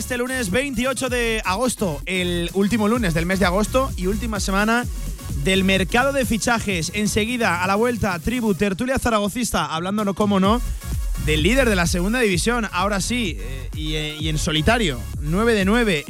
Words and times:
Este 0.00 0.16
lunes 0.16 0.50
28 0.50 1.10
de 1.10 1.42
agosto, 1.44 2.00
el 2.06 2.50
último 2.54 2.88
lunes 2.88 3.12
del 3.12 3.26
mes 3.26 3.38
de 3.38 3.44
agosto 3.44 3.90
y 3.98 4.06
última 4.06 4.40
semana 4.40 4.86
del 5.44 5.62
mercado 5.62 6.12
de 6.14 6.24
fichajes. 6.24 6.90
Enseguida, 6.94 7.62
a 7.62 7.66
la 7.66 7.74
vuelta, 7.74 8.18
Tribu 8.18 8.54
Tertulia 8.54 8.98
Zaragocista, 8.98 9.66
hablando 9.66 10.04
no 10.06 10.14
como 10.14 10.40
no, 10.40 10.60
del 11.26 11.42
líder 11.42 11.68
de 11.68 11.76
la 11.76 11.86
segunda 11.86 12.18
división, 12.20 12.66
ahora 12.72 13.02
sí, 13.02 13.36
eh, 13.38 13.68
y, 13.74 13.94
eh, 13.94 14.16
y 14.18 14.28
en 14.30 14.38
solitario, 14.38 14.98
9 15.20 15.52
de 15.52 15.64
9. 15.66 16.04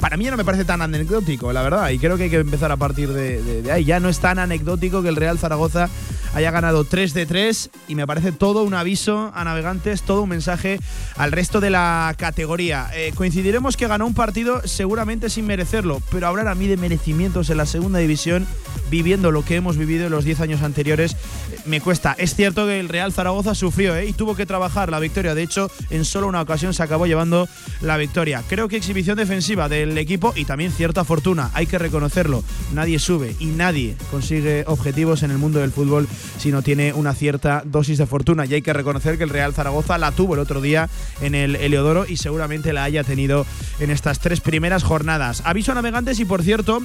Para 0.00 0.16
mí 0.16 0.24
ya 0.24 0.32
no 0.32 0.36
me 0.36 0.44
parece 0.44 0.64
tan 0.64 0.82
anecdótico, 0.82 1.52
la 1.52 1.62
verdad, 1.62 1.88
y 1.90 1.98
creo 1.98 2.16
que 2.16 2.24
hay 2.24 2.30
que 2.30 2.36
empezar 2.38 2.72
a 2.72 2.76
partir 2.76 3.10
de, 3.12 3.42
de- 3.42 3.62
de 3.62 3.72
ahí. 3.72 3.84
Ya 3.84 4.00
no 4.00 4.08
es 4.08 4.18
tan 4.18 4.40
anecdótico 4.40 5.02
que 5.02 5.08
el 5.08 5.16
Real 5.16 5.38
Zaragoza 5.38 5.88
haya 6.36 6.50
ganado 6.50 6.84
3 6.84 7.14
de 7.14 7.24
3 7.24 7.70
y 7.88 7.94
me 7.94 8.06
parece 8.06 8.30
todo 8.30 8.62
un 8.62 8.74
aviso 8.74 9.32
a 9.34 9.42
navegantes, 9.44 10.02
todo 10.02 10.20
un 10.20 10.28
mensaje 10.28 10.78
al 11.16 11.32
resto 11.32 11.62
de 11.62 11.70
la 11.70 12.14
categoría. 12.18 12.90
Eh, 12.94 13.12
coincidiremos 13.14 13.78
que 13.78 13.88
ganó 13.88 14.06
un 14.06 14.12
partido 14.12 14.60
seguramente 14.66 15.30
sin 15.30 15.46
merecerlo, 15.46 16.02
pero 16.10 16.26
hablar 16.26 16.48
a 16.48 16.54
mí 16.54 16.66
de 16.66 16.76
merecimientos 16.76 17.48
en 17.48 17.56
la 17.56 17.64
segunda 17.64 18.00
división, 18.00 18.46
viviendo 18.90 19.30
lo 19.30 19.46
que 19.46 19.56
hemos 19.56 19.78
vivido 19.78 20.04
en 20.04 20.12
los 20.12 20.26
10 20.26 20.40
años 20.40 20.60
anteriores, 20.60 21.14
eh, 21.14 21.58
me 21.64 21.80
cuesta. 21.80 22.14
Es 22.18 22.34
cierto 22.34 22.66
que 22.66 22.80
el 22.80 22.90
Real 22.90 23.14
Zaragoza 23.14 23.54
sufrió 23.54 23.96
¿eh? 23.96 24.04
y 24.04 24.12
tuvo 24.12 24.36
que 24.36 24.44
trabajar 24.44 24.90
la 24.90 25.00
victoria. 25.00 25.34
De 25.34 25.42
hecho, 25.42 25.70
en 25.88 26.04
solo 26.04 26.26
una 26.26 26.42
ocasión 26.42 26.74
se 26.74 26.82
acabó 26.82 27.06
llevando 27.06 27.48
la 27.80 27.96
victoria. 27.96 28.44
Creo 28.46 28.68
que 28.68 28.76
exhibición 28.76 29.16
defensiva 29.16 29.70
del 29.70 29.96
equipo 29.96 30.34
y 30.36 30.44
también 30.44 30.70
cierta 30.70 31.02
fortuna, 31.02 31.50
hay 31.54 31.66
que 31.66 31.78
reconocerlo. 31.78 32.44
Nadie 32.74 32.98
sube 32.98 33.34
y 33.38 33.46
nadie 33.46 33.96
consigue 34.10 34.64
objetivos 34.66 35.22
en 35.22 35.30
el 35.30 35.38
mundo 35.38 35.60
del 35.60 35.72
fútbol 35.72 36.06
si 36.38 36.50
no 36.50 36.62
tiene 36.62 36.92
una 36.92 37.14
cierta 37.14 37.62
dosis 37.64 37.98
de 37.98 38.06
fortuna. 38.06 38.46
Y 38.46 38.54
hay 38.54 38.62
que 38.62 38.72
reconocer 38.72 39.18
que 39.18 39.24
el 39.24 39.30
Real 39.30 39.54
Zaragoza 39.54 39.98
la 39.98 40.12
tuvo 40.12 40.34
el 40.34 40.40
otro 40.40 40.60
día 40.60 40.88
en 41.20 41.34
el 41.34 41.56
Heliodoro 41.56 42.06
y 42.06 42.16
seguramente 42.16 42.72
la 42.72 42.84
haya 42.84 43.04
tenido 43.04 43.46
en 43.80 43.90
estas 43.90 44.18
tres 44.18 44.40
primeras 44.40 44.82
jornadas. 44.82 45.42
Aviso 45.44 45.72
a 45.72 45.74
navegantes 45.74 46.20
y 46.20 46.24
por 46.24 46.42
cierto, 46.42 46.82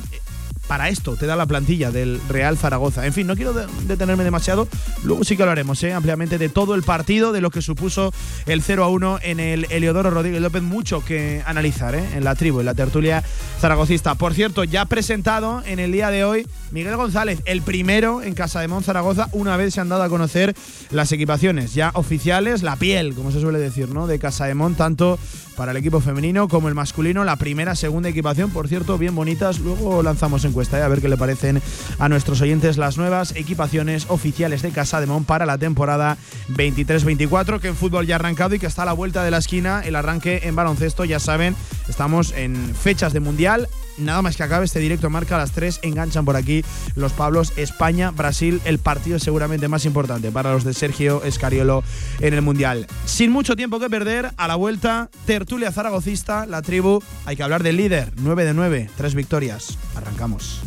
para 0.72 0.88
esto 0.88 1.18
te 1.18 1.26
da 1.26 1.36
la 1.36 1.46
plantilla 1.46 1.92
del 1.92 2.22
Real 2.30 2.58
Zaragoza. 2.58 3.06
En 3.06 3.12
fin, 3.12 3.28
no 3.28 3.36
quiero 3.36 3.52
de- 3.52 3.66
detenerme 3.88 4.24
demasiado. 4.24 4.70
Luego 5.04 5.26
sí 5.26 5.36
que 5.36 5.44
hablaremos 5.44 5.84
¿eh? 5.84 5.92
ampliamente 5.92 6.38
de 6.38 6.48
todo 6.48 6.76
el 6.76 6.84
partido, 6.84 7.34
de 7.34 7.42
lo 7.42 7.50
que 7.50 7.62
supuso 7.62 8.14
el 8.46 8.62
0 8.62 8.86
a 8.86 8.88
1 8.88 9.20
en 9.22 9.42
el 9.42 9.68
Heliodoro 9.70 10.12
Rodríguez 10.12 10.40
López. 10.42 10.62
Mucho 10.64 11.04
que 11.04 11.44
analizar 11.46 11.94
¿eh? 11.94 12.06
en 12.16 12.24
la 12.24 12.36
tribu, 12.36 12.62
en 12.62 12.68
la 12.68 12.74
tertulia 12.74 13.22
zaragocista. 13.60 14.16
Por 14.16 14.34
cierto, 14.34 14.64
ya 14.64 14.86
presentado 14.86 15.62
en 15.66 15.80
el 15.80 15.92
día 15.92 16.10
de 16.10 16.24
hoy 16.24 16.48
Miguel 16.72 16.96
González, 16.96 17.42
el 17.44 17.64
primero 17.64 18.22
en 18.24 18.34
Casa 18.34 18.62
de 18.62 18.70
Mon 18.70 18.82
Zaragoza, 18.82 19.28
una 19.34 19.58
vez 19.58 19.74
se 19.74 19.82
han 19.82 19.90
dado 19.90 20.04
a 20.04 20.08
conocer 20.10 20.56
las 20.90 21.12
equipaciones 21.12 21.74
ya 21.74 21.92
oficiales, 21.96 22.64
la 22.64 22.78
piel, 22.78 23.14
como 23.14 23.32
se 23.34 23.42
suele 23.42 23.60
decir, 23.60 23.90
¿no? 23.90 24.08
De 24.08 24.20
Casa 24.20 24.46
de 24.46 24.54
Mon, 24.56 24.76
tanto 24.76 25.20
para 25.62 25.74
el 25.74 25.78
equipo 25.78 26.02
femenino 26.02 26.48
como 26.48 26.70
el 26.70 26.74
masculino, 26.74 27.24
la 27.24 27.36
primera, 27.36 27.76
segunda 27.76 28.10
equipación, 28.10 28.50
por 28.50 28.68
cierto, 28.68 28.98
bien 28.98 29.14
bonitas. 29.14 29.60
Luego 29.60 30.02
lanzamos 30.02 30.44
encuesta, 30.44 30.80
¿eh? 30.80 30.82
a 30.82 30.88
ver 30.88 31.02
qué 31.02 31.08
le 31.08 31.18
parecen 31.18 31.62
a 32.00 32.10
nuestros 32.10 32.42
oyentes 32.42 32.78
las 32.78 32.98
nuevas 32.98 33.36
equipaciones 33.36 34.08
oficiales 34.10 34.64
de 34.64 34.72
Casa 34.72 35.00
de 35.00 35.06
Mon 35.06 35.24
para 35.24 35.46
la 35.46 35.60
temporada 35.60 36.18
23-24, 36.50 37.60
que 37.60 37.68
en 37.68 37.76
fútbol 37.76 38.08
ya 38.08 38.16
ha 38.16 38.18
arrancado 38.18 38.56
y 38.56 38.60
que 38.60 38.66
está 38.66 38.82
a 38.82 38.86
la 38.86 38.94
vuelta 38.94 39.24
de 39.24 39.30
la 39.30 39.38
esquina. 39.38 39.84
El 39.86 39.96
arranque 39.96 40.42
en 40.46 40.56
baloncesto, 40.56 41.06
ya 41.06 41.20
saben, 41.20 41.56
estamos 41.88 42.34
en 42.36 42.56
fechas 42.74 43.14
de 43.14 43.20
mundial. 43.20 43.68
Nada 44.02 44.22
más 44.22 44.36
que 44.36 44.44
acabe 44.44 44.66
este 44.66 44.80
directo 44.80 45.10
marca 45.10 45.36
a 45.36 45.40
las 45.40 45.52
3, 45.52 45.80
enganchan 45.84 46.26
por 46.26 46.36
aquí 46.36 46.64
los 46.96 47.14
Pablos 47.14 47.54
España, 47.56 48.12
Brasil, 48.12 48.62
el 48.66 48.80
partido 48.80 49.20
seguramente 49.20 49.68
más 49.68 49.86
importante 49.86 50.32
para 50.32 50.52
los 50.52 50.64
de 50.64 50.74
Sergio 50.74 51.24
Escariolo 51.24 51.84
en 52.20 52.34
el 52.34 52.42
Mundial. 52.42 52.88
Sin 53.06 53.32
mucho 53.32 53.56
tiempo 53.56 53.80
que 53.80 53.90
perder, 53.90 54.32
a 54.38 54.48
la 54.48 54.56
vuelta, 54.56 55.10
tertulia 55.26 55.72
zaragocista, 55.72 56.46
la 56.46 56.62
tribu, 56.62 57.02
hay 57.26 57.36
que 57.36 57.44
hablar 57.44 57.64
del 57.64 57.78
líder, 57.78 58.12
9 58.18 58.46
de 58.46 58.54
9, 58.54 58.90
tres 58.98 59.16
victorias. 59.16 59.78
Arrancamos. 59.96 60.62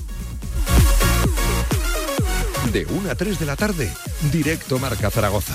De 2.72 2.86
1 2.86 3.10
a 3.10 3.14
3 3.14 3.38
de 3.38 3.46
la 3.46 3.56
tarde, 3.56 3.90
directo 4.32 4.78
Marca 4.78 5.10
Zaragoza. 5.10 5.54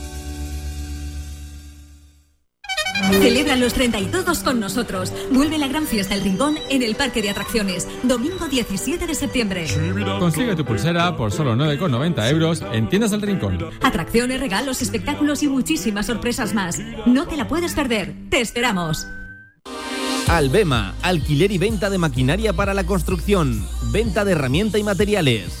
Celebra 3.09 3.55
los 3.55 3.73
32 3.73 4.39
con 4.39 4.59
nosotros. 4.59 5.11
Vuelve 5.31 5.57
la 5.57 5.67
gran 5.67 5.85
fiesta 5.85 6.15
El 6.15 6.21
Rincón 6.21 6.57
en 6.69 6.83
el 6.83 6.95
Parque 6.95 7.21
de 7.21 7.29
Atracciones. 7.29 7.87
Domingo 8.03 8.47
17 8.47 9.07
de 9.07 9.15
septiembre. 9.15 9.67
Consigue 10.19 10.55
tu 10.55 10.65
pulsera 10.65 11.15
por 11.15 11.31
solo 11.31 11.55
9,90 11.55 12.29
euros 12.29 12.63
en 12.71 12.89
Tiendas 12.89 13.11
del 13.11 13.21
Rincón. 13.21 13.59
Atracciones, 13.81 14.39
regalos, 14.39 14.81
espectáculos 14.81 15.43
y 15.43 15.47
muchísimas 15.47 16.05
sorpresas 16.05 16.53
más. 16.53 16.79
No 17.05 17.27
te 17.27 17.37
la 17.37 17.47
puedes 17.47 17.73
perder. 17.73 18.13
Te 18.29 18.41
esperamos. 18.41 19.07
Albema, 20.27 20.95
alquiler 21.01 21.51
y 21.51 21.57
venta 21.57 21.89
de 21.89 21.97
maquinaria 21.97 22.53
para 22.53 22.73
la 22.73 22.85
construcción, 22.85 23.67
venta 23.91 24.23
de 24.23 24.31
herramienta 24.31 24.77
y 24.77 24.83
materiales, 24.83 25.60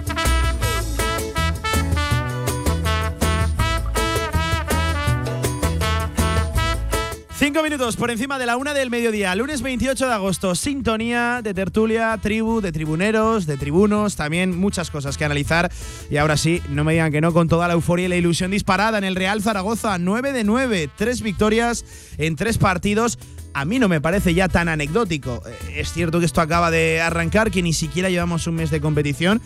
Cinco 7.51 7.63
minutos 7.63 7.97
por 7.97 8.09
encima 8.09 8.39
de 8.39 8.45
la 8.45 8.55
una 8.55 8.73
del 8.73 8.89
mediodía, 8.89 9.35
lunes 9.35 9.61
28 9.61 10.07
de 10.07 10.13
agosto. 10.13 10.55
Sintonía 10.55 11.41
de 11.43 11.53
tertulia, 11.53 12.17
tribu, 12.21 12.61
de 12.61 12.71
tribuneros, 12.71 13.45
de 13.45 13.57
tribunos, 13.57 14.15
también 14.15 14.57
muchas 14.57 14.89
cosas 14.89 15.17
que 15.17 15.25
analizar. 15.25 15.69
Y 16.09 16.15
ahora 16.15 16.37
sí, 16.37 16.61
no 16.69 16.85
me 16.85 16.93
digan 16.93 17.11
que 17.11 17.19
no, 17.19 17.33
con 17.33 17.49
toda 17.49 17.67
la 17.67 17.73
euforia 17.73 18.05
y 18.05 18.07
la 18.07 18.15
ilusión 18.15 18.51
disparada 18.51 18.97
en 18.99 19.03
el 19.03 19.17
Real 19.17 19.41
Zaragoza. 19.41 19.97
9 19.97 20.31
de 20.31 20.45
9, 20.45 20.89
tres 20.95 21.21
victorias 21.21 21.83
en 22.17 22.37
tres 22.37 22.57
partidos 22.57 23.19
a 23.53 23.65
mí 23.65 23.79
no 23.79 23.89
me 23.89 23.99
parece 23.99 24.33
ya 24.33 24.47
tan 24.47 24.69
anecdótico. 24.69 25.43
Eh, 25.45 25.81
es 25.81 25.91
cierto 25.91 26.19
que 26.19 26.25
esto 26.25 26.41
acaba 26.41 26.71
de 26.71 27.01
arrancar, 27.01 27.51
que 27.51 27.61
ni 27.61 27.73
siquiera 27.73 28.09
llevamos 28.09 28.47
un 28.47 28.55
mes 28.55 28.71
de 28.71 28.79
competición, 28.79 29.41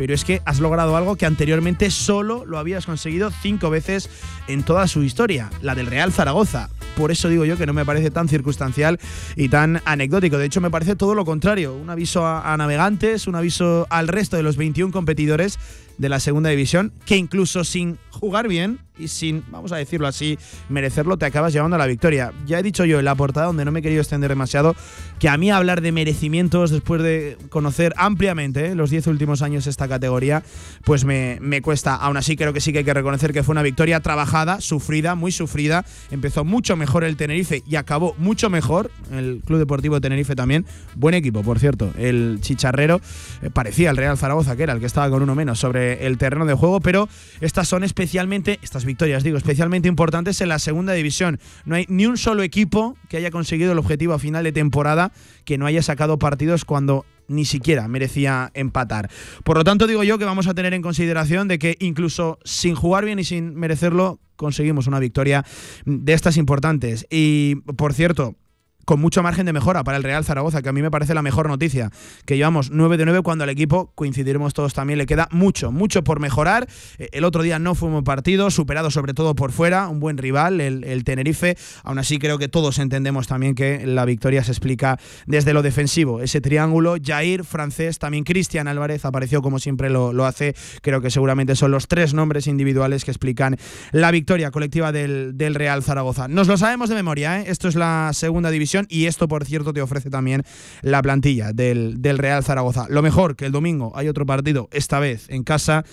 pero 0.00 0.14
es 0.14 0.24
que 0.24 0.40
has 0.46 0.60
logrado 0.60 0.96
algo 0.96 1.16
que 1.16 1.26
anteriormente 1.26 1.90
solo 1.90 2.46
lo 2.46 2.56
habías 2.56 2.86
conseguido 2.86 3.30
cinco 3.30 3.68
veces 3.68 4.08
en 4.48 4.62
toda 4.62 4.88
su 4.88 5.02
historia, 5.02 5.50
la 5.60 5.74
del 5.74 5.88
Real 5.88 6.10
Zaragoza. 6.10 6.70
Por 6.96 7.10
eso 7.10 7.28
digo 7.28 7.44
yo 7.44 7.58
que 7.58 7.66
no 7.66 7.74
me 7.74 7.84
parece 7.84 8.10
tan 8.10 8.26
circunstancial 8.26 8.98
y 9.36 9.50
tan 9.50 9.82
anecdótico. 9.84 10.38
De 10.38 10.46
hecho, 10.46 10.62
me 10.62 10.70
parece 10.70 10.96
todo 10.96 11.14
lo 11.14 11.26
contrario. 11.26 11.74
Un 11.74 11.90
aviso 11.90 12.26
a, 12.26 12.56
navegantes, 12.56 13.26
un 13.26 13.34
aviso 13.34 13.86
al 13.90 14.08
resto 14.08 14.38
de 14.38 14.42
los 14.42 14.56
21 14.56 14.90
competidores 14.90 15.58
de 15.98 16.08
la 16.08 16.18
segunda 16.18 16.48
división, 16.48 16.94
que 17.04 17.18
incluso 17.18 17.62
sin 17.62 17.98
jugar 18.10 18.48
bien 18.48 18.78
y 18.98 19.08
sin, 19.08 19.44
vamos 19.50 19.70
a 19.72 19.76
decirlo 19.76 20.06
así, 20.06 20.38
merecerlo, 20.70 21.18
te 21.18 21.26
acabas 21.26 21.52
llevando 21.52 21.76
a 21.76 21.78
la 21.78 21.86
victoria. 21.86 22.32
Ya 22.46 22.58
he 22.58 22.62
dicho 22.62 22.86
yo 22.86 22.98
en 22.98 23.04
la 23.04 23.14
portada, 23.14 23.46
donde 23.46 23.66
no 23.66 23.70
me 23.70 23.80
he 23.80 23.82
querido 23.82 24.00
extender 24.00 24.30
demasiado, 24.30 24.74
que 25.18 25.28
a 25.28 25.36
mí 25.36 25.50
hablar 25.50 25.82
de 25.82 25.92
merecimientos 25.92 26.70
después 26.70 27.02
de 27.02 27.36
conocer 27.50 27.92
ampliamente 27.98 28.68
¿eh? 28.68 28.74
los 28.74 28.88
10 28.88 29.08
últimos 29.08 29.42
años 29.42 29.66
esta 29.66 29.88
categoría, 29.90 30.42
pues 30.84 31.04
me, 31.04 31.36
me 31.42 31.60
cuesta. 31.60 31.94
Aún 31.94 32.16
así, 32.16 32.34
creo 32.36 32.54
que 32.54 32.62
sí 32.62 32.72
que 32.72 32.78
hay 32.78 32.84
que 32.84 32.94
reconocer 32.94 33.34
que 33.34 33.42
fue 33.42 33.52
una 33.52 33.62
victoria 33.62 34.00
trabajada, 34.00 34.62
sufrida, 34.62 35.14
muy 35.14 35.32
sufrida. 35.32 35.84
Empezó 36.10 36.44
mucho 36.44 36.76
mejor 36.76 37.04
el 37.04 37.16
Tenerife 37.16 37.62
y 37.66 37.76
acabó 37.76 38.14
mucho 38.16 38.48
mejor 38.48 38.90
el 39.12 39.42
Club 39.44 39.58
Deportivo 39.58 40.00
Tenerife 40.00 40.34
también. 40.34 40.64
Buen 40.94 41.14
equipo, 41.14 41.42
por 41.42 41.58
cierto. 41.58 41.92
El 41.98 42.38
Chicharrero 42.40 43.02
eh, 43.42 43.50
parecía 43.50 43.90
el 43.90 43.98
Real 43.98 44.16
Zaragoza, 44.16 44.56
que 44.56 44.62
era 44.62 44.72
el 44.72 44.80
que 44.80 44.86
estaba 44.86 45.10
con 45.10 45.22
uno 45.22 45.34
menos 45.34 45.58
sobre 45.58 46.06
el 46.06 46.16
terreno 46.16 46.46
de 46.46 46.54
juego, 46.54 46.80
pero 46.80 47.08
estas 47.42 47.68
son 47.68 47.84
especialmente, 47.84 48.58
estas 48.62 48.84
victorias 48.84 49.22
digo, 49.22 49.36
especialmente 49.36 49.88
importantes 49.88 50.40
en 50.40 50.48
la 50.48 50.58
segunda 50.58 50.92
división. 50.92 51.40
No 51.64 51.74
hay 51.74 51.86
ni 51.88 52.06
un 52.06 52.16
solo 52.16 52.42
equipo 52.42 52.96
que 53.08 53.16
haya 53.16 53.30
conseguido 53.30 53.72
el 53.72 53.78
objetivo 53.78 54.14
a 54.14 54.18
final 54.18 54.44
de 54.44 54.52
temporada 54.52 55.12
que 55.44 55.58
no 55.58 55.66
haya 55.66 55.82
sacado 55.82 56.18
partidos 56.18 56.64
cuando 56.64 57.04
ni 57.30 57.44
siquiera 57.44 57.88
merecía 57.88 58.50
empatar. 58.54 59.10
Por 59.44 59.56
lo 59.56 59.64
tanto, 59.64 59.86
digo 59.86 60.02
yo 60.02 60.18
que 60.18 60.24
vamos 60.24 60.46
a 60.46 60.54
tener 60.54 60.74
en 60.74 60.82
consideración 60.82 61.48
de 61.48 61.58
que 61.58 61.76
incluso 61.78 62.38
sin 62.44 62.74
jugar 62.74 63.04
bien 63.04 63.18
y 63.18 63.24
sin 63.24 63.54
merecerlo, 63.54 64.20
conseguimos 64.36 64.86
una 64.86 64.98
victoria 64.98 65.44
de 65.84 66.12
estas 66.12 66.36
importantes. 66.36 67.06
Y, 67.10 67.56
por 67.76 67.94
cierto, 67.94 68.36
con 68.84 69.00
mucho 69.00 69.22
margen 69.22 69.46
de 69.46 69.52
mejora 69.52 69.84
para 69.84 69.96
el 69.96 70.02
Real 70.02 70.24
Zaragoza, 70.24 70.62
que 70.62 70.68
a 70.68 70.72
mí 70.72 70.82
me 70.82 70.90
parece 70.90 71.14
la 71.14 71.22
mejor 71.22 71.48
noticia. 71.48 71.90
Que 72.24 72.36
llevamos 72.36 72.70
9 72.70 72.96
de 72.96 73.04
9 73.04 73.22
cuando 73.22 73.44
al 73.44 73.50
equipo, 73.50 73.92
coincidiremos 73.94 74.54
todos 74.54 74.74
también, 74.74 74.98
le 74.98 75.06
queda 75.06 75.28
mucho, 75.30 75.72
mucho 75.72 76.04
por 76.04 76.20
mejorar. 76.20 76.68
Eh, 76.98 77.08
el 77.12 77.24
otro 77.24 77.42
día 77.42 77.58
no 77.58 77.74
fue 77.74 77.88
un 77.88 78.04
partido, 78.04 78.50
superado 78.50 78.90
sobre 78.90 79.14
todo 79.14 79.34
por 79.34 79.52
fuera, 79.52 79.88
un 79.88 80.00
buen 80.00 80.18
rival, 80.18 80.60
el, 80.60 81.04
Tenerife. 81.04 81.56
Aún 81.82 81.98
así 81.98 82.18
creo 82.18 82.38
que 82.38 82.48
todos 82.48 82.78
entendemos 82.78 83.26
también 83.26 83.54
que 83.54 83.86
la 83.86 84.04
victoria 84.04 84.44
se 84.44 84.52
explica 84.52 84.98
desde 85.26 85.52
lo 85.52 85.62
defensivo. 85.62 86.20
Ese 86.20 86.40
triángulo, 86.40 86.96
Jair, 87.02 87.44
francés, 87.44 87.98
también 87.98 88.24
Cristian 88.24 88.68
Álvarez 88.68 89.04
apareció 89.04 89.42
como 89.42 89.58
siempre 89.58 89.88
lo, 89.90 90.24
hace. 90.26 90.54
Creo 90.82 91.00
que 91.00 91.10
seguramente 91.10 91.56
son 91.56 91.70
los 91.70 91.88
tres 91.88 92.12
nombres 92.12 92.46
individuales 92.46 93.04
que 93.04 93.10
explican 93.10 93.56
la 93.92 94.10
victoria 94.10 94.50
colectiva 94.50 94.92
del, 94.92 95.36
del 95.36 95.54
Real 95.54 95.82
Zaragoza. 95.82 96.28
Nos 96.28 96.48
lo 96.48 96.56
sabemos 96.56 96.88
de 96.88 96.94
memoria, 96.94 97.40
¿eh? 97.40 97.44
esto 97.48 97.68
es 97.68 97.74
la 97.74 98.10
segunda 98.12 98.50
división 98.50 98.79
y 98.88 99.06
esto, 99.06 99.28
por 99.28 99.44
cierto, 99.44 99.72
te 99.72 99.82
ofrece 99.82 100.10
también 100.10 100.42
la 100.82 101.02
plantilla 101.02 101.52
del, 101.52 102.00
del 102.00 102.18
Real 102.18 102.44
Zaragoza. 102.44 102.86
Lo 102.88 103.02
mejor 103.02 103.36
que 103.36 103.46
el 103.46 103.52
domingo 103.52 103.92
hay 103.94 104.08
otro 104.08 104.26
partido, 104.26 104.68
esta 104.72 104.98
vez 104.98 105.26
en 105.28 105.44
casa 105.44 105.84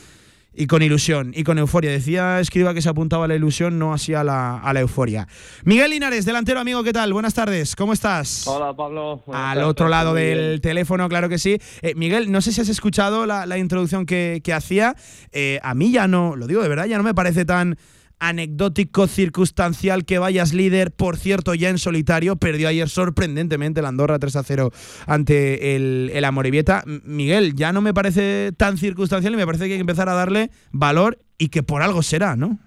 y 0.58 0.68
con 0.68 0.82
ilusión 0.82 1.32
y 1.36 1.44
con 1.44 1.58
euforia. 1.60 1.92
Decía 1.92 2.40
Escriba 2.40 2.74
que 2.74 2.82
se 2.82 2.90
apuntaba 2.90 3.26
a 3.26 3.28
la 3.28 3.36
ilusión, 3.36 3.78
no 3.80 3.94
así 3.94 4.14
a 4.14 4.24
la, 4.24 4.58
a 4.58 4.74
la 4.74 4.82
euforia. 4.82 5.28
Miguel 5.64 5.92
Linares, 5.92 6.26
delantero 6.26 6.60
amigo, 6.60 6.84
¿qué 6.84 6.92
tal? 6.92 7.14
Buenas 7.14 7.36
tardes, 7.36 7.76
¿cómo 7.76 7.94
estás? 7.94 8.48
Hola 8.48 8.74
Pablo. 8.74 9.24
Al 9.32 9.64
otro 9.64 9.88
lado 9.88 10.14
del 10.16 10.60
teléfono, 10.60 11.08
claro 11.08 11.30
que 11.30 11.38
sí. 11.38 11.60
Eh, 11.82 11.94
Miguel, 11.96 12.32
no 12.32 12.42
sé 12.42 12.52
si 12.52 12.62
has 12.62 12.70
escuchado 12.70 13.26
la, 13.26 13.58
introducción 13.58 14.06
que, 14.06 14.42
hacía. 14.54 14.96
Eh, 15.32 15.60
a 15.62 15.76
mí 15.76 15.92
ya 15.92 16.08
no, 16.08 16.36
lo 16.36 16.48
digo 16.48 16.64
de 16.64 16.70
verdad, 16.70 16.86
ya 16.86 16.98
no 16.98 17.04
me 17.04 17.14
parece 17.14 17.46
tan 17.46 17.78
anecdótico, 18.20 19.08
circunstancial 19.08 20.06
que 20.06 20.20
vayas 20.20 20.54
líder, 20.54 20.92
por 20.92 21.18
cierto, 21.18 21.54
ya 21.54 21.70
en 21.70 21.78
solitario, 21.78 22.36
perdió 22.36 22.68
ayer 22.68 22.90
sorprendentemente 22.90 23.82
la 23.82 23.90
Andorra 23.90 24.20
3 24.20 24.36
a 24.36 24.44
0 24.44 24.72
ante 25.06 25.76
el, 25.76 26.12
el 26.14 26.26
Amorebieta. 26.26 26.84
Miguel, 27.04 27.56
ya 27.56 27.74
no 27.74 27.82
me 27.82 27.94
parece 27.94 28.52
tan 28.58 28.78
circunstancial 28.78 29.34
y 29.34 29.38
me 29.38 29.46
parece 29.46 29.66
que 29.66 29.74
hay 29.74 29.78
que 29.78 29.82
empezar 29.82 30.10
a 30.10 30.14
darle 30.14 30.50
valor 30.72 31.20
y 31.38 31.50
que 31.50 31.64
por 31.64 31.82
algo 31.82 32.02
será, 32.02 32.36
¿no? 32.36 32.60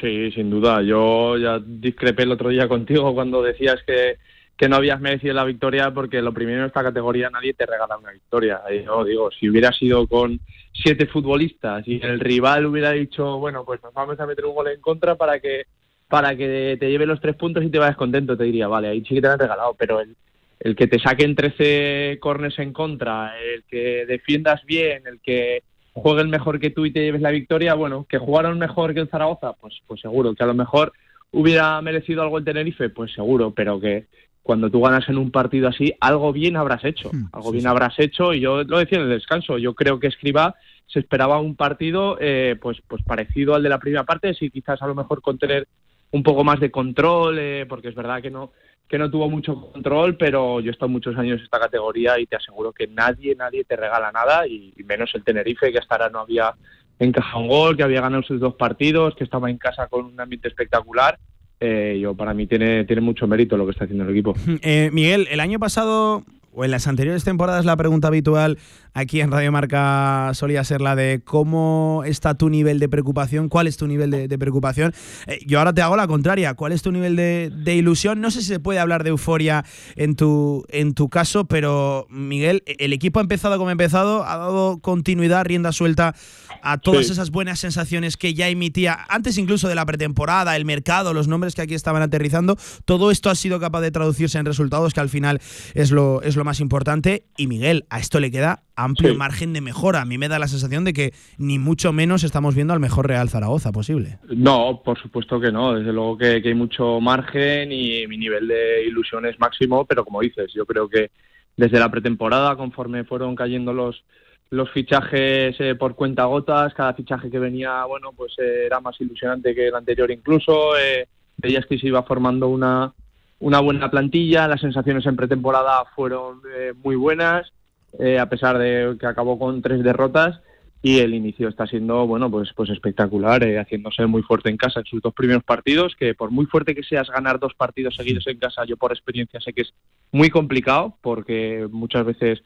Sí, 0.00 0.30
sin 0.32 0.50
duda. 0.50 0.82
Yo 0.82 1.38
ya 1.38 1.60
discrepé 1.64 2.24
el 2.24 2.32
otro 2.32 2.48
día 2.48 2.68
contigo 2.68 3.14
cuando 3.14 3.42
decías 3.42 3.76
que 3.86 4.16
que 4.56 4.68
no 4.68 4.76
habías 4.76 5.00
merecido 5.00 5.34
la 5.34 5.44
victoria 5.44 5.92
porque 5.92 6.22
lo 6.22 6.32
primero 6.32 6.60
en 6.60 6.66
esta 6.66 6.82
categoría 6.82 7.30
nadie 7.30 7.54
te 7.54 7.66
regala 7.66 7.98
una 7.98 8.12
victoria. 8.12 8.60
yo 8.84 9.04
digo, 9.04 9.30
si 9.32 9.48
hubiera 9.48 9.72
sido 9.72 10.06
con 10.06 10.38
siete 10.72 11.06
futbolistas 11.06 11.86
y 11.86 12.00
el 12.02 12.20
rival 12.20 12.66
hubiera 12.66 12.92
dicho, 12.92 13.38
bueno, 13.38 13.64
pues 13.64 13.82
nos 13.82 13.92
vamos 13.92 14.18
a 14.20 14.26
meter 14.26 14.44
un 14.44 14.54
gol 14.54 14.68
en 14.68 14.80
contra 14.80 15.16
para 15.16 15.40
que 15.40 15.64
para 16.08 16.36
que 16.36 16.76
te 16.78 16.90
lleve 16.90 17.06
los 17.06 17.20
tres 17.20 17.34
puntos 17.34 17.64
y 17.64 17.70
te 17.70 17.78
vayas 17.78 17.96
contento, 17.96 18.36
te 18.36 18.44
diría, 18.44 18.68
vale, 18.68 18.88
ahí 18.88 19.00
sí 19.04 19.14
que 19.14 19.20
te 19.20 19.26
han 19.26 19.38
regalado, 19.38 19.74
pero 19.76 20.00
el, 20.00 20.14
el 20.60 20.76
que 20.76 20.86
te 20.86 21.00
saquen 21.00 21.34
13 21.34 22.18
cornes 22.20 22.58
en 22.58 22.72
contra, 22.72 23.34
el 23.40 23.64
que 23.64 24.06
defiendas 24.06 24.64
bien, 24.64 25.02
el 25.06 25.20
que 25.20 25.62
jueguen 25.92 26.30
mejor 26.30 26.60
que 26.60 26.70
tú 26.70 26.86
y 26.86 26.92
te 26.92 27.00
lleves 27.00 27.20
la 27.20 27.30
victoria, 27.30 27.74
bueno, 27.74 28.06
que 28.08 28.18
jugaron 28.18 28.58
mejor 28.58 28.94
que 28.94 29.00
el 29.00 29.08
Zaragoza, 29.08 29.54
pues, 29.54 29.74
pues 29.86 30.00
seguro, 30.00 30.34
que 30.34 30.44
a 30.44 30.46
lo 30.46 30.54
mejor 30.54 30.92
hubiera 31.32 31.80
merecido 31.82 32.22
algo 32.22 32.38
el 32.38 32.44
Tenerife, 32.44 32.90
pues 32.90 33.12
seguro, 33.12 33.52
pero 33.52 33.80
que, 33.80 34.06
cuando 34.44 34.70
tú 34.70 34.82
ganas 34.82 35.08
en 35.08 35.16
un 35.16 35.30
partido 35.30 35.68
así, 35.68 35.94
algo 36.00 36.30
bien 36.30 36.58
habrás 36.58 36.84
hecho, 36.84 37.08
hmm, 37.10 37.30
algo 37.32 37.50
bien 37.50 37.66
habrás 37.66 37.98
hecho, 37.98 38.34
y 38.34 38.40
yo 38.40 38.62
lo 38.62 38.78
decía 38.78 38.98
en 38.98 39.04
el 39.04 39.10
descanso, 39.10 39.56
yo 39.56 39.74
creo 39.74 39.98
que 39.98 40.08
Escriba 40.08 40.54
se 40.86 40.98
esperaba 40.98 41.40
un 41.40 41.56
partido 41.56 42.18
eh, 42.20 42.54
pues, 42.60 42.76
pues 42.86 43.02
parecido 43.02 43.54
al 43.54 43.62
de 43.62 43.70
la 43.70 43.78
primera 43.78 44.04
parte, 44.04 44.34
sí 44.34 44.50
quizás 44.50 44.82
a 44.82 44.86
lo 44.86 44.94
mejor 44.94 45.22
con 45.22 45.38
tener 45.38 45.66
un 46.10 46.22
poco 46.22 46.44
más 46.44 46.60
de 46.60 46.70
control, 46.70 47.38
eh, 47.38 47.64
porque 47.66 47.88
es 47.88 47.94
verdad 47.94 48.20
que 48.20 48.30
no, 48.30 48.52
que 48.86 48.98
no 48.98 49.10
tuvo 49.10 49.30
mucho 49.30 49.72
control, 49.72 50.18
pero 50.18 50.60
yo 50.60 50.68
he 50.68 50.72
estado 50.72 50.90
muchos 50.90 51.16
años 51.16 51.38
en 51.38 51.44
esta 51.44 51.58
categoría 51.58 52.20
y 52.20 52.26
te 52.26 52.36
aseguro 52.36 52.70
que 52.70 52.86
nadie, 52.86 53.34
nadie 53.34 53.64
te 53.64 53.76
regala 53.76 54.12
nada, 54.12 54.46
y, 54.46 54.74
menos 54.84 55.10
el 55.14 55.24
Tenerife, 55.24 55.72
que 55.72 55.78
hasta 55.78 55.94
ahora 55.94 56.10
no 56.10 56.20
había 56.20 56.54
encajado 56.98 57.40
un 57.40 57.48
gol, 57.48 57.76
que 57.78 57.82
había 57.82 58.02
ganado 58.02 58.22
sus 58.22 58.38
dos 58.38 58.56
partidos, 58.56 59.14
que 59.16 59.24
estaba 59.24 59.48
en 59.48 59.56
casa 59.56 59.86
con 59.86 60.04
un 60.04 60.20
ambiente 60.20 60.48
espectacular 60.48 61.18
eh, 61.60 61.98
yo 62.00 62.14
para 62.14 62.34
mí 62.34 62.46
tiene, 62.46 62.84
tiene 62.84 63.02
mucho 63.02 63.26
mérito 63.26 63.56
lo 63.56 63.64
que 63.64 63.72
está 63.72 63.84
haciendo 63.84 64.04
el 64.04 64.10
equipo. 64.10 64.34
Eh, 64.62 64.90
Miguel, 64.92 65.26
el 65.30 65.40
año 65.40 65.58
pasado 65.58 66.24
o 66.54 66.64
en 66.64 66.70
las 66.70 66.86
anteriores 66.86 67.24
temporadas 67.24 67.64
la 67.64 67.76
pregunta 67.76 68.08
habitual 68.08 68.58
aquí 68.94 69.20
en 69.20 69.30
Radio 69.30 69.50
Marca 69.50 70.30
solía 70.34 70.62
ser 70.64 70.80
la 70.80 70.94
de 70.94 71.20
cómo 71.24 72.02
está 72.06 72.34
tu 72.34 72.48
nivel 72.48 72.78
de 72.78 72.88
preocupación, 72.88 73.48
cuál 73.48 73.66
es 73.66 73.76
tu 73.76 73.86
nivel 73.86 74.10
de, 74.10 74.38
preocupación. 74.38 74.94
Eh, 75.26 75.40
yo 75.46 75.58
ahora 75.58 75.72
te 75.72 75.82
hago 75.82 75.96
la 75.96 76.06
contraria, 76.06 76.54
¿cuál 76.54 76.72
es 76.72 76.82
tu 76.82 76.92
nivel 76.92 77.16
de, 77.16 77.50
de, 77.54 77.74
ilusión? 77.74 78.20
No 78.20 78.30
sé 78.30 78.40
si 78.40 78.48
se 78.48 78.60
puede 78.60 78.78
hablar 78.78 79.02
de 79.02 79.10
euforia 79.10 79.64
en 79.96 80.14
tu, 80.14 80.64
en 80.68 80.94
tu 80.94 81.08
caso, 81.08 81.46
pero 81.46 82.06
Miguel, 82.08 82.62
el 82.66 82.92
equipo 82.92 83.18
ha 83.18 83.22
empezado 83.22 83.58
como 83.58 83.68
ha 83.68 83.72
empezado, 83.72 84.24
ha 84.24 84.36
dado 84.36 84.78
continuidad, 84.78 85.44
rienda 85.44 85.72
suelta 85.72 86.14
a 86.62 86.78
todas 86.78 87.10
esas 87.10 87.30
buenas 87.30 87.58
sensaciones 87.58 88.16
que 88.16 88.32
ya 88.32 88.48
emitía 88.48 88.98
antes 89.08 89.36
incluso 89.38 89.68
de 89.68 89.74
la 89.74 89.84
pretemporada, 89.84 90.56
el 90.56 90.64
mercado, 90.64 91.12
los 91.12 91.28
nombres 91.28 91.54
que 91.54 91.62
aquí 91.62 91.74
estaban 91.74 92.02
aterrizando. 92.02 92.56
Todo 92.84 93.10
esto 93.10 93.28
ha 93.28 93.34
sido 93.34 93.60
capaz 93.60 93.80
de 93.82 93.90
traducirse 93.90 94.38
en 94.38 94.46
resultados 94.46 94.94
que 94.94 95.00
al 95.00 95.08
final 95.08 95.40
es 95.74 95.90
lo, 95.90 96.22
es 96.22 96.36
lo 96.36 96.43
más 96.44 96.60
importante. 96.60 97.24
Y 97.36 97.46
Miguel, 97.46 97.84
a 97.90 97.98
esto 97.98 98.20
le 98.20 98.30
queda 98.30 98.62
amplio 98.76 99.14
margen 99.16 99.52
de 99.52 99.60
mejora. 99.60 100.00
A 100.00 100.04
mí 100.04 100.18
me 100.18 100.28
da 100.28 100.38
la 100.38 100.48
sensación 100.48 100.84
de 100.84 100.92
que 100.92 101.12
ni 101.38 101.58
mucho 101.58 101.92
menos 101.92 102.22
estamos 102.24 102.54
viendo 102.54 102.72
al 102.72 102.80
mejor 102.80 103.08
Real 103.08 103.28
Zaragoza 103.28 103.72
posible. 103.72 104.18
No, 104.28 104.82
por 104.84 105.00
supuesto 105.00 105.40
que 105.40 105.50
no. 105.50 105.74
Desde 105.74 105.92
luego 105.92 106.18
que, 106.18 106.42
hay 106.44 106.54
mucho 106.54 107.00
margen 107.00 107.72
y 107.72 108.06
mi 108.06 108.16
nivel 108.16 108.46
de 108.46 108.84
ilusión 108.86 109.26
es 109.26 109.38
máximo, 109.40 109.84
pero 109.84 110.04
como 110.04 110.20
dices, 110.20 110.52
yo 110.54 110.66
creo 110.66 110.88
que 110.88 111.10
desde 111.56 111.78
la 111.78 111.90
pretemporada, 111.90 112.56
conforme 112.56 113.04
fueron 113.04 113.34
cayendo 113.34 113.72
los 113.72 114.04
los 114.50 114.70
fichajes 114.70 115.56
eh, 115.58 115.74
por 115.74 115.96
cuenta 115.96 116.26
gotas, 116.26 116.72
cada 116.74 116.94
fichaje 116.94 117.28
que 117.28 117.40
venía, 117.40 117.84
bueno, 117.86 118.12
pues 118.16 118.34
eh, 118.38 118.66
era 118.66 118.78
más 118.78 119.00
ilusionante 119.00 119.54
que 119.54 119.68
el 119.68 119.74
anterior 119.74 120.10
incluso. 120.10 120.76
Eh, 120.76 121.08
veías 121.36 121.66
que 121.66 121.78
se 121.78 121.88
iba 121.88 122.04
formando 122.04 122.48
una, 122.48 122.92
una 123.40 123.60
buena 123.60 123.90
plantilla, 123.90 124.48
las 124.48 124.60
sensaciones 124.60 125.06
en 125.06 125.16
pretemporada 125.16 125.84
fueron 125.94 126.40
eh, 126.56 126.72
muy 126.82 126.96
buenas, 126.96 127.52
eh, 127.98 128.18
a 128.18 128.28
pesar 128.28 128.58
de 128.58 128.96
que 128.98 129.06
acabó 129.06 129.38
con 129.38 129.62
tres 129.62 129.82
derrotas 129.82 130.40
y 130.84 130.98
el 130.98 131.14
inicio 131.14 131.48
está 131.48 131.66
siendo 131.66 132.06
bueno 132.06 132.30
pues 132.30 132.52
pues 132.54 132.68
espectacular 132.68 133.42
eh, 133.42 133.58
haciéndose 133.58 134.04
muy 134.04 134.20
fuerte 134.20 134.50
en 134.50 134.58
casa 134.58 134.80
en 134.80 134.86
sus 134.86 135.00
dos 135.00 135.14
primeros 135.14 135.42
partidos 135.42 135.96
que 135.98 136.14
por 136.14 136.30
muy 136.30 136.44
fuerte 136.44 136.74
que 136.74 136.82
seas 136.82 137.08
ganar 137.08 137.40
dos 137.40 137.54
partidos 137.54 137.96
seguidos 137.96 138.26
en 138.26 138.38
casa 138.38 138.66
yo 138.66 138.76
por 138.76 138.92
experiencia 138.92 139.40
sé 139.40 139.54
que 139.54 139.62
es 139.62 139.72
muy 140.12 140.28
complicado 140.28 140.98
porque 141.00 141.66
muchas 141.70 142.04
veces 142.04 142.42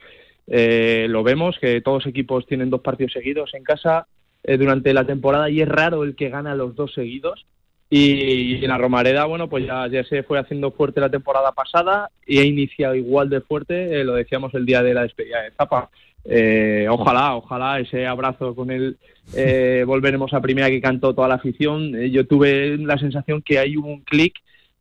eh, 0.46 1.06
lo 1.10 1.24
vemos 1.24 1.58
que 1.58 1.80
todos 1.80 2.06
equipos 2.06 2.46
tienen 2.46 2.70
dos 2.70 2.80
partidos 2.80 3.12
seguidos 3.12 3.54
en 3.54 3.64
casa 3.64 4.06
eh, 4.44 4.56
durante 4.56 4.94
la 4.94 5.04
temporada 5.04 5.50
y 5.50 5.60
es 5.60 5.68
raro 5.68 6.04
el 6.04 6.14
que 6.14 6.28
gana 6.28 6.54
los 6.54 6.76
dos 6.76 6.94
seguidos 6.94 7.44
y, 7.90 8.62
en 8.62 8.68
la 8.68 8.78
Romareda, 8.78 9.24
bueno, 9.24 9.48
pues 9.48 9.66
ya, 9.66 9.86
ya 9.88 10.04
se 10.04 10.22
fue 10.22 10.38
haciendo 10.38 10.70
fuerte 10.72 11.00
la 11.00 11.10
temporada 11.10 11.52
pasada 11.52 12.10
y 12.26 12.38
ha 12.38 12.44
iniciado 12.44 12.94
igual 12.94 13.30
de 13.30 13.40
fuerte, 13.40 14.04
lo 14.04 14.14
decíamos 14.14 14.52
el 14.54 14.66
día 14.66 14.82
de 14.82 14.94
la 14.94 15.02
despedida 15.02 15.42
de 15.42 15.52
Zapa. 15.52 15.90
Eh, 16.24 16.86
ojalá, 16.90 17.36
ojalá 17.36 17.80
ese 17.80 18.06
abrazo 18.06 18.54
con 18.54 18.70
él 18.70 18.98
eh, 19.34 19.82
volveremos 19.86 20.34
a 20.34 20.42
primera 20.42 20.68
que 20.68 20.80
cantó 20.80 21.14
toda 21.14 21.28
la 21.28 21.36
afición. 21.36 21.94
Eh, 21.94 22.10
yo 22.10 22.26
tuve 22.26 22.76
la 22.78 22.98
sensación 22.98 23.40
que 23.42 23.58
hay 23.58 23.76
un 23.76 24.00
clic 24.00 24.34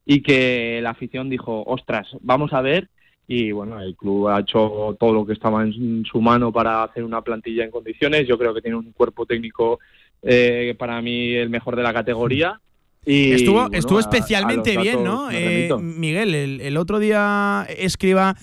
y 0.06 0.22
que 0.22 0.80
la 0.82 0.92
afición 0.92 1.30
dijo, 1.30 1.64
ostras, 1.66 2.08
vamos 2.22 2.52
a 2.54 2.62
ver. 2.62 2.90
Y 3.30 3.52
bueno, 3.52 3.80
el 3.82 3.96
club 3.96 4.30
ha 4.30 4.40
hecho 4.40 4.96
todo 5.00 5.14
lo 5.14 5.26
que 5.26 5.34
estaba 5.34 5.64
en 5.64 6.06
su 6.06 6.22
mano 6.22 6.52
para 6.52 6.84
hacer 6.84 7.04
una 7.04 7.22
plantilla 7.22 7.66
en 7.66 7.72
condiciones. 7.72 8.26
Yo 8.26 8.38
creo 8.38 8.54
que 8.54 8.62
tiene 8.62 8.78
un 8.78 8.92
cuerpo 8.94 9.26
técnico 9.26 9.80
para 10.78 11.02
mí 11.02 11.34
el 11.34 11.50
mejor 11.50 11.76
de 11.76 11.84
la 11.84 11.94
categoría. 11.94 12.60
Y, 13.08 13.32
estuvo, 13.32 13.72
estuvo 13.72 14.00
especialmente 14.00 14.78
bien, 14.78 15.04
¿no? 15.04 15.30
Miguel, 15.80 16.36
el, 16.36 16.62
el, 16.62 16.78
otro 16.78 17.00
día 17.00 17.66
escriba 17.70 18.36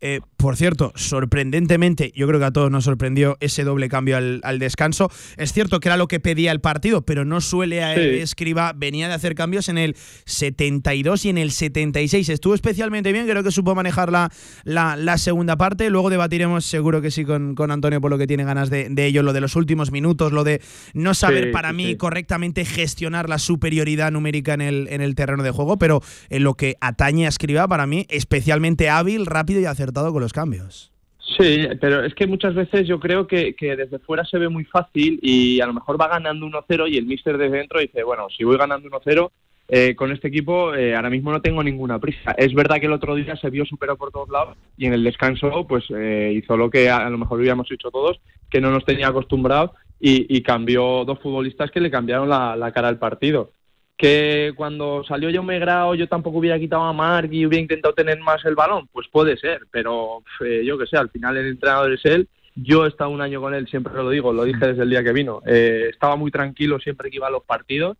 eh, 0.00 0.20
por 0.36 0.56
cierto, 0.56 0.92
sorprendentemente, 0.96 2.12
yo 2.14 2.26
creo 2.26 2.38
que 2.38 2.46
a 2.46 2.50
todos 2.50 2.70
nos 2.70 2.84
sorprendió 2.84 3.36
ese 3.40 3.64
doble 3.64 3.88
cambio 3.88 4.16
al, 4.16 4.58
descanso. 4.58 5.10
Es 5.36 5.52
cierto 5.52 5.80
que 5.80 5.88
era 5.88 5.96
lo 5.96 6.08
que 6.08 6.20
pedía 6.20 6.52
el 6.52 6.60
partido, 6.60 7.02
pero 7.02 7.24
no 7.24 7.40
suele 7.40 7.82
a 7.82 7.94
escriba, 7.94 8.72
venía 8.74 9.08
de 9.08 9.14
hacer 9.14 9.34
cambios 9.34 9.68
en 9.68 9.78
el 9.78 9.96
72 10.26 11.24
y 11.24 11.30
en 11.30 11.38
el 11.38 11.50
76. 11.50 12.28
Estuvo 12.28 12.54
especialmente 12.54 13.12
bien, 13.12 13.26
creo 13.26 13.42
que 13.42 13.50
supo 13.50 13.74
manejar 13.74 14.12
la, 14.12 14.30
la, 14.64 15.18
segunda 15.18 15.56
parte. 15.56 15.88
Luego 15.88 16.10
debatiremos, 16.10 16.66
seguro 16.66 17.00
que 17.00 17.10
sí, 17.10 17.24
con, 17.24 17.54
con, 17.54 17.70
Antonio 17.70 18.00
por 18.00 18.10
lo 18.10 18.18
que 18.18 18.26
tiene 18.26 18.44
ganas 18.44 18.68
de, 18.68 18.92
ello, 19.06 19.22
lo 19.22 19.32
de 19.32 19.40
los 19.40 19.56
últimos 19.56 19.90
minutos, 19.90 20.32
lo 20.32 20.44
de 20.44 20.60
no 20.92 21.14
saber 21.14 21.50
para 21.50 21.72
mí 21.72 21.96
correctamente 21.96 22.64
gestionar 22.64 23.28
la 23.28 23.38
superioridad 23.38 24.12
numérica 24.12 24.54
en 24.54 24.60
el, 24.60 24.88
en 24.90 25.00
el 25.00 25.14
terreno 25.14 25.42
de 25.42 25.50
juego, 25.50 25.78
pero 25.78 26.02
en 26.28 26.44
lo 26.44 26.54
que 26.54 26.76
atañe 26.80 27.26
a 27.26 27.28
escriba, 27.30 27.66
para 27.68 27.86
mí, 27.86 28.06
especialmente 28.10 28.90
hábil, 28.90 29.26
rápido 29.26 29.60
y 29.60 29.64
acertado 29.64 30.12
con 30.12 30.22
los 30.22 30.25
cambios. 30.32 30.92
Sí, 31.36 31.68
pero 31.80 32.04
es 32.04 32.14
que 32.14 32.26
muchas 32.26 32.54
veces 32.54 32.86
yo 32.86 33.00
creo 33.00 33.26
que, 33.26 33.54
desde 33.58 33.98
fuera 33.98 34.24
se 34.24 34.38
ve 34.38 34.48
muy 34.48 34.64
fácil 34.64 35.18
y 35.22 35.60
a 35.60 35.66
lo 35.66 35.74
mejor 35.74 36.00
va 36.00 36.08
ganando 36.08 36.46
1-0 36.46 36.90
y 36.90 36.96
el 36.96 37.06
míster 37.06 37.36
desde 37.36 37.58
dentro 37.58 37.80
dice, 37.80 38.04
bueno, 38.04 38.28
si 38.34 38.44
voy 38.44 38.56
ganando 38.56 38.88
1-0 38.88 39.30
eh, 39.68 39.96
con 39.96 40.12
este 40.12 40.28
equipo 40.28 40.72
eh, 40.76 40.94
ahora 40.94 41.10
mismo 41.10 41.32
no 41.32 41.42
tengo 41.42 41.62
ninguna 41.62 41.98
prisa. 41.98 42.32
Es 42.38 42.54
verdad 42.54 42.78
que 42.78 42.86
el 42.86 42.92
otro 42.92 43.16
día 43.16 43.34
se 43.36 43.50
vio 43.50 43.66
superado 43.66 43.98
por 43.98 44.12
todos 44.12 44.28
lados 44.28 44.56
y 44.76 44.86
en 44.86 44.92
el 44.92 45.02
descanso 45.02 45.66
pues 45.66 45.84
eh, 45.90 46.32
hizo 46.36 46.56
lo 46.56 46.70
que 46.70 46.88
a, 46.88 47.10
lo 47.10 47.18
mejor 47.18 47.40
hubiéramos 47.40 47.70
hecho 47.72 47.90
todos, 47.90 48.20
que 48.48 48.60
no 48.60 48.70
nos 48.70 48.84
tenía 48.84 49.08
acostumbrados 49.08 49.72
y, 49.98 50.42
cambió 50.42 51.04
dos 51.04 51.18
futbolistas 51.20 51.70
que 51.70 51.80
le 51.80 51.90
cambiaron 51.90 52.28
la, 52.28 52.54
la 52.54 52.70
cara 52.70 52.88
al 52.88 52.98
partido 52.98 53.52
que 53.96 54.52
cuando 54.56 55.04
salió 55.04 55.30
yo 55.30 55.44
Grau 55.44 55.94
yo 55.94 56.08
tampoco 56.08 56.38
hubiera 56.38 56.58
quitado 56.58 56.82
a 56.82 56.92
Mark 56.92 57.32
y 57.32 57.46
hubiera 57.46 57.62
intentado 57.62 57.94
tener 57.94 58.20
más 58.20 58.44
el 58.44 58.54
balón, 58.54 58.88
pues 58.92 59.08
puede 59.08 59.36
ser, 59.36 59.62
pero 59.70 60.22
eh, 60.44 60.62
yo 60.64 60.76
que 60.76 60.86
sé, 60.86 60.96
al 60.96 61.10
final 61.10 61.36
el 61.36 61.48
entrenador 61.48 61.92
es 61.92 62.04
él. 62.04 62.28
Yo 62.54 62.86
he 62.86 62.88
estado 62.88 63.10
un 63.10 63.20
año 63.20 63.40
con 63.40 63.54
él, 63.54 63.68
siempre 63.68 63.92
lo 63.94 64.08
digo, 64.08 64.32
lo 64.32 64.44
dije 64.44 64.66
desde 64.66 64.82
el 64.82 64.90
día 64.90 65.04
que 65.04 65.12
vino. 65.12 65.42
Eh, 65.46 65.88
estaba 65.90 66.16
muy 66.16 66.30
tranquilo 66.30 66.78
siempre 66.78 67.10
que 67.10 67.16
iba 67.16 67.26
a 67.26 67.30
los 67.30 67.44
partidos 67.44 67.96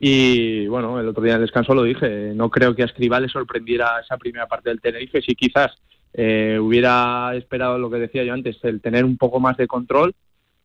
y 0.00 0.66
bueno, 0.66 0.98
el 0.98 1.08
otro 1.08 1.22
día 1.22 1.34
en 1.34 1.40
el 1.40 1.46
descanso 1.46 1.74
lo 1.74 1.84
dije. 1.84 2.32
No 2.34 2.48
creo 2.50 2.74
que 2.74 2.82
a 2.82 2.86
Escribá 2.86 3.20
le 3.20 3.28
sorprendiera 3.28 4.00
esa 4.00 4.16
primera 4.16 4.48
parte 4.48 4.70
del 4.70 4.80
Tenerife. 4.80 5.20
Si 5.20 5.34
quizás 5.34 5.72
eh, 6.14 6.58
hubiera 6.60 7.34
esperado 7.36 7.78
lo 7.78 7.90
que 7.90 7.98
decía 7.98 8.24
yo 8.24 8.32
antes, 8.32 8.56
el 8.64 8.80
tener 8.80 9.04
un 9.04 9.16
poco 9.16 9.38
más 9.40 9.56
de 9.56 9.66
control, 9.66 10.14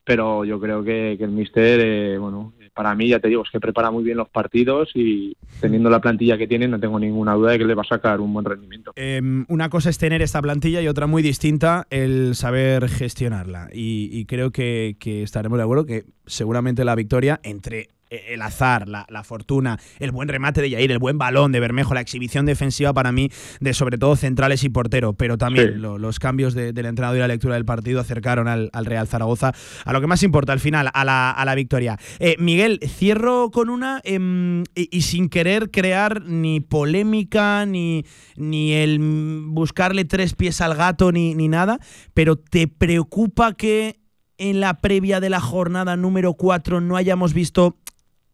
pero 0.05 0.45
yo 0.45 0.59
creo 0.59 0.83
que, 0.83 1.13
el 1.13 1.31
Mister, 1.31 2.17
bueno, 2.19 2.53
para 2.75 2.93
mí, 2.93 3.07
ya 3.07 3.19
te 3.19 3.29
digo, 3.29 3.43
es 3.43 3.49
que 3.49 3.59
prepara 3.59 3.89
muy 3.89 4.03
bien 4.03 4.17
los 4.17 4.29
partidos 4.29 4.91
y 4.93 5.35
teniendo 5.61 5.89
la 5.89 6.01
plantilla 6.01 6.37
que 6.37 6.45
tiene, 6.45 6.67
no 6.67 6.79
tengo 6.79 6.99
ninguna 6.99 7.33
duda 7.33 7.51
de 7.51 7.57
que 7.57 7.65
le 7.65 7.73
va 7.73 7.83
a 7.83 7.87
sacar 7.87 8.19
un 8.19 8.33
buen 8.33 8.45
rendimiento. 8.45 8.91
Em, 8.95 9.45
una 9.47 9.69
cosa 9.69 9.89
es 9.89 9.97
tener 9.97 10.21
esta 10.21 10.41
plantilla 10.41 10.81
y 10.81 10.87
otra 10.89 11.07
muy 11.07 11.23
distinta, 11.23 11.87
el 11.89 12.35
saber 12.35 12.89
gestionarla. 12.89 13.69
Y, 13.73 14.25
creo 14.25 14.51
que, 14.51 14.97
que 14.99 15.23
estaremos 15.23 15.57
de 15.57 15.63
acuerdo 15.63 15.85
que 15.85 16.03
seguramente 16.25 16.83
la 16.83 16.95
victoria 16.95 17.39
entre 17.43 17.94
el 18.09 18.41
azar, 18.41 18.87
la, 18.87 19.23
fortuna, 19.23 19.79
el 19.99 20.11
buen 20.11 20.27
remate 20.27 20.61
de 20.61 20.69
Yair, 20.69 20.91
el 20.91 20.99
buen 20.99 21.17
balón 21.17 21.51
de 21.51 21.59
Bermejo, 21.59 21.93
la 21.93 22.01
exhibición 22.01 22.45
defensiva 22.45 22.93
para 22.93 23.11
mí 23.11 23.29
de 23.59 23.73
sobre 23.73 23.97
todo 23.97 24.15
centrales 24.15 24.63
y 24.63 24.69
portero, 24.69 25.13
pero 25.13 25.37
también 25.37 25.81
los 25.81 26.19
cambios 26.19 26.53
del 26.53 26.85
entrenador 26.85 27.17
y 27.17 27.19
la 27.19 27.27
lectura 27.27 27.55
del 27.55 27.65
partido 27.65 27.99
acercaron 27.99 28.47
al, 28.47 28.69
Real 28.85 29.07
Zaragoza 29.07 29.53
a 29.83 29.93
lo 29.93 30.01
que 30.01 30.07
más 30.07 30.21
importa 30.21 30.53
al 30.53 30.59
final, 30.59 30.89
a 30.93 31.03
la, 31.03 31.55
victoria. 31.55 31.97
Eh, 32.19 32.35
Miguel, 32.37 32.79
cierro 32.85 33.49
con 33.49 33.69
una 33.69 34.01
em, 34.03 34.63
y, 34.75 35.01
sin 35.01 35.29
querer 35.29 35.71
crear 35.71 36.21
ni 36.21 36.59
polémica, 36.59 37.65
ni, 37.65 38.05
ni 38.35 38.73
el 38.73 38.99
buscarle 39.47 40.05
tres 40.05 40.35
pies 40.35 40.61
al 40.61 40.75
gato, 40.75 41.11
ni, 41.11 41.33
ni 41.33 41.47
nada, 41.47 41.79
pero 42.13 42.35
¿te 42.35 42.67
preocupa 42.67 43.53
que 43.53 43.99
en 44.37 44.59
la 44.59 44.81
previa 44.81 45.19
de 45.19 45.29
la 45.29 45.39
jornada 45.39 45.95
número 45.95 46.33
4 46.33 46.81
no 46.81 46.97
hayamos 46.97 47.33
visto 47.33 47.77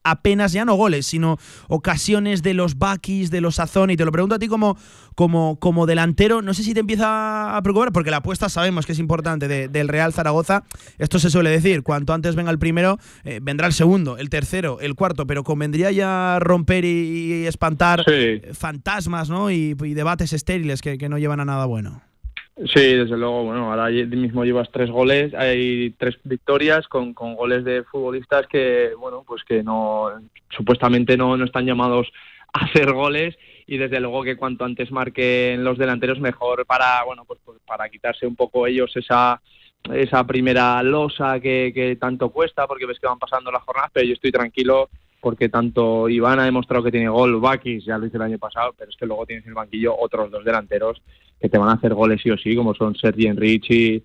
apenas 0.04 0.54
ya 0.54 0.66
no 0.66 0.76
goles, 0.76 1.06
sino 1.06 1.38
ocasiones 1.68 2.44
de 2.44 2.54
los 2.54 2.78
Bakis, 2.78 3.32
de 3.32 3.42
los 3.42 3.56
Sazón. 3.56 3.90
Y 3.92 3.98
te 3.98 4.06
lo 4.06 4.12
pregunto 4.12 4.36
a 4.36 4.40
ti 4.40 4.48
como, 4.48 4.78
como, 5.16 5.60
como 5.60 5.86
delantero, 5.86 6.42
no 6.42 6.54
sé 6.54 6.64
si 6.64 6.74
te 6.74 6.80
empieza 6.80 7.56
a 7.56 7.62
preocupar, 7.62 7.92
porque 7.92 8.12
la 8.12 8.18
apuesta 8.18 8.50
sabemos 8.50 8.86
que 8.86 8.92
es 8.92 9.00
importante 9.00 9.48
del 9.68 9.88
Real 9.88 10.14
Zaragoza. 10.14 10.64
Esto 10.98 11.20
se 11.20 11.30
suele 11.30 11.50
decir, 11.50 11.84
cuanto 11.84 12.14
antes 12.14 12.36
venga 12.36 12.52
el 12.52 12.60
primero, 12.60 12.98
eh, 13.24 13.40
vendrá 13.42 13.68
el 13.68 13.74
segundo, 13.74 14.18
el 14.18 14.30
tercero, 14.30 14.80
el 14.82 14.96
cuarto, 14.96 15.28
pero 15.28 15.44
convendría 15.44 15.92
ya 15.92 16.40
romper 16.40 16.86
y, 16.86 17.46
espantar 17.46 18.06
fantasmas 18.54 19.30
¿no? 19.30 19.52
y, 19.52 19.74
debates 19.74 20.34
estériles 20.34 20.82
que 20.82 21.10
no 21.10 21.18
llevan 21.18 21.40
a 21.40 21.46
nada 21.46 21.66
bueno. 21.66 22.11
Sí, 22.58 22.96
desde 22.96 23.18
luego, 23.18 23.46
bueno, 23.46 23.72
ahora 23.72 23.90
mismo 23.90 24.44
llevas 24.44 24.70
tres 24.72 24.92
goles, 24.92 25.34
hay 25.34 25.92
tres 25.98 26.18
victorias 26.24 26.88
con, 26.88 27.14
goles 27.14 27.64
de 27.64 27.84
futbolistas 27.84 28.46
que, 28.48 28.92
bueno, 29.00 29.24
pues 29.26 29.44
que 29.44 29.64
no, 29.64 30.10
supuestamente 30.50 31.16
no, 31.16 31.38
no 31.38 31.46
están 31.46 31.66
llamados 31.66 32.12
a 32.54 32.66
hacer 32.66 32.92
goles 32.92 33.38
y 33.66 33.78
desde 33.78 34.02
luego 34.02 34.24
que 34.24 34.36
cuanto 34.36 34.66
antes 34.66 34.92
marquen 34.92 35.64
los 35.64 35.78
delanteros 35.78 36.20
mejor 36.20 36.66
para, 36.66 37.04
bueno, 37.06 37.24
pues, 37.26 37.40
pues 37.46 37.58
para 37.66 37.90
quitarse 37.90 38.28
un 38.28 38.36
poco 38.36 38.68
ellos 38.68 38.92
esa 38.96 39.42
esa 39.92 40.24
primera 40.28 40.84
losa 40.84 41.40
que, 41.40 41.72
que 41.74 41.96
tanto 41.96 42.30
cuesta 42.30 42.68
porque 42.68 42.86
ves 42.86 43.00
que 43.00 43.08
van 43.08 43.18
pasando 43.18 43.52
las 43.52 43.64
jornadas, 43.64 43.90
pero 43.92 44.06
yo 44.06 44.14
estoy 44.14 44.32
tranquilo 44.32 44.90
porque 45.20 45.50
tanto 45.50 46.10
Iván 46.10 46.40
ha 46.40 46.46
demostrado 46.46 46.84
que 46.84 46.92
tiene 46.92 47.10
gol, 47.10 47.40
Bakis 47.40 47.86
ya 47.86 47.98
lo 47.98 48.08
hizo 48.08 48.18
el 48.18 48.24
año 48.24 48.40
pasado, 48.40 48.74
pero 48.78 48.90
es 48.90 48.98
que 48.98 49.06
luego 49.06 49.26
tienes 49.26 49.46
en 49.46 49.50
el 49.50 49.56
banquillo 49.56 49.96
otros 49.98 50.30
dos 50.32 50.44
delanteros 50.44 51.02
que 51.42 51.50
te 51.50 51.58
van 51.58 51.70
a 51.70 51.74
hacer 51.74 51.94
goles 51.94 52.22
sí 52.22 52.30
o 52.30 52.38
sí, 52.38 52.56
como 52.56 52.76
son 52.76 52.96
Sergi 52.96 53.28
Enrich 53.28 53.72
y, 53.72 54.04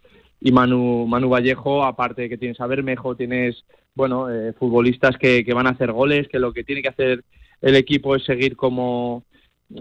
Manu, 0.52 1.06
Manu 1.06 1.28
Vallejo, 1.28 1.84
aparte 1.84 2.22
de 2.22 2.28
que 2.28 2.38
tienes 2.38 2.60
a 2.60 2.66
Bermejo, 2.66 3.16
tienes 3.16 3.64
bueno 3.94 4.30
eh, 4.30 4.52
futbolistas 4.52 5.16
que, 5.18 5.44
que 5.44 5.54
van 5.54 5.66
a 5.66 5.70
hacer 5.70 5.92
goles, 5.92 6.28
que 6.28 6.38
lo 6.38 6.52
que 6.52 6.64
tiene 6.64 6.82
que 6.82 6.88
hacer 6.88 7.24
el 7.60 7.74
equipo 7.74 8.14
es 8.14 8.24
seguir 8.24 8.56
como, 8.56 9.24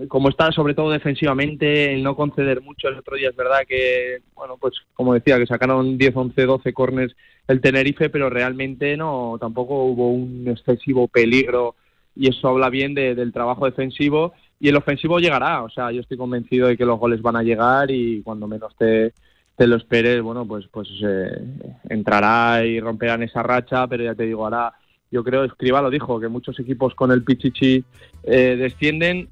como 0.07 0.29
está 0.29 0.51
sobre 0.51 0.73
todo 0.73 0.91
defensivamente, 0.91 1.93
el 1.93 2.03
no 2.03 2.15
conceder 2.15 2.61
mucho. 2.61 2.87
El 2.87 2.97
otro 2.97 3.15
día 3.15 3.29
es 3.29 3.35
verdad 3.35 3.59
que, 3.67 4.19
bueno, 4.33 4.57
pues 4.59 4.73
como 4.93 5.13
decía, 5.13 5.37
que 5.37 5.45
sacaron 5.45 5.97
10, 5.97 6.15
11, 6.15 6.45
12 6.45 6.73
corners 6.73 7.15
el 7.47 7.61
Tenerife, 7.61 8.09
pero 8.09 8.29
realmente 8.29 8.97
no, 8.97 9.37
tampoco 9.39 9.83
hubo 9.83 10.11
un 10.11 10.47
excesivo 10.47 11.07
peligro. 11.07 11.75
Y 12.15 12.29
eso 12.29 12.47
habla 12.47 12.69
bien 12.69 12.93
del 12.93 13.33
trabajo 13.33 13.65
defensivo 13.65 14.33
y 14.59 14.69
el 14.69 14.75
ofensivo 14.75 15.19
llegará, 15.19 15.63
o 15.63 15.69
sea, 15.69 15.91
yo 15.91 16.01
estoy 16.01 16.17
convencido 16.17 16.67
de 16.67 16.77
que 16.77 16.85
los 16.85 16.99
goles 16.99 17.21
van 17.21 17.35
a 17.35 17.43
llegar 17.43 17.91
y 17.91 18.21
cuando 18.23 18.47
menos 18.47 18.75
te, 18.77 19.13
lo 19.57 19.75
esperes, 19.75 20.21
bueno, 20.21 20.45
pues 20.45 20.67
pues 20.71 20.89
eh, 21.03 21.41
entrará 21.89 22.65
y 22.65 22.79
romperán 22.79 23.23
esa 23.23 23.43
racha, 23.43 23.87
pero 23.87 24.03
ya 24.03 24.15
te 24.15 24.23
digo, 24.23 24.43
ahora 24.43 24.73
yo 25.11 25.23
creo, 25.23 25.43
Escriba 25.43 25.81
lo 25.81 25.89
dijo, 25.89 26.19
que 26.19 26.27
muchos 26.27 26.59
equipos 26.59 26.95
con 26.95 27.11
el 27.11 27.23
Pichichi 27.23 27.83
eh, 28.23 28.55
descienden 28.57 29.29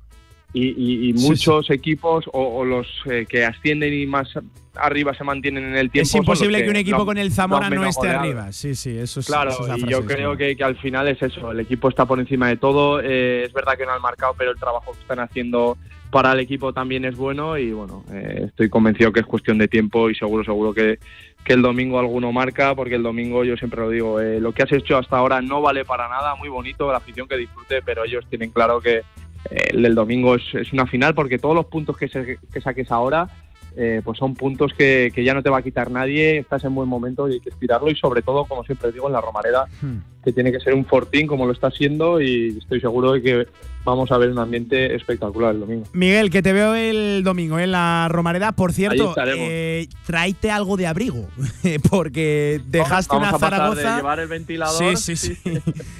y, 0.54 0.68
y- 0.68 1.10
y 1.10 1.14
muchos 1.14 1.70
equipos 1.72 2.26
o, 2.32 2.58
o 2.60 2.64
los 2.66 2.88
eh, 3.10 3.26
que 3.28 3.44
ascienden 3.46 3.94
y 3.94 4.06
más 4.06 4.30
arriba 4.76 5.14
se 5.14 5.24
mantienen 5.24 5.66
en 5.66 5.76
el 5.76 5.90
tiempo. 5.92 6.08
Es 6.08 6.16
imposible 6.16 6.64
que, 6.64 6.70
un 6.70 6.76
equipo 6.76 7.06
con 7.06 7.18
el 7.18 7.32
Zamora 7.32 7.70
no 7.70 7.84
esté 7.86 8.00
goleado. 8.08 8.20
arriba. 8.20 8.52
Sí, 8.52 8.76
sí, 8.76 8.98
eso 8.98 9.20
es. 9.20 9.26
Claro, 9.28 9.52
esa 9.52 9.64
es 9.64 9.70
la 9.70 9.78
y 9.78 9.92
yo 9.92 10.06
creo 10.06 10.36
que, 10.38 10.56
que 10.56 10.64
al 10.64 10.76
final 10.78 11.08
es 11.08 11.22
eso, 11.22 11.52
el 11.52 11.60
equipo 11.60 11.90
está 11.90 12.06
por 12.06 12.20
encima 12.20 12.48
de 12.48 12.58
todo, 12.58 13.00
eh, 13.02 13.44
es 13.46 13.54
verdad 13.54 13.78
que 13.78 13.86
no 13.86 13.92
han 13.94 14.02
marcado, 14.02 14.34
pero 14.38 14.52
el 14.52 14.58
trabajo 14.60 14.92
que 14.94 15.00
están 15.02 15.20
haciendo 15.20 15.78
para 16.12 16.32
el 16.34 16.40
equipo 16.40 16.74
también 16.74 17.06
es 17.06 17.16
bueno 17.16 17.58
y 17.58 17.72
bueno, 17.72 18.04
eh, 18.12 18.44
estoy 18.48 18.70
convencido 18.70 19.12
que 19.12 19.22
es 19.22 19.26
cuestión 19.26 19.58
de 19.58 19.68
tiempo 19.68 20.12
y 20.12 20.16
seguro, 20.16 20.44
seguro 20.44 20.72
que, 20.74 21.00
que 21.44 21.54
el 21.54 21.64
domingo 21.64 21.98
alguno 22.00 22.32
marca, 22.32 22.76
porque 22.76 22.96
el 22.96 23.02
domingo 23.04 23.44
yo 23.44 23.58
siempre 23.58 23.82
lo 23.82 23.90
digo, 23.90 24.20
eh, 24.20 24.40
lo 24.40 24.52
que 24.52 24.62
has 24.62 24.72
hecho 24.72 24.98
hasta 24.98 25.18
ahora 25.18 25.42
no 25.42 25.62
vale 25.62 25.86
para 25.86 26.08
nada, 26.10 26.36
muy 26.36 26.50
bonito, 26.50 26.92
la 26.92 26.98
afición 27.00 27.28
que 27.28 27.38
disfrute, 27.38 27.82
pero 27.84 28.06
ellos 28.06 28.24
tienen 28.30 28.52
claro 28.52 28.80
que 28.80 29.02
el 29.50 29.82
del 29.82 29.96
domingo 29.96 30.36
es, 30.36 30.44
es 30.54 30.72
una 30.74 30.86
final 30.88 31.14
porque 31.16 31.38
todos 31.40 31.56
los 31.56 31.66
puntos 31.66 31.98
que, 31.98 32.08
se- 32.08 32.38
que 32.52 32.62
saques 32.62 32.92
ahora 32.92 33.28
eh, 33.76 34.02
pues 34.04 34.20
son 34.20 34.36
puntos 34.36 34.72
que, 34.76 35.12
que 35.16 35.24
ya 35.24 35.34
no 35.34 35.42
te 35.42 35.50
va 35.50 35.58
a 35.58 35.62
quitar 35.64 35.90
nadie, 35.90 36.38
estás 36.38 36.64
en 36.64 36.76
buen 36.76 36.88
momento 36.88 37.28
y 37.28 37.34
hay 37.34 37.40
que 37.40 37.50
estirarlo 37.50 37.90
y 37.90 37.96
sobre 37.96 38.22
todo, 38.22 38.46
como 38.46 38.64
siempre 38.64 38.92
digo, 38.92 39.08
en 39.08 39.14
la 39.14 39.22
Romareda, 39.22 39.66
Hmm. 39.82 39.98
que 40.24 40.32
tiene 40.32 40.52
que 40.52 40.60
ser 40.60 40.74
un 40.76 40.86
fortín 40.86 41.26
como 41.28 41.46
lo 41.48 41.52
está 41.54 41.72
siendo 41.72 42.22
y 42.22 42.56
estoy 42.60 42.80
seguro 42.80 43.14
de 43.14 43.22
que 43.24 43.48
vamos 43.86 44.12
a 44.12 44.18
ver 44.18 44.30
un 44.30 44.40
ambiente 44.40 44.96
espectacular 44.96 45.54
el 45.54 45.60
domingo. 45.62 45.86
Miguel, 45.94 46.30
que 46.30 46.42
te 46.42 46.54
veo 46.54 46.76
el 46.76 47.24
domingo 47.24 47.60
en 47.60 47.72
la 47.72 48.08
Romareda. 48.10 48.52
Por 48.54 48.74
cierto, 48.74 49.14
eh, 49.26 49.88
tráete 50.06 50.52
algo 50.52 50.78
de 50.78 50.88
abrigo, 50.88 51.28
porque 51.90 52.62
dejaste 52.68 53.14
Vamos 53.16 53.30
una 53.30 53.38
a 53.38 53.40
pasar 53.40 53.50
Zaragoza. 53.52 53.90
de 53.92 53.96
llevar 53.98 54.20
el 54.20 54.28
ventilador. 54.28 54.84
Sí, 54.98 55.16
sí, 55.16 55.36
sí. 55.44 55.60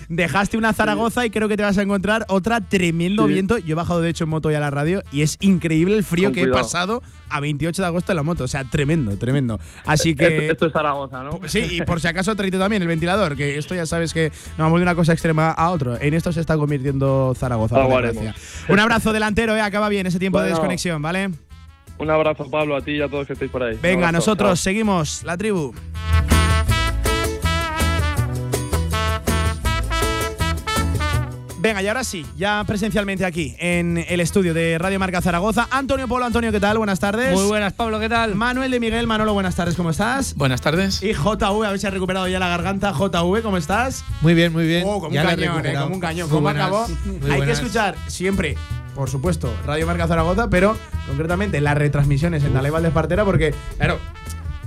Dejaste 0.10 0.58
una 0.58 0.74
Zaragoza 0.74 1.26
y 1.26 1.30
creo 1.30 1.48
que 1.48 1.58
te 1.58 1.64
vas 1.64 1.78
a 1.78 1.82
encontrar 1.82 2.26
otra 2.30 2.62
tremendo 2.62 3.28
Sí. 3.28 3.34
viento. 3.34 3.58
Yo 3.58 3.74
he 3.74 3.76
bajado 3.76 4.02
de 4.02 4.10
hecho 4.10 4.24
en 4.26 4.30
moto 4.30 4.52
ya 4.52 4.58
a 4.58 4.62
la 4.62 4.70
radio 4.72 5.02
y 5.12 5.22
es 5.22 5.38
increíble 5.42 5.96
el 5.96 6.04
frío 6.04 6.30
Con 6.30 6.34
que 6.34 6.42
he 6.44 6.48
pasado 6.48 7.02
a 7.30 7.40
28 7.40 7.82
de 7.82 7.86
agosto 7.88 8.12
en 8.12 8.16
la 8.18 8.24
moto. 8.24 8.44
O 8.44 8.48
sea, 8.48 8.64
tremendo, 8.64 9.16
tremendo. 9.18 9.60
Así 9.86 10.16
que. 10.16 10.26
Esto, 10.28 10.52
esto 10.52 10.66
es 10.68 10.74
Zaragoza, 10.74 11.24
¿no? 11.24 11.40
Sí, 11.48 11.60
y 11.72 11.82
por 11.82 12.00
si 12.00 12.08
acaso 12.08 12.36
tráete 12.36 12.58
también 12.58 12.82
el 12.82 12.88
ventilador, 12.88 13.36
que 13.36 13.58
esto 13.58 13.74
ya 13.76 13.86
sabes 13.86 14.14
que 14.14 14.30
nos 14.58 14.60
vamos 14.60 14.80
de 14.80 14.84
una 14.84 14.96
cosa 14.96 15.14
extrema 15.14 15.52
a 15.52 15.70
otro. 15.72 16.00
En 16.00 16.14
esto 16.14 16.32
se 16.32 16.42
está 16.42 16.58
convirtiendo 16.58 17.34
Zaragoza. 17.38 17.73
Un 18.70 18.80
abrazo 18.80 19.14
delantero, 19.14 19.56
eh, 19.56 19.62
acaba 19.62 19.90
bien 19.90 20.08
ese 20.08 20.20
tiempo 20.20 20.42
de 20.42 20.50
desconexión, 20.50 21.02
¿vale? 21.02 21.30
Un 21.98 22.10
abrazo, 22.10 22.50
Pablo, 22.50 22.76
a 22.76 22.82
ti 22.82 22.94
y 22.94 23.02
a 23.02 23.08
todos 23.08 23.28
que 23.28 23.34
estáis 23.34 23.52
por 23.52 23.64
ahí. 23.64 23.78
Venga, 23.82 24.08
abrazo. 24.08 24.14
nosotros 24.14 24.50
Chao. 24.60 24.64
seguimos 24.64 25.24
la 25.24 25.38
tribu. 25.38 25.74
Venga, 31.64 31.82
y 31.82 31.88
ahora 31.88 32.04
sí, 32.04 32.26
ya 32.36 32.62
presencialmente 32.68 33.24
aquí 33.24 33.56
en 33.58 34.04
el 34.10 34.20
estudio 34.20 34.54
de 34.54 34.78
Radio 34.78 35.00
Marca 35.00 35.22
Zaragoza. 35.22 35.70
Antonio 35.72 36.10
Polo, 36.10 36.26
Antonio, 36.26 36.52
¿qué 36.52 36.60
tal? 36.60 36.78
Buenas 36.78 37.00
tardes. 37.00 37.34
Muy 37.34 37.46
buenas, 37.46 37.72
Pablo, 37.72 38.02
¿qué 38.02 38.10
tal? 38.10 38.36
Manuel 38.36 38.70
de 38.70 38.82
Miguel, 38.82 39.08
Manolo, 39.08 39.34
buenas 39.34 39.56
tardes, 39.56 39.76
¿cómo 39.76 39.92
estás? 39.92 40.36
Buenas 40.36 40.60
tardes. 40.60 41.02
Y 41.02 41.14
JV, 41.14 41.66
a 41.66 41.70
ver 41.70 41.80
si 41.80 41.88
ha 41.88 41.90
recuperado 41.90 42.28
ya 42.28 42.38
la 42.38 42.50
garganta. 42.50 42.92
JV, 42.92 43.42
¿cómo 43.42 43.56
estás? 43.56 44.04
Muy 44.20 44.34
bien, 44.34 44.52
muy 44.52 44.68
bien. 44.68 44.84
Oh, 44.86 45.00
como 45.00 45.14
Ya 45.14 45.22
un 45.22 45.28
la 45.28 45.34
he 45.36 45.38
cañón, 45.38 45.66
eh, 45.66 45.74
como 45.74 45.96
un 45.96 46.02
cañón. 46.02 46.28
Muy 46.28 46.36
¿Cómo 46.36 46.42
buenas, 46.42 46.64
acabó? 46.64 46.88
Hay 47.32 47.42
que 47.44 47.52
escuchar 47.54 47.96
siempre, 48.08 48.58
por 48.94 49.10
supuesto, 49.10 49.50
Radio 49.66 49.88
Marca 49.88 50.06
Zaragoza, 50.06 50.50
pero 50.50 50.76
concretamente 51.08 51.62
las 51.62 51.78
retransmisiones 51.78 52.44
en 52.44 52.54
Dalai 52.54 52.74
de 52.82 52.90
Espartera, 52.90 53.24
porque, 53.24 53.56
claro, 53.78 54.00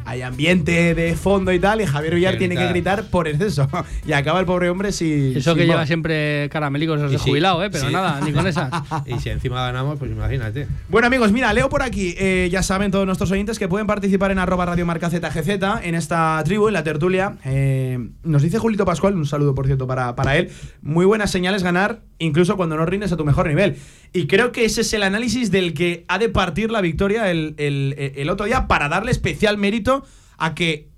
hay 0.06 0.22
ambiente 0.22 0.94
de 0.94 1.14
fondo 1.16 1.52
y 1.52 1.58
tal, 1.58 1.80
y 1.80 1.86
Javier 1.86 2.14
Villar 2.14 2.32
Que 2.34 2.38
tiene 2.38 2.56
que 2.56 2.66
gritar. 2.68 3.04
por 3.10 3.28
exceso. 3.28 3.68
y 4.06 4.12
acaba 4.12 4.40
el 4.40 4.46
pobre 4.46 4.70
hombre 4.70 4.92
sin. 4.92 5.36
Eso 5.36 5.50
sin 5.50 5.58
que 5.58 5.64
voz. 5.66 5.74
lleva 5.74 5.86
siempre 5.86 6.48
caramelicos 6.50 6.98
Y 7.00 7.02
de 7.02 7.18
sí, 7.18 7.30
jubilado, 7.30 7.62
¿eh? 7.64 7.70
Pero 7.70 7.86
sí. 7.86 7.92
nada, 7.92 8.20
ni 8.24 8.32
con 8.32 8.46
esa. 8.46 8.70
Y 9.06 9.18
si 9.18 9.28
encima 9.30 9.64
ganamos, 9.66 9.98
pues 9.98 10.10
imagínate. 10.10 10.66
Bueno 10.88 11.06
amigos, 11.06 11.32
mira, 11.32 11.52
leo 11.52 11.68
por 11.68 11.82
aquí, 11.82 12.14
eh, 12.18 12.48
ya 12.50 12.62
saben 12.62 12.90
todos 12.90 13.06
nuestros 13.06 13.30
oyentes 13.30 13.58
que 13.58 13.68
pueden 13.68 13.86
participar 13.86 14.30
en 14.30 14.38
arroba 14.38 14.64
Radio 14.66 14.86
Marca 14.86 15.10
ZGZ 15.10 15.48
en 15.82 15.94
esta 15.94 16.40
tribu, 16.44 16.68
en 16.68 16.74
la 16.74 16.84
tertulia. 16.84 17.36
Eh, 17.44 17.98
nos 18.22 18.42
dice 18.42 18.58
Julito 18.58 18.84
Pascual, 18.84 19.14
un 19.14 19.26
saludo 19.26 19.54
por 19.54 19.66
cierto 19.66 19.86
para, 19.86 20.14
para 20.16 20.36
él, 20.36 20.50
muy 20.82 21.04
buenas 21.04 21.30
señales 21.30 21.62
ganar 21.62 22.00
incluso 22.18 22.56
cuando 22.56 22.76
no 22.76 22.86
rindes 22.86 23.12
a 23.12 23.16
tu 23.16 23.24
mejor 23.24 23.48
nivel. 23.48 23.76
Y 24.12 24.26
creo 24.26 24.52
que 24.52 24.64
ese 24.64 24.80
es 24.80 24.92
el 24.94 25.02
análisis 25.02 25.50
del 25.50 25.74
que 25.74 26.04
ha 26.08 26.18
de 26.18 26.28
partir 26.28 26.70
la 26.70 26.80
victoria 26.80 27.30
el, 27.30 27.54
el- 27.58 28.30
otro 28.30 28.46
día 28.46 28.66
para 28.68 28.88
darle 28.88 29.10
especial 29.10 29.58
mérito 29.58 30.04
a 30.38 30.54
que, 30.54 30.88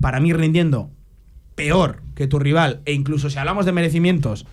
para 0.00 0.20
mí 0.20 0.32
rindiendo 0.32 0.90
peor 1.54 2.02
que 2.14 2.26
tu 2.26 2.38
rival, 2.38 2.80
e 2.84 2.92
incluso 2.92 3.30
si 3.30 3.38
hablamos 3.38 3.66
de 3.66 3.72
merecimientos, 3.72 4.46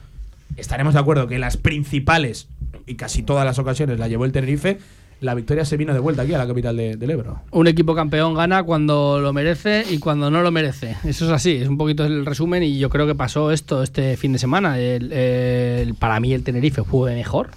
estaremos 0.58 0.94
de 0.96 1.00
acuerdo 1.00 1.28
que 1.28 1.38
las 1.40 1.58
principales 1.58 2.48
y 2.88 2.96
casi 2.96 3.24
todas 3.24 3.46
las 3.46 3.60
ocasiones 3.60 4.00
la 4.00 4.08
llevó 4.08 4.26
el 4.26 4.32
Tenerife, 4.32 4.80
la 5.22 5.34
victoria 5.34 5.66
se 5.66 5.78
vino 5.78 5.94
de 5.94 6.00
vuelta 6.00 6.22
aquí 6.24 6.34
a 6.34 6.38
la 6.38 6.46
capital 6.48 6.76
de- 6.78 6.98
del 6.98 7.10
Ebro. 7.10 7.42
Un 7.52 7.68
equipo 7.68 7.96
campeón 7.96 8.34
gana 8.36 8.64
cuando 8.64 9.20
lo 9.20 9.34
merece 9.34 9.84
y 9.90 9.98
cuando 9.98 10.30
no 10.30 10.42
lo 10.42 10.52
merece. 10.52 10.98
Eso 11.04 11.26
es 11.26 11.32
así, 11.32 11.54
es 11.54 11.68
un 11.68 11.78
poquito 11.78 12.06
el 12.06 12.26
resumen 12.26 12.62
y 12.64 12.78
yo 12.78 12.90
creo 12.90 13.08
que 13.08 13.16
pasó 13.16 13.52
esto 13.52 13.82
este 13.82 14.18
fin 14.18 14.34
de 14.34 14.40
semana. 14.40 14.78
El- 14.80 15.96
para 16.00 16.20
mí 16.20 16.34
el 16.34 16.44
Tenerife 16.44 16.84
fue 16.84 17.14
mejor, 17.16 17.50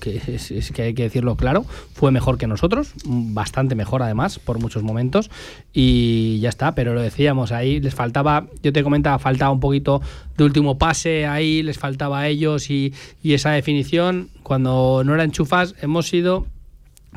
que 0.00 0.20
es, 0.26 0.50
es 0.50 0.70
que 0.72 0.82
hay 0.82 0.94
que 0.94 1.02
decirlo 1.04 1.36
claro, 1.36 1.64
fue 1.94 2.10
mejor 2.10 2.38
que 2.38 2.46
nosotros, 2.46 2.92
bastante 3.04 3.74
mejor 3.74 4.02
además 4.02 4.38
por 4.38 4.58
muchos 4.58 4.82
momentos 4.82 5.30
y 5.72 6.38
ya 6.40 6.48
está, 6.48 6.74
pero 6.74 6.94
lo 6.94 7.00
decíamos, 7.02 7.52
ahí 7.52 7.80
les 7.80 7.94
faltaba, 7.94 8.46
yo 8.62 8.72
te 8.72 8.82
comentaba, 8.82 9.18
faltaba 9.18 9.50
un 9.50 9.60
poquito 9.60 10.00
de 10.36 10.44
último 10.44 10.78
pase, 10.78 11.26
ahí 11.26 11.62
les 11.62 11.78
faltaba 11.78 12.20
a 12.20 12.28
ellos 12.28 12.70
y, 12.70 12.94
y 13.22 13.34
esa 13.34 13.50
definición, 13.50 14.28
cuando 14.42 15.02
no 15.04 15.14
era 15.14 15.24
enchufas, 15.24 15.74
hemos 15.82 16.06
sido 16.08 16.46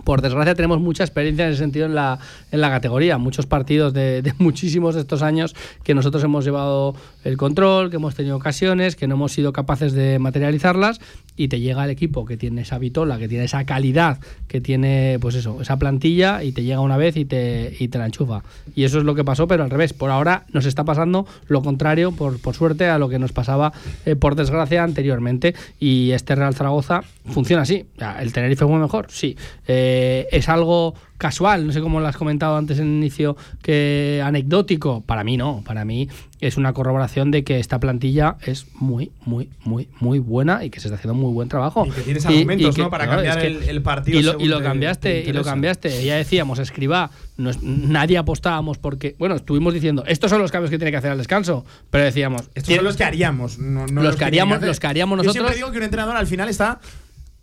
por 0.04 0.22
desgracia 0.22 0.56
tenemos 0.56 0.80
mucha 0.80 1.04
experiencia 1.04 1.46
en 1.46 1.52
ese 1.52 1.60
sentido 1.60 1.86
en 1.86 1.96
la, 1.96 2.20
en 2.52 2.62
la 2.62 2.70
categoría, 2.70 3.18
muchos 3.18 3.46
partidos 3.46 3.94
de, 3.94 4.22
de 4.22 4.34
muchísimos 4.40 4.96
de 4.96 5.02
estos 5.02 5.22
años 5.22 5.56
que 5.84 5.94
nosotros 5.94 6.24
hemos 6.24 6.46
llevado 6.46 6.96
el 7.24 7.38
control, 7.38 7.90
que 7.90 7.98
hemos 7.98 8.16
tenido 8.16 8.36
ocasiones, 8.36 8.96
que 8.96 9.08
no 9.08 9.16
hemos 9.16 9.32
sido 9.32 9.54
capaces 9.54 9.94
de 9.94 10.20
materializarlas 10.20 11.00
y 11.36 11.48
te 11.48 11.60
llega 11.60 11.84
el 11.84 11.90
equipo 11.90 12.26
que 12.26 12.38
tiene 12.38 12.62
esa 12.62 12.78
vitola, 12.78 13.18
que 13.18 13.28
tiene 13.28 13.46
esa 13.46 13.66
calidad, 13.66 14.20
que 14.48 14.62
tiene 14.62 15.18
pues 15.22 15.36
eso, 15.36 15.62
esa 15.62 15.78
plantilla 15.78 16.44
y 16.44 16.52
te 16.52 16.64
llega 16.64 16.80
una 16.80 16.98
vez 16.98 17.16
y 17.18 17.26
te, 17.26 17.76
y 17.80 17.88
te 17.88 17.98
la 17.98 18.06
enchufa. 18.06 18.44
Y 18.76 18.84
eso 18.84 19.00
es 19.00 19.06
lo 19.06 19.16
que 19.16 19.24
pasó, 19.24 19.48
pero 19.48 19.64
al 19.64 19.70
revés, 19.70 19.94
por 19.94 20.12
ahora 20.12 20.46
nos 20.52 20.66
está 20.66 20.84
pasando 20.84 21.26
lo 21.48 21.62
contrario, 21.62 22.12
por, 22.12 22.40
por 22.40 22.56
suerte, 22.56 22.88
a 22.88 22.98
lo 22.98 23.10
que 23.10 23.20
nos 23.20 23.32
pasaba 23.32 23.74
eh, 24.06 24.16
por 24.16 24.36
desgracia 24.36 24.84
anteriormente. 24.84 25.56
Y 25.80 26.12
este 26.12 26.36
Real 26.36 26.56
Zaragoza 26.56 27.04
funciona 27.32 27.64
así. 27.64 27.86
¿El 28.20 28.34
Tenerife 28.34 28.66
fue 28.66 28.78
mejor? 28.78 29.08
Sí. 29.10 29.36
Eh, 29.68 30.28
es 30.32 30.50
algo 30.50 30.94
casual, 31.18 31.66
no 31.66 31.72
sé 31.72 31.80
cómo 31.80 32.02
lo 32.02 32.08
has 32.08 32.18
comentado 32.18 32.58
antes 32.58 32.80
en 32.80 32.88
el 32.88 32.94
inicio, 32.98 33.38
que 33.62 34.22
anecdótico. 34.26 35.02
Para 35.06 35.24
mí 35.24 35.38
no, 35.38 35.64
para 35.66 35.86
mí 35.86 36.10
es 36.42 36.58
una 36.58 36.74
corroboración 36.74 37.32
de 37.32 37.46
que 37.46 37.60
esta 37.60 37.80
plantilla 37.80 38.36
es 38.46 38.66
muy, 38.74 39.12
muy, 39.26 39.50
muy, 39.64 39.88
muy 40.02 40.20
buena 40.20 40.66
y 40.66 40.70
que 40.70 40.82
se 40.82 40.88
está 40.90 40.96
haciendo 40.98 41.14
muy 41.14 41.32
buen 41.34 41.48
trabajo. 41.48 41.86
Y 41.86 41.92
que 41.92 42.02
tienes 42.02 42.26
argumentos, 42.26 42.76
que- 42.76 42.82
¿no? 42.82 42.90
Para 42.90 43.08
cambiar 43.08 43.38
es 43.38 43.42
que- 43.44 43.48
el, 43.48 43.70
el 43.70 43.82
partido. 43.82 44.20
y 44.20 44.48
lo, 44.48 44.60
y 44.60 44.64
cambiaste, 44.64 45.22
te 45.24 45.30
y 45.30 45.32
lo 45.34 45.44
cambiaste. 45.46 46.04
Ya 46.04 46.18
decíamos, 46.18 46.60
escriba, 46.60 47.10
no 47.38 47.52
es- 47.52 47.64
nadie 47.64 48.18
apostábamos 48.18 48.78
porque, 48.78 49.16
bueno, 49.18 49.36
estuvimos 49.36 49.74
diciendo, 49.74 50.04
estos 50.06 50.30
son 50.30 50.42
los 50.42 50.52
cambios 50.52 50.72
que 50.72 50.78
tiene 50.78 50.92
que 50.92 50.98
hacer 50.98 51.12
al 51.12 51.18
descanso, 51.18 51.64
pero 51.90 52.04
decíamos, 52.04 52.50
Estos 52.54 52.76
son 52.76 52.84
los 52.84 52.98
que 52.98 53.06
haríamos. 53.06 53.60
no- 53.60 53.88
no 53.88 54.04
Los 54.04 54.18
que 54.18 54.26
haríamos- 54.26 54.62
los 54.62 54.80
que 54.82 54.88
haríamos 54.88 55.14
Yo 55.20 55.24
nosotros- 55.24 55.34
siempre 55.36 55.56
digo 55.56 55.72
que 55.72 55.78
un 55.78 55.84
entrenador 55.86 56.18
al 56.18 56.28
final 56.28 56.50
está 56.50 56.82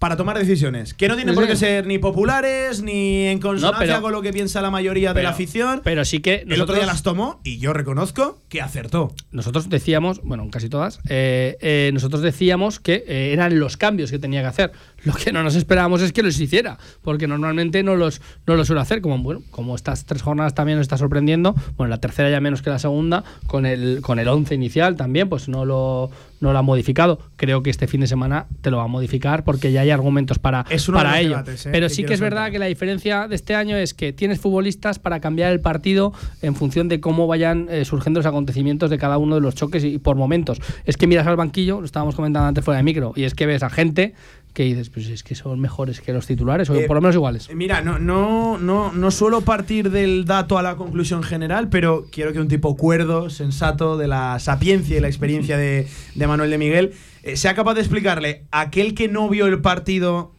para 0.01 0.17
tomar 0.17 0.39
decisiones. 0.39 0.95
Que 0.95 1.09
no 1.09 1.15
tienen 1.15 1.35
por 1.35 1.47
qué 1.47 1.55
ser 1.57 1.87
ni 1.87 1.99
populares, 1.99 2.83
ni 2.83 3.27
en 3.27 3.39
consonancia 3.39 3.87
pero- 3.87 4.01
con 4.01 4.13
lo 4.13 4.23
que 4.23 4.33
piensa 4.33 4.63
la 4.63 4.71
mayoría 4.71 5.13
de 5.13 5.23
la 5.23 5.29
afición. 5.29 5.83
pero 5.85 6.07
sí 6.07 6.21
que 6.21 6.47
el 6.49 6.61
otro 6.61 6.75
día 6.75 6.87
las 6.87 7.03
tomó 7.03 7.39
y 7.45 7.59
yo 7.59 7.75
reconozco 7.75 8.41
que 8.49 8.63
acertó. 8.63 9.13
nosotros 9.31 9.69
decíamos, 9.69 10.23
bueno, 10.25 10.49
casi 10.51 10.71
todas, 10.71 11.01
eh, 11.11 11.59
eh, 11.61 11.91
nosotros 11.93 12.23
decíamos 12.23 12.81
que 12.81 13.05
eh, 13.07 13.33
eran 13.35 13.61
los 13.61 13.77
cambios 13.77 14.11
que 14.11 14.19
tenía 14.19 14.41
que 14.41 14.47
hacer. 14.47 14.73
Lo 15.05 15.15
que 15.15 15.33
no 15.33 15.43
nos 15.43 15.55
esperábamos 15.55 16.03
es 16.03 16.13
que 16.13 16.23
los 16.23 16.39
hiciera, 16.41 16.79
porque 17.03 17.27
normalmente 17.27 17.83
no 17.83 17.97
los, 17.97 18.21
no 18.47 18.57
los 18.57 18.67
suele 18.67 18.83
hacer. 18.83 19.01
Como, 19.01 19.19
bueno, 19.19 19.43
como 19.51 19.75
estas 19.75 20.05
tres 20.05 20.23
jornadas 20.23 20.55
también 20.55 20.79
nos 20.79 20.85
está 20.85 20.97
sorprendiendo, 20.97 21.55
bueno, 21.77 21.91
la 21.91 21.99
tercera 21.99 22.31
ya 22.31 22.41
menos 22.41 22.63
que 22.63 22.71
la 22.71 22.79
segunda, 22.79 23.25
con 23.47 23.67
el, 23.67 24.01
con 24.03 24.19
el 24.19 24.29
once 24.29 24.55
inicial 24.55 24.97
también, 24.97 25.29
pues 25.29 25.49
no 25.49 25.65
lo, 25.65 26.11
no 26.41 26.53
lo 26.53 26.59
ha 26.59 26.63
modificado. 26.63 27.19
Creo 27.37 27.63
que 27.63 27.71
este 27.71 27.87
fin 27.87 28.01
de 28.01 28.07
semana 28.07 28.47
te 28.61 28.71
lo 28.71 28.79
va 28.79 28.85
a 28.85 28.89
modificar 28.89 29.45
porque 29.45 29.73
ya 29.73 29.83
hay 29.83 29.91
argumentos 29.91 30.39
para, 30.39 30.67
Es 30.71 30.87
para 30.87 31.21
ello. 31.21 31.31
debates, 31.31 31.67
eh, 31.67 31.71
Pero 31.73 31.89
sí 31.89 32.05
que 32.05 32.15
es 32.15 32.21
verdad 32.21 32.51
que 32.51 32.59
la 32.59 32.67
diferencia 32.67 33.29
de 33.29 33.35
este 33.35 33.55
año 33.55 33.77
es 33.77 33.95
que 33.95 34.13
tienes 34.13 34.41
futbolistas 34.41 34.99
para 34.99 35.21
cambiar 35.21 35.53
el 35.53 35.61
partido 35.61 36.13
en 36.43 36.55
función 36.55 36.89
de 36.89 37.01
cómo 37.01 37.27
vayan 37.27 37.69
eh, 37.71 37.85
surgiendo 37.85 38.21
los 38.21 38.27
acontecimientos 38.27 38.91
de 38.91 38.99
cada 38.99 39.19
uno 39.19 39.37
de 39.37 39.41
los 39.41 39.55
choques 39.55 39.85
y 39.85 39.99
por 39.99 40.17
momentos. 40.17 40.61
Es 40.85 40.97
que 40.97 41.07
miras 41.07 41.27
al 41.27 41.37
banquillo, 41.37 41.81
lo 41.81 41.87
estábamos 41.87 42.15
comentando 42.15 42.49
antes 42.49 42.65
fuera 42.65 42.79
de 42.79 42.85
micro, 42.85 43.13
y 43.17 43.25
es 43.25 43.35
que 43.35 43.47
ves 43.47 43.63
a 43.63 43.71
gente 43.71 44.15
que 44.53 44.65
dices, 44.65 44.91
pues 44.91 45.09
es 45.09 45.23
que 45.23 45.35
son 45.35 45.61
mejores 45.61 46.01
que 46.01 46.13
los 46.13 46.27
titulares, 46.27 46.69
o 46.71 46.75
Eh, 46.75 46.87
por 46.87 46.97
lo 46.97 47.01
menos 47.01 47.15
iguales. 47.15 47.49
Mira, 47.55 47.83
no, 47.83 47.99
no, 47.99 48.59
no, 48.59 48.93
no 48.93 49.11
suelo 49.11 49.43
partir 49.43 49.91
del 49.91 50.25
dato 50.25 50.59
a 50.59 50.63
la 50.63 50.77
conclusión 50.77 51.23
general, 51.23 51.69
pero 51.69 52.07
quiero 52.11 52.33
que 52.33 52.41
un 52.41 52.49
tipo 52.49 52.77
cuerdo, 52.77 53.31
sensato, 53.31 53.97
de 53.97 54.09
la 54.09 54.39
sapiencia 54.39 54.97
y 54.97 55.01
la 55.01 55.09
experiencia 55.09 55.57
de, 55.57 55.87
de 56.15 56.27
Manuel 56.27 56.51
de 56.51 56.59
Miguel, 56.59 56.93
eh, 57.23 57.37
sea 57.37 57.55
capaz 57.55 57.75
de 57.75 57.81
explicarle 57.81 58.45
a 58.51 58.61
aquel 58.63 58.95
que 58.95 59.09
no 59.09 59.29
vio 59.29 59.47
el 59.47 59.61
partido 59.61 60.33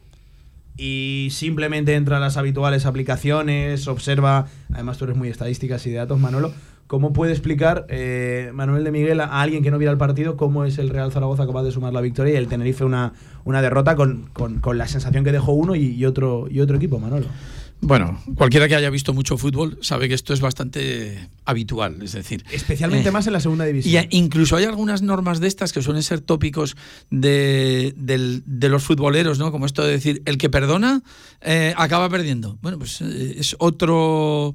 y 0.76 1.28
simplemente 1.30 1.94
entra 1.94 2.16
a 2.16 2.20
las 2.20 2.36
habituales 2.36 2.86
aplicaciones, 2.86 3.88
observa, 3.88 4.46
además 4.72 4.98
tú 4.98 5.04
eres 5.04 5.16
muy 5.16 5.28
estadísticas 5.28 5.86
y 5.86 5.90
de 5.90 5.96
datos, 5.96 6.18
Manolo, 6.18 6.52
¿cómo 6.92 7.14
puede 7.14 7.32
explicar 7.32 7.86
eh, 7.88 8.50
Manuel 8.52 8.84
de 8.84 8.90
Miguel 8.90 9.20
a 9.22 9.40
alguien 9.40 9.62
que 9.62 9.70
no 9.70 9.78
viera 9.78 9.90
el 9.92 9.96
partido 9.96 10.36
cómo 10.36 10.66
es 10.66 10.76
el 10.76 10.90
Real 10.90 11.10
Zaragoza 11.10 11.46
capaz 11.46 11.62
de 11.62 11.72
sumar 11.72 11.94
la 11.94 12.02
victoria 12.02 12.34
y 12.34 12.36
el 12.36 12.48
Tenerife 12.48 12.84
una, 12.84 13.14
una 13.46 13.62
derrota 13.62 13.96
con, 13.96 14.28
con- 14.34 14.60
con 14.60 14.76
la 14.76 14.86
sensación 14.86 15.24
que 15.24 15.32
dejó 15.32 15.52
uno 15.52 15.74
y, 15.74 15.86
y 15.86 16.04
otro, 16.04 16.48
y 16.50 16.60
otro 16.60 16.76
equipo, 16.76 16.98
Manolo? 16.98 17.24
Bueno, 17.80 18.20
cualquiera 18.36 18.68
que 18.68 18.76
haya 18.76 18.90
visto 18.90 19.14
mucho 19.14 19.38
fútbol 19.38 19.78
sabe 19.80 20.06
que 20.06 20.14
esto 20.14 20.34
es 20.34 20.42
bastante 20.42 21.28
habitual, 21.46 21.96
es 22.02 22.12
decir. 22.12 22.44
Especialmente 22.52 23.08
eh, 23.08 23.12
más 23.12 23.26
en 23.26 23.32
la 23.32 23.40
segunda 23.40 23.64
Y 23.64 23.68
división. 23.72 24.04
a- 24.04 24.08
incluso 24.10 24.56
hay 24.56 24.64
algunas 24.66 25.00
normas 25.00 25.40
de 25.40 25.48
estas 25.48 25.72
que 25.72 25.80
suelen 25.80 26.02
ser 26.02 26.20
tópicos 26.20 26.76
de, 27.10 27.94
del- 27.96 28.42
de 28.44 28.68
los 28.68 28.82
futboleros, 28.84 29.38
¿no? 29.38 29.50
Como 29.50 29.64
esto 29.64 29.82
de 29.82 29.92
decir, 29.92 30.20
el 30.26 30.36
que 30.36 30.50
perdona 30.50 31.02
eh, 31.40 31.72
acaba 31.76 32.10
perdiendo. 32.10 32.58
Bueno, 32.60 32.78
pues 32.78 33.00
es 33.00 33.56
otro 33.58 34.54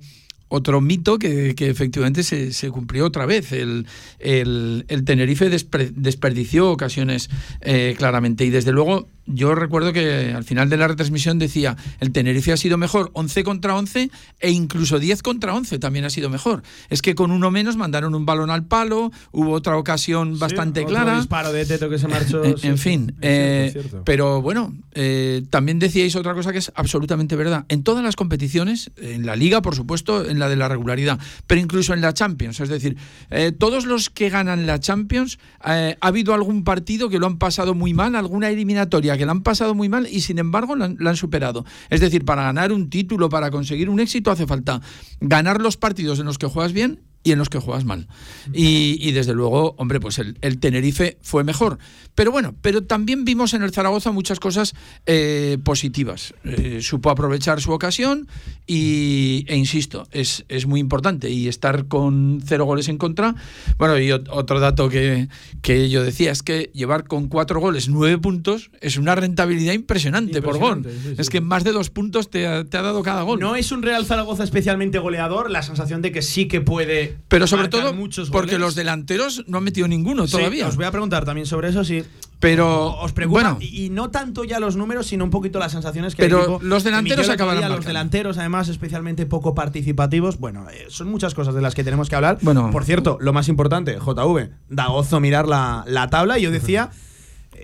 otro 0.49 0.81
mito 0.81 1.19
que, 1.19 1.55
que 1.55 1.69
efectivamente 1.69 2.23
se, 2.23 2.53
se 2.53 2.69
cumplió 2.69 3.05
otra 3.05 3.25
vez. 3.25 3.51
El, 3.51 3.85
el- 4.19 4.85
el 4.87 5.03
Tenerife 5.03 5.49
desperdició 5.49 6.71
ocasiones 6.71 7.29
eh, 7.61 7.95
claramente. 7.97 8.45
Y 8.45 8.49
desde 8.49 8.71
luego, 8.71 9.09
yo 9.27 9.55
recuerdo 9.55 9.93
que 9.93 10.33
al 10.35 10.43
final 10.43 10.69
de 10.69 10.77
la 10.77 10.87
retransmisión 10.87 11.39
decía, 11.39 11.75
el 11.99 12.11
Tenerife 12.11 12.51
ha 12.51 12.57
sido 12.57 12.77
mejor 12.77 13.11
11 13.13 13.43
contra 13.43 13.75
11 13.75 14.09
e 14.39 14.51
incluso 14.51 14.99
10 14.99 15.21
contra 15.21 15.53
11 15.53 15.79
también 15.79 16.05
ha 16.05 16.09
sido 16.09 16.29
mejor. 16.29 16.63
Es 16.89 17.01
que 17.01 17.15
con 17.15 17.31
uno 17.31 17.51
menos 17.51 17.77
mandaron 17.77 18.15
un 18.15 18.25
balón 18.25 18.49
al 18.49 18.65
palo, 18.65 19.11
hubo 19.31 19.51
otra 19.51 19.77
ocasión 19.77 20.39
bastante 20.39 20.81
otro 20.81 20.89
clara. 20.89 21.17
disparo 21.17 21.51
de 21.51 21.65
Teto 21.65 21.89
que 21.89 21.99
se 21.99 22.07
marchó. 22.07 22.43
En, 22.47 22.57
sí, 22.57 22.67
en 22.67 22.77
sí, 22.77 22.83
fin, 22.83 23.01
es 23.01 23.05
cierto, 23.07 23.27
eh, 23.27 23.65
es 23.65 23.73
cierto. 23.73 24.01
pero 24.05 24.41
bueno, 24.41 24.73
eh, 24.93 25.43
también 25.49 25.79
decíais 25.79 26.15
otra 26.15 26.33
cosa 26.33 26.51
que 26.51 26.59
es 26.59 26.71
absolutamente 26.75 27.35
verdad. 27.35 27.65
En 27.67 27.83
todas 27.83 28.03
las 28.03 28.15
competiciones, 28.15 28.91
en 28.97 29.25
la 29.25 29.35
liga, 29.35 29.61
por 29.61 29.75
supuesto, 29.75 30.29
en 30.29 30.39
la 30.39 30.49
de 30.49 30.55
la 30.55 30.69
regularidad, 30.69 31.19
pero 31.45 31.59
incluso 31.59 31.93
en 31.93 32.01
la 32.01 32.13
Champions, 32.13 32.59
es 32.59 32.69
decir, 32.69 32.95
eh, 33.29 33.51
todos 33.51 33.85
los 33.85 34.09
que 34.09 34.29
ganan 34.29 34.65
la 34.65 34.79
Champions, 34.79 35.39
eh, 35.67 35.97
ha 35.99 36.07
habido 36.07 36.33
algún 36.33 36.63
partido 36.63 37.09
que 37.09 37.19
lo 37.19 37.27
han 37.27 37.37
pasado 37.37 37.73
muy 37.73 37.93
mal, 37.93 38.15
alguna 38.15 38.49
eliminatoria 38.49 39.16
que 39.17 39.25
la 39.25 39.31
han 39.31 39.43
pasado 39.43 39.73
muy 39.73 39.89
mal 39.89 40.07
y 40.09 40.21
sin 40.21 40.39
embargo 40.39 40.75
la 40.75 40.85
han, 40.85 40.97
han 41.05 41.15
superado. 41.15 41.65
Es 41.89 42.01
decir, 42.01 42.25
para 42.25 42.43
ganar 42.43 42.71
un 42.71 42.89
título, 42.89 43.29
para 43.29 43.51
conseguir 43.51 43.89
un 43.89 43.99
éxito, 43.99 44.31
hace 44.31 44.47
falta 44.47 44.81
ganar 45.19 45.61
los 45.61 45.77
partidos 45.77 46.19
en 46.19 46.25
los 46.25 46.37
que 46.37 46.47
juegas 46.47 46.73
bien 46.73 47.06
y 47.27 47.31
en 47.33 47.39
los 47.39 47.49
que 47.49 47.59
juegas 47.59 47.83
mal. 47.83 48.07
Y, 48.53 48.97
y 49.01 49.11
desde 49.11 49.33
luego, 49.33 49.75
hombre, 49.77 49.99
pues 49.99 50.17
el, 50.17 50.37
el 50.41 50.59
Tenerife 50.59 51.17
fue 51.21 51.43
mejor. 51.43 51.77
Pero 52.15 52.31
bueno, 52.31 52.55
pero 52.61 52.83
también 52.83 53.25
vimos 53.25 53.53
en 53.53 53.63
el 53.63 53.71
Zaragoza 53.71 54.11
muchas 54.11 54.39
cosas 54.39 54.73
eh, 55.05 55.57
positivas. 55.63 56.33
Eh, 56.45 56.79
supo 56.81 57.09
aprovechar 57.09 57.59
su 57.59 57.71
ocasión 57.73 58.27
y, 58.65 59.43
e 59.47 59.57
insisto, 59.57 60.07
es, 60.11 60.45
es 60.47 60.65
muy 60.67 60.79
importante. 60.79 61.29
Y 61.29 61.47
estar 61.49 61.87
con 61.87 62.41
cero 62.45 62.63
goles 62.65 62.87
en 62.87 62.97
contra. 62.97 63.35
Bueno, 63.77 63.99
y 63.99 64.07
ot- 64.07 64.27
otro 64.31 64.59
dato 64.59 64.87
que, 64.87 65.27
que 65.61 65.89
yo 65.89 66.03
decía 66.03 66.31
es 66.31 66.43
que 66.43 66.71
llevar 66.73 67.03
con 67.07 67.27
cuatro 67.27 67.59
goles 67.59 67.89
nueve 67.89 68.17
puntos 68.17 68.71
es 68.79 68.97
una 68.97 69.15
rentabilidad 69.15 69.73
impresionante, 69.73 70.41
por 70.41 70.57
gol. 70.57 70.77
Impresionante, 70.77 71.09
sí, 71.09 71.15
sí, 71.15 71.21
es 71.21 71.29
que 71.29 71.41
más 71.41 71.63
de 71.65 71.73
dos 71.73 71.89
puntos 71.89 72.29
te 72.29 72.47
ha, 72.47 72.63
te 72.63 72.77
ha 72.77 72.81
dado 72.81 73.03
cada 73.03 73.23
gol. 73.23 73.39
No 73.39 73.55
es 73.55 73.71
un 73.71 73.83
Real 73.83 74.05
Zaragoza 74.05 74.43
especialmente 74.43 74.97
goleador, 74.99 75.51
la 75.51 75.61
sensación 75.61 76.01
de 76.01 76.11
que 76.11 76.21
sí 76.21 76.47
que 76.47 76.61
puede. 76.61 77.16
Pero 77.27 77.47
sobre 77.47 77.67
todo 77.67 77.93
muchos 77.93 78.29
porque 78.29 78.51
goles. 78.51 78.59
los 78.61 78.75
delanteros 78.75 79.43
no 79.47 79.57
han 79.59 79.63
metido 79.63 79.87
ninguno 79.87 80.25
Sí, 80.27 80.33
todavía. 80.37 80.67
os 80.67 80.75
voy 80.75 80.85
a 80.85 80.91
preguntar 80.91 81.25
también 81.25 81.45
sobre 81.47 81.69
eso, 81.69 81.83
sí. 81.83 82.03
Pero 82.39 82.93
os 82.99 83.13
preocupa 83.13 83.53
bueno. 83.53 83.57
y 83.59 83.89
no 83.89 84.11
tanto 84.11 84.43
ya 84.43 84.59
los 84.59 84.75
números, 84.75 85.07
sino 85.07 85.23
un 85.23 85.31
poquito 85.31 85.57
las 85.57 85.71
sensaciones 85.71 86.13
que 86.15 86.23
el 86.23 86.29
Pero 86.29 86.41
equipo 86.43 86.59
los 86.61 86.83
delanteros 86.83 87.27
acabaron 87.29 87.61
Los 87.61 87.69
marcando. 87.69 87.87
delanteros, 87.87 88.37
además, 88.37 88.69
especialmente 88.69 89.25
poco 89.25 89.55
participativos. 89.55 90.37
Bueno, 90.37 90.69
eh, 90.69 90.85
son 90.89 91.09
muchas 91.09 91.33
cosas 91.33 91.55
de 91.55 91.61
las 91.61 91.73
que 91.73 91.83
tenemos 91.83 92.09
que 92.09 92.15
hablar. 92.15 92.37
Bueno. 92.41 92.69
Por 92.71 92.85
cierto, 92.85 93.17
lo 93.21 93.33
más 93.33 93.47
importante, 93.49 93.97
JV, 93.97 94.51
da 94.69 94.87
gozo 94.87 95.19
mirar 95.19 95.47
la, 95.47 95.83
la 95.87 96.09
tabla. 96.09 96.37
Y 96.37 96.43
yo 96.43 96.51
decía. 96.51 96.91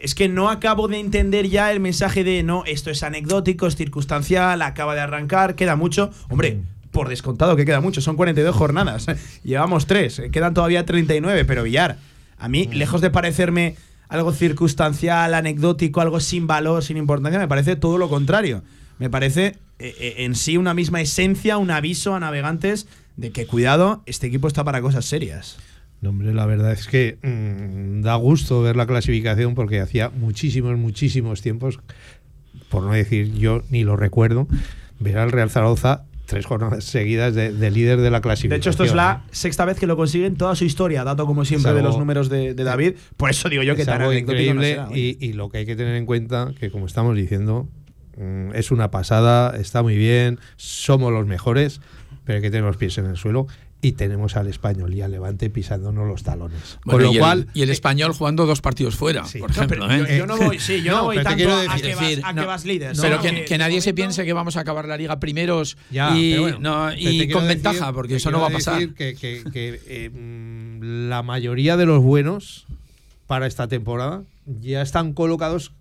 Es 0.02 0.16
que 0.16 0.28
no 0.28 0.50
acabo 0.50 0.90
de 0.90 1.00
entender 1.00 1.48
ya 1.48 1.72
el 1.72 1.80
mensaje 1.80 2.26
de 2.26 2.44
no, 2.44 2.64
esto 2.66 2.90
es 2.90 3.04
anecdótico, 3.04 3.68
es 3.68 3.78
circunstancial, 3.78 4.62
acaba 4.62 4.96
de 4.96 5.02
arrancar, 5.02 5.56
queda 5.56 5.78
mucho. 5.78 6.10
Hombre, 6.30 6.62
por 6.94 7.10
descontado 7.10 7.58
que 7.58 7.66
queda 7.66 7.82
mucho, 7.82 8.00
son 8.00 8.16
42 8.16 8.56
jornadas. 8.56 9.08
Llevamos 9.44 9.86
3, 9.88 10.24
quedan 10.32 10.54
todavía 10.54 10.86
39, 10.86 11.44
pero 11.44 11.64
Villar, 11.64 11.98
a 12.38 12.48
mí, 12.48 12.70
lejos 12.72 13.02
de 13.02 13.10
parecerme 13.10 13.76
algo 14.08 14.32
circunstancial, 14.32 15.34
anecdótico, 15.34 16.00
algo 16.00 16.20
sin 16.20 16.48
valor, 16.48 16.84
sin 16.84 16.98
importancia, 16.98 17.40
me 17.40 17.48
parece 17.48 17.76
todo 17.76 17.98
lo 17.98 18.10
contrario. 18.10 18.64
Me 19.00 19.10
parece 19.10 19.58
eh, 19.80 19.96
eh, 20.00 20.16
en 20.20 20.36
sí 20.36 20.56
una 20.56 20.74
misma 20.74 21.02
esencia, 21.02 21.58
un 21.58 21.72
aviso 21.72 22.14
a 22.14 22.20
navegantes 22.20 22.88
de 23.18 23.32
que 23.32 23.48
cuidado, 23.48 24.04
este 24.06 24.28
equipo 24.28 24.48
está 24.48 24.64
para 24.64 24.82
cosas 24.82 25.06
serias. 25.06 25.58
No, 26.02 26.10
hombre, 26.10 26.34
la 26.34 26.46
verdad 26.46 26.74
es 26.74 26.86
que 26.88 27.18
mm, 27.24 28.02
da 28.02 28.16
gusto 28.16 28.62
ver 28.62 28.76
la 28.76 28.86
clasificación 28.86 29.56
porque 29.56 29.80
hacía 29.80 30.10
muchísimos, 30.10 30.78
muchísimos 30.78 31.42
tiempos, 31.42 31.80
por 32.70 32.84
no 32.84 32.92
decir 32.92 33.34
yo 33.34 33.64
ni 33.70 33.84
lo 33.84 33.96
recuerdo, 33.96 34.48
ver 35.00 35.18
al 35.18 35.32
Real 35.32 35.50
Zaragoza 35.50 36.04
tres 36.34 36.46
jornadas 36.46 36.84
seguidas 36.84 37.34
de, 37.36 37.52
de 37.54 37.72
líder 37.72 38.02
de 38.02 38.10
la 38.12 38.18
De 38.18 38.22
clasificación. 38.22 38.60
hecho, 38.60 38.70
esto 38.70 38.84
es 38.84 38.94
la 38.94 39.24
sexta 39.32 39.66
vez 39.66 39.80
que 39.80 39.88
lo 39.88 39.96
consiguen 39.96 40.34
en 40.34 40.36
toda 40.38 40.56
su 40.56 40.66
historia, 40.66 41.04
dato 41.04 41.26
como 41.26 41.46
siempre 41.46 41.70
Es 41.72 41.76
de 41.76 41.80
algo- 41.82 41.90
los 41.92 42.00
números 42.00 42.30
de, 42.30 42.54
de 42.54 42.64
David. 42.64 42.94
Por 43.18 43.30
eso 43.30 43.50
digo 43.50 43.64
yo 43.64 43.76
que 43.76 43.82
es 43.82 43.88
tan 43.88 44.02
algo 44.02 44.12
anecdótico 44.12 44.54
no 44.54 44.62
increíble 44.64 44.86
será, 44.86 44.98
y, 44.98 45.18
y 45.20 45.34
lo 45.34 45.50
que 45.50 45.60
hay 45.60 45.66
que 45.66 45.76
tener 45.76 45.96
en 45.96 46.06
cuenta 46.06 46.52
que 46.60 46.70
como 46.72 46.86
estamos 46.86 47.16
diciendo 47.16 47.68
mm, 48.18 48.56
es 48.56 48.72
una 48.72 48.92
pasada 48.92 49.56
está 49.58 49.82
muy 49.84 49.96
bien 49.98 50.40
somos 50.58 51.12
los 51.14 51.26
mejores 51.26 51.82
pero 52.26 52.38
hay 52.38 52.42
que 52.42 52.52
tener 52.52 52.66
los 52.66 52.78
pies 52.78 52.98
en 52.98 53.06
el 53.06 53.18
suelo 53.18 53.48
y 53.84 53.92
tenemos 53.92 54.36
al 54.38 54.48
español 54.48 54.92
y 54.96 55.02
al 55.02 55.12
levante 55.12 55.50
pisándonos 55.52 56.08
los 56.08 56.24
talones 56.24 56.80
Bueno, 56.86 56.98
con 56.98 57.04
lo 57.04 57.14
y, 57.14 57.18
cual 57.20 57.40
el, 57.40 57.48
y 57.54 57.62
el 57.64 57.70
español 57.70 58.14
jugando 58.14 58.46
dos 58.48 58.62
partidos 58.62 58.96
fuera, 58.96 59.24
por 59.24 59.42
No, 59.42 59.46
ejemplo. 59.48 59.86
pero 59.88 59.92
¿eh? 59.92 60.08
yo, 60.10 60.18
yo 60.20 60.26
no 60.26 60.38
voy, 60.38 60.58
sí, 60.58 60.82
yo 60.82 60.94
no, 60.94 60.98
No, 61.00 61.04
voy 61.04 61.18
tanto 61.18 61.36
quiero 61.36 61.54
a, 61.54 61.64
decir- 61.64 61.82
que 61.82 61.96
vas, 61.96 62.00
decir, 62.10 62.22
a 62.26 62.34
que 62.34 62.42
no, 62.42 62.48
vas 62.48 62.66
líder. 62.66 62.96
pero 63.00 63.22
que, 63.22 63.46
que 63.46 63.58
nadie 63.60 63.82
se 63.82 63.94
piense 63.94 64.26
que 64.26 64.34
vamos 64.34 64.58
a 64.58 64.62
acabar 64.62 64.88
la 64.88 64.98
liga 64.98 65.20
primeros 65.20 65.78
Ya, 65.92 66.18
y, 66.18 66.38
bueno, 66.40 66.58
no, 66.60 66.94
y 66.94 67.30
con 67.30 67.44
decir- 67.44 67.48
ventaja, 67.64 67.92
porque 67.94 68.16
eso 68.16 68.32
no 68.32 68.40
va 68.40 68.48
a 68.48 68.52
pasar. 68.52 68.76
decir 68.76 68.94
que, 68.96 69.14
que- 69.16 69.44
que, 69.52 69.82
eh, 69.86 70.10
mm, 70.10 71.10
la 71.10 71.22
mayoría 71.22 71.78
de 71.78 71.86
los 71.86 72.02
buenos 72.02 72.66
para 73.28 73.48
esta 73.48 73.68
temporada 73.68 74.24
ya 74.62 74.82
están 74.82 75.14
colocados 75.14 75.74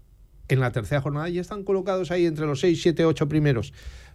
en 0.48 0.60
la 0.60 0.72
tercera 0.72 1.00
jornada, 1.00 1.28
ya 1.28 1.40
están 1.40 1.62
colocados 1.62 2.10
ahí 2.10 2.26
entre 2.26 2.46
los 2.46 2.60
6, 2.60 2.82
7, 2.82 3.04
8 3.04 3.28
primeros. 3.28 3.72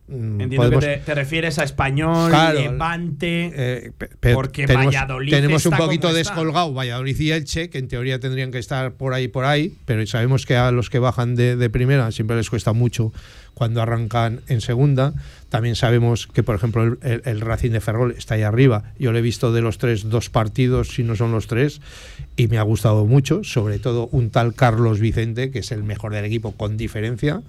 Mm, 0.09 0.39
Entiendo 0.41 0.55
podemos- 0.57 0.85
que 0.85 0.97
te, 0.97 1.03
te 1.03 1.15
refieres 1.15 1.59
a 1.59 1.63
Español, 1.65 2.29
Claro, 2.29 2.59
Levante. 2.59 3.51
eh, 3.53 3.91
porque 4.33 4.65
tenemos, 4.65 4.85
Valladolid 4.95 5.31
tenemos 5.31 5.65
un 5.65 5.73
está 5.73 5.83
poquito 5.85 6.07
como 6.07 6.17
está. 6.17 6.31
descolgado 6.33 6.73
Valladolid 6.73 7.19
y 7.19 7.31
Elche, 7.33 7.69
que 7.69 7.77
en 7.77 7.89
teoría 7.89 8.17
tendrían 8.19 8.51
que 8.51 8.57
estar 8.59 8.93
por 8.93 9.13
ahí, 9.13 9.27
por 9.27 9.43
ahí, 9.43 9.75
pero 9.85 10.05
sabemos 10.07 10.45
que 10.45 10.55
a 10.55 10.71
los 10.71 10.89
que 10.89 10.99
bajan 10.99 11.35
de, 11.35 11.57
de 11.57 11.69
primera 11.69 12.09
siempre 12.11 12.37
les 12.37 12.49
cuesta 12.49 12.71
mucho 12.71 13.11
cuando 13.53 13.81
arrancan 13.81 14.39
en 14.47 14.61
segunda. 14.61 15.13
También 15.49 15.75
sabemos 15.75 16.27
que, 16.27 16.41
por 16.43 16.55
ejemplo, 16.55 16.83
el, 16.83 16.97
el- 17.01 17.21
el 17.25 17.41
Racing 17.41 17.71
de 17.71 17.81
Ferrol 17.81 18.13
está 18.17 18.35
ahí 18.35 18.43
arriba. 18.43 18.93
Yo 18.99 19.11
lo 19.11 19.17
he 19.17 19.21
visto 19.21 19.51
de 19.51 19.61
los 19.61 19.77
tres, 19.77 20.09
dos 20.09 20.29
partidos, 20.29 20.89
si 20.89 21.03
no 21.03 21.15
son 21.17 21.33
los 21.33 21.47
tres, 21.47 21.81
y 22.37 22.47
me 22.47 22.59
ha 22.59 22.61
gustado 22.61 23.05
mucho, 23.05 23.43
sobre 23.43 23.79
todo 23.79 24.07
un 24.13 24.29
tal 24.29 24.53
Carlos 24.53 24.99
Vicente, 25.01 25.51
que 25.51 25.59
es 25.59 25.71
el 25.73 25.83
mejor 25.83 26.13
del 26.13 26.23
equipo 26.23 26.53
con 26.53 26.77
diferencia 26.77 27.41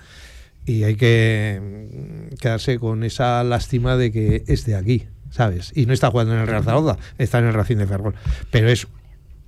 y 0.68 0.84
hay 0.84 0.94
que 0.96 1.60
mm, 1.60 2.34
quedarse 2.36 2.78
con 2.78 3.02
esa 3.04 3.42
lástima 3.44 3.96
de 3.96 4.12
que 4.12 4.44
es 4.46 4.64
de 4.66 4.76
aquí, 4.76 5.06
¿sabes? 5.30 5.72
Y 5.74 5.86
no 5.86 5.92
está 5.94 6.10
jugando 6.10 6.34
en 6.34 6.40
el 6.40 6.46
Real 6.46 6.62
Zaragoza, 6.62 6.98
está 7.18 7.38
en 7.38 7.46
el 7.46 7.54
Racing 7.54 7.76
de 7.76 7.86
Ferrol. 7.86 8.14
Pero 8.50 8.68
es 8.68 8.86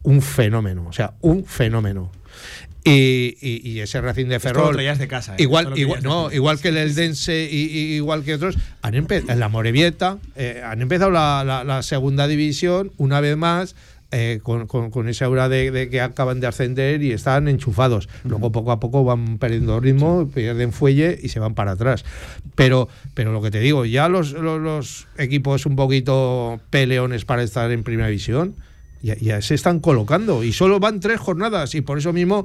un 0.02 0.22
fenómeno, 0.22 0.86
o 0.88 0.92
sea, 0.92 1.14
un 1.20 1.44
fenómeno. 1.44 2.10
Y, 2.82 3.36
y- 3.42 3.60
y 3.68 3.80
ese 3.80 4.00
Racing 4.00 4.26
de 4.26 4.40
Ferrol. 4.40 4.74
de 4.74 5.08
casa, 5.08 5.34
¿eh? 5.34 5.42
Igual, 5.42 5.76
igual, 5.78 6.02
no, 6.02 6.32
igual 6.32 6.58
que 6.60 6.68
el 6.68 6.78
Eldense 6.78 7.46
y, 7.50 7.66
y- 7.66 7.94
igual 7.96 8.24
que 8.24 8.34
otros, 8.34 8.56
han 8.80 8.94
empe- 8.94 9.22
en 9.30 9.38
la 9.38 9.48
Morevieta 9.50 10.16
eh, 10.36 10.62
han 10.64 10.80
empezado 10.80 11.10
la, 11.10 11.44
la- 11.44 11.62
la 11.64 11.82
segunda 11.82 12.26
división 12.26 12.92
una 12.96 13.20
vez 13.20 13.36
más. 13.36 13.76
Eh, 14.12 14.40
con, 14.42 14.66
con, 14.66 14.90
con 14.90 15.08
esa 15.08 15.26
aura 15.26 15.48
de, 15.48 15.70
de 15.70 15.88
que 15.88 16.00
acaban 16.00 16.40
de 16.40 16.46
ascender 16.46 17.02
y 17.02 17.12
están 17.12 17.48
enchufados. 17.48 18.08
Luego 18.24 18.52
poco 18.52 18.72
a 18.72 18.80
poco 18.80 19.04
van 19.04 19.38
perdiendo 19.38 19.78
ritmo, 19.80 20.28
pierden 20.28 20.72
fuelle 20.72 21.18
y 21.22 21.28
se 21.28 21.40
van 21.40 21.54
para 21.54 21.72
atrás. 21.72 22.04
Pero, 22.54 22.88
pero 23.14 23.32
lo 23.32 23.40
que 23.42 23.50
te 23.50 23.60
digo, 23.60 23.84
ya 23.84 24.08
los, 24.08 24.32
los, 24.32 24.60
los 24.60 25.06
equipos 25.18 25.66
un 25.66 25.76
poquito 25.76 26.60
peleones 26.70 27.24
para 27.24 27.42
estar 27.42 27.70
en 27.70 27.82
primera 27.82 28.08
división 28.08 28.56
ya, 29.02 29.16
ya 29.16 29.40
se 29.42 29.54
están 29.54 29.80
colocando 29.80 30.44
y 30.44 30.52
solo 30.52 30.80
van 30.80 31.00
tres 31.00 31.20
jornadas 31.20 31.74
y 31.74 31.80
por 31.80 31.98
eso 31.98 32.12
mismo 32.12 32.44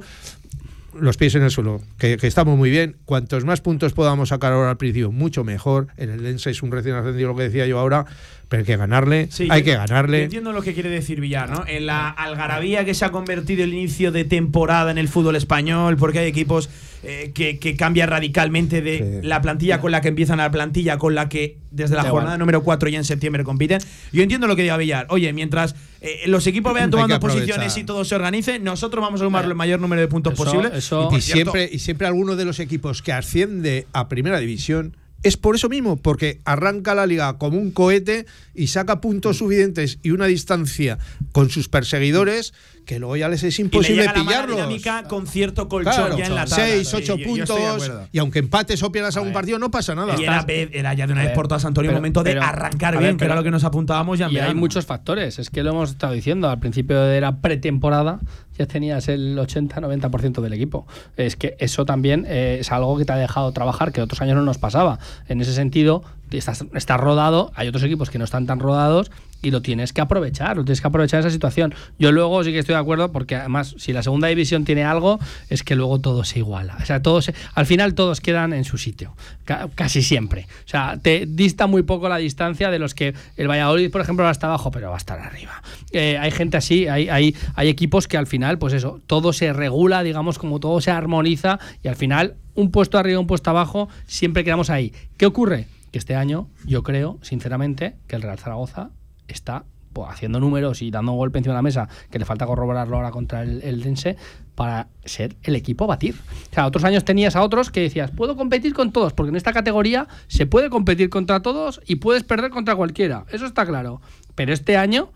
los 0.98 1.16
pies 1.16 1.34
en 1.34 1.42
el 1.42 1.50
suelo, 1.50 1.82
que, 1.98 2.16
que 2.16 2.26
estamos 2.26 2.56
muy 2.56 2.70
bien. 2.70 2.96
Cuantos 3.04 3.44
más 3.44 3.60
puntos 3.60 3.92
podamos 3.92 4.30
sacar 4.30 4.52
ahora 4.52 4.70
al 4.70 4.76
principio, 4.76 5.12
mucho 5.12 5.44
mejor. 5.44 5.88
En 5.96 6.10
el 6.10 6.22
Lense 6.22 6.50
es 6.50 6.62
un 6.62 6.72
recién 6.72 6.94
ascendido, 6.94 7.28
lo 7.28 7.36
que 7.36 7.44
decía 7.44 7.66
yo 7.66 7.78
ahora, 7.78 8.06
pero 8.48 8.60
hay 8.60 8.66
que 8.66 8.76
ganarle, 8.76 9.28
Sí, 9.30 9.48
hay 9.50 9.60
yo- 9.60 9.64
que 9.64 9.72
yo 9.72 9.78
ganarle. 9.78 10.22
entiendo 10.24 10.52
lo 10.52 10.62
que 10.62 10.72
quiere 10.74 10.88
decir 10.88 11.20
Villar, 11.20 11.50
¿no? 11.50 11.64
En 11.66 11.86
la 11.86 12.08
algarabía 12.08 12.84
que 12.84 12.94
se 12.94 13.04
ha 13.04 13.10
convertido 13.10 13.64
el 13.64 13.72
inicio 13.74 14.12
de 14.12 14.24
temporada 14.24 14.90
en 14.90 14.98
el 14.98 15.08
fútbol 15.08 15.36
español, 15.36 15.96
porque 15.96 16.20
hay 16.20 16.28
equipos 16.28 16.68
eh, 17.08 17.30
que, 17.34 17.58
que 17.60 17.76
cambian 17.76 18.08
radicalmente 18.08 18.82
de 18.82 19.20
Sí. 19.20 19.26
la 19.28 19.40
plantilla 19.40 19.80
con 19.80 19.92
la 19.92 20.00
que 20.00 20.08
empiezan 20.08 20.40
a 20.40 20.44
la 20.44 20.50
plantilla 20.50 20.96
con 20.98 21.14
la 21.14 21.28
que 21.28 21.58
desde 21.70 21.94
la 21.94 22.02
Da 22.02 22.10
jornada 22.10 22.36
número 22.38 22.62
4 22.64 22.88
ya 22.88 22.98
en 22.98 23.04
septiembre 23.04 23.44
compiten. 23.44 23.78
Yo 24.12 24.22
entiendo 24.22 24.46
lo 24.48 24.56
que 24.56 24.62
diga 24.62 24.76
Villar. 24.76 25.06
Oye, 25.10 25.32
mientras 25.32 25.76
eh, 26.00 26.22
los 26.26 26.46
equipos 26.48 26.72
vayan 26.72 26.90
tomando 26.90 27.20
posiciones 27.20 27.76
y 27.76 27.84
todo 27.84 28.04
se 28.04 28.14
organice, 28.16 28.58
nosotros 28.58 29.02
vamos 29.02 29.20
a 29.20 29.24
sumar 29.24 29.44
el 29.44 29.54
mayor 29.54 29.78
número 29.80 30.00
de 30.02 30.08
puntos 30.08 30.32
Eso- 30.32 30.44
posible. 30.44 30.70
eso- 30.74 31.10
Y 31.16 31.20
siempre, 31.20 31.68
y 31.70 31.78
siempre 31.78 32.08
alguno 32.08 32.34
de 32.34 32.44
los 32.44 32.58
equipos 32.58 33.02
que 33.02 33.12
asciende 33.12 33.86
a 33.92 34.08
primera 34.08 34.40
división 34.40 34.96
es 35.22 35.36
por 35.36 35.56
eso 35.56 35.68
mismo, 35.68 35.96
porque 35.96 36.40
arranca 36.44 36.94
la 36.94 37.06
liga 37.06 37.38
como 37.38 37.58
un 37.58 37.70
cohete 37.70 38.26
y 38.54 38.68
saca 38.68 39.00
puntos 39.00 39.38
suficientes 39.38 39.98
y 40.02 40.10
una 40.10 40.26
distancia 40.26 40.98
con 41.32 41.50
sus 41.50 41.68
perseguidores 41.68 42.52
que 42.86 42.98
luego 43.00 43.16
ya 43.16 43.28
les 43.28 43.42
es 43.42 43.58
y 43.58 43.62
le 43.62 43.66
imposible 43.66 44.04
la 44.04 44.12
mala 44.14 44.24
pillarlos. 44.24 44.56
dinámica 44.56 45.02
con 45.08 45.26
cierto 45.26 45.68
colchón 45.68 45.92
Claro, 45.92 46.16
ya 46.16 46.26
en 46.26 46.34
la 46.36 46.44
tabla. 46.46 46.64
seis, 46.64 46.88
Sí, 46.88 46.96
ocho 46.96 47.16
yo- 47.16 47.16
yo 47.16 47.22
estoy 47.42 47.60
de 47.60 47.64
puntos 47.66 47.72
acuerdo. 47.84 48.08
y 48.12 48.18
aunque 48.18 48.38
empates 48.38 48.82
o 48.82 48.92
pierdas 48.92 49.16
algún 49.16 49.30
ver. 49.30 49.34
partido 49.34 49.58
no 49.58 49.70
pasa 49.70 49.94
nada. 49.94 50.14
Y 50.18 50.22
era, 50.24 50.94
ya 50.94 51.06
de 51.06 51.12
una 51.12 51.22
A 51.22 51.24
vez 51.24 51.32
por 51.34 51.48
todas, 51.48 51.64
Antonio, 51.64 51.88
pero- 51.90 51.96
el 51.98 52.00
momento 52.00 52.22
de 52.22 52.38
arrancar 52.38 52.94
a 52.94 52.98
bien, 52.98 53.10
ver, 53.12 53.16
que 53.18 53.24
era 53.24 53.34
lo 53.34 53.42
que 53.42 53.50
nos 53.50 53.64
apuntábamos 53.64 54.18
ya 54.18 54.30
Y 54.30 54.38
hay 54.38 54.54
muchos 54.54 54.86
factores, 54.86 55.38
es 55.38 55.50
que 55.50 55.62
lo 55.64 55.70
hemos 55.70 55.90
estado 55.90 56.12
diciendo, 56.12 56.48
al 56.48 56.60
principio 56.60 57.00
de 57.02 57.20
la 57.20 57.40
pretemporada 57.40 58.20
ya 58.56 58.66
tenías 58.66 59.08
el 59.08 59.36
80-90% 59.38 60.40
del 60.40 60.52
equipo. 60.52 60.86
Es 61.16 61.36
que 61.36 61.56
eso 61.58 61.84
también 61.84 62.24
eh, 62.28 62.58
es 62.60 62.72
algo 62.72 62.96
que 62.96 63.04
te 63.04 63.12
ha 63.12 63.16
dejado 63.16 63.52
trabajar, 63.52 63.92
que 63.92 64.00
otros 64.00 64.20
años 64.22 64.36
no 64.36 64.42
nos 64.42 64.58
pasaba. 64.58 64.98
En 65.28 65.40
ese 65.40 65.52
sentido, 65.52 66.04
estás, 66.30 66.64
estás 66.74 67.00
rodado, 67.00 67.50
hay 67.54 67.68
otros 67.68 67.82
equipos 67.82 68.10
que 68.10 68.18
no 68.18 68.24
están 68.24 68.46
tan 68.46 68.58
rodados 68.60 69.10
y 69.46 69.50
lo 69.52 69.62
tienes 69.62 69.92
que 69.92 70.00
aprovechar, 70.00 70.56
lo 70.56 70.64
tienes 70.64 70.80
que 70.80 70.88
aprovechar 70.88 71.20
esa 71.20 71.30
situación. 71.30 71.72
Yo 71.98 72.10
luego 72.10 72.42
sí 72.42 72.50
que 72.52 72.58
estoy 72.58 72.74
de 72.74 72.80
acuerdo 72.80 73.12
porque 73.12 73.36
además 73.36 73.74
si 73.78 73.92
la 73.92 74.02
segunda 74.02 74.26
división 74.28 74.64
tiene 74.64 74.82
algo 74.84 75.20
es 75.48 75.62
que 75.62 75.76
luego 75.76 76.00
todo 76.00 76.24
se 76.24 76.40
iguala. 76.40 76.76
O 76.82 76.84
sea, 76.84 77.00
todos, 77.00 77.30
al 77.54 77.66
final 77.66 77.94
todos 77.94 78.20
quedan 78.20 78.52
en 78.52 78.64
su 78.64 78.76
sitio, 78.76 79.14
ca- 79.44 79.68
casi 79.74 80.02
siempre. 80.02 80.46
O 80.64 80.68
sea, 80.68 80.98
te 81.00 81.26
dista 81.28 81.66
muy 81.68 81.82
poco 81.82 82.08
la 82.08 82.16
distancia 82.16 82.70
de 82.70 82.78
los 82.80 82.94
que 82.94 83.14
el 83.36 83.48
Valladolid, 83.48 83.90
por 83.90 84.00
ejemplo, 84.00 84.24
va 84.24 84.30
hasta 84.30 84.48
abajo, 84.48 84.70
pero 84.70 84.88
va 84.88 84.94
a 84.96 84.98
estar 84.98 85.18
arriba. 85.20 85.62
Eh, 85.92 86.18
hay 86.18 86.30
gente 86.32 86.56
así, 86.56 86.88
hay, 86.88 87.08
hay 87.08 87.68
equipos 87.68 88.08
que 88.08 88.16
al 88.16 88.26
final, 88.26 88.58
pues 88.58 88.72
eso, 88.72 89.00
todo 89.06 89.32
se 89.32 89.52
regula, 89.52 90.02
digamos, 90.02 90.38
como 90.38 90.58
todo 90.58 90.80
se 90.80 90.90
armoniza 90.90 91.58
y 91.84 91.88
al 91.88 91.94
final 91.96 92.34
un 92.54 92.70
puesto 92.72 92.98
arriba, 92.98 93.20
un 93.20 93.26
puesto 93.26 93.50
abajo, 93.50 93.88
siempre 94.06 94.42
quedamos 94.42 94.70
ahí. 94.70 94.92
¿Qué 95.16 95.26
ocurre? 95.26 95.66
Que 95.92 95.98
este 95.98 96.16
año 96.16 96.48
yo 96.64 96.82
creo, 96.82 97.18
sinceramente, 97.22 97.94
que 98.08 98.16
el 98.16 98.22
Real 98.22 98.38
Zaragoza 98.38 98.90
está 99.28 99.64
pues, 99.92 100.08
haciendo 100.10 100.40
números 100.40 100.82
y 100.82 100.90
dando 100.90 101.12
un 101.12 101.18
golpe 101.18 101.38
encima 101.38 101.54
de 101.54 101.58
la 101.58 101.62
mesa, 101.62 101.88
que 102.10 102.18
le 102.18 102.24
falta 102.24 102.44
corroborarlo 102.44 102.96
ahora 102.96 103.10
contra 103.10 103.42
el, 103.42 103.62
el 103.62 103.82
Dense, 103.82 104.16
para 104.54 104.88
ser 105.04 105.36
el 105.42 105.54
equipo 105.56 105.84
a 105.84 105.86
batir. 105.86 106.16
O 106.50 106.54
sea, 106.54 106.66
otros 106.66 106.84
años 106.84 107.04
tenías 107.04 107.34
a 107.34 107.42
otros 107.42 107.70
que 107.70 107.80
decías, 107.80 108.10
puedo 108.10 108.36
competir 108.36 108.74
con 108.74 108.92
todos, 108.92 109.14
porque 109.14 109.30
en 109.30 109.36
esta 109.36 109.52
categoría 109.52 110.06
se 110.26 110.44
puede 110.44 110.68
competir 110.68 111.08
contra 111.08 111.40
todos 111.40 111.80
y 111.86 111.96
puedes 111.96 112.24
perder 112.24 112.50
contra 112.50 112.76
cualquiera. 112.76 113.24
Eso 113.30 113.46
está 113.46 113.64
claro. 113.64 114.00
Pero 114.34 114.52
este 114.52 114.76
año, 114.76 115.12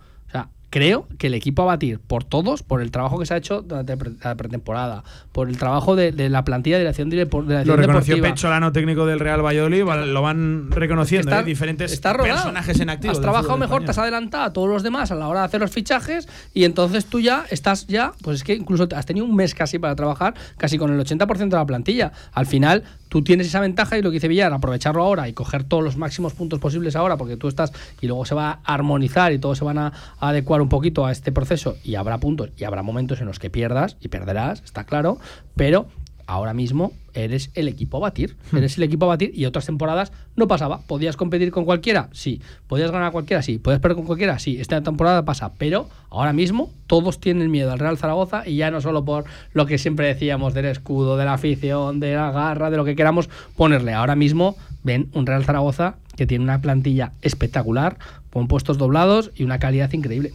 creo 0.70 1.06
que 1.18 1.26
el 1.26 1.34
equipo 1.34 1.62
a 1.62 1.66
batir 1.66 1.98
por 1.98 2.22
todos, 2.24 2.62
por 2.62 2.80
el 2.80 2.90
trabajo 2.92 3.18
que 3.18 3.26
se 3.26 3.34
ha 3.34 3.36
hecho 3.36 3.60
durante 3.62 3.96
la 4.22 4.34
pretemporada, 4.36 5.02
por 5.32 5.48
el 5.48 5.58
trabajo 5.58 5.96
de, 5.96 6.12
de 6.12 6.28
la 6.28 6.44
plantilla 6.44 6.76
de 6.76 6.82
dirección, 6.84 7.10
de, 7.10 7.16
de 7.24 7.24
la 7.26 7.64
Lo 7.64 7.76
reconoció 7.76 8.14
deportiva. 8.14 8.34
Pecholano, 8.34 8.70
técnico 8.72 9.04
del 9.04 9.18
Real 9.20 9.44
Valladolid, 9.44 9.84
va- 9.84 9.96
lo 9.96 10.22
van 10.22 10.70
reconociendo 10.70 11.28
Está- 11.28 11.40
¿eh? 11.40 11.44
diferentes 11.44 11.92
está 11.92 12.16
personajes 12.16 12.78
en 12.80 12.88
activo. 12.90 13.12
Has 13.12 13.20
trabajado 13.20 13.56
mejor, 13.56 13.84
te 13.84 13.90
has 13.90 13.98
adelantado 13.98 14.44
a 14.44 14.52
todos 14.52 14.68
los 14.68 14.82
demás 14.82 15.10
a 15.10 15.16
la 15.16 15.26
hora 15.28 15.40
de 15.40 15.46
hacer 15.46 15.60
los 15.60 15.70
fichajes 15.72 16.28
y 16.54 16.64
entonces 16.64 17.06
tú 17.06 17.20
ya 17.20 17.44
estás 17.50 17.86
ya, 17.88 18.12
pues 18.22 18.36
es 18.36 18.44
que 18.44 18.54
incluso 18.54 18.86
has 18.94 19.06
tenido 19.06 19.26
un 19.26 19.34
mes 19.34 19.54
casi 19.54 19.78
para 19.80 19.96
trabajar, 19.96 20.34
casi 20.56 20.78
con 20.78 20.92
el 20.92 21.04
80% 21.04 21.36
de 21.48 21.56
la 21.56 21.66
plantilla. 21.66 22.12
Al 22.32 22.46
final 22.46 22.84
tú 23.10 23.22
tienes 23.22 23.48
esa 23.48 23.60
ventaja 23.60 23.98
y 23.98 24.02
lo 24.02 24.10
que 24.10 24.14
dice 24.14 24.28
Villar, 24.28 24.52
aprovecharlo 24.54 25.02
ahora 25.02 25.28
y 25.28 25.34
coger 25.34 25.64
todos 25.64 25.84
los 25.84 25.98
máximos 25.98 26.32
puntos 26.32 26.58
posibles 26.58 26.96
ahora 26.96 27.18
porque 27.18 27.36
tú 27.36 27.48
estás 27.48 27.72
y 28.00 28.06
luego 28.06 28.24
se 28.24 28.34
va 28.34 28.60
a 28.64 28.74
armonizar 28.74 29.32
y 29.32 29.38
todos 29.38 29.58
se 29.58 29.64
van 29.64 29.76
a, 29.76 29.92
a 30.18 30.28
adecuar 30.28 30.62
un 30.62 30.70
poquito 30.70 31.04
a 31.04 31.12
este 31.12 31.32
proceso 31.32 31.76
y 31.84 31.96
habrá 31.96 32.16
puntos 32.16 32.50
y 32.56 32.64
habrá 32.64 32.82
momentos 32.82 33.20
en 33.20 33.26
los 33.26 33.38
que 33.38 33.50
pierdas 33.50 33.96
y 34.00 34.08
perderás, 34.08 34.62
está 34.62 34.84
claro, 34.84 35.18
pero 35.56 35.88
ahora 36.30 36.54
mismo 36.54 36.92
eres 37.12 37.50
el 37.54 37.66
equipo 37.66 37.96
a 37.96 38.00
batir. 38.00 38.36
Eres 38.56 38.76
el 38.76 38.84
equipo 38.84 39.06
a 39.06 39.08
batir 39.08 39.32
y 39.34 39.46
otras 39.46 39.66
temporadas 39.66 40.12
no 40.36 40.46
pasaba. 40.46 40.80
¿Podías 40.82 41.16
competir 41.16 41.50
con 41.50 41.64
cualquiera? 41.64 42.08
Sí. 42.12 42.40
¿Podías 42.68 42.92
ganar 42.92 43.08
a 43.08 43.10
cualquiera? 43.10 43.42
Sí. 43.42 43.58
¿Podías 43.58 43.80
perder 43.80 43.96
con 43.96 44.06
cualquiera? 44.06 44.38
Sí. 44.38 44.60
Esta 44.60 44.80
temporada 44.80 45.24
pasa. 45.24 45.50
Pero 45.58 45.88
ahora 46.08 46.32
mismo 46.32 46.70
todos 46.86 47.18
tienen 47.18 47.50
miedo 47.50 47.72
al 47.72 47.80
Real 47.80 47.98
Zaragoza 47.98 48.46
y 48.46 48.54
ya 48.54 48.70
no 48.70 48.80
solo 48.80 49.04
por 49.04 49.24
lo 49.54 49.66
que 49.66 49.76
siempre 49.76 50.06
decíamos 50.06 50.54
del 50.54 50.66
escudo, 50.66 51.16
de 51.16 51.24
la 51.24 51.34
afición, 51.34 51.98
de 51.98 52.14
la 52.14 52.30
garra, 52.30 52.70
de 52.70 52.76
lo 52.76 52.84
que 52.84 52.94
queramos 52.94 53.28
ponerle. 53.56 53.92
Ahora 53.92 54.14
mismo 54.14 54.56
ven 54.84 55.08
un 55.12 55.26
Real 55.26 55.44
Zaragoza 55.44 55.96
que 56.16 56.28
tiene 56.28 56.44
una 56.44 56.60
plantilla 56.60 57.12
espectacular, 57.22 57.98
con 58.32 58.46
puestos 58.46 58.78
doblados 58.78 59.32
y 59.34 59.42
una 59.42 59.58
calidad 59.58 59.92
increíble. 59.92 60.32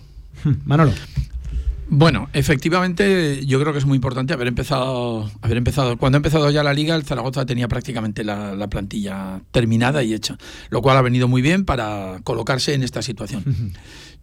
Manolo. 0.66 0.92
Bueno, 1.88 2.30
efectivamente, 2.34 3.46
yo 3.46 3.60
creo 3.60 3.72
que 3.72 3.80
es 3.80 3.86
muy 3.86 3.96
importante 3.96 4.34
haber 4.34 4.48
empezado, 4.48 5.30
haber 5.42 5.58
empezado. 5.58 5.98
Cuando 5.98 6.16
ha 6.16 6.20
empezado 6.20 6.50
ya 6.50 6.64
la 6.64 6.74
liga, 6.74 6.96
el 6.96 7.04
Zaragoza 7.04 7.46
tenía 7.46 7.68
prácticamente 7.68 8.24
la, 8.24 8.56
la 8.56 8.68
plantilla 8.68 9.42
terminada 9.52 10.02
y 10.04 10.14
hecha, 10.14 10.38
lo 10.70 10.82
cual 10.82 10.98
ha 10.98 11.02
venido 11.02 11.28
muy 11.28 11.42
bien 11.42 11.64
para 11.64 12.20
colocarse 12.24 12.74
en 12.74 12.84
esta 12.84 13.02
situación. 13.02 13.44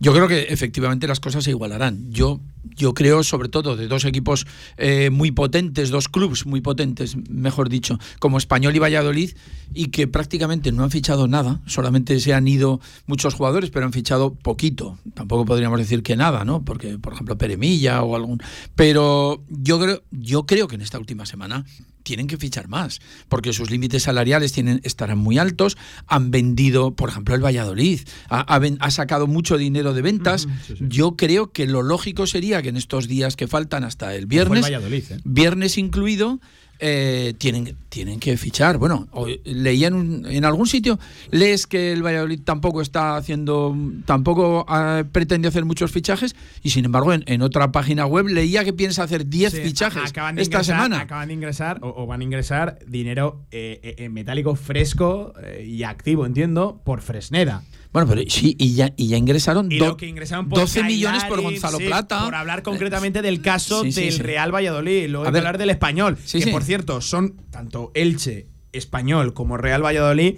Yo 0.03 0.12
creo 0.12 0.27
que 0.27 0.47
efectivamente 0.49 1.07
las 1.07 1.21
cosas 1.21 1.45
se 1.45 1.51
igualarán. 1.51 2.11
Yo, 2.11 2.41
yo 2.75 2.93
creo, 2.93 3.23
sobre 3.23 3.49
todo, 3.49 3.77
de 3.77 3.87
dos 3.87 4.05
equipos 4.05 4.49
eh, 4.77 5.11
muy 5.11 5.31
potentes, 5.31 5.91
dos 5.91 6.09
clubes 6.09 6.45
muy 6.45 6.61
potentes, 6.61 7.17
mejor 7.31 7.69
dicho, 7.69 8.01
como 8.19 8.37
Español 8.37 8.75
y 8.75 8.81
Valladolid, 8.81 9.31
y 9.73 9.93
que 9.93 10.09
prácticamente 10.09 10.73
no 10.73 10.83
han 10.83 10.91
fichado 10.91 11.29
nada, 11.29 11.61
solamente 11.67 12.19
se 12.19 12.35
han 12.35 12.49
ido 12.49 12.81
muchos 13.07 13.35
jugadores, 13.35 13.71
pero 13.71 13.87
han 13.87 13.93
fichado 13.93 14.35
poquito. 14.35 14.99
Tampoco 15.15 15.45
podríamos 15.45 15.79
decir 15.79 16.03
que 16.03 16.17
nada, 16.17 16.45
¿no? 16.45 16.65
Porque, 16.65 16.99
por 16.99 17.12
ejemplo, 17.12 17.38
Peremilla 17.38 18.03
o 18.03 18.17
algún. 18.17 18.43
Pero 18.75 19.45
yo 19.51 19.79
creo, 19.79 20.03
yo 20.11 20.47
creo 20.47 20.67
que 20.67 20.75
en 20.75 20.83
esta 20.83 20.99
última 20.99 21.27
semana 21.27 21.65
tienen 22.03 22.27
que 22.27 22.37
fichar 22.37 22.69
más, 22.69 23.01
porque 23.29 23.53
sus 23.53 23.71
límites 23.71 24.03
salariales 24.05 24.53
tienen, 24.53 24.81
estarán 24.85 25.19
muy 25.19 25.38
altos. 25.38 25.77
Han 26.07 26.31
vendido, 26.31 26.95
por 26.95 27.09
ejemplo, 27.09 27.35
el 27.35 27.45
Valladolid, 27.45 28.01
ha, 28.29 28.41
ha 28.41 28.59
ven- 28.59 28.79
ha 28.81 28.91
sacado 28.91 29.27
mucho 29.27 29.59
dinero 29.59 29.95
de 29.95 30.03
ventas. 30.03 30.47
Yo 30.81 31.17
creo 31.17 31.53
que 31.53 31.67
lo 31.67 31.83
lógico 31.83 32.27
sería 32.27 32.62
que 32.62 32.69
en 32.71 32.77
estos 32.77 33.09
días 33.09 33.37
que 33.37 33.47
faltan 33.49 33.85
hasta 33.85 34.15
el 34.15 34.27
viernes, 34.27 34.62
Valladolid, 34.62 35.05
¿eh? 35.11 35.19
viernes 35.25 35.79
incluido, 35.79 36.41
eh, 36.85 37.33
tienen, 37.38 37.77
tienen 37.88 38.18
que 38.18 38.37
fichar. 38.37 38.77
Bueno, 38.77 39.07
leía 39.45 39.87
en, 39.87 39.95
un- 39.95 40.27
en 40.27 40.45
algún 40.45 40.66
sitio, 40.66 40.99
lees 41.31 41.66
que 41.68 41.92
el 41.92 42.03
Valladolid 42.05 42.40
tampoco 42.45 42.83
está 42.83 43.16
haciendo, 43.16 43.77
tampoco 44.05 44.64
ah, 44.68 45.05
pretende 45.12 45.47
hacer 45.47 45.64
muchos 45.64 45.92
fichajes, 45.92 46.35
y 46.62 46.71
sin 46.71 46.85
embargo 46.85 47.12
en, 47.12 47.23
en 47.27 47.40
otra 47.42 47.71
página 47.71 48.05
web 48.07 48.27
leía 48.27 48.64
que 48.64 48.73
piensa 48.73 49.05
hacer 49.05 49.29
10 49.29 49.53
Sí, 49.53 49.61
fichajes 49.61 50.11
acaban 50.11 50.35
de 50.35 50.42
esta 50.42 50.59
ingresar- 50.59 50.64
semana. 50.64 51.01
Acaban 51.03 51.29
de 51.29 51.35
ingresar 51.35 51.79
o, 51.83 52.03
o 52.03 52.07
van 52.07 52.21
a 52.21 52.25
ingresar 52.25 52.79
dinero 52.87 53.42
eh, 53.53 53.79
eh, 53.83 53.95
en 54.05 54.12
metálico 54.12 54.57
fresco 54.57 55.33
eh, 55.42 55.64
y 55.66 55.85
activo, 55.85 56.27
entiendo, 56.27 56.81
por 56.85 57.01
Fresneda. 57.01 57.62
Bueno, 57.92 58.09
pero 58.09 58.22
sí, 58.28 58.57
y 58.59 58.74
ya, 58.74 58.94
y 58.96 59.09
ya 59.09 59.18
ingresaron 59.18 59.70
Y 59.70 59.78
do- 59.78 59.88
lo 59.88 59.96
que 59.98 60.07
ingresaron 60.07 60.48
por 60.48 60.59
12 60.59 60.83
millones 60.85 61.24
por 61.24 61.42
Gonzalo 61.42 61.78
sí, 61.78 61.85
Plata. 61.87 62.24
Por 62.24 62.35
hablar 62.35 62.62
concretamente 62.62 63.20
del 63.20 63.42
caso 63.42 63.83
Sí, 63.83 63.92
sí, 63.92 64.00
del. 64.05 64.18
Real 64.18 64.55
Valladolid. 64.55 65.09
Luego 65.09 65.26
hablar 65.26 65.59
del 65.59 65.70
español. 65.70 66.16
Que 66.31 66.46
por 66.48 66.62
cierto, 66.64 67.00
son 67.00 67.37
tanto 67.50 67.90
Elche, 67.94 68.48
Español 68.72 69.35
como 69.35 69.57
Real 69.59 69.85
Valladolid. 69.85 70.37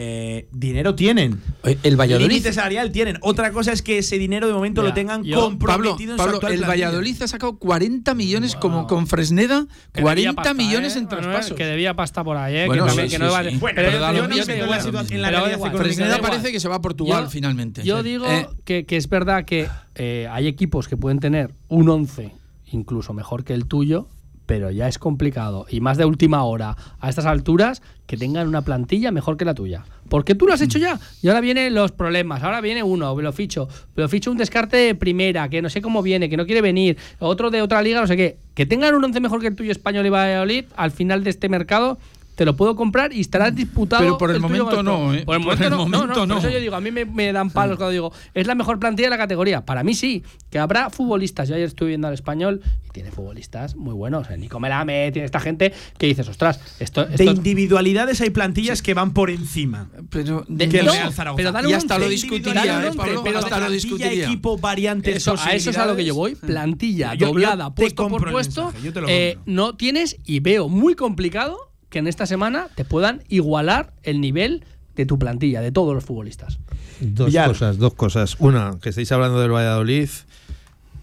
Eh, 0.00 0.46
dinero 0.52 0.94
tienen. 0.94 1.40
El 1.82 1.96
Valladolid. 2.00 2.28
Límite 2.28 2.52
salarial 2.52 2.92
tienen. 2.92 3.18
Otra 3.20 3.50
cosa 3.50 3.72
es 3.72 3.82
que 3.82 3.98
ese 3.98 4.16
dinero 4.16 4.46
de 4.46 4.52
momento 4.52 4.82
lo 4.82 4.94
tengan 4.94 5.24
yo- 5.24 5.34
Pablo, 5.34 5.48
comprometido 5.50 6.12
en 6.12 6.16
su 6.18 6.22
Pablo, 6.22 6.36
actual 6.36 6.52
el 6.52 6.58
plantilla. 6.60 6.86
Valladolid 6.86 7.22
ha 7.22 7.26
sacado 7.26 7.58
40 7.58 8.14
millones 8.14 8.54
como 8.54 8.86
con 8.86 9.08
Fresneda, 9.08 9.66
Que 9.92 10.02
40 10.02 10.14
debía 10.14 10.32
pasta, 10.34 10.54
millones 10.54 10.94
¿eh? 10.94 10.98
en 11.00 11.04
Manuel, 11.06 11.22
traspasos. 11.24 11.56
Que 11.56 11.64
debía 11.66 11.94
pasta 11.94 12.22
por 12.22 12.36
ahí, 12.36 12.56
¿eh? 12.58 12.66
Bueno, 12.66 12.84
que, 12.84 12.88
también, 12.90 13.08
sí, 13.10 13.16
que 13.16 13.18
no 13.18 13.28
sí, 13.28 13.32
vale. 13.34 13.50
sí. 13.50 13.56
Bueno, 13.56 13.74
pero 13.76 13.90
yo 13.90 13.98
no 13.98 14.34
sé 14.44 14.56
la 14.92 15.04
en 15.10 15.22
la 15.22 15.30
realidad 15.30 15.72
Fresneda 15.76 16.18
parece 16.20 16.52
que 16.52 16.60
se 16.60 16.68
va 16.68 16.76
a 16.76 16.80
Portugal 16.80 17.24
Yo- 17.24 17.30
finalmente. 17.30 17.82
Yo 17.82 18.04
digo 18.04 18.24
Eh, 18.30 18.46
que, 18.64 18.86
que 18.86 18.96
es 18.96 19.08
verdad 19.08 19.44
que 19.44 19.68
eh, 19.96 20.28
hay 20.30 20.46
equipos 20.46 20.86
que 20.86 20.96
pueden 20.96 21.18
tener 21.18 21.52
un 21.66 21.88
11 21.88 22.32
incluso 22.70 23.14
mejor 23.14 23.42
que 23.42 23.54
el 23.54 23.66
tuyo, 23.66 24.08
pero 24.48 24.70
ya 24.70 24.88
es 24.88 24.98
complicado. 24.98 25.66
Y 25.68 25.82
más 25.82 25.98
de 25.98 26.06
última 26.06 26.42
hora, 26.42 26.74
a 27.00 27.10
estas 27.10 27.26
alturas, 27.26 27.82
que 28.06 28.16
tengan 28.16 28.48
una 28.48 28.62
plantilla 28.62 29.12
mejor 29.12 29.36
que 29.36 29.44
la 29.44 29.52
tuya. 29.52 29.84
Porque 30.08 30.34
tú 30.34 30.46
lo 30.46 30.54
has 30.54 30.62
hecho 30.62 30.78
ya. 30.78 30.98
Y 31.20 31.28
ahora 31.28 31.42
vienen 31.42 31.74
los 31.74 31.92
problemas. 31.92 32.42
Ahora 32.42 32.62
viene 32.62 32.82
uno, 32.82 33.14
me 33.14 33.22
lo 33.22 33.30
ficho. 33.34 33.68
Lo 33.94 34.08
ficho 34.08 34.30
un 34.30 34.38
descarte 34.38 34.78
de 34.78 34.94
primera, 34.94 35.50
que 35.50 35.60
no 35.60 35.68
sé 35.68 35.82
cómo 35.82 36.02
viene, 36.02 36.30
que 36.30 36.38
no 36.38 36.46
quiere 36.46 36.62
venir. 36.62 36.96
Otro 37.18 37.50
de 37.50 37.60
otra 37.60 37.82
liga, 37.82 38.00
no 38.00 38.06
sé 38.06 38.16
qué. 38.16 38.38
Que 38.54 38.64
tengan 38.64 38.94
un 38.94 39.04
11 39.04 39.20
mejor 39.20 39.42
que 39.42 39.48
el 39.48 39.54
tuyo 39.54 39.70
español 39.70 40.06
y 40.06 40.08
Valladolid 40.08 40.64
al 40.76 40.92
final 40.92 41.24
de 41.24 41.30
este 41.30 41.50
mercado 41.50 41.98
te 42.38 42.44
lo 42.44 42.54
puedo 42.54 42.76
comprar 42.76 43.12
y 43.12 43.18
estará 43.18 43.50
disputado. 43.50 44.00
Pero 44.00 44.16
por 44.16 44.30
el 44.30 44.38
momento 44.38 44.80
no. 44.80 45.12
¿eh? 45.12 45.24
Por 45.24 45.34
el 45.36 45.42
Por 45.42 45.56
momento 45.56 45.64
el 45.64 45.70
no, 45.70 45.76
no, 45.76 45.82
momento 45.82 46.06
no, 46.20 46.26
no. 46.26 46.34
Por 46.36 46.44
eso 46.44 46.50
yo 46.54 46.60
digo, 46.60 46.76
a 46.76 46.80
mí 46.80 46.92
me, 46.92 47.04
me 47.04 47.32
dan 47.32 47.50
palos 47.50 47.78
cuando 47.78 47.90
digo, 47.90 48.12
es 48.32 48.46
la 48.46 48.54
mejor 48.54 48.78
plantilla 48.78 49.06
de 49.06 49.10
la 49.10 49.18
categoría. 49.18 49.64
Para 49.66 49.82
mí 49.82 49.92
sí, 49.92 50.22
que 50.48 50.60
habrá 50.60 50.88
futbolistas. 50.88 51.48
Yo 51.48 51.56
ayer 51.56 51.66
estuve 51.66 51.88
viendo 51.88 52.06
al 52.06 52.14
español 52.14 52.60
y 52.86 52.90
tiene 52.90 53.10
futbolistas 53.10 53.74
muy 53.74 53.92
buenos. 53.92 54.30
eh, 54.30 54.36
Nico 54.38 54.60
Melame, 54.60 55.10
tiene 55.10 55.26
esta 55.26 55.40
gente 55.40 55.72
que 55.98 56.06
dices, 56.06 56.28
ostras, 56.28 56.60
esto. 56.78 57.06
De 57.06 57.24
individualidades 57.24 58.20
hay 58.20 58.30
plantillas 58.30 58.82
que 58.82 58.94
van 58.94 59.12
por 59.14 59.30
encima. 59.30 59.88
Pero, 60.08 60.44
de- 60.46 60.68
que 60.68 60.84
no, 60.84 60.92
pero 61.34 61.50
dale 61.50 61.68
Y 61.68 61.72
un 61.72 61.78
hasta 61.78 61.96
once. 61.96 62.04
lo 62.06 62.10
discutiría, 62.10 62.78
un 62.78 62.84
¿eh, 62.84 62.90
Pablo? 62.96 63.22
pero 63.24 63.38
Hasta 63.40 63.58
lo 63.58 63.70
discutiría. 63.70 64.26
equipo, 64.26 64.56
variantes, 64.58 65.16
Eso, 65.16 65.34
a 65.36 65.54
eso 65.54 65.70
es 65.70 65.76
a 65.78 65.86
lo 65.86 65.96
que 65.96 66.04
yo 66.04 66.14
voy. 66.14 66.36
Plantilla, 66.36 67.14
Yo- 67.14 67.26
doblada, 67.26 67.74
puesto 67.74 68.06
por 68.08 68.30
puesto. 68.30 68.66
mensaje, 68.66 68.84
yo 68.86 68.92
te 68.92 69.00
lo 69.00 69.08
eh, 69.08 69.38
no 69.44 69.74
tienes 69.74 70.16
y 70.24 70.38
veo 70.38 70.68
muy 70.68 70.94
complicado 70.94 71.67
que 71.90 71.98
en 71.98 72.06
esta 72.06 72.26
semana 72.26 72.68
te 72.74 72.84
puedan 72.84 73.22
igualar 73.28 73.92
el 74.02 74.20
nivel 74.20 74.64
de 74.94 75.06
tu 75.06 75.18
plantilla, 75.18 75.60
de 75.60 75.72
todos 75.72 75.94
los 75.94 76.04
futbolistas. 76.04 76.58
Dos 77.00 77.28
Villar. 77.28 77.48
cosas, 77.48 77.78
dos 77.78 77.94
cosas. 77.94 78.36
Una, 78.40 78.78
que 78.82 78.88
estáis 78.88 79.10
hablando 79.12 79.40
del 79.40 79.52
Valladolid, 79.52 80.08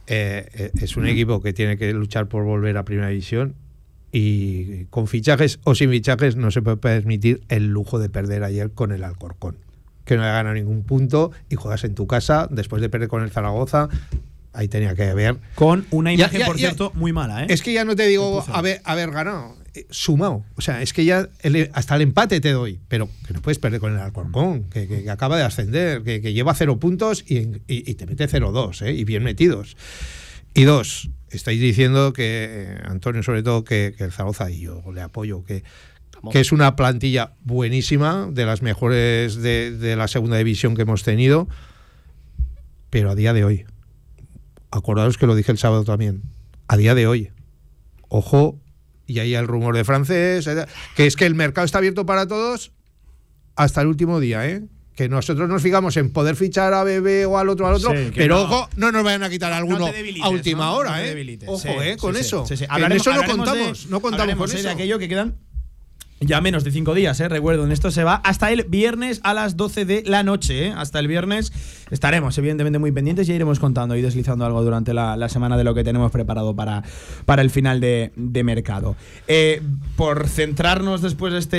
eh, 0.07 0.49
eh, 0.53 0.71
es 0.81 0.97
un 0.97 1.07
equipo 1.07 1.41
que 1.41 1.53
tiene 1.53 1.77
que 1.77 1.91
luchar 1.93 2.27
por 2.27 2.43
volver 2.43 2.77
a 2.77 2.83
Primera 2.83 3.07
División 3.07 3.55
y 4.11 4.85
con 4.85 5.07
fichajes 5.07 5.59
o 5.63 5.75
sin 5.75 5.89
fichajes 5.89 6.35
no 6.35 6.51
se 6.51 6.61
puede 6.61 6.77
permitir 6.77 7.41
el 7.49 7.67
lujo 7.67 7.99
de 7.99 8.09
perder 8.09 8.43
ayer 8.43 8.71
con 8.71 8.91
el 8.91 9.03
Alcorcón. 9.03 9.57
Que 10.03 10.15
no 10.17 10.21
le 10.23 10.29
gana 10.29 10.53
ningún 10.53 10.83
punto 10.83 11.31
y 11.49 11.55
juegas 11.55 11.83
en 11.83 11.95
tu 11.95 12.05
casa 12.05 12.47
después 12.51 12.81
de 12.81 12.89
perder 12.89 13.07
con 13.07 13.23
el 13.23 13.31
Zaragoza. 13.31 13.89
Ahí 14.53 14.67
tenía 14.67 14.93
que 14.95 15.09
haber. 15.09 15.37
Con 15.55 15.85
una 15.91 16.13
imagen, 16.13 16.39
ya, 16.39 16.45
por 16.45 16.55
ya. 16.57 16.67
cierto, 16.67 16.91
muy 16.95 17.11
mala, 17.11 17.43
¿eh? 17.43 17.47
Es 17.49 17.61
que 17.61 17.73
ya 17.73 17.83
no 17.83 17.95
te 17.95 18.07
digo 18.07 18.45
haber, 18.53 18.81
haber 18.85 19.11
ganado, 19.11 19.55
sumado. 19.89 20.43
O 20.55 20.61
sea, 20.61 20.81
es 20.81 20.93
que 20.93 21.05
ya 21.05 21.29
el- 21.41 21.69
hasta 21.73 21.95
el 21.95 22.01
empate 22.01 22.39
te 22.41 22.51
doy, 22.51 22.79
pero 22.87 23.09
que 23.27 23.33
no 23.33 23.41
puedes 23.41 23.59
perder 23.59 23.79
con 23.79 23.93
el 23.93 23.99
Alcorcón, 23.99 24.65
que, 24.69 24.87
que- 24.87 25.03
que 25.03 25.09
acaba 25.09 25.37
de 25.37 25.43
ascender, 25.43 26.03
que, 26.03 26.21
que 26.21 26.33
lleva 26.33 26.53
cero 26.53 26.79
puntos 26.79 27.23
y, 27.27 27.37
y- 27.37 27.59
y 27.67 27.95
te 27.95 28.05
mete 28.05 28.27
0-2, 28.27 28.81
¿eh? 28.85 28.93
y 28.93 29.03
bien 29.03 29.23
metidos. 29.23 29.75
Y 30.53 30.63
dos, 30.63 31.09
estáis 31.29 31.59
diciendo 31.59 32.13
que, 32.13 32.45
eh, 32.49 32.77
Antonio, 32.85 33.21
sobre 33.23 33.43
todo, 33.43 33.63
que, 33.63 33.93
el 33.99 34.11
Zaragoza, 34.11 34.49
y 34.49 34.61
yo 34.61 34.81
le 34.93 35.01
apoyo, 35.01 35.43
que, 35.43 35.63
que 36.31 36.39
es 36.39 36.51
una 36.51 36.75
plantilla 36.75 37.33
buenísima, 37.43 38.29
de 38.31 38.45
las 38.45 38.61
mejores 38.61 39.35
de, 39.35 39.71
de 39.71 39.95
la 39.97 40.07
segunda 40.07 40.37
división 40.37 40.75
que 40.75 40.83
hemos 40.83 41.03
tenido, 41.03 41.47
pero 42.89 43.11
a 43.11 43.15
día 43.15 43.33
de 43.33 43.43
hoy, 43.43 43.65
acordaos 44.71 45.17
que 45.17 45.27
lo 45.27 45.35
dije 45.35 45.51
el 45.51 45.57
sábado 45.57 45.83
también, 45.83 46.21
a 46.67 46.77
día 46.77 46.95
de 46.95 47.07
hoy, 47.07 47.31
ojo, 48.07 48.59
y 49.07 49.19
ahí 49.19 49.35
el 49.35 49.47
rumor 49.47 49.75
de 49.75 49.83
francés, 49.83 50.47
que 50.95 51.05
es 51.05 51.15
que 51.15 51.25
el 51.25 51.35
mercado 51.35 51.65
está 51.65 51.77
abierto 51.79 52.05
para 52.05 52.27
todos 52.27 52.71
hasta 53.55 53.81
el 53.81 53.87
último 53.87 54.19
día, 54.19 54.47
¿eh? 54.49 54.63
Que 54.95 55.09
nosotros 55.09 55.49
nos 55.49 55.61
fijamos 55.61 55.97
en 55.97 56.11
poder 56.11 56.35
fichar 56.37 56.73
a 56.73 56.83
Bebé 56.85 57.25
o 57.25 57.37
al 57.37 57.49
otro, 57.49 57.67
al 57.67 57.73
otro, 57.75 57.91
Sí, 57.91 58.11
pero 58.15 58.35
no. 58.37 58.41
ojo, 58.43 58.69
no 58.77 58.91
nos 58.93 59.03
vayan 59.03 59.23
a 59.23 59.29
quitar 59.29 59.51
a 59.51 59.57
alguno 59.57 59.79
No 59.79 59.87
a 60.23 60.29
última 60.29 60.65
¿no? 60.65 60.75
hora, 60.75 61.05
¿eh? 61.05 61.37
Ojo, 61.47 61.59
Sí, 61.59 61.67
¿eh? 61.81 61.97
Con 61.97 62.15
sí, 62.15 62.21
eso. 62.21 62.45
Hablaremos- 62.69 62.91
en 63.07 63.13
eso 63.13 63.13
no 63.13 63.23
contamos, 63.25 63.83
de- 63.83 63.89
no 63.89 63.99
contamos 64.01 64.35
con 64.37 64.49
eh, 64.51 64.53
eso. 64.53 64.63
de 64.63 64.69
aquello 64.73 64.97
que 64.97 65.09
quedan 65.09 65.35
ya 66.21 66.39
menos 66.39 66.63
de 66.63 66.71
cinco 66.71 66.93
días, 66.93 67.19
¿eh? 67.19 67.27
recuerdo. 67.27 67.65
En 67.65 67.71
esto 67.71 67.91
se 67.91 68.03
va 68.03 68.15
hasta 68.15 68.51
el 68.51 68.63
viernes 68.69 69.19
a 69.23 69.33
las 69.33 69.57
12 69.57 69.85
de 69.85 70.03
la 70.05 70.23
noche. 70.23 70.67
¿eh? 70.67 70.73
Hasta 70.75 70.99
el 70.99 71.07
viernes 71.07 71.51
estaremos, 71.91 72.37
evidentemente, 72.37 72.79
muy 72.79 72.91
pendientes 72.91 73.27
y 73.27 73.33
iremos 73.33 73.59
contando 73.59 73.95
y 73.95 74.01
deslizando 74.01 74.45
algo 74.45 74.63
durante 74.63 74.93
la, 74.93 75.27
semana 75.29 75.57
de 75.57 75.63
lo 75.65 75.75
que 75.75 75.83
tenemos 75.83 76.11
preparado 76.11 76.55
para, 76.55 76.83
para 77.25 77.41
el 77.41 77.49
final 77.49 77.81
de, 77.81 78.11
de 78.15 78.43
mercado. 78.43 78.95
Eh, 79.27 79.61
por 79.97 80.27
centrarnos 80.27 81.01
después 81.01 81.33
de 81.33 81.39
este 81.39 81.57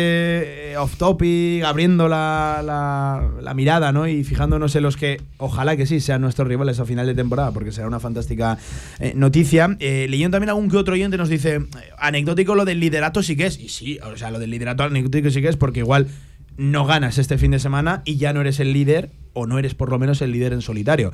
eh, 0.72 0.76
off-topic, 0.78 1.62
abriendo 1.64 2.08
la, 2.08 2.62
la- 2.64 3.54
mirada 3.54 3.92
¿no? 3.92 4.06
y 4.08 4.22
fijándonos 4.24 4.74
en 4.76 4.82
los 4.82 4.96
que, 4.96 5.20
ojalá 5.38 5.76
que 5.76 5.86
sí, 5.86 6.00
sean 6.00 6.20
nuestros 6.22 6.46
rivales 6.48 6.78
a 6.80 6.84
final 6.84 7.06
de 7.06 7.14
temporada, 7.14 7.52
porque 7.52 7.72
será 7.72 7.86
una 7.86 8.00
fantástica 8.00 8.58
eh, 9.00 9.12
noticia. 9.14 9.76
Leyendo 9.78 10.34
también 10.36 10.50
algún 10.50 10.68
que 10.70 10.76
otro 10.76 10.94
oyente 10.94 11.16
nos 11.16 11.28
dice, 11.28 11.60
anecdótico 11.98 12.54
lo 12.54 12.64
del 12.64 12.80
liderato 12.80 13.22
sí 13.22 13.36
que 13.36 13.46
es. 13.46 13.58
Y 13.60 13.68
sí, 13.68 13.98
o 14.02 14.16
sea, 14.16 14.30
lo 14.30 14.38
del 14.38 14.50
liderato 14.56 14.84
anecdótico 14.84 15.30
sí 15.30 15.42
que 15.42 15.48
es 15.48 15.56
porque 15.56 15.80
igual 15.80 16.08
no 16.56 16.86
ganas 16.86 17.18
este 17.18 17.38
fin 17.38 17.50
de 17.50 17.58
semana 17.58 18.02
y 18.04 18.16
ya 18.16 18.32
no 18.32 18.40
eres 18.40 18.60
el 18.60 18.72
líder 18.72 19.10
o 19.32 19.46
no 19.46 19.58
eres 19.58 19.74
por 19.74 19.90
lo 19.90 19.98
menos 19.98 20.22
el 20.22 20.32
líder 20.32 20.52
en 20.52 20.62
solitario. 20.62 21.12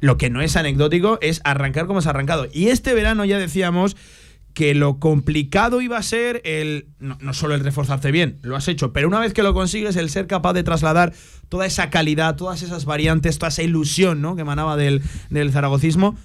Lo 0.00 0.18
que 0.18 0.30
no 0.30 0.40
es 0.40 0.56
anecdótico 0.56 1.18
es 1.20 1.40
arrancar 1.44 1.86
como 1.86 1.98
has 1.98 2.06
arrancado. 2.06 2.46
Y 2.52 2.68
este 2.68 2.94
verano 2.94 3.24
ya 3.24 3.38
decíamos 3.38 3.96
que 4.52 4.74
lo 4.74 5.00
complicado 5.00 5.80
iba 5.80 5.98
a 5.98 6.02
ser 6.02 6.40
el 6.44 6.86
no, 7.00 7.34
solo 7.34 7.54
el 7.54 7.60
reforzarte 7.60 8.12
bien, 8.12 8.38
lo 8.42 8.54
has 8.54 8.68
hecho, 8.68 8.92
pero 8.92 9.08
una 9.08 9.18
vez 9.18 9.34
que 9.34 9.42
lo 9.42 9.52
consigues 9.52 9.96
el 9.96 10.10
ser 10.10 10.28
capaz 10.28 10.52
de 10.52 10.62
trasladar 10.62 11.12
toda 11.48 11.66
esa 11.66 11.90
calidad, 11.90 12.36
todas 12.36 12.62
esas 12.62 12.84
variantes, 12.84 13.38
toda 13.38 13.48
esa 13.48 13.64
ilusión, 13.64 14.22
¿no? 14.22 14.36
que 14.36 14.42
emanaba 14.42 14.76
del, 14.76 15.02
del 15.28 15.50
zaragocismo 15.50 16.16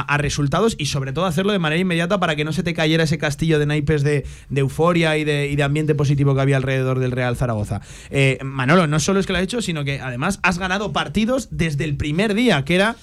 a, 0.00 0.18
resultados 0.18 0.74
y 0.78 0.86
sobre 0.86 1.12
todo 1.12 1.26
hacerlo 1.26 1.52
de 1.52 1.58
manera 1.58 1.80
inmediata 1.80 2.20
para 2.20 2.36
que 2.36 2.44
no 2.44 2.52
se 2.52 2.62
te 2.62 2.74
cayera 2.74 3.04
ese 3.04 3.18
castillo 3.18 3.58
de 3.58 3.66
naipes 3.66 4.02
de, 4.02 4.24
euforia 4.54 5.16
y 5.16 5.24
de, 5.24 5.48
y 5.48 5.56
de 5.56 5.62
ambiente 5.62 5.94
positivo 5.94 6.34
que 6.34 6.40
había 6.40 6.56
alrededor 6.56 6.98
del 6.98 7.12
Real 7.12 7.36
Zaragoza. 7.36 7.80
Eh, 8.10 8.38
Manolo, 8.42 8.86
no 8.86 9.00
solo 9.00 9.20
es 9.20 9.26
que 9.26 9.32
lo 9.32 9.38
has 9.38 9.44
hecho, 9.44 9.62
sino 9.62 9.84
que 9.84 10.00
además 10.00 10.40
has 10.42 10.58
ganado 10.58 10.92
partidos 10.92 11.48
desde 11.50 11.84
el 11.84 11.96
primer 11.96 12.34
día, 12.34 12.64
que 12.64 12.74
era 12.74 12.96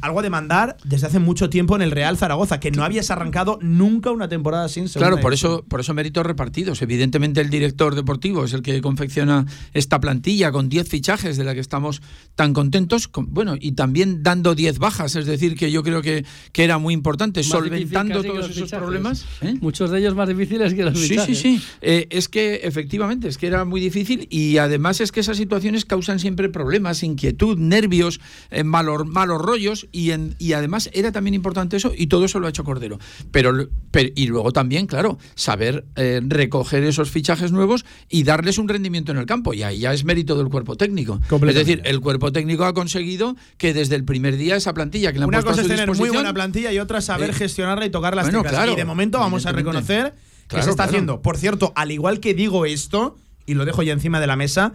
algo 0.00 0.20
a 0.20 0.22
demandar 0.22 0.76
desde 0.84 1.06
hace 1.06 1.18
mucho 1.18 1.50
tiempo 1.50 1.76
en 1.76 1.82
el 1.82 1.90
Real 1.90 2.16
Zaragoza, 2.16 2.60
que 2.60 2.70
no 2.70 2.84
habías 2.84 3.10
arrancado 3.10 3.58
nunca 3.62 4.10
una 4.10 4.28
temporada 4.28 4.68
sin 4.68 4.88
segunda 4.88 5.08
Claro, 5.10 5.22
por 5.22 5.34
eso, 5.34 5.64
por 5.68 5.80
eso 5.80 5.94
méritos 5.94 6.24
repartidos. 6.24 6.82
Evidentemente 6.82 7.40
el 7.40 7.50
director 7.50 7.94
deportivo 7.94 8.44
es 8.44 8.52
el 8.52 8.62
que 8.62 8.80
confecciona 8.80 9.46
esta 9.74 10.00
plantilla 10.00 10.52
con 10.52 10.68
10 10.68 10.88
fichajes 10.88 11.36
de 11.36 11.44
la 11.44 11.54
que 11.54 11.60
estamos 11.60 12.00
tan 12.34 12.52
contentos. 12.52 13.08
con- 13.08 13.32
bueno, 13.32 13.56
y 13.58 13.72
también 13.72 14.22
dando 14.22 14.54
10 14.54 14.78
bajas, 14.78 15.16
es 15.16 15.26
decir, 15.26 15.56
que 15.56 15.70
yo 15.70 15.82
creo 15.82 16.02
que, 16.02 16.24
que 16.52 16.64
era 16.64 16.78
muy 16.78 16.94
importante, 16.94 17.40
Más 17.40 17.46
solventando 17.48 18.22
todos 18.22 18.44
esos 18.46 18.54
fichajes. 18.54 18.78
problemas. 18.78 19.24
¿eh? 19.42 19.54
Muchos 19.60 19.90
de 19.90 19.98
ellos 19.98 20.14
más 20.14 20.28
difíciles 20.28 20.74
que 20.74 20.84
los 20.84 20.98
Sí, 20.98 21.02
sí, 21.04 21.08
fichajes. 21.10 21.38
sí. 21.38 21.62
Eh, 21.80 22.06
es 22.10 22.28
que 22.28 22.56
efectivamente, 22.64 23.28
es 23.28 23.38
que 23.38 23.46
era 23.46 23.64
muy 23.64 23.80
difícil 23.80 24.26
y 24.30 24.58
además 24.58 25.00
es 25.00 25.12
que 25.12 25.20
esas 25.20 25.36
situaciones 25.36 25.84
causan 25.84 26.18
siempre 26.18 26.48
problemas, 26.48 27.02
inquietud, 27.02 27.58
nervios, 27.58 28.20
eh, 28.50 28.64
malos, 28.64 29.06
malos 29.06 29.40
rollos 29.40 29.86
y, 29.92 30.10
en- 30.10 30.34
y 30.38 30.52
además 30.52 30.90
era 30.92 31.12
también 31.12 31.34
importante 31.34 31.76
eso 31.76 31.92
y 31.96 32.06
todo 32.08 32.24
eso 32.24 32.40
lo 32.40 32.46
ha 32.46 32.50
hecho 32.50 32.64
Cordero. 32.64 32.98
Pero, 33.30 33.68
pero- 33.90 34.10
y 34.14 34.26
luego 34.26 34.52
también, 34.52 34.86
claro, 34.86 35.18
saber 35.34 35.84
eh, 35.96 36.20
recoger 36.26 36.84
esos 36.84 37.10
fichajes 37.10 37.52
nuevos 37.52 37.84
y 38.08 38.22
darles 38.24 38.58
un 38.58 38.68
rendimiento 38.68 39.12
en 39.12 39.18
el 39.18 39.26
campo 39.26 39.54
y 39.54 39.62
ahí 39.62 39.80
ya 39.80 39.92
es 39.92 40.04
mérito 40.04 40.36
del 40.36 40.48
cuerpo 40.48 40.76
técnico. 40.76 41.20
Es 41.46 41.54
decir, 41.54 41.80
el 41.84 42.00
cuerpo 42.00 42.32
técnico 42.32 42.64
ha 42.64 42.74
consegudo 42.74 43.36
que 43.56 43.74
desde 43.74 43.94
el 43.96 44.04
primer 44.04 44.36
día 44.36 44.56
esa 44.56 44.74
plantilla 44.74 45.12
que 45.12 45.18
le 45.18 45.24
han 45.24 45.28
Una 45.28 45.38
a 45.38 45.42
cosa 45.42 45.62
es 45.62 45.68
tener 45.68 45.88
muy 45.94 46.10
buena 46.10 46.32
plantilla 46.34 46.72
y 46.72 46.78
otra 46.78 47.00
saber 47.00 47.30
Eh, 47.30 47.32
gestionarla 47.32 47.86
y 47.86 47.90
tocar 47.90 48.14
las 48.16 48.26
bueno, 48.26 48.42
claro, 48.44 48.72
y 48.72 48.76
de 48.76 48.84
momento 48.84 49.18
vamos 49.18 49.46
a 49.46 49.52
reconocer 49.52 50.14
que 50.42 50.48
Claro, 50.48 50.64
se 50.64 50.70
está 50.70 50.84
claro. 50.84 50.90
haciendo. 50.90 51.22
Por 51.22 51.36
cierto, 51.36 51.72
al 51.76 51.90
igual 51.90 52.20
que 52.20 52.32
digo 52.34 52.64
esto, 52.64 53.16
y 53.46 53.54
lo 53.54 53.64
dejo 53.64 53.82
ya 53.82 53.92
encima 53.92 54.18
de 54.20 54.26
la 54.26 54.36
mesa, 54.36 54.72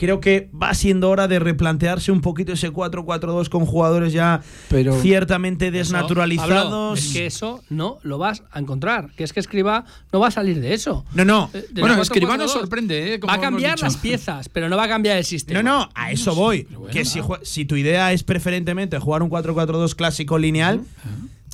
creo 0.00 0.18
que 0.18 0.48
va 0.50 0.72
siendo 0.72 1.10
hora 1.10 1.28
de 1.28 1.38
replantearse 1.38 2.10
un 2.10 2.22
poquito 2.22 2.54
ese 2.54 2.72
4-4-2 2.72 3.50
con 3.50 3.66
jugadores 3.66 4.14
ya 4.14 4.40
Pero- 4.70 4.98
ciertamente 5.02 5.66
Eso, 5.66 5.76
desnaturalizados. 5.76 6.64
Pablo, 6.64 6.94
es 6.94 7.12
que 7.12 7.26
eso 7.26 7.62
no 7.68 7.98
lo 8.02 8.16
vas 8.16 8.42
a 8.50 8.60
encontrar. 8.60 9.10
Que 9.14 9.24
es 9.24 9.34
que 9.34 9.40
Escriba 9.40 9.84
no 10.10 10.20
va 10.20 10.28
a 10.28 10.30
salir 10.30 10.58
de 10.58 10.72
eso. 10.72 11.04
No, 11.12 11.26
no. 11.26 11.50
Eh, 11.52 11.66
Bueno, 11.72 11.96
4-4-2. 11.96 12.00
Escribá 12.00 12.36
nos 12.38 12.50
sorprende, 12.50 13.12
¿eh? 13.14 13.20
Como 13.20 13.30
Va 13.30 13.36
a 13.36 13.40
cambiar 13.42 13.78
las 13.78 13.98
piezas, 13.98 14.48
pero 14.48 14.70
no 14.70 14.78
va 14.78 14.84
a 14.84 14.88
cambiar 14.88 15.18
el 15.18 15.24
sistema. 15.26 15.62
No, 15.62 15.80
no, 15.80 15.88
a 15.94 16.10
eso 16.12 16.34
voy. 16.34 16.66
bueno, 16.70 16.86
que 16.90 17.04
si, 17.04 17.20
si 17.42 17.66
tu 17.66 17.76
idea 17.76 18.10
es 18.14 18.22
preferentemente 18.22 18.98
jugar 18.98 19.22
un 19.22 19.28
4-4-2 19.28 19.94
clásico 19.94 20.38
lineal, 20.38 20.80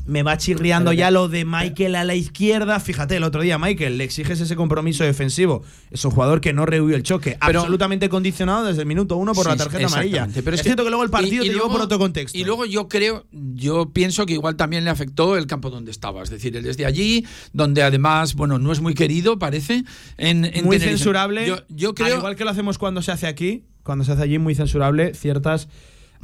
me 0.06 0.22
va 0.22 0.36
chirriando 0.36 0.92
ya 0.92 1.10
lo 1.10 1.28
de 1.28 1.44
Michael 1.44 1.96
a 1.96 2.04
la 2.04 2.14
izquierda. 2.14 2.78
Fíjate, 2.80 3.16
el 3.16 3.24
otro 3.24 3.42
día, 3.42 3.58
Michael, 3.58 3.98
le 3.98 4.04
exiges 4.04 4.40
ese 4.40 4.54
compromiso 4.56 5.04
defensivo. 5.04 5.62
Es 5.90 6.04
un 6.04 6.10
jugador 6.12 6.40
que 6.40 6.52
no 6.52 6.64
rehuye 6.66 6.94
el 6.94 7.02
choque. 7.02 7.36
Pero- 7.44 7.60
absolutamente 7.60 8.08
condicionado 8.08 8.64
desde 8.66 8.82
el 8.82 8.86
minuto 8.86 9.16
uno 9.16 9.32
por 9.34 9.44
Sí, 9.44 9.50
la 9.50 9.56
tarjeta 9.56 9.86
amarilla. 9.86 10.28
pero 10.32 10.50
es, 10.50 10.54
es 10.54 10.62
que- 10.62 10.68
cierto 10.68 10.84
que 10.84 10.90
luego 10.90 11.02
el 11.04 11.10
partido 11.10 11.42
y- 11.42 11.46
y 11.46 11.50
te 11.50 11.54
llevó 11.54 11.64
luego- 11.66 11.72
por 11.72 11.80
otro 11.82 11.98
contexto. 11.98 12.38
Y 12.38 12.44
luego 12.44 12.66
yo 12.66 12.88
creo, 12.88 13.26
yo 13.32 13.90
pienso 13.92 14.26
que 14.26 14.34
igual 14.34 14.56
también 14.56 14.84
le 14.84 14.90
afectó 14.90 15.36
el 15.36 15.46
campo 15.46 15.70
donde 15.70 15.90
estaba. 15.90 16.22
Es 16.22 16.30
decir, 16.30 16.56
él 16.56 16.62
desde 16.62 16.86
allí, 16.86 17.26
donde 17.52 17.82
además, 17.82 18.34
bueno, 18.34 18.58
no 18.58 18.72
es 18.72 18.80
muy 18.80 18.94
querido, 18.94 19.38
parece. 19.38 19.84
En, 20.18 20.44
en 20.44 20.64
muy 20.64 20.76
Tenerife. 20.78 20.88
censurable. 20.98 21.46
Yo, 21.46 21.58
yo 21.68 21.88
Al 21.90 21.94
creo. 21.94 22.16
igual 22.18 22.36
que 22.36 22.44
lo 22.44 22.50
hacemos 22.50 22.78
cuando 22.78 23.02
se 23.02 23.10
hace 23.12 23.26
aquí, 23.26 23.64
cuando 23.82 24.04
se 24.04 24.12
hace 24.12 24.22
allí, 24.22 24.38
muy 24.38 24.54
censurable 24.54 25.14
ciertas 25.14 25.68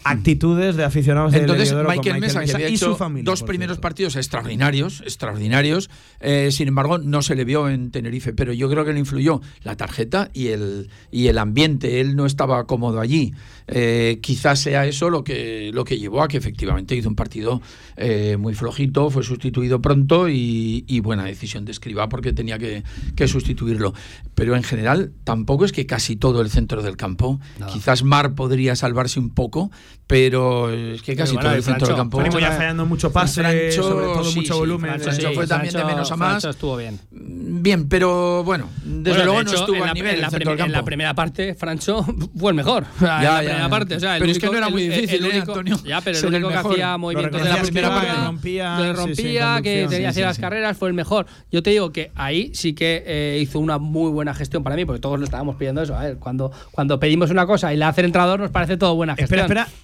actitudes 0.05 0.76
de 0.76 0.84
aficionados 0.84 1.34
Entonces, 1.34 1.68
Heliodoro 1.68 1.88
con 1.88 1.96
Michael 1.96 2.20
Mesa, 2.20 2.44
que 2.44 2.53
había 2.53 2.68
y 2.68 2.74
hecho 2.74 2.92
su 2.92 2.96
familia. 2.96 3.24
dos 3.24 3.42
primeros 3.42 3.74
cierto. 3.76 3.82
partidos 3.82 4.16
extraordinarios, 4.16 5.00
extraordinarios, 5.03 5.90
eh, 6.20 6.50
sin 6.53 6.68
embargo, 6.68 6.98
no 6.98 7.22
se 7.22 7.34
le 7.34 7.44
vio 7.44 7.68
en 7.68 7.90
Tenerife, 7.90 8.32
pero 8.32 8.53
yo 8.53 8.68
creo 8.70 8.84
que 8.84 8.92
le 8.92 8.98
influyó 8.98 9.40
la 9.62 9.76
tarjeta 9.76 10.30
y 10.32 10.48
el, 10.48 10.88
y 11.11 11.28
el 11.28 11.38
ambiente. 11.38 12.00
Él 12.00 12.16
no 12.16 12.26
estaba 12.26 12.66
cómodo 12.66 13.00
allí. 13.00 13.32
Eh, 13.68 14.18
quizás 14.22 14.59
sea 14.61 14.86
eso 14.86 15.09
lo 15.09 15.24
que, 15.24 15.70
lo 15.72 15.84
que 15.84 15.98
llevó 15.98 16.22
a 16.22 16.28
que 16.28 16.36
efectivamente 16.36 16.96
hizo 16.96 17.09
un 17.09 17.14
partido 17.14 17.62
eh, 17.96 18.36
muy 18.38 18.55
flojito, 18.55 19.11
fue 19.11 19.22
sustituido 19.22 19.80
pronto 19.80 20.28
y, 20.28 20.84
y 20.86 21.00
buena 21.00 21.24
decisión 21.24 21.64
de 21.64 21.72
Escribá 21.72 22.09
porque 22.09 22.32
tenía 22.32 22.59
que, 22.59 22.82
que 23.14 23.28
sustituirlo. 23.28 23.94
Pero 24.34 24.57
en 24.57 24.62
general, 24.62 25.12
tampoco 25.24 25.64
es 25.64 25.72
que 25.72 25.86
casi 25.86 26.16
todo 26.16 26.40
el 26.40 26.50
centro 26.50 26.82
del 26.82 26.96
campo, 26.96 27.40
quizás 27.72 28.03
Mar 28.03 28.34
podría 28.34 28.76
salvarse 28.76 29.20
un 29.20 29.30
poco, 29.30 29.70
pero 30.07 30.70
es 30.70 31.01
que 31.03 31.16
casi 31.16 31.34
bueno, 31.34 31.49
todo 31.49 31.57
el 31.57 31.62
centro 31.62 31.86
del 31.86 31.95
Francho- 31.97 32.01
campo. 32.01 32.18
Franco 32.20 32.38
ya 32.38 32.53
fallando 32.53 32.86
mucho 32.86 33.12
pase, 33.12 33.40
Francho, 33.43 33.82
sobre 33.82 34.07
todo 34.07 34.24
sí, 34.24 34.36
mucho 34.40 34.53
sí, 34.55 34.59
volumen. 34.59 35.01
Francho 35.01 35.12
Sí, 35.12 35.34
fue 35.34 35.47
también 35.47 35.74
de 35.74 35.84
menos 35.84 36.11
a 36.12 36.16
más. 36.16 36.28
Francho 36.32 36.51
estuvo 36.51 36.76
bien. 36.76 36.99
Bien, 37.11 37.88
pero 37.88 38.43
bueno, 38.45 38.68
desde 38.84 39.11
Bueno, 39.11 39.24
luego 39.24 39.38
de 39.38 39.45
no 39.45 39.51
hecho, 39.51 39.61
estuvo 39.61 39.76
en 39.76 39.82
al 39.82 39.88
la, 39.88 39.95
nivel 39.95 40.14
en 40.16 40.20
la 40.20 40.28
del 40.30 40.38
del 40.40 40.49
en 40.49 40.59
la 40.59 40.66
campo. 40.78 40.84
primera 40.84 41.14
parte, 41.14 41.55
Francho 41.55 42.05
fue 42.36 42.51
el 42.51 42.57
mejor. 42.57 42.84
Sea, 42.99 43.16
en 43.18 43.22
Ya, 43.22 43.28
la 43.28 43.32
ya, 43.32 43.38
primera 43.38 43.59
ya. 43.64 43.68
parte. 43.68 43.97
O 43.97 44.01
sea, 44.01 44.16
el 44.16 44.20
Pero 44.20 44.32
es 44.32 44.38
que 44.38 44.47
único- 44.47 44.53
no 44.53 44.59
era 44.59 44.68
muy 44.70 44.82
el- 44.82 44.93
el- 44.93 45.01
difícil, 45.01 45.24
el 45.24 45.24
¿eh, 45.24 45.36
único- 45.36 45.53
Antonio? 45.53 45.78
Ya, 45.84 46.01
pero 46.01 46.16
el 46.16 46.20
Ser 46.20 46.34
el 46.34 46.45
único 46.45 46.49
que 46.62 46.68
hacía 46.68 46.97
movimientos 46.99 47.43
de 47.43 47.49
la 47.49 47.57
primera 47.62 47.88
que 47.88 47.95
parte. 47.95 48.09
le 48.18 48.24
rompía, 48.26 48.78
le 48.78 48.82
sí, 48.82 48.84
sí, 48.84 48.90
en 48.90 48.97
rompía, 48.97 49.61
que 49.62 49.86
tenía 49.88 50.12
sí, 50.12 50.20
las 50.20 50.38
carreras, 50.38 50.76
fue 50.76 50.88
el 50.88 50.95
mejor. 50.95 51.26
Yo 51.51 51.62
te 51.62 51.70
digo 51.70 51.93
que 51.93 52.11
ahí 52.14 52.51
sí 52.55 52.74
que 52.74 53.03
eh, 53.07 53.38
hizo 53.40 53.59
una 53.61 53.78
muy 53.78 54.11
buena 54.11 54.34
gestión 54.34 54.62
para 54.64 54.76
mí, 54.76 54.84
porque 54.84 55.01
todos 55.01 55.18
lo 55.18 55.24
estábamos 55.24 55.57
pidiendo 55.57 55.82
eso. 55.82 55.95
A 55.97 56.03
ver, 56.05 56.16
cuando, 56.16 56.51
cuando 56.72 56.99
pedimos 56.99 57.30
una 57.30 57.47
cosa 57.47 57.72
y 57.72 57.76
la 57.76 57.88
hace 57.88 58.01
el 58.01 58.07
entrenador, 58.07 58.40
nos 58.40 58.51
parece 58.51 58.76
todo 58.76 58.95
buena 58.95 59.14
gestión. 59.16 59.40
Espera, 59.40 59.62
espera. 59.62 59.82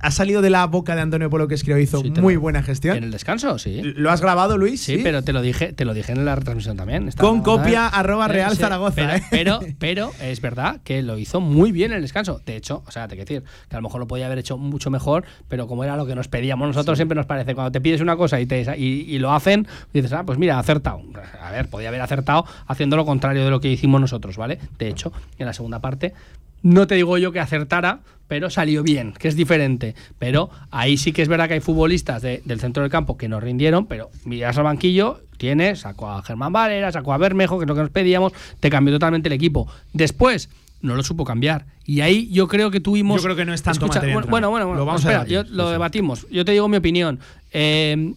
Ha- 0.00 0.10
salido 0.10 0.42
de 0.42 0.50
la 0.50 0.66
boca 0.66 0.94
de 0.94 1.00
Antonio 1.02 1.30
Polo 1.30 1.48
que 1.48 1.54
escribió 1.54 1.80
hizo 1.80 2.00
Sí, 2.00 2.10
te 2.10 2.20
muy 2.20 2.34
lo- 2.34 2.40
buena 2.40 2.62
gestión. 2.62 2.96
En 2.96 3.04
el 3.04 3.10
descanso, 3.10 3.58
sí. 3.58 3.80
¿Lo 3.82 4.10
has 4.10 4.20
grabado, 4.20 4.58
Luis? 4.58 4.82
Sí, 4.82 5.00
pero 5.02 5.22
te 5.22 5.32
lo 5.32 5.42
dije, 5.42 5.72
te 5.72 5.84
lo 5.84 5.94
dije 5.94 6.12
en 6.12 6.24
la 6.24 6.34
retransmisión 6.34 6.76
también. 6.76 7.08
Está- 7.08 7.22
Con 7.22 7.42
copia 7.42 7.86
arroba 7.86 8.26
Eh, 8.26 8.28
Real 8.28 8.50
sí, 8.52 8.58
Zaragoza, 8.58 8.94
Pero, 8.96 9.14
¿eh? 9.14 9.22
pero, 9.30 9.60
pero 9.78 10.10
es 10.20 10.40
verdad 10.40 10.80
que 10.84 11.02
lo 11.02 11.18
hizo 11.18 11.40
muy 11.40 11.72
bien 11.72 11.92
en 11.92 11.96
el 11.96 12.02
descanso. 12.02 12.40
De 12.44 12.56
hecho, 12.56 12.82
o 12.86 12.90
sea, 12.90 13.08
te 13.08 13.16
quiero 13.16 13.28
decir 13.28 13.44
que 13.68 13.76
a 13.76 13.78
lo 13.78 13.82
mejor 13.82 14.00
lo 14.00 14.06
podía 14.06 14.26
haber 14.26 14.38
hecho 14.38 14.58
mucho 14.58 14.90
mejor, 14.90 15.24
pero 15.48 15.66
como 15.66 15.84
era 15.84 15.96
lo 15.96 16.06
que 16.06 16.14
nos 16.14 16.28
pedíamos 16.28 16.66
nosotros, 16.68 16.98
siempre 16.98 17.16
nos 17.16 17.26
parece 17.26 17.54
cuando 17.54 17.72
te 17.72 17.80
pides 17.80 18.00
una 18.00 18.16
cosa 18.16 18.40
y, 18.40 18.46
te, 18.46 18.60
y, 18.78 18.84
y 19.14 19.18
lo 19.18 19.32
hacen, 19.32 19.66
dices, 19.92 20.12
ah, 20.12 20.24
pues 20.24 20.38
mira, 20.38 20.58
acertado. 20.58 21.02
A 21.42 21.50
ver, 21.52 21.68
podía 21.68 21.88
haber 21.88 22.00
acertado 22.02 22.44
haciendo 22.66 22.96
lo 22.96 23.04
contrario 23.04 23.44
de 23.44 23.50
lo 23.50 23.60
que 23.60 23.70
hicimos 23.70 24.00
nosotros, 24.00 24.36
¿vale? 24.36 24.58
De 24.78 24.88
hecho, 24.88 25.12
en 25.38 25.46
la 25.46 25.52
segunda 25.52 25.80
parte, 25.80 26.14
no 26.62 26.86
te 26.86 26.94
digo 26.94 27.16
yo 27.18 27.32
que 27.32 27.40
acertara, 27.40 28.00
pero 28.28 28.48
salió 28.50 28.82
bien, 28.82 29.12
que 29.18 29.28
es 29.28 29.36
diferente. 29.36 29.94
Pero 30.18 30.50
ahí 30.70 30.96
sí 30.96 31.12
que 31.12 31.22
es 31.22 31.28
verdad 31.28 31.48
que 31.48 31.54
hay 31.54 31.60
futbolistas 31.60 32.22
de- 32.22 32.42
del 32.44 32.60
centro 32.60 32.82
del 32.82 32.90
campo 32.90 33.16
que 33.16 33.28
nos 33.28 33.42
rindieron, 33.42 33.86
pero 33.86 34.10
miras 34.24 34.56
al 34.56 34.64
banquillo, 34.64 35.20
tienes, 35.36 35.80
sacó 35.80 36.08
a 36.10 36.22
Germán 36.22 36.52
Valera, 36.52 36.92
sacó 36.92 37.12
a 37.12 37.18
Bermejo, 37.18 37.58
que 37.58 37.64
es 37.64 37.68
lo 37.68 37.74
que 37.74 37.80
nos 37.80 37.90
pedíamos, 37.90 38.32
te 38.60 38.70
cambió 38.70 38.94
totalmente 38.94 39.28
el 39.28 39.32
equipo. 39.32 39.66
Después, 39.92 40.48
no 40.82 40.94
lo 40.94 41.02
supo 41.02 41.24
cambiar. 41.24 41.66
Y 41.84 42.02
ahí 42.02 42.28
yo 42.30 42.46
creo 42.46 42.70
que 42.70 42.80
tuvimos. 42.80 43.20
Yo 43.20 43.24
creo 43.24 43.36
que 43.36 43.44
no 43.44 43.52
es 43.52 43.62
tanto 43.62 43.86
materia 43.88 44.14
bueno, 44.14 44.26
de 44.26 44.30
bueno, 44.30 44.46
entrenamiento. 44.46 44.66
bueno, 44.68 44.78
Lo 44.80 44.86
vamos 44.86 45.04
a 45.04 45.08
debatir. 45.10 45.32
yo- 45.32 45.42
lo 45.50 45.70
debatimos. 45.70 46.26
Yo 46.30 46.44
te 46.44 46.52
digo 46.52 46.68
mi 46.68 46.76
opinión. 46.76 47.18
Eh, 47.52 48.14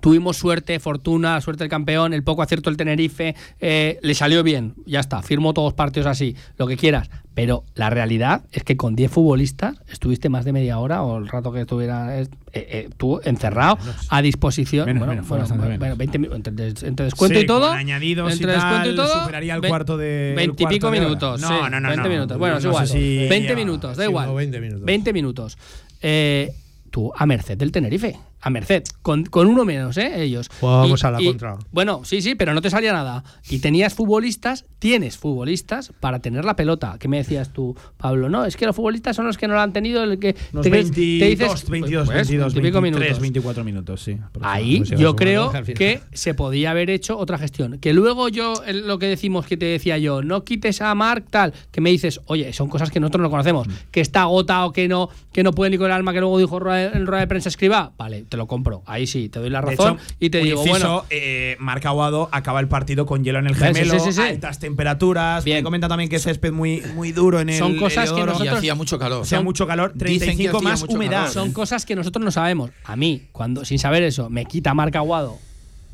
Tuvimos 0.00 0.36
suerte, 0.36 0.78
fortuna, 0.80 1.40
suerte 1.40 1.64
el 1.64 1.70
campeón, 1.70 2.12
el 2.14 2.22
poco 2.22 2.42
acierto 2.42 2.70
el 2.70 2.76
Tenerife, 2.76 3.34
eh, 3.60 3.98
le 4.02 4.14
salió 4.14 4.42
bien, 4.42 4.74
ya 4.86 5.00
está, 5.00 5.22
firmó 5.22 5.52
todos 5.54 5.66
los 5.68 5.74
partidos 5.74 6.06
así, 6.06 6.36
lo 6.56 6.66
que 6.66 6.76
quieras. 6.76 7.10
Pero 7.34 7.62
la 7.76 7.88
realidad 7.88 8.42
es 8.50 8.64
que 8.64 8.76
con 8.76 8.96
10 8.96 9.12
futbolistas 9.12 9.76
estuviste 9.88 10.28
más 10.28 10.44
de 10.44 10.52
media 10.52 10.78
hora 10.80 11.02
o 11.04 11.18
el 11.18 11.28
rato 11.28 11.52
que 11.52 11.60
estuviera 11.60 12.18
eh, 12.20 12.26
eh, 12.52 12.88
tú 12.96 13.20
encerrado 13.22 13.78
a 14.08 14.22
disposición. 14.22 14.86
Menos, 14.86 14.98
bueno, 15.06 15.12
menos, 15.12 15.26
fue 15.28 15.38
bueno, 15.38 15.54
bueno, 15.56 15.78
menos. 15.78 15.98
20 15.98 16.18
mi- 16.18 16.28
entre, 16.34 16.52
des- 16.52 16.82
entre 16.82 17.04
descuento 17.04 17.38
Sí, 17.38 17.44
y 17.44 17.46
todo. 17.46 17.70
añadidos 17.70 18.30
y 18.30 18.32
entre 18.32 18.52
descuento 18.54 18.90
y 18.90 18.96
todo. 18.96 19.20
superaría 19.20 19.54
el 19.54 19.60
cuarto 19.62 19.96
de- 19.96 20.30
el 20.30 20.36
20 20.36 20.62
y 20.64 20.66
pico 20.66 20.90
minutos. 20.90 21.40
No, 21.40 21.46
sí, 21.48 21.54
no, 21.70 21.80
no, 21.80 21.88
20 21.88 22.08
no. 22.08 22.14
minutos. 22.14 22.38
Bueno, 22.38 22.56
es 22.58 22.64
igual. 22.64 22.88
si 22.88 23.18
20 23.28 23.38
lleva- 23.50 23.54
minutos, 23.56 23.96
da 23.96 24.04
igual. 24.04 24.26
no, 24.26 24.34
20 24.34 24.60
minutos. 24.60 24.84
20 24.84 25.12
minutos. 25.12 25.58
Eh, 26.02 26.52
tú 26.90 27.12
a 27.16 27.24
merced 27.24 27.56
del 27.56 27.70
Tenerife. 27.70 28.16
A 28.40 28.50
merced. 28.50 28.84
Con, 29.02 29.24
con 29.24 29.46
uno 29.48 29.64
menos, 29.64 29.96
¿eh? 29.96 30.22
Ellos. 30.22 30.48
Jugábamos 30.60 31.02
Y- 31.02 31.06
a 31.06 31.10
la 31.10 31.20
y- 31.22 31.26
contra. 31.26 31.56
Bueno, 31.72 32.02
sí, 32.04 32.22
sí, 32.22 32.34
pero 32.36 32.54
no 32.54 32.62
te 32.62 32.70
salía 32.70 32.92
nada. 32.92 33.24
Y 33.50 33.58
tenías 33.58 33.94
futbolistas, 33.94 34.64
tienes 34.78 35.18
futbolistas 35.18 35.92
para 36.00 36.20
tener 36.20 36.44
la 36.44 36.54
pelota. 36.54 36.96
¿Qué 37.00 37.08
me 37.08 37.16
decías 37.16 37.52
tú, 37.52 37.76
Pablo? 37.96 38.28
No, 38.28 38.44
es 38.44 38.56
que 38.56 38.66
los 38.66 38.76
futbolistas 38.76 39.16
son 39.16 39.26
los 39.26 39.36
que 39.38 39.48
no 39.48 39.54
la 39.54 39.62
han 39.64 39.72
tenido. 39.72 40.04
El 40.04 40.18
que 40.20 40.36
Unos 40.52 40.62
te, 40.64 40.70
22, 40.70 40.94
te 41.18 41.24
dices, 41.26 41.68
22, 41.68 42.06
pues, 42.06 42.16
22, 42.28 42.54
20 42.54 42.58
y 42.58 42.62
pico 42.70 42.80
23, 42.80 43.08
minutos. 43.08 43.20
24 43.20 43.64
minutos, 43.64 44.02
sí. 44.02 44.18
Ahí 44.40 44.78
Pues 44.78 44.90
yo 45.00 45.16
creo 45.16 45.50
que 45.74 46.00
se 46.12 46.34
podía 46.34 46.70
haber 46.70 46.90
hecho 46.90 47.18
otra 47.18 47.38
gestión. 47.38 47.78
Que 47.78 47.92
luego 47.92 48.28
yo, 48.28 48.54
lo 48.72 48.98
que 49.00 49.06
decimos 49.06 49.46
que 49.46 49.56
te 49.56 49.66
decía 49.66 49.98
yo, 49.98 50.22
no 50.22 50.44
quites 50.44 50.80
a 50.80 50.94
Mark 50.94 51.24
tal, 51.30 51.52
que 51.72 51.80
me 51.80 51.90
dices, 51.90 52.20
oye, 52.26 52.52
son 52.52 52.68
cosas 52.68 52.90
que 52.92 53.00
nosotros 53.00 53.22
no 53.22 53.30
conocemos, 53.30 53.66
Mm. 53.66 53.72
que 53.90 54.00
está 54.00 54.22
agotado, 54.22 54.72
que 54.72 54.86
no, 54.86 55.08
que 55.32 55.42
no 55.42 55.52
puede 55.52 55.70
ni 55.72 55.78
con 55.78 55.86
el 55.86 55.92
alma, 55.92 56.12
que 56.12 56.20
luego 56.20 56.38
dijo 56.38 56.58
rueda- 56.60 56.92
en 56.92 57.06
rueda 57.06 57.20
de 57.22 57.26
prensa 57.26 57.48
escriba, 57.48 57.92
vale, 57.98 58.26
te 58.28 58.36
lo 58.36 58.46
compro. 58.46 58.82
Ahí 58.86 59.06
sí, 59.06 59.28
te 59.28 59.38
doy 59.38 59.50
la 59.50 59.60
De 59.60 59.66
razón 59.76 59.94
hecho, 59.96 60.14
y 60.20 60.30
te 60.30 60.38
un 60.40 60.44
digo, 60.44 60.60
inciso, 60.66 60.78
bueno, 60.88 61.04
eh, 61.10 61.56
Marc 61.58 61.84
Aguado 61.86 62.28
acaba 62.32 62.60
el 62.60 62.68
partido 62.68 63.06
con 63.06 63.24
hielo 63.24 63.38
en 63.38 63.46
el 63.46 63.54
gemelo, 63.56 63.94
Sí, 63.94 64.00
sí, 64.00 64.12
sí. 64.12 64.20
altas 64.20 64.58
temperaturas. 64.58 65.44
Bien. 65.44 65.58
Me 65.58 65.62
comenta 65.62 65.88
también 65.88 66.08
que 66.10 66.18
césped 66.18 66.52
muy, 66.52 66.82
muy 66.94 67.12
duro 67.12 67.40
en 67.40 67.48
el 67.50 67.58
Son 67.58 67.76
cosas 67.76 68.04
que 68.10 68.20
Heliodoro. 68.20 68.30
Y 68.32 68.34
nosotros- 68.34 68.58
hacía 68.58 68.74
mucho 68.74 68.98
calor. 68.98 69.22
Hacía 69.22 69.40
mucho 69.40 69.66
calor, 69.66 69.92
Dicen 69.94 70.08
que 70.18 70.24
35 70.48 70.56
hacía 70.58 70.68
más 70.70 70.82
humedad. 70.84 71.10
calor. 71.20 71.32
son 71.32 71.52
cosas 71.52 71.84
que 71.86 71.96
nosotros 71.96 72.24
no 72.24 72.30
sabemos. 72.30 72.70
A 72.84 72.96
mí, 72.96 73.22
cuando 73.32 73.64
sin 73.64 73.78
saber 73.78 74.02
eso, 74.02 74.28
me 74.30 74.44
quita 74.46 74.74
Marca 74.74 74.98
Aguado 74.98 75.38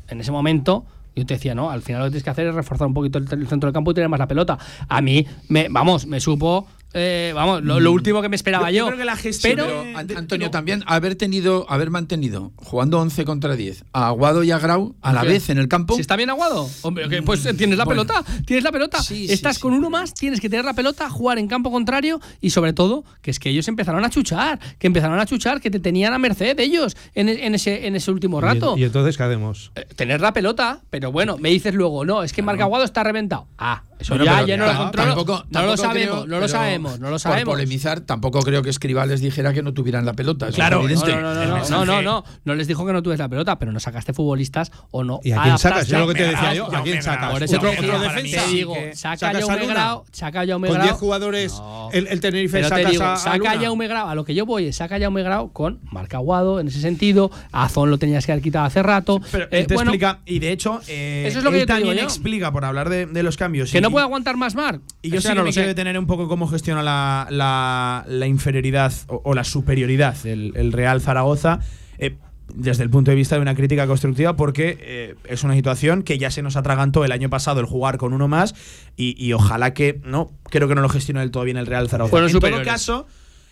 en 0.09 0.19
ese 0.21 0.31
momento. 0.31 0.85
Yo 1.15 1.25
te 1.25 1.35
decía, 1.35 1.55
no, 1.55 1.71
al 1.71 1.81
final 1.81 2.01
lo 2.01 2.05
que 2.07 2.11
tienes 2.11 2.23
que 2.25 2.29
hacer 2.29 2.47
es 2.47 2.53
reforzar 2.55 2.87
un 2.87 2.93
poquito 2.93 3.17
el, 3.19 3.23
el 3.31 3.47
centro 3.47 3.67
del 3.67 3.73
campo 3.73 3.91
y 3.91 3.93
tener 3.93 4.09
más 4.09 4.19
la 4.19 4.27
pelota. 4.27 4.57
A 4.89 5.01
mí, 5.01 5.25
me, 5.47 5.67
vamos, 5.69 6.05
me 6.05 6.19
supo, 6.19 6.67
eh, 6.95 7.31
vamos, 7.35 7.61
lo, 7.63 7.79
lo 7.79 7.91
último 7.91 8.21
que 8.21 8.29
me 8.29 8.35
esperaba 8.35 8.71
Yo- 8.71 8.77
yo. 8.79 8.85
creo 8.87 8.97
que 8.97 9.05
la 9.05 9.15
gestión 9.15 9.55
pero, 9.57 9.67
Pero, 9.67 9.97
An- 9.99 10.17
Antonio, 10.17 10.49
también 10.49 10.83
haber 10.87 11.15
tenido, 11.15 11.65
haber 11.69 11.89
mantenido, 11.91 12.51
jugando 12.55 12.99
11 12.99 13.25
contra 13.25 13.55
10, 13.55 13.83
a 13.93 14.07
Aguado 14.07 14.43
y 14.43 14.51
a 14.51 14.57
Grau 14.59 14.95
a 15.01 15.13
la 15.13 15.21
¿Qué? 15.21 15.27
vez 15.27 15.49
en 15.49 15.57
el 15.57 15.67
campo. 15.67 15.95
Si 15.95 16.01
está 16.01 16.15
bien 16.15 16.29
aguado, 16.29 16.69
hombre, 16.81 17.07
que, 17.09 17.21
pues 17.21 17.45
eh, 17.45 17.53
tienes 17.53 17.77
la 17.77 17.85
Bueno. 17.85 18.05
pelota, 18.05 18.23
tienes 18.45 18.63
la 18.63 18.71
pelota. 18.71 19.03
Sí, 19.03 19.27
Estás 19.29 19.57
sí. 19.57 19.61
con 19.61 19.73
uno 19.73 19.89
más, 19.89 20.13
tienes 20.13 20.39
que 20.39 20.49
tener 20.49 20.65
la 20.65 20.73
pelota, 20.73 21.09
jugar 21.09 21.37
en 21.37 21.47
campo 21.47 21.69
contrario 21.71 22.19
y 22.41 22.49
sobre 22.51 22.73
todo 22.73 23.03
que 23.21 23.29
es 23.31 23.39
que 23.39 23.49
ellos 23.49 23.67
empezaron 23.67 24.03
a 24.05 24.09
chuchar, 24.09 24.59
que 24.79 24.87
empezaron 24.87 25.19
a 25.19 25.25
chuchar, 25.25 25.59
que 25.61 25.69
te 25.69 25.79
tenían 25.79 26.13
a 26.13 26.17
merced 26.19 26.57
ellos 26.59 26.95
en, 27.13 27.27
e- 27.29 27.45
en 27.45 27.55
ese, 27.55 27.85
en 27.87 27.95
ese 27.95 28.09
último 28.11 28.39
rato. 28.39 28.75
Y, 28.77 28.81
y 28.81 28.83
entonces, 28.85 29.17
¿qué 29.17 29.23
hacemos? 29.23 29.71
Eh, 29.75 29.85
tener 29.95 30.21
la 30.21 30.31
pelota, 30.33 30.81
pero 30.89 31.11
bueno, 31.11 31.37
me 31.37 31.49
dices 31.49 31.73
luego, 31.73 32.05
no, 32.05 32.23
es 32.23 32.31
que 32.31 32.41
Marca 32.41 32.63
Aguado 32.63 32.85
está 32.85 33.03
reventado. 33.03 33.47
Ah, 33.57 33.83
eso 33.99 34.13
Bueno, 34.15 34.25
ya, 34.25 34.45
ya 34.45 34.57
no 34.57 34.65
lo 34.65 34.77
controlo. 34.77 35.07
tampoco- 35.09 35.31
no 35.33 35.37
lo 35.39 35.49
tampoco 35.51 35.77
sabemos, 35.77 36.15
creo- 36.15 36.27
no 36.27 36.39
lo 36.39 36.47
sabemos, 36.47 36.99
no 36.99 37.05
lo 37.07 37.11
Por 37.13 37.19
sabemos. 37.19 37.53
polemizar, 37.53 38.01
tampoco 38.01 38.39
creo 38.41 38.61
que 38.61 38.69
Escribá 38.69 39.05
les 39.05 39.21
dijera 39.21 39.53
que 39.53 39.63
no 39.63 39.73
tuvieran 39.73 40.05
la 40.05 40.13
pelota. 40.13 40.45
eso 40.47 40.51
es 40.51 40.55
Claro, 40.55 40.81
evidente. 40.81 41.15
No, 41.15 41.21
no, 41.21 41.33
no, 41.33 41.45
no, 41.45 41.69
no, 41.69 41.85
no, 41.85 42.01
no, 42.01 42.23
no 42.43 42.55
les 42.55 42.67
dijo 42.67 42.85
que 42.85 42.91
no 42.93 43.01
tuvies 43.01 43.19
la 43.19 43.29
pelota, 43.29 43.57
pero 43.57 43.71
no 43.71 43.79
sacaste 43.79 44.13
futbolistas 44.13 44.71
o 44.91 45.03
no. 45.03 45.19
¿Y 45.23 45.31
a 45.31 45.41
quién 45.41 45.57
sacas? 45.57 45.87
Yo 45.87 45.99
lo 45.99 46.07
que 46.07 46.15
te 46.15 46.23
decía 46.27 46.53
yo, 46.53 46.73
¿a 46.75 46.83
quién 46.83 47.01
sacas? 47.01 47.31
Por 47.31 47.43
eso 47.43 47.55
otro, 47.57 47.69
te 47.71 47.79
otro 47.79 47.99
digo, 47.99 47.99
defensa. 48.13 48.41
te 48.45 48.51
digo, 48.51 48.75
saca 48.93 49.29
a 49.29 49.33
Jaume. 49.33 49.67
Grau, 49.67 50.03
saca 50.11 50.41
a 50.41 50.45
Jaume 50.47 50.67
Con 50.67 50.75
Grau. 50.75 50.87
10 50.87 50.97
jugadores, 50.99 51.53
No. 51.53 51.89
el, 51.93 52.07
el 52.07 52.19
Tenerife 52.19 52.57
Pero 52.57 52.69
te 52.69 52.75
sacas 52.75 52.91
digo, 52.91 53.03
a, 53.05 53.15
saca 53.17 53.51
a 53.51 53.59
Jaume 53.59 53.87
Grau, 53.87 54.07
a 54.09 54.15
lo 54.15 54.25
que 54.25 54.35
yo 54.35 54.45
voy 54.45 54.67
es 54.67 54.75
saca 54.75 54.95
a 54.95 54.99
Jaume 54.99 55.23
Grau 55.23 55.51
con 55.53 55.79
Marca 55.91 56.17
Aguado 56.17 56.59
en 56.59 56.67
ese 56.67 56.81
sentido, 56.81 57.31
a 57.51 57.63
Azón 57.65 57.89
lo 57.89 57.97
tenías 57.97 58.25
que 58.25 58.31
haber 58.33 58.43
quitado 58.43 58.65
hace 58.65 58.83
rato. 58.83 59.21
Pero 59.31 59.45
Eh, 59.45 59.49
él 59.51 59.67
te 59.67 59.73
bueno, 59.75 59.91
explica, 59.91 60.19
y 60.25 60.39
de 60.39 60.51
hecho, 60.51 60.81
eh, 60.87 61.25
Eso 61.27 61.39
es 61.39 61.43
lo 61.45 61.51
que 61.51 61.59
te 61.59 61.65
también 61.67 61.99
explica, 61.99 62.51
por 62.51 62.65
hablar 62.65 62.89
de 62.89 63.23
los 63.23 63.37
cambios. 63.37 63.71
No 63.85 63.91
puede 63.91 64.03
aguantar 64.05 64.37
más 64.37 64.55
Mar. 64.55 64.79
Y 65.01 65.09
yo 65.09 65.17
Eso 65.19 65.21
sí 65.21 65.27
ya 65.27 65.33
que 65.33 65.35
no 65.37 65.43
me 65.43 65.49
lo 65.49 65.53
quiero 65.53 65.67
detener 65.69 65.97
un 65.99 66.05
poco 66.07 66.27
cómo 66.27 66.47
gestiona 66.47 66.83
la, 66.83 67.27
la- 67.29 68.05
la 68.07 68.27
inferioridad 68.27 68.93
o, 69.07 69.21
o 69.23 69.33
la 69.33 69.43
superioridad 69.43 70.15
el, 70.25 70.53
el 70.55 70.71
Real 70.73 71.01
Zaragoza. 71.01 71.59
eh, 71.97 72.15
desde 72.53 72.83
el 72.83 72.91
punto 72.91 73.09
de 73.09 73.15
vista 73.15 73.35
de 73.35 73.41
una 73.41 73.55
crítica 73.55 73.87
constructiva, 73.87 74.35
porque 74.35 74.77
eh, 74.79 75.15
es 75.27 75.43
una 75.43 75.55
situación 75.55 76.03
que 76.03 76.19
ya 76.19 76.29
se 76.29 76.43
nos 76.43 76.55
atragantó 76.55 77.03
el 77.03 77.11
año 77.11 77.27
pasado 77.27 77.59
el 77.59 77.65
jugar 77.65 77.97
con 77.97 78.13
uno 78.13 78.27
más 78.27 78.53
y, 78.95 79.15
y 79.17 79.33
ojalá 79.33 79.73
que 79.73 79.99
no, 80.05 80.31
creo 80.51 80.67
que 80.67 80.75
no 80.75 80.81
lo 80.81 80.89
gestione 80.89 81.21
del 81.21 81.31
todo 81.31 81.43
bien 81.43 81.57
el 81.57 81.65
Real 81.65 81.89
Zaragoza. 81.89 82.11
Fueron 82.11 82.29
en 82.29 82.39
todo 82.39 82.63
caso, 82.63 83.07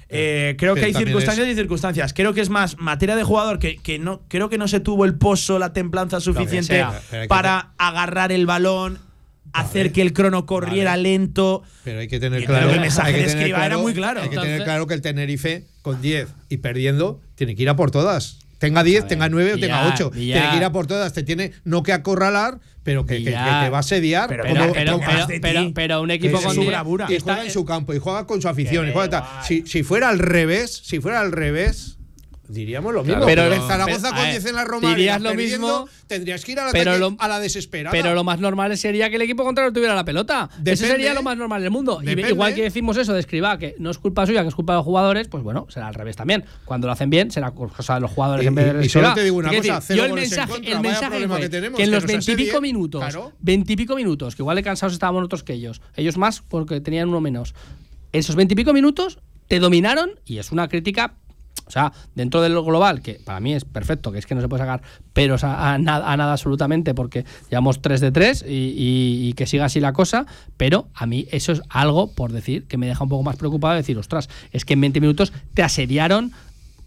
eh, 0.10 0.56
creo 0.60 0.76
que 0.76 0.86
hay 0.86 0.94
circunstancias 0.94 1.48
es- 1.48 1.54
y 1.54 1.56
circunstancias. 1.56 2.14
Creo 2.14 2.36
que 2.36 2.42
es 2.42 2.50
más 2.52 2.78
materia 2.78 3.16
de 3.16 3.24
jugador 3.24 3.58
que, 3.58 3.78
que 3.78 3.98
no 3.98 4.22
creo 4.28 4.48
que 4.48 4.60
no 4.60 4.68
se 4.68 4.80
tuvo 4.80 5.06
el 5.06 5.16
pozo, 5.16 5.58
la 5.58 5.74
templanza 5.74 6.20
suficiente 6.20 6.76
sea, 6.76 7.28
para 7.28 7.74
agarrar 7.80 8.32
el 8.32 8.46
balón, 8.46 9.00
hacer 9.54 9.92
que 9.92 10.02
el 10.02 10.14
crono 10.14 10.46
corriera 10.46 10.92
Vale. 10.92 11.04
lento. 11.04 11.64
Pero 11.84 12.00
hay 12.00 12.08
que 12.08 12.20
tener 12.20 12.42
Y 12.42 12.46
claro. 12.46 12.68
que 12.70 12.74
el 12.76 12.82
mensaje 12.82 13.08
hay 13.10 13.14
que 13.14 13.20
de 13.22 13.26
tener 13.28 13.42
Escribá 13.44 13.66
era 13.66 13.78
muy 13.78 13.94
claro. 13.94 14.22
Hay 14.22 14.30
que 14.30 14.36
Entonces- 14.36 14.54
tener 14.54 14.66
claro 14.66 14.88
que 14.88 14.94
el 14.96 15.02
Tenerife, 15.02 15.66
con 15.82 16.02
10 16.02 16.28
y 16.50 16.58
perdiendo, 16.58 17.22
tiene 17.36 17.56
que 17.56 17.64
ir 17.64 17.70
a 17.70 17.76
por 17.76 17.92
todas. 17.92 18.40
tenga 18.60 18.82
10, 18.82 19.06
tenga 19.08 19.28
9 19.28 19.56
o 19.56 19.58
tenga 19.60 19.90
8. 19.94 20.10
Villar. 20.12 20.38
Tiene 20.40 20.52
que 20.52 20.58
ir 20.58 20.64
a 20.64 20.72
por 20.72 20.88
todas, 20.88 21.12
te 21.12 21.22
tiene 21.24 21.52
no 21.66 21.84
que 21.84 21.92
acorralar, 21.92 22.60
pero 22.84 23.06
que, 23.06 23.16
que- 23.18 23.24
que 23.26 23.30
Villar. 23.32 23.66
te 23.66 23.70
va 23.70 23.78
a 23.78 23.80
asediar. 23.82 24.30
Pero- 24.30 24.44
como- 24.46 24.72
pero- 24.74 24.94
como- 24.94 25.06
pero- 25.06 25.28
pero- 25.42 25.72
pero 25.74 26.02
un 26.02 26.12
equipo 26.12 26.38
que 26.40 26.46
con 26.46 26.56
sí, 26.56 26.62
diez- 26.62 27.10
Y 27.10 27.20
juega 27.20 27.44
en 27.44 27.52
su 27.52 27.66
campo 27.66 27.94
y 27.94 28.00
juega 28.00 28.26
con 28.26 28.42
su 28.42 28.48
afición. 28.48 28.88
Y 28.88 28.94
juega. 28.94 29.42
Si, 29.46 29.64
si 29.68 29.84
fuera 29.84 30.08
al 30.08 30.18
revés, 30.20 30.72
si 30.86 31.02
fuera 31.02 31.20
al 31.20 31.34
revés. 31.34 31.98
Diríamos 32.48 32.94
lo 32.94 33.04
mismo. 33.04 33.22
Claro, 33.22 33.26
pero, 33.26 33.44
pero- 33.44 33.56
en 33.56 33.62
Zaragoza 33.68 34.00
pero, 34.02 34.16
con 34.16 34.22
ver, 34.24 34.32
10 34.32 34.46
en 34.48 34.56
la 34.56 34.64
Romareda 34.66 34.96
dirías 34.98 35.22
lo 35.22 35.34
mismo, 35.34 35.88
tendrías 36.08 36.44
que 36.44 36.52
ir 36.52 36.60
a 36.60 36.66
la, 36.66 36.72
pero 36.74 36.98
lo- 36.98 37.16
a 37.18 37.28
la 37.30 37.40
desesperada. 37.40 37.92
Pero 37.92 38.14
lo 38.14 38.24
más 38.26 38.40
normal 38.42 38.78
sería 38.78 39.10
que 39.10 39.16
el 39.16 39.22
equipo 39.22 39.46
contrario 39.46 39.72
tuviera 39.72 39.96
la 39.96 40.04
pelota. 40.04 40.50
Eso 40.52 40.60
Depende. 40.62 40.88
sería 40.88 41.14
lo 41.14 41.24
más 41.24 41.38
normal 41.38 41.62
del 41.62 41.72
mundo. 41.72 42.00
Depende. 42.04 42.30
igual 42.32 42.54
que 42.54 42.64
decimos 42.64 42.98
eso 42.98 43.14
de 43.14 43.22
Escribá, 43.22 43.58
que 43.58 43.76
no 43.80 43.90
es 43.92 43.98
culpa 43.98 44.26
suya, 44.26 44.42
que 44.42 44.50
es 44.50 44.56
culpa 44.56 44.74
de 44.74 44.78
los 44.80 44.86
jugadores, 44.86 45.30
pues 45.30 45.42
bueno, 45.42 45.68
será 45.70 45.88
al 45.88 45.94
revés 45.94 46.18
también. 46.18 46.44
Cuando 46.66 46.88
lo 46.88 46.94
hacen 46.94 47.10
bien, 47.10 47.32
será 47.32 47.52
cosa 47.52 47.96
de 47.96 48.02
los 48.02 48.12
jugadores 48.12 48.44
Y- 48.44 48.48
en 48.48 48.56
vez 48.56 48.74
de 48.74 48.84
y- 48.84 48.86
y 48.88 48.90
solo 48.90 49.14
te 49.14 49.24
digo 49.24 49.38
una 49.38 49.48
cosa, 49.50 49.62
decir, 49.62 49.74
cero 49.82 49.98
yo 50.00 50.06
el 50.06 50.14
mensaje, 50.14 50.52
contra, 50.52 50.72
el 50.74 50.80
mensaje 50.82 51.28
fue 51.28 51.40
que 51.40 51.50
tenemos, 51.50 51.78
que 51.78 51.84
en 51.84 51.90
que 51.90 51.96
los 51.96 52.06
veintipico 52.06 52.60
minutos, 52.62 53.02
claro. 53.02 53.32
veintipico 53.40 53.96
minutos, 53.96 54.36
que 54.36 54.42
igual 54.42 54.58
de 54.58 54.64
cansados 54.64 54.92
estaban 54.94 55.24
otros 55.24 55.44
que 55.44 55.54
ellos, 55.54 55.82
ellos 55.96 56.18
más 56.18 56.42
porque 56.42 56.82
tenían 56.82 57.08
uno 57.08 57.22
menos. 57.22 57.56
Esos 58.12 58.36
veintipico 58.36 58.74
minutos 58.74 59.18
te 59.48 59.60
dominaron 59.60 60.12
y 60.26 60.38
es 60.40 60.52
una 60.52 60.68
crítica 60.68 61.16
o 61.66 61.72
sea, 61.72 61.92
dentro 62.16 62.42
de 62.42 62.50
lo 62.50 62.64
global, 62.64 63.02
que 63.02 63.16
para 63.24 63.40
mí 63.40 63.54
es 63.54 63.66
perfecto, 63.66 64.12
que 64.12 64.20
es 64.20 64.26
que 64.26 64.36
no 64.36 64.42
se 64.42 64.48
puede 64.50 64.62
sacar 64.64 64.82
peros 65.14 65.44
a, 65.44 65.74
a 65.74 65.78
nada, 65.78 66.12
a 66.12 66.18
nada 66.18 66.34
absolutamente, 66.34 66.94
porque 66.94 67.26
llevamos 67.50 67.82
3 67.82 68.02
de 68.02 68.12
3 68.12 68.46
y, 68.48 68.52
y- 68.54 69.28
y 69.30 69.34
que 69.34 69.46
siga 69.48 69.66
así 69.66 69.80
la 69.80 69.94
cosa, 69.94 70.26
pero 70.58 70.88
a 70.94 71.06
mí 71.06 71.28
eso 71.32 71.52
es 71.52 71.62
algo, 71.70 72.14
por 72.14 72.32
decir, 72.32 72.66
que 72.68 72.78
me 72.78 72.88
deja 72.88 73.04
un 73.04 73.10
poco 73.10 73.24
más 73.24 73.36
preocupado 73.38 73.74
de 73.74 73.80
decir, 73.82 73.98
ostras, 73.98 74.30
es 74.52 74.66
que 74.66 74.74
en 74.74 74.82
20 74.82 75.02
minutos 75.02 75.32
te 75.54 75.64
asediaron 75.64 76.32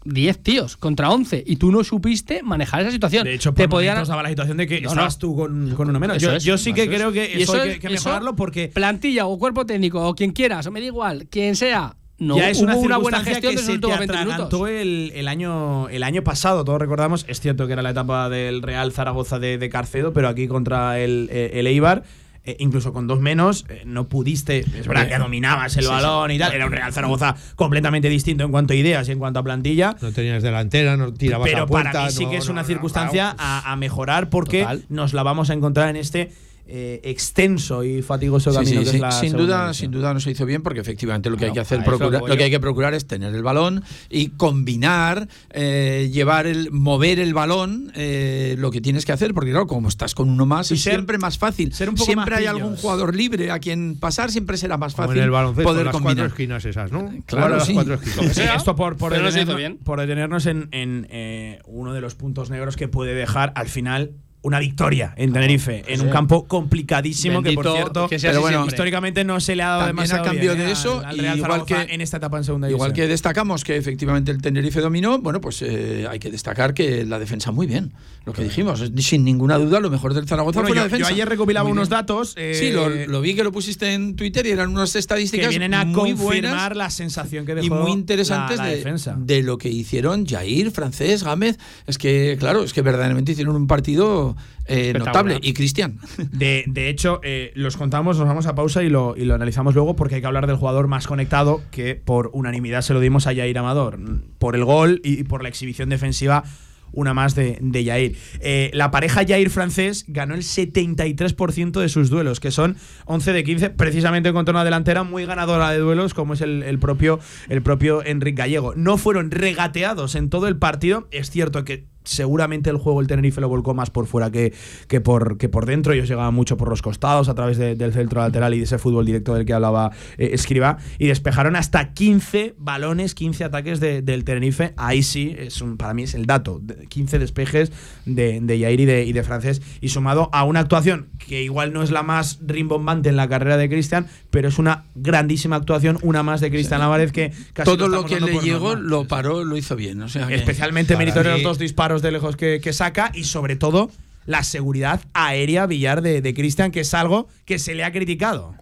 10 0.05 0.39
tíos 0.41 0.77
contra 0.77 1.09
11 1.09 1.43
y 1.45 1.57
tú 1.57 1.69
no 1.71 1.83
supiste 1.83 2.41
manejar 2.41 2.81
esa 2.81 2.91
situación. 2.91 3.25
De 3.25 3.33
hecho, 3.33 3.51
te 3.53 3.63
por 3.63 3.71
podían 3.71 3.95
momentos 3.95 4.07
daba 4.07 4.23
la 4.23 4.29
situación 4.29 4.55
de 4.55 4.65
que 4.67 4.79
No, 4.79 4.89
estabas 4.89 5.15
no. 5.15 5.19
tú 5.19 5.35
con, 5.35 5.75
con 5.75 5.89
uno 5.89 5.99
menos. 5.99 6.21
Yo, 6.21 6.31
es, 6.33 6.43
yo 6.45 6.57
sí 6.57 6.71
que 6.71 6.83
es. 6.83 6.87
creo 6.87 7.11
que 7.11 7.25
eso, 7.41 7.55
eso 7.55 7.61
hay 7.63 7.73
que, 7.73 7.79
que 7.79 7.89
mejorarlo 7.89 8.35
porque 8.37 8.69
plantilla 8.73 9.25
o 9.25 9.37
cuerpo 9.37 9.65
técnico 9.65 10.07
o 10.07 10.15
quien 10.15 10.31
quieras, 10.31 10.65
o 10.65 10.71
me 10.71 10.79
da 10.79 10.85
igual, 10.85 11.27
quien 11.29 11.57
sea, 11.57 11.95
no 12.19 12.37
ya 12.37 12.49
es 12.49 12.57
hubo 12.57 12.65
una, 12.65 12.77
una, 12.77 12.97
buena 12.97 13.19
gestión 13.23 13.53
que 13.55 13.59
se 13.61 13.65
te 13.67 13.71
últimos 13.73 13.99
20 13.99 14.13
atragantó 14.15 14.57
minutos. 14.63 14.69
el, 14.69 15.11
el 15.15 15.27
año, 15.27 15.87
el 15.89 16.03
año 16.03 16.23
pasado, 16.23 16.65
todos 16.65 16.79
recordamos. 16.79 17.25
Es 17.27 17.39
cierto 17.39 17.67
que 17.67 17.73
era 17.73 17.81
la 17.81 17.91
etapa 17.91 18.29
del 18.29 18.61
Real 18.61 18.91
Zaragoza 18.91 19.39
de, 19.39 19.57
de 19.57 19.69
Carcedo, 19.69 20.13
pero 20.13 20.27
aquí 20.27 20.47
contra 20.47 20.99
el, 20.99 21.29
eh, 21.31 21.51
el 21.55 21.67
Eibar. 21.67 22.03
eh, 22.43 22.55
incluso 22.59 22.93
con 22.93 23.07
dos 23.07 23.19
menos, 23.19 23.65
eh, 23.69 23.83
no 23.85 24.07
pudiste. 24.07 24.59
Es 24.59 24.87
verdad 24.87 25.07
que 25.09 25.17
dominabas 25.17 25.75
el 25.77 25.83
Sí, 25.83 25.89
balón 25.89 26.31
y 26.31 26.39
tal. 26.39 26.53
Era 26.53 26.65
un 26.65 26.71
Real 26.71 26.93
Zaragoza 26.93 27.35
completamente 27.55 28.07
distinto 28.09 28.45
en 28.45 28.51
cuanto 28.51 28.71
a 28.73 28.75
ideas 28.77 29.07
y 29.09 29.11
en 29.11 29.19
cuanto 29.19 29.39
a 29.39 29.43
plantilla. 29.43 29.95
No 30.01 30.11
tenías 30.13 30.41
delantera, 30.41 30.95
no 30.95 31.13
tirabas 31.13 31.47
Pero 31.49 31.63
a 31.63 31.67
puerta. 31.67 31.91
para 31.91 32.05
mí 32.05 32.11
sí 32.11 32.23
no, 32.23 32.31
que 32.31 32.37
es 32.37 32.45
no, 32.47 32.53
una 32.53 32.61
no, 32.61 32.67
circunstancia 32.67 33.33
claro. 33.35 33.37
a, 33.67 33.71
a 33.73 33.75
mejorar 33.75 34.29
porque 34.29 34.61
Total. 34.61 34.83
nos 34.89 35.13
la 35.13 35.23
vamos 35.23 35.49
a 35.49 35.53
encontrar 35.53 35.89
en 35.89 35.97
este 35.97 36.31
eh, 36.69 36.99
extenso 37.03 37.83
y 37.83 38.01
fatigoso 38.01 38.51
Sí, 38.51 38.57
camino 38.57 38.79
sí, 38.81 38.85
que 38.85 38.89
sí. 38.91 38.95
es 38.97 39.01
la 39.01 39.11
sin 39.11 39.31
duda, 39.33 39.63
división. 39.65 39.73
sin 39.73 39.91
duda 39.91 40.13
no 40.13 40.19
se 40.19 40.31
hizo 40.31 40.45
bien 40.45 40.61
porque 40.63 40.79
efectivamente 40.81 41.29
lo 41.29 41.37
que 41.37 41.45
hay 41.45 41.53
que 41.53 41.59
hacer, 41.61 41.83
procura- 41.83 42.19
lo 42.19 42.35
que 42.37 42.43
hay 42.43 42.49
que 42.51 42.59
procurar 42.59 42.93
es 42.93 43.07
tener 43.07 43.33
el 43.33 43.43
balón 43.43 43.83
y 44.09 44.29
combinar, 44.29 45.27
eh, 45.51 46.09
llevar 46.11 46.45
el, 46.47 46.71
mover 46.71 47.19
el 47.19 47.33
balón, 47.33 47.91
eh, 47.95 48.55
lo 48.57 48.71
que 48.71 48.81
tienes 48.81 49.05
que 49.05 49.11
hacer, 49.13 49.33
porque 49.33 49.51
claro, 49.51 49.67
como 49.67 49.87
estás 49.87 50.13
con 50.15 50.29
uno 50.29 50.45
más, 50.45 50.69
Y 50.71 50.73
es 50.73 50.81
ser- 50.81 50.93
siempre 50.93 51.17
más 51.17 51.37
fácil. 51.37 51.73
ser 51.73 51.89
un 51.89 51.95
poco 51.95 52.05
siempre 52.05 52.31
más 52.31 52.39
hay 52.39 52.45
pillos. 52.47 52.61
algún 52.61 52.75
jugador 52.77 53.15
libre 53.15 53.51
a 53.51 53.59
quien 53.59 53.97
pasar, 53.99 54.31
siempre 54.31 54.57
será 54.57 54.77
más 54.77 54.93
Como 54.93 55.07
fácil 55.07 55.19
en 55.19 55.23
el 55.25 55.31
baloncesto, 55.31 55.69
poder 55.69 55.85
las 55.85 55.93
combinar. 55.93 56.15
cuatro 56.17 56.33
esquinas 56.33 56.65
esas, 56.65 56.91
¿no? 56.91 57.09
Claro, 57.25 57.55
las 57.55 57.65
sí. 57.65 57.73
cuatro 57.73 57.93
esquinas. 57.93 58.35
Sí, 58.35 58.41
esto 58.55 58.75
por, 58.75 58.97
por, 58.97 59.13
detenernos- 59.13 59.55
bien. 59.55 59.77
por 59.77 59.99
detenernos 59.99 60.45
en, 60.45 60.67
en, 60.71 61.07
eh, 61.09 61.59
uno 61.65 61.93
de 61.93 62.01
los 62.01 62.15
puntos 62.15 62.49
negros 62.49 62.75
que 62.75 62.87
puede 62.87 63.13
dejar 63.13 63.53
al 63.55 63.67
final 63.67 64.11
una 64.43 64.59
victoria 64.59 65.13
en 65.17 65.33
Tenerife, 65.33 65.83
en 65.87 65.99
un 66.01 66.09
campo 66.09 66.47
complicadísimo 66.47 67.41
que, 67.43 67.51
por 67.53 67.65
Bendito 67.65 67.75
cierto, 67.83 68.07
que 68.07 68.17
Pero 68.19 68.39
bueno, 68.41 68.65
históricamente 68.65 69.23
no 69.23 69.39
se 69.39 69.55
le 69.55 69.63
ha 69.63 69.67
dado 69.69 69.79
También 69.87 69.99
a 69.99 70.03
demasiado 70.03 70.23
cambio 70.25 70.53
bien, 70.53 70.65
de 70.65 70.69
¿eh? 70.69 70.73
eso, 70.73 70.99
al, 70.99 71.05
al 71.05 71.17
Real 71.17 71.37
igual 71.37 71.51
Zaragoza 71.51 71.85
que- 71.87 71.93
en 71.95 72.01
esta 72.01 72.17
etapa 72.17 72.37
en 72.37 72.43
segunda 72.43 72.69
Igual 72.69 72.93
que 72.93 73.07
destacamos 73.07 73.63
que 73.63 73.75
efectivamente 73.75 74.31
el 74.31 74.41
Tenerife 74.41 74.79
dominó, 74.79 75.19
bueno, 75.19 75.41
pues 75.41 75.61
eh, 75.63 76.05
hay 76.09 76.19
que 76.19 76.31
destacar 76.31 76.73
que 76.73 77.03
la 77.05 77.19
defensa 77.19 77.51
muy 77.51 77.67
bien. 77.67 77.91
Lo 78.25 78.33
que 78.33 78.43
dijimos, 78.43 78.83
sin 78.97 79.23
ninguna 79.23 79.57
duda, 79.57 79.79
lo 79.79 79.89
mejor 79.89 80.13
del 80.13 80.27
Zaragoza 80.27 80.59
Bueno, 80.59 80.67
fue 80.69 80.75
la 80.75 80.81
yo, 80.83 80.87
yo 80.89 80.97
defensa. 80.97 81.13
ayer 81.13 81.29
recopilaba 81.29 81.69
unos 81.69 81.87
datos 81.89 82.33
eh, 82.35 82.55
Sí, 82.59 82.71
lo, 82.71 82.89
lo 82.89 83.21
vi 83.21 83.35
que 83.35 83.43
lo 83.43 83.51
pusiste 83.53 83.93
en 83.93 84.15
Twitter 84.17 84.45
y 84.45 84.51
eran 84.51 84.69
unas 84.69 84.91
que 84.93 84.99
estadísticas 84.99 85.49
vienen 85.49 85.73
a 85.73 85.85
muy 85.85 86.11
confirmar 86.11 86.25
buenas 86.73 86.77
la 86.77 86.89
sensación 86.89 87.45
que 87.45 87.55
dejó 87.55 87.65
y 87.67 87.69
muy 87.69 87.85
la- 87.85 87.97
interesantes 87.97 88.57
la 88.57 88.65
de, 88.65 88.75
defensa. 88.75 89.15
de 89.17 89.43
lo 89.43 89.57
que 89.57 89.69
hicieron 89.69 90.25
Jair, 90.25 90.71
Francés, 90.71 91.23
Gámez. 91.23 91.57
Es 91.87 91.97
que, 91.97 92.35
claro, 92.37 92.63
es 92.63 92.73
que 92.73 92.81
verdaderamente 92.81 93.31
hicieron 93.31 93.55
un 93.55 93.65
partido 93.67 94.26
eh, 94.65 94.93
notable. 94.97 95.39
Y 95.41 95.53
Cristian. 95.53 95.99
De, 96.31 96.63
de 96.67 96.89
hecho, 96.89 97.19
eh, 97.23 97.51
los 97.55 97.77
contamos, 97.77 98.17
nos 98.17 98.27
vamos 98.27 98.47
a 98.47 98.55
pausa 98.55 98.83
y 98.83 98.89
lo, 98.89 99.15
y 99.15 99.25
lo 99.25 99.35
analizamos 99.35 99.75
luego 99.75 99.95
porque 99.95 100.15
hay 100.15 100.21
que 100.21 100.27
hablar 100.27 100.47
del 100.47 100.55
jugador 100.55 100.87
más 100.87 101.07
conectado 101.07 101.61
que 101.71 101.95
por 101.95 102.29
unanimidad 102.33 102.81
se 102.81 102.93
lo 102.93 102.99
dimos 102.99 103.27
a 103.27 103.35
Jair 103.35 103.57
Amador. 103.57 103.99
Por 104.39 104.55
el 104.55 104.65
gol 104.65 105.01
y 105.03 105.23
por 105.23 105.43
la 105.43 105.49
exhibición 105.49 105.89
defensiva, 105.89 106.43
una 106.91 107.13
más 107.13 107.35
de, 107.35 107.57
de 107.61 107.85
Jair. 107.85 108.17
Eh, 108.39 108.71
la 108.73 108.91
pareja 108.91 109.25
Jair-Francés 109.25 110.05
ganó 110.07 110.35
el 110.35 110.41
73% 110.41 111.79
de 111.79 111.89
sus 111.89 112.09
duelos, 112.09 112.39
que 112.39 112.51
son 112.51 112.77
11 113.05 113.33
de 113.33 113.43
15, 113.43 113.69
precisamente 113.71 114.33
contra 114.33 114.53
una 114.53 114.63
delantera 114.63 115.03
muy 115.03 115.25
ganadora 115.25 115.71
de 115.71 115.79
duelos 115.79 116.13
como 116.13 116.33
es 116.33 116.41
el, 116.41 116.63
el 116.63 116.79
propio, 116.79 117.19
el 117.49 117.61
propio 117.61 118.03
Enrique 118.05 118.37
Gallego. 118.37 118.73
No 118.75 118.97
fueron 118.97 119.31
regateados 119.31 120.15
en 120.15 120.29
todo 120.29 120.47
el 120.47 120.57
partido. 120.57 121.07
Es 121.11 121.29
cierto 121.29 121.63
que 121.63 121.85
seguramente 122.07 122.69
el 122.69 122.77
juego 122.77 123.01
el 123.01 123.07
Tenerife 123.07 123.41
lo 123.41 123.49
volcó 123.49 123.73
más 123.73 123.89
por 123.89 124.07
fuera 124.07 124.31
que, 124.31 124.53
que, 124.87 125.01
por, 125.01 125.37
que 125.37 125.49
por 125.49 125.65
dentro. 125.65 125.93
Ellos 125.93 126.07
llegaban 126.09 126.33
mucho 126.33 126.57
por 126.57 126.69
los 126.69 126.81
costados 126.81 127.29
a 127.29 127.35
través 127.35 127.57
de- 127.57 127.75
del 127.75 127.93
centro 127.93 128.21
lateral 128.21 128.53
y 128.53 128.57
de 128.59 128.63
ese 128.63 128.77
fútbol 128.77 129.05
directo 129.05 129.33
del 129.35 129.45
que 129.45 129.53
hablaba 129.53 129.91
eh, 130.17 130.29
Escriba. 130.33 130.77
Y 130.97 131.07
despejaron 131.07 131.55
hasta 131.55 131.93
15 131.93 132.55
balones, 132.57 133.13
15 133.13 133.43
ataques 133.43 133.79
de- 133.79 134.01
del 134.01 134.23
Tenerife. 134.23 134.73
Ahí 134.77 135.03
sí, 135.03 135.35
es 135.37 135.61
un, 135.61 135.77
para 135.77 135.93
mí 135.93 136.03
es 136.03 136.13
el 136.15 136.25
dato. 136.25 136.59
de- 136.61 136.87
15 136.87 137.19
despejes 137.19 137.71
de, 138.05 138.39
de 138.41 138.59
Yair 138.59 138.79
y 138.79 138.85
de, 138.85 139.03
y 139.05 139.13
de 139.13 139.23
Francés. 139.23 139.61
Y 139.81 139.89
sumado 139.89 140.29
a 140.33 140.43
una 140.43 140.61
actuación 140.61 141.07
que 141.19 141.43
igual 141.43 141.73
no 141.73 141.83
es 141.83 141.91
la 141.91 142.03
más 142.03 142.39
rimbombante 142.45 143.09
en 143.09 143.15
la 143.17 143.27
carrera 143.27 143.57
de 143.57 143.67
Cristian, 143.69 144.07
pero 144.29 144.47
es 144.47 144.57
una 144.59 144.85
grandísima 144.95 145.55
actuación, 145.57 145.97
una 146.01 146.23
más 146.23 146.41
de 146.41 146.49
Cristian 146.49 146.81
Álvarez 146.81 147.11
que 147.11 147.31
casi 147.53 147.65
Todo 147.69 147.87
lo 147.87 148.05
que 148.05 148.19
le 148.19 148.39
llegó 148.39 148.69
normal. 148.75 148.87
lo 148.87 149.07
paró, 149.07 149.43
lo 149.43 149.57
hizo 149.57 149.75
bien. 149.75 150.01
O 150.01 150.09
sea 150.09 150.27
que- 150.27 150.35
Especialmente 150.35 150.95
meritorio 150.95 151.33
los 151.33 151.43
dos 151.43 151.59
disparos 151.59 151.96
de 152.01 152.11
lejos 152.11 152.35
que, 152.35 152.73
saca 152.73 153.11
y 153.13 153.23
sobre 153.23 153.55
todo 153.55 153.89
la 154.25 154.43
seguridad 154.43 155.01
aérea 155.13 155.65
billar 155.65 156.01
de, 156.01 156.21
de 156.21 156.33
Cristian, 156.33 156.71
que 156.71 156.81
es 156.81 156.93
algo 156.93 157.27
que 157.45 157.59
se 157.59 157.75
le 157.75 157.83
ha 157.83 157.91
criticado. 157.91 158.55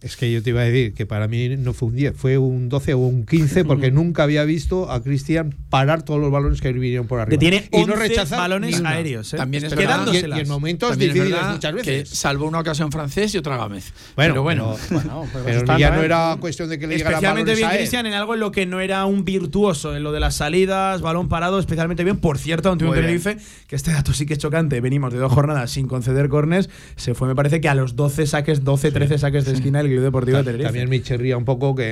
Es 0.00 0.16
que 0.16 0.30
yo 0.30 0.42
te 0.42 0.50
iba 0.50 0.60
a 0.60 0.64
decir 0.64 0.94
que 0.94 1.06
para 1.06 1.28
mí 1.28 1.56
no 1.56 1.72
fue 1.72 1.88
un 1.88 1.96
10, 1.96 2.14
fue 2.16 2.38
un 2.38 2.68
12 2.68 2.94
o 2.94 2.98
un 2.98 3.26
15 3.26 3.64
porque 3.64 3.90
nunca 3.92 4.22
había 4.22 4.44
visto 4.44 4.90
a 4.90 5.02
Cristian 5.02 5.54
parar 5.70 6.02
todos 6.02 6.20
los 6.20 6.30
balones 6.30 6.60
que 6.60 6.72
vinieron 6.72 7.06
por 7.06 7.20
arriba. 7.20 7.30
Que 7.30 7.38
tiene 7.38 7.68
y 7.72 7.84
no 7.84 7.94
11 7.94 7.96
rechazar 7.96 8.38
balones 8.38 8.80
aéreos. 8.84 9.34
¿eh? 9.34 9.36
También 9.36 9.64
es 9.64 9.72
y, 9.72 10.16
y 10.16 10.40
en 10.40 10.48
momentos 10.48 10.90
También 10.90 11.12
difíciles 11.12 11.40
muchas 11.52 11.74
que 11.74 11.90
veces. 11.90 12.08
salvo 12.10 12.46
una 12.46 12.60
ocasión 12.60 12.92
francés 12.92 13.34
y 13.34 13.38
otra 13.38 13.56
Gámez. 13.56 13.92
Bueno, 14.14 14.34
pero 14.34 14.42
bueno. 14.42 14.76
pero, 14.88 15.26
pues 15.32 15.44
pero 15.64 15.78
ya 15.78 15.90
no 15.90 16.02
era 16.02 16.36
cuestión 16.40 16.68
de 16.68 16.78
que 16.78 16.86
le 16.86 16.96
llegaran 16.96 17.14
Especialmente 17.14 17.54
bien. 17.54 17.70
Cristian 17.70 18.06
en 18.06 18.14
algo 18.14 18.34
en 18.34 18.40
lo 18.40 18.52
que 18.52 18.66
no 18.66 18.80
era 18.80 19.04
un 19.06 19.24
virtuoso, 19.24 19.96
en 19.96 20.02
lo 20.02 20.12
de 20.12 20.20
las 20.20 20.36
salidas, 20.36 21.00
balón 21.00 21.28
parado, 21.28 21.58
especialmente 21.58 22.04
bien. 22.04 22.18
Por 22.18 22.38
cierto, 22.38 22.70
ante 22.70 22.84
un. 22.84 22.94
Tenerife, 22.94 23.36
que 23.66 23.76
este 23.76 23.92
dato 23.92 24.12
sí 24.12 24.26
que 24.26 24.32
es 24.34 24.38
chocante, 24.38 24.80
venimos 24.80 25.12
de 25.12 25.18
dos 25.18 25.32
jornadas 25.32 25.70
sin 25.70 25.86
conceder 25.86 26.28
corners, 26.28 26.68
se 26.96 27.14
fue 27.14 27.28
me 27.28 27.34
parece 27.34 27.60
que 27.60 27.68
a 27.68 27.74
los 27.74 27.96
12 27.96 28.26
saques, 28.26 28.64
12, 28.64 28.90
13 28.90 29.18
saques 29.18 29.44
de 29.44 29.52
esquina 29.52 29.80
el 29.80 29.87
Club 29.90 30.02
Deportivo 30.02 30.38
de 30.38 30.44
Tenerife. 30.44 30.64
También 30.68 30.88
me 30.88 31.02
chirría 31.02 31.36
un 31.36 31.44
poco 31.44 31.74
que, 31.74 31.82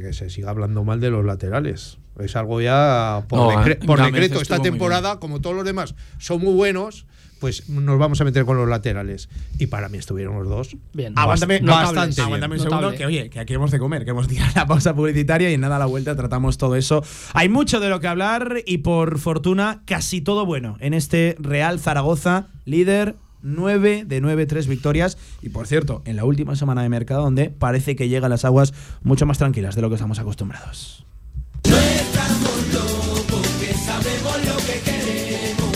que- 0.00 0.06
que 0.06 0.12
se 0.12 0.30
siga 0.30 0.50
hablando 0.50 0.84
mal 0.84 1.00
de 1.00 1.10
los 1.10 1.24
laterales. 1.24 1.98
Es 2.18 2.36
algo 2.36 2.60
ya 2.60 3.24
por, 3.28 3.38
No, 3.38 3.50
decre- 3.50 3.78
eh, 3.82 3.86
por 3.86 4.00
decreto. 4.02 4.40
Esta 4.40 4.60
temporada, 4.60 5.18
como 5.18 5.40
todos 5.40 5.56
los 5.56 5.64
demás, 5.64 5.94
son 6.18 6.40
muy 6.42 6.54
buenos, 6.54 7.06
pues 7.40 7.68
nos 7.68 7.98
vamos 7.98 8.20
a 8.20 8.24
meter 8.24 8.44
con 8.44 8.56
los 8.56 8.68
laterales. 8.68 9.28
Y 9.58 9.66
para 9.66 9.88
mí 9.88 9.98
estuvieron 9.98 10.36
los 10.38 10.48
dos. 10.48 10.76
Bien. 10.94 11.12
Aguántame, 11.16 11.58
bastante 11.60 12.14
bien. 12.14 12.24
aguántame 12.26 12.54
un 12.56 12.64
Notable. 12.64 12.80
segundo, 12.86 12.96
que 12.98 13.06
oye, 13.06 13.30
que 13.30 13.40
aquí 13.40 13.52
hemos 13.54 13.70
de 13.72 13.78
comer, 13.80 14.04
que 14.04 14.10
hemos 14.12 14.28
tirado 14.28 14.52
la 14.54 14.66
pausa 14.66 14.94
publicitaria 14.94 15.50
y 15.50 15.54
en 15.54 15.60
nada 15.60 15.76
a 15.76 15.80
la 15.80 15.86
vuelta 15.86 16.14
tratamos 16.14 16.56
todo 16.56 16.76
eso. 16.76 17.02
Hay 17.34 17.48
mucho 17.48 17.80
de 17.80 17.88
lo 17.88 17.98
que 18.00 18.06
hablar 18.06 18.58
y 18.64 18.78
por 18.78 19.18
fortuna 19.18 19.82
casi 19.84 20.20
todo 20.20 20.46
bueno 20.46 20.76
en 20.80 20.94
este 20.94 21.34
Real 21.40 21.80
Zaragoza, 21.80 22.46
líder 22.64 23.16
9 23.44 24.04
de 24.06 24.20
9, 24.20 24.46
3 24.46 24.66
victorias. 24.66 25.16
Y 25.42 25.50
por 25.50 25.68
cierto, 25.68 26.02
en 26.04 26.16
la 26.16 26.24
última 26.24 26.56
semana 26.56 26.82
de 26.82 26.88
mercado 26.88 27.22
donde 27.22 27.50
parece 27.50 27.94
que 27.94 28.08
llegan 28.08 28.30
las 28.30 28.44
aguas 28.44 28.74
mucho 29.02 29.26
más 29.26 29.38
tranquilas 29.38 29.76
de 29.76 29.82
lo 29.82 29.88
que 29.88 29.94
estamos 29.94 30.18
acostumbrados. 30.18 31.06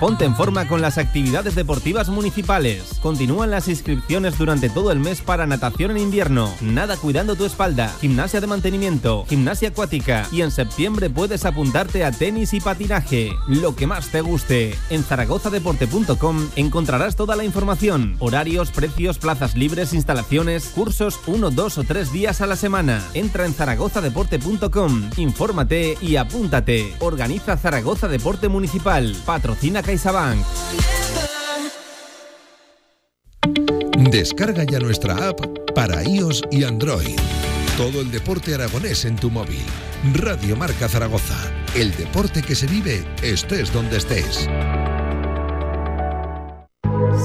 Ponte 0.00 0.24
en 0.24 0.34
forma 0.34 0.66
con 0.66 0.80
las 0.80 0.96
actividades 0.96 1.54
deportivas 1.54 2.08
municipales. 2.08 2.98
Continúan 3.02 3.50
las 3.50 3.68
inscripciones 3.68 4.38
durante 4.38 4.70
todo 4.70 4.92
el 4.92 4.98
mes 4.98 5.20
para 5.20 5.46
natación 5.46 5.90
en 5.90 5.98
invierno, 5.98 6.50
nada 6.62 6.96
cuidando 6.96 7.36
tu 7.36 7.44
espalda, 7.44 7.94
gimnasia 8.00 8.40
de 8.40 8.46
mantenimiento, 8.46 9.26
gimnasia 9.28 9.68
acuática 9.68 10.26
y 10.32 10.40
en 10.40 10.52
septiembre 10.52 11.10
puedes 11.10 11.44
apuntarte 11.44 12.02
a 12.02 12.12
tenis 12.12 12.54
y 12.54 12.62
patinaje, 12.62 13.32
lo 13.46 13.76
que 13.76 13.86
más 13.86 14.08
te 14.08 14.22
guste. 14.22 14.74
En 14.88 15.04
zaragozadeporte.com 15.04 16.48
encontrarás 16.56 17.14
toda 17.14 17.36
la 17.36 17.44
información, 17.44 18.16
horarios, 18.20 18.70
precios, 18.70 19.18
plazas 19.18 19.54
libres, 19.54 19.92
instalaciones, 19.92 20.70
cursos, 20.74 21.20
uno, 21.26 21.50
dos 21.50 21.76
o 21.76 21.84
tres 21.84 22.10
días 22.10 22.40
a 22.40 22.46
la 22.46 22.56
semana. 22.56 23.04
Entra 23.12 23.44
en 23.44 23.52
zaragozadeporte.com, 23.52 25.10
infórmate 25.18 25.98
y 26.00 26.16
apúntate. 26.16 26.94
Organiza 27.00 27.58
Zaragoza 27.58 28.08
Deporte 28.08 28.48
Municipal. 28.48 29.14
Patrocina 29.26 29.82
Descarga 34.10 34.64
ya 34.64 34.78
nuestra 34.78 35.28
app 35.28 35.40
para 35.74 36.02
iOS 36.02 36.42
y 36.50 36.64
Android. 36.64 37.16
Todo 37.76 38.00
el 38.00 38.10
deporte 38.10 38.54
aragonés 38.54 39.04
en 39.04 39.16
tu 39.16 39.30
móvil. 39.30 39.64
Radio 40.14 40.56
Marca 40.56 40.88
Zaragoza. 40.88 41.38
El 41.74 41.94
deporte 41.96 42.42
que 42.42 42.54
se 42.54 42.66
vive 42.66 43.04
estés 43.22 43.72
donde 43.72 43.98
estés. 43.98 44.48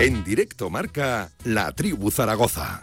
En 0.00 0.24
directo 0.24 0.70
marca 0.70 1.30
La 1.44 1.72
Tribu 1.72 2.10
Zaragoza. 2.10 2.80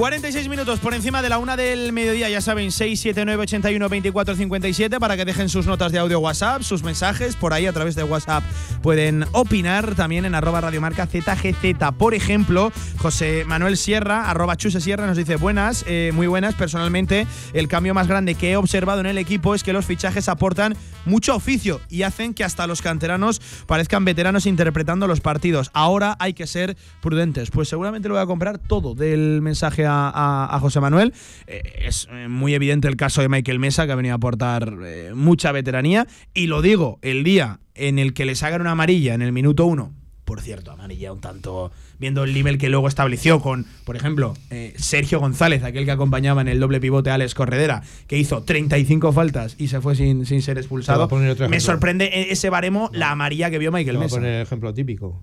46 0.00 0.48
minutos 0.48 0.80
por 0.80 0.94
encima 0.94 1.20
de 1.20 1.28
la 1.28 1.36
una 1.36 1.58
del 1.58 1.92
mediodía, 1.92 2.30
ya 2.30 2.40
saben, 2.40 2.72
679 2.72 3.42
81 3.42 3.86
24 3.86 4.34
57 4.34 4.98
para 4.98 5.14
que 5.14 5.26
dejen 5.26 5.50
sus 5.50 5.66
notas 5.66 5.92
de 5.92 5.98
audio 5.98 6.20
WhatsApp, 6.20 6.62
sus 6.62 6.82
mensajes, 6.82 7.36
por 7.36 7.52
ahí 7.52 7.66
a 7.66 7.72
través 7.74 7.96
de 7.96 8.02
WhatsApp 8.02 8.42
pueden 8.82 9.26
opinar 9.32 9.94
también 9.96 10.24
en 10.24 10.34
arroba 10.34 10.62
radiomarca 10.62 11.06
ZGZ. 11.06 11.92
Por 11.98 12.14
ejemplo, 12.14 12.72
José 12.96 13.44
Manuel 13.46 13.76
Sierra, 13.76 14.30
arroba 14.30 14.56
Chuse 14.56 14.80
Sierra, 14.80 15.06
nos 15.06 15.18
dice 15.18 15.36
buenas, 15.36 15.84
eh, 15.86 16.12
muy 16.14 16.26
buenas. 16.26 16.54
Personalmente, 16.54 17.26
el 17.52 17.68
cambio 17.68 17.92
más 17.92 18.08
grande 18.08 18.36
que 18.36 18.52
he 18.52 18.56
observado 18.56 19.00
en 19.00 19.06
el 19.06 19.18
equipo 19.18 19.54
es 19.54 19.62
que 19.62 19.74
los 19.74 19.84
fichajes 19.84 20.30
aportan 20.30 20.78
mucho 21.04 21.34
oficio 21.34 21.78
y 21.90 22.02
hacen 22.02 22.32
que 22.32 22.44
hasta 22.44 22.66
los 22.66 22.80
canteranos 22.80 23.42
parezcan 23.66 24.06
veteranos 24.06 24.46
interpretando 24.46 25.06
los 25.06 25.20
partidos. 25.20 25.70
Ahora 25.74 26.16
hay 26.20 26.32
que 26.32 26.46
ser 26.46 26.78
prudentes. 27.02 27.50
Pues 27.50 27.68
seguramente 27.68 28.08
lo 28.08 28.14
voy 28.14 28.22
a 28.22 28.26
comprar 28.26 28.58
todo 28.58 28.94
del 28.94 29.42
mensaje 29.42 29.86
a, 29.86 29.89
a- 29.92 30.48
a 30.54 30.60
José 30.60 30.80
Manuel. 30.80 31.12
Eh, 31.46 31.62
es 31.86 32.08
eh, 32.10 32.28
muy 32.28 32.54
evidente 32.54 32.88
el 32.88 32.96
caso 32.96 33.20
de 33.22 33.28
Michael 33.28 33.58
Mesa, 33.58 33.86
que 33.86 33.92
ha 33.92 33.96
venido 33.96 34.14
a 34.14 34.16
aportar 34.16 34.76
eh, 34.84 35.12
mucha 35.14 35.52
veteranía. 35.52 36.06
Y 36.34 36.46
lo 36.46 36.62
digo, 36.62 36.98
el 37.02 37.24
día 37.24 37.60
en 37.74 37.98
el 37.98 38.14
que 38.14 38.24
le 38.24 38.34
sacan 38.34 38.60
una 38.60 38.72
amarilla 38.72 39.14
en 39.14 39.22
el 39.22 39.32
minuto 39.32 39.64
uno, 39.66 39.92
por 40.24 40.40
cierto, 40.42 40.70
amarilla 40.70 41.12
un 41.12 41.20
tanto, 41.20 41.72
viendo 41.98 42.22
el 42.22 42.32
nivel 42.32 42.56
que 42.56 42.68
luego 42.68 42.86
estableció 42.86 43.40
con, 43.40 43.66
por 43.84 43.96
ejemplo, 43.96 44.34
eh, 44.50 44.74
Sergio 44.76 45.18
González, 45.18 45.64
aquel 45.64 45.84
que 45.86 45.90
acompañaba 45.90 46.40
en 46.40 46.46
el 46.46 46.60
doble 46.60 46.78
pivote 46.78 47.10
a 47.10 47.14
Alex 47.14 47.34
Corredera, 47.34 47.82
que 48.06 48.16
hizo 48.16 48.44
35 48.44 49.12
faltas 49.12 49.56
y 49.58 49.66
se 49.68 49.80
fue 49.80 49.96
sin, 49.96 50.24
sin 50.26 50.40
ser 50.42 50.56
expulsado. 50.58 51.08
Me 51.48 51.58
sorprende 51.58 52.04
e- 52.04 52.30
ese 52.30 52.48
baremo 52.48 52.90
la 52.92 53.10
amarilla 53.10 53.50
que 53.50 53.58
vio 53.58 53.72
Michael 53.72 53.96
voy 53.96 54.04
a 54.04 54.06
Mesa. 54.06 54.16
poner 54.16 54.34
el 54.36 54.42
ejemplo 54.42 54.72
típico. 54.72 55.20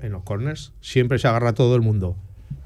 En 0.00 0.12
los 0.12 0.22
corners 0.22 0.72
siempre 0.82 1.18
se 1.18 1.28
agarra 1.28 1.54
todo 1.54 1.74
el 1.74 1.80
mundo. 1.80 2.16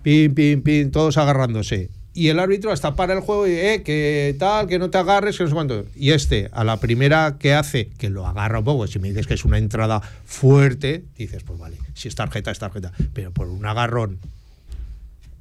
Pim, 0.06 0.36
pim, 0.36 0.62
pim, 0.62 0.92
todos 0.92 1.16
agarrándose. 1.16 1.90
Y 2.14 2.28
el 2.28 2.38
árbitro 2.38 2.70
hasta 2.70 2.94
para 2.94 3.12
el 3.12 3.18
juego 3.18 3.48
y, 3.48 3.50
eh, 3.50 3.82
que 3.82 4.36
tal, 4.38 4.68
que 4.68 4.78
no 4.78 4.88
te 4.88 4.98
agarres, 4.98 5.36
que 5.36 5.42
no 5.42 5.48
sé 5.48 5.54
cuánto. 5.56 5.84
Y 5.96 6.12
este, 6.12 6.48
a 6.52 6.62
la 6.62 6.76
primera 6.76 7.38
que 7.40 7.54
hace, 7.54 7.88
que 7.98 8.08
lo 8.08 8.24
agarra 8.24 8.60
un 8.60 8.64
poco, 8.64 8.86
si 8.86 9.00
me 9.00 9.08
dices 9.08 9.26
que 9.26 9.34
es 9.34 9.44
una 9.44 9.58
entrada 9.58 10.00
fuerte, 10.24 11.02
dices, 11.18 11.42
pues 11.42 11.58
vale, 11.58 11.76
si 11.94 12.06
es 12.06 12.14
tarjeta, 12.14 12.52
es 12.52 12.60
tarjeta. 12.60 12.92
Pero 13.14 13.32
por 13.32 13.48
un 13.48 13.66
agarrón, 13.66 14.20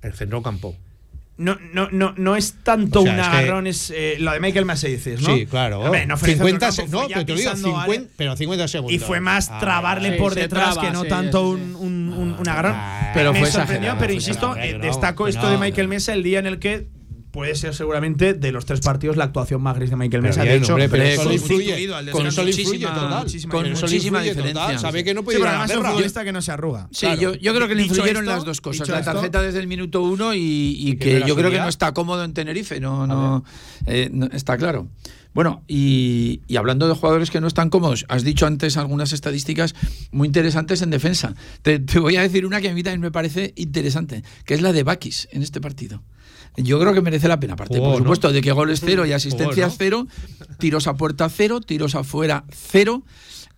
el 0.02 0.14
centro 0.14 0.42
campo. 0.42 0.76
No, 1.38 1.58
no, 1.74 1.90
no, 1.92 2.14
no 2.16 2.38
es 2.38 2.54
tanto 2.64 3.02
O 3.02 3.04
sea, 3.04 3.14
un 3.14 3.20
es 3.20 3.28
que- 3.28 3.36
agarrón, 3.36 3.68
es 3.68 3.92
eh, 3.94 4.16
lo 4.20 4.32
de 4.32 4.40
Michael 4.40 4.64
Mesa 4.66 4.88
dices, 4.88 5.22
¿no? 5.22 5.36
Sí, 5.36 5.46
claro. 5.46 5.82
Hombre, 5.82 6.06
no 6.06 6.16
fue 6.16 6.30
en 6.30 6.34
el 6.34 6.38
50 6.38 6.72
centro 6.72 6.72
se- 6.72 6.82
campo, 6.84 7.02
no, 7.02 7.08
pero 7.10 7.26
te 7.26 7.34
digo, 7.34 7.52
pisando 7.52 7.78
a 7.78 7.82
50, 7.86 8.14
pero 8.16 8.38
50 8.38 8.68
segundos. 8.70 8.94
Y 8.94 9.00
fue 9.00 9.20
más 9.20 9.50
Ah, 9.52 9.60
trabarle 9.60 10.14
sí, 10.14 10.18
por 10.18 10.34
detrás 10.34 10.76
traba, 10.76 10.88
que 10.88 10.94
no 10.94 11.04
sí, 11.04 11.10
tanto 11.10 11.40
sí, 11.40 11.62
un, 11.62 11.76
un, 11.76 12.14
un- 12.14 12.36
un 12.40 12.48
agarrón. 12.50 12.76
Pero 13.14 13.34
Me 13.34 13.40
fue 13.42 13.52
sorprendió, 13.52 13.96
pero 14.00 14.14
insisto, 14.14 14.56
eh, 14.56 14.80
destaco 14.82 15.28
esto 15.28 15.48
de 15.50 15.56
no. 15.56 15.60
Michael 15.60 15.90
Mesa 15.90 16.14
el 16.14 16.24
día 16.24 16.40
en 16.40 16.46
el 16.46 16.58
que 16.60 16.88
puede 17.36 17.54
ser 17.56 17.76
seguramente 17.76 18.34
de 18.34 18.52
los 18.54 18.66
tres 18.66 18.80
partidos 18.80 19.18
la 19.18 19.26
actuación 19.26 19.62
más 19.62 19.76
gris 19.76 19.90
de 19.90 19.98
Michael 19.98 20.22
Pero 20.22 20.32
Mesa. 20.34 20.44
bien, 20.44 20.54
de 20.56 20.64
hecho, 20.64 20.72
hombre, 20.74 20.88
pero 20.90 21.04
eh, 21.04 21.14
eso 21.16 21.24
con- 21.26 21.34
influye. 21.34 21.88
Con 22.12 22.26
eso 22.28 22.42
influye 22.46 22.54
Muchísima- 22.54 22.94
total. 22.94 23.24
Con 23.52 23.64
diferencia. 24.24 24.54
total. 24.54 24.80
Sabe 24.80 25.04
que 25.04 25.14
no 25.14 25.20
Sí, 25.20 25.26
puede 25.26 25.38
pero 25.40 25.50
ir 25.52 25.56
a 25.56 25.60
la 25.60 25.66
es 25.66 25.76
un 25.78 25.86
futbolista 25.86 26.24
que 26.24 26.32
no 26.32 26.42
se 26.42 26.52
arruga. 26.54 26.88
Sí, 26.92 27.06
Claro. 27.08 27.22
yo, 27.22 27.34
yo 27.36 27.54
creo 27.54 27.68
que 27.68 27.76
le 27.76 27.82
influyeron 27.84 28.24
esto- 28.24 28.36
las 28.36 28.46
dos 28.46 28.62
cosas. 28.62 28.88
La 28.88 29.00
esto- 29.00 29.12
tarjeta 29.12 29.42
desde 29.42 29.60
el 29.60 29.68
minuto 29.68 30.02
uno 30.02 30.34
y, 30.34 30.96
que 31.00 31.24
yo 31.28 31.36
creo 31.36 31.52
que 31.52 31.60
no 31.60 31.68
está 31.68 31.94
cómodo 31.94 32.24
en 32.24 32.34
Tenerife. 32.34 32.80
No, 32.80 33.06
no, 33.06 33.44
eh, 33.86 34.10
no- 34.14 34.28
está 34.28 34.58
claro. 34.58 34.88
Bueno, 35.34 35.64
y, 35.68 36.40
y 36.48 36.56
hablando 36.56 36.88
de 36.88 36.94
jugadores 36.96 37.30
que 37.30 37.42
no 37.42 37.48
están 37.48 37.70
cómodos, 37.70 38.06
has 38.08 38.24
dicho 38.24 38.48
antes 38.48 38.78
algunas 38.78 39.12
estadísticas 39.12 39.76
muy 40.12 40.28
interesantes 40.28 40.82
en 40.82 40.90
defensa. 40.90 41.36
Te, 41.62 41.80
te 41.80 42.00
voy 42.00 42.16
a 42.16 42.22
decir 42.22 42.46
una 42.46 42.62
que 42.62 42.70
a 42.70 42.74
mí 42.74 42.82
también 42.84 43.02
me 43.02 43.12
parece 43.12 43.52
interesante, 43.58 44.24
que 44.46 44.54
es 44.54 44.62
la 44.62 44.72
de 44.72 44.84
Bakis 44.84 45.28
en 45.34 45.42
este 45.44 45.60
partido. 45.60 46.02
Yo 46.58 46.80
creo 46.80 46.94
que 46.94 47.02
merece 47.02 47.28
la 47.28 47.40
pena, 47.40 47.54
aparte, 47.54 47.78
Jugó, 47.78 47.92
por 47.92 48.00
¿no? 48.00 48.06
supuesto, 48.06 48.32
de 48.32 48.42
que 48.42 48.52
goles 48.52 48.82
cero 48.84 49.06
y 49.06 49.12
asistencias 49.14 49.72
¿no? 49.72 49.76
cero, 49.78 50.08
tiros 50.58 50.88
a 50.88 50.96
puerta 50.96 51.28
cero, 51.30 51.60
tiros 51.62 51.96
afuera 51.96 52.46
cero, 52.52 53.04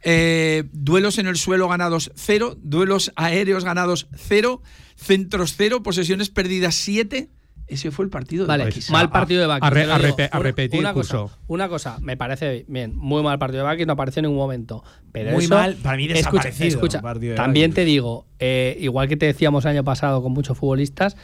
eh, 0.03 0.63
duelos 0.73 1.17
en 1.17 1.27
el 1.27 1.37
suelo 1.37 1.67
ganados 1.67 2.11
cero, 2.15 2.55
duelos 2.61 3.11
aéreos 3.15 3.63
ganados 3.65 4.07
cero, 4.15 4.61
centros 4.95 5.55
cero, 5.57 5.83
posesiones 5.83 6.29
perdidas 6.29 6.75
siete. 6.75 7.29
Ese 7.67 7.91
fue 7.91 8.05
el 8.05 8.09
partido 8.09 8.45
de 8.45 8.47
Vale, 8.47 8.63
Bakis. 8.63 8.89
mal 8.91 9.09
partido 9.09 9.41
de 9.41 9.47
Bakis. 9.47 9.65
a 9.67 9.69
re- 9.69 10.29
repetir 10.39 10.79
una 10.79 10.93
cosa, 10.93 11.17
curso. 11.17 11.37
una 11.47 11.67
cosa, 11.67 11.97
me 11.99 12.15
parece 12.15 12.63
bien, 12.69 12.95
muy 12.95 13.21
mal 13.23 13.37
partido 13.39 13.59
de 13.59 13.63
Bakis, 13.65 13.85
no 13.85 13.91
aparece 13.93 14.21
en 14.21 14.27
ningún 14.27 14.37
momento. 14.37 14.85
Pero 15.11 15.31
Muy 15.33 15.43
eso- 15.45 15.55
mal, 15.55 15.75
para 15.75 15.97
mí 15.97 16.07
desaparecido 16.07 16.65
escucha, 16.69 17.01
de 17.01 17.35
también 17.35 17.71
Bakis. 17.71 17.75
te 17.75 17.83
digo, 17.85 18.25
eh, 18.39 18.77
igual 18.79 19.09
que 19.09 19.17
te 19.17 19.25
decíamos 19.25 19.65
el 19.65 19.71
año 19.71 19.83
pasado 19.83 20.23
con 20.23 20.31
muchos 20.31 20.57
futbolistas, 20.57 21.17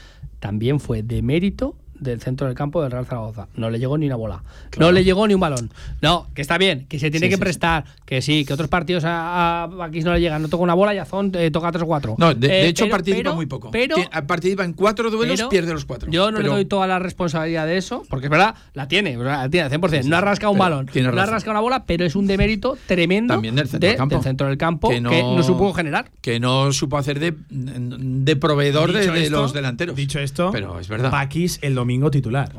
también 0.44 0.82
fue 0.82 1.04
de 1.04 1.22
mérito 1.22 1.78
del 2.04 2.22
centro 2.22 2.48
del 2.48 2.56
campo 2.56 2.82
del 2.82 2.92
Real 2.92 3.06
Zaragoza. 3.06 3.48
No 3.56 3.70
le 3.70 3.80
llegó 3.80 3.98
ni 3.98 4.06
una 4.08 4.16
bola. 4.16 4.44
No 4.78 4.92
le 4.92 5.04
llegó 5.04 5.28
ni 5.28 5.34
un 5.34 5.40
balón. 5.40 5.72
No, 6.02 6.28
que 6.36 6.42
está 6.42 6.58
bien, 6.58 6.86
que 6.88 7.00
se 7.00 7.10
tiene 7.10 7.28
Sí, 7.28 7.30
que 7.32 7.36
sí, 7.38 7.42
prestar, 7.42 7.86
que 8.06 8.22
sí, 8.22 8.46
que 8.46 8.54
otros 8.54 8.70
partidos 8.70 9.04
a, 9.06 9.64
a 9.64 9.68
no 9.68 10.14
le 10.14 10.20
llegan. 10.20 10.42
No 10.42 10.50
toca 10.50 10.64
una 10.64 10.74
bola 10.74 10.94
y 10.94 10.98
Azón 10.98 11.32
eh, 11.36 11.50
toca 11.52 11.72
tres 11.72 11.84
o 11.84 11.86
cuatro. 11.88 12.16
No, 12.18 12.34
de, 12.34 12.48
de 12.48 12.62
Eh, 12.64 12.68
hecho 12.68 12.86
pero- 12.86 12.92
participa 12.96 13.18
pero- 13.24 13.36
muy 13.36 13.46
poco. 13.46 13.72
Pero, 13.72 13.96
participa 14.28 14.64
en 14.64 14.74
cuatro 14.74 15.10
duelos, 15.10 15.38
pero 15.38 15.50
pierde 15.50 15.74
los 15.74 15.86
cuatro. 15.86 16.10
Yo 16.12 16.32
no 16.32 16.38
Pero- 16.38 16.50
le 16.50 16.56
doy 16.56 16.66
toda 16.66 16.88
la 16.88 17.00
responsabilidad 17.00 17.66
de 17.66 17.78
eso, 17.78 18.04
porque 18.10 18.26
es 18.28 18.30
verdad, 18.32 18.56
la 18.74 18.88
tiene, 18.88 19.18
o 19.18 19.24
sea, 19.24 19.38
la 19.44 19.50
tiene 19.50 19.66
al 19.66 19.72
100%. 19.72 20.06
no 20.10 20.18
ha 20.18 20.22
rascado 20.22 20.52
un 20.52 20.60
balón, 20.60 20.90
no 20.94 21.22
ha 21.22 21.26
rascado 21.26 21.52
una 21.52 21.60
bola, 21.62 21.86
pero 21.86 22.06
es 22.06 22.16
un 22.16 22.28
demérito 22.28 22.78
tremendo 22.88 23.34
También 23.34 23.56
del 23.56 23.68
centro 23.68 23.80
de- 23.88 23.88
del 23.94 23.98
campo. 23.98 24.22
centro 24.24 24.48
del 24.48 24.58
campo 24.58 24.90
que 24.90 24.96
Que 24.96 25.02
no, 25.02 25.44
supo 25.44 25.74
generar. 25.74 26.10
que 26.22 26.40
no 26.40 26.72
supo 26.74 26.98
hacer 26.98 27.20
de, 27.20 27.34
de 27.50 28.36
proveedor 28.36 28.92
de, 28.92 29.30
los 29.30 29.54
delanteros. 29.54 29.96
Dicho 29.96 30.20
esto, 30.20 30.50
Pero 30.52 30.80
es 30.80 30.88
verdad. 30.88 31.12
Bakis 31.12 31.60
el 31.62 31.76
domingo 31.76 31.93
titular. 32.12 32.52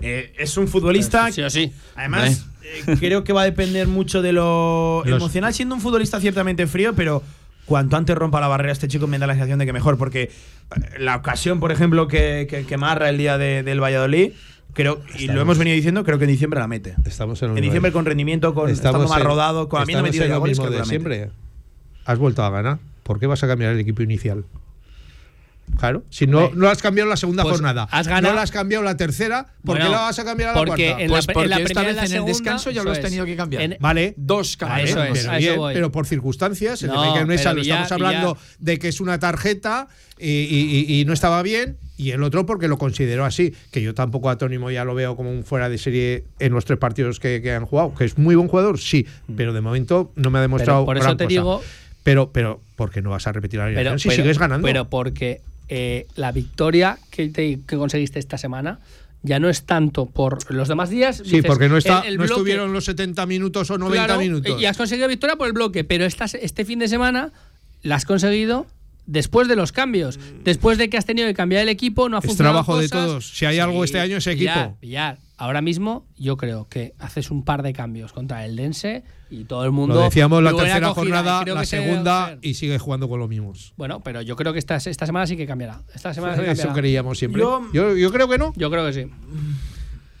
Eh, 0.00 0.32
es 0.38 0.56
un 0.58 0.68
futbolista. 0.68 1.32
Sí 1.32 1.42
o 1.42 1.48
sí. 1.50 1.72
Además, 1.94 2.46
eh, 2.62 2.96
creo 3.00 3.24
que 3.24 3.32
va 3.32 3.42
a 3.42 3.44
depender 3.44 3.86
mucho 3.86 4.20
de 4.22 4.32
lo 4.32 5.02
Los- 5.06 5.16
emocional, 5.16 5.54
siendo 5.54 5.74
un 5.74 5.80
futbolista 5.80 6.20
ciertamente 6.20 6.66
frío, 6.66 6.94
pero 6.94 7.22
cuanto 7.64 7.96
antes 7.96 8.14
rompa 8.16 8.40
la 8.40 8.48
barrera 8.48 8.72
este 8.72 8.88
chico 8.88 9.06
me 9.06 9.18
da 9.18 9.26
la 9.26 9.32
sensación 9.34 9.58
de 9.58 9.66
que 9.66 9.72
mejor, 9.72 9.96
porque 9.96 10.22
eh, 10.24 10.30
la 10.98 11.16
ocasión, 11.16 11.60
por 11.60 11.72
ejemplo, 11.72 12.08
que, 12.08 12.46
que, 12.48 12.66
que 12.66 12.76
marra 12.76 13.08
el 13.08 13.16
día 13.18 13.38
de- 13.38 13.62
del 13.62 13.82
Valladolid, 13.82 14.32
creo, 14.74 15.00
y 15.08 15.12
lo 15.12 15.32
Estamos- 15.32 15.40
hemos 15.42 15.58
venido 15.58 15.74
diciendo, 15.76 16.04
creo 16.04 16.18
que 16.18 16.24
en 16.24 16.30
diciembre 16.30 16.60
la 16.60 16.68
mete. 16.68 16.94
Estamos 17.06 17.40
en, 17.42 17.56
En 17.56 17.62
diciembre 17.62 17.90
con 17.92 18.04
rendimiento, 18.04 18.52
con 18.54 18.68
estando 18.68 19.08
más 19.08 19.18
en- 19.20 19.24
rodado, 19.26 19.68
con 19.70 19.80
habiendo 19.80 20.00
estamos 20.06 20.08
metido 20.10 20.24
en 20.24 20.28
ya 20.28 20.34
lo 20.34 20.40
goles, 20.40 20.58
mismo 20.58 20.70
de 20.70 20.84
siempre. 20.84 21.30
Has 22.04 22.18
vuelto 22.18 22.42
a 22.44 22.50
ganar. 22.50 22.78
¿Por 23.02 23.18
qué 23.18 23.26
vas 23.26 23.42
a 23.42 23.46
cambiar 23.46 23.72
el 23.72 23.80
equipo 23.80 24.02
inicial? 24.02 24.44
Claro, 25.78 26.04
si 26.08 26.26
no, 26.26 26.50
no 26.54 26.68
has 26.70 26.80
cambiado 26.80 27.10
la 27.10 27.16
segunda 27.16 27.42
Pues 27.42 27.56
jornada, 27.56 27.86
has 27.90 28.08
ganado- 28.08 28.28
no 28.32 28.36
la 28.36 28.42
has 28.42 28.50
cambiado 28.50 28.82
la 28.82 28.96
tercera, 28.96 29.42
¿por 29.64 29.76
qué 29.76 29.82
Bueno, 29.82 29.90
la 29.96 30.00
vas 30.02 30.18
a 30.18 30.24
cambiar 30.24 30.50
a 30.50 30.52
la 30.54 30.58
porque 30.58 30.86
cuarta? 30.86 31.02
en 31.02 31.08
Pues 31.10 31.26
la, 31.26 31.32
porque 31.34 31.44
en 31.44 31.50
la 31.50 31.56
esta 31.56 31.66
primera 31.66 31.82
y 31.82 31.94
vez 31.94 32.10
la 32.10 32.16
en 32.16 32.22
el 32.22 32.26
descanso 32.26 32.70
ya 32.70 32.82
lo 32.82 32.90
has 32.92 32.98
eso 32.98 33.06
es. 33.06 33.10
tenido 33.10 33.26
que 33.26 33.36
cambiar. 33.36 33.62
En- 33.62 33.76
Vale, 33.80 34.14
Dos 34.16 34.56
cambios. 34.56 34.88
eso 34.90 35.02
es, 35.04 35.26
pero, 35.26 35.36
eso 35.36 35.70
pero 35.74 35.92
por 35.92 36.06
circunstancias, 36.06 36.82
en 36.82 36.88
No, 36.88 37.04
el 37.14 37.18
que 37.20 37.26
Mesa 37.26 37.52
lo 37.52 37.60
estamos 37.60 37.92
hablando 37.92 38.38
de 38.58 38.78
que 38.78 38.88
es 38.88 39.00
una 39.00 39.18
tarjeta 39.18 39.88
y, 40.18 40.30
y- 40.30 40.86
y- 40.88 41.00
y 41.00 41.04
no 41.04 41.12
estaba 41.12 41.42
bien, 41.42 41.76
y 41.98 42.10
el 42.12 42.22
otro 42.22 42.46
porque 42.46 42.68
lo 42.68 42.78
consideró 42.78 43.24
así, 43.26 43.54
que 43.70 43.82
yo 43.82 43.92
tampoco 43.92 44.30
a 44.30 44.38
Tony 44.38 44.56
ya 44.72 44.84
lo 44.84 44.94
veo 44.94 45.14
como 45.16 45.30
un 45.30 45.44
fuera 45.44 45.68
de 45.68 45.76
serie 45.76 46.24
en 46.38 46.52
los 46.54 46.64
tres 46.64 46.78
partidos 46.78 47.20
que, 47.20 47.42
que 47.42 47.52
han 47.52 47.66
jugado, 47.66 47.92
que 47.94 48.04
es 48.04 48.16
muy 48.16 48.34
buen 48.34 48.48
jugador, 48.48 48.78
sí, 48.78 49.06
pero 49.36 49.52
de 49.52 49.60
momento 49.60 50.10
no 50.16 50.30
me 50.30 50.38
ha 50.38 50.42
demostrado 50.42 50.82
Mm. 50.82 50.86
Pero 50.86 50.86
por 50.86 50.96
eso 50.96 51.04
gran 51.04 51.16
te 51.18 51.24
cosa. 51.24 51.28
digo- 51.30 51.62
pero, 52.02 52.30
pero, 52.32 52.60
¿por 52.76 52.90
qué 52.90 53.02
no 53.02 53.10
vas 53.10 53.26
a 53.26 53.32
repetir 53.32 53.58
la 53.58 53.64
pero, 53.66 53.78
alineación 53.80 53.98
si 53.98 54.08
pero- 54.08 54.22
sigues 54.22 54.38
ganando? 54.38 54.64
Pero 54.66 54.88
porque 54.88 55.40
eh, 55.68 56.06
la 56.16 56.32
victoria 56.32 56.98
que, 57.10 57.28
te- 57.28 57.60
que 57.66 57.76
conseguiste 57.76 58.18
esta 58.18 58.38
semana 58.38 58.78
ya 59.22 59.40
no 59.40 59.48
es 59.48 59.64
tanto 59.64 60.06
por 60.06 60.52
los 60.54 60.68
demás 60.68 60.88
días. 60.90 61.16
sí, 61.16 61.22
dices, 61.24 61.44
porque 61.46 61.68
no, 61.68 61.76
está, 61.76 62.00
el- 62.00 62.08
el 62.12 62.16
no 62.18 62.24
bloque- 62.24 62.32
estuvieron 62.34 62.72
los 62.72 62.84
70 62.84 63.26
minutos 63.26 63.70
o 63.70 63.78
90 63.78 64.04
Claro, 64.06 64.20
minutos. 64.20 64.60
Y 64.60 64.66
has 64.66 64.76
conseguido 64.76 65.08
victoria 65.08 65.36
por 65.36 65.48
el 65.48 65.52
bloque, 65.52 65.82
pero 65.84 66.04
este 66.04 66.64
fin 66.64 66.78
de 66.78 66.86
semana 66.88 67.32
la 67.82 67.96
has 67.96 68.04
conseguido 68.04 68.66
después 69.06 69.48
de 69.48 69.56
los 69.56 69.72
cambios. 69.72 70.18
Después 70.44 70.78
de 70.78 70.88
que 70.90 70.96
has 70.98 71.06
tenido 71.06 71.26
que 71.26 71.34
cambiar 71.34 71.62
el 71.62 71.68
equipo, 71.68 72.08
no 72.08 72.16
ha 72.16 72.20
Es 72.20 72.26
funcionado. 72.26 72.54
trabajo 72.64 72.78
de 72.78 72.88
todos. 72.88 73.30
Si 73.36 73.44
hay 73.46 73.58
algo 73.58 73.82
este 73.82 73.98
año, 73.98 74.16
es 74.18 74.26
equipo. 74.28 74.52
pillar, 74.52 74.74
pillar. 74.78 75.18
Ahora 75.36 75.60
mismo, 75.60 76.06
yo 76.16 76.36
creo 76.36 76.68
que 76.68 76.94
haces 76.98 77.30
un 77.30 77.44
par 77.44 77.62
de 77.62 77.72
cambios 77.72 78.12
contra 78.12 78.44
el 78.44 78.54
Dense 78.56 79.02
y 79.30 79.44
todo 79.44 79.64
el 79.64 79.72
mundo. 79.72 79.94
Lo 79.94 80.02
decíamos 80.02 80.42
la 80.42 80.52
tercera 80.54 80.88
acogida, 80.88 80.92
y 80.92 81.12
jornada, 81.22 81.44
la 81.54 81.64
segunda 81.64 82.38
y 82.42 82.54
sigue 82.54 82.78
jugando 82.78 83.08
con 83.08 83.18
los 83.20 83.28
mismos. 83.28 83.72
Bueno, 83.76 84.00
pero 84.00 84.22
yo 84.22 84.36
creo 84.36 84.52
que 84.52 84.58
esta, 84.58 84.76
esta 84.76 85.06
semana 85.06 85.26
sí 85.26 85.36
que 85.36 85.46
cambiará. 85.46 85.82
Esta 85.94 86.14
semana 86.14 86.34
sí 86.36 86.40
que 86.42 86.50
Eso 86.50 86.62
cambiará. 86.62 86.80
creíamos 86.80 87.18
siempre. 87.18 87.40
Yo- 87.42 87.66
Yo, 87.72 87.96
yo 87.96 88.12
creo 88.12 88.28
que 88.28 88.38
no. 88.38 88.52
Yo 88.56 88.70
creo 88.70 88.86
que 88.86 88.92
sí. 88.92 89.06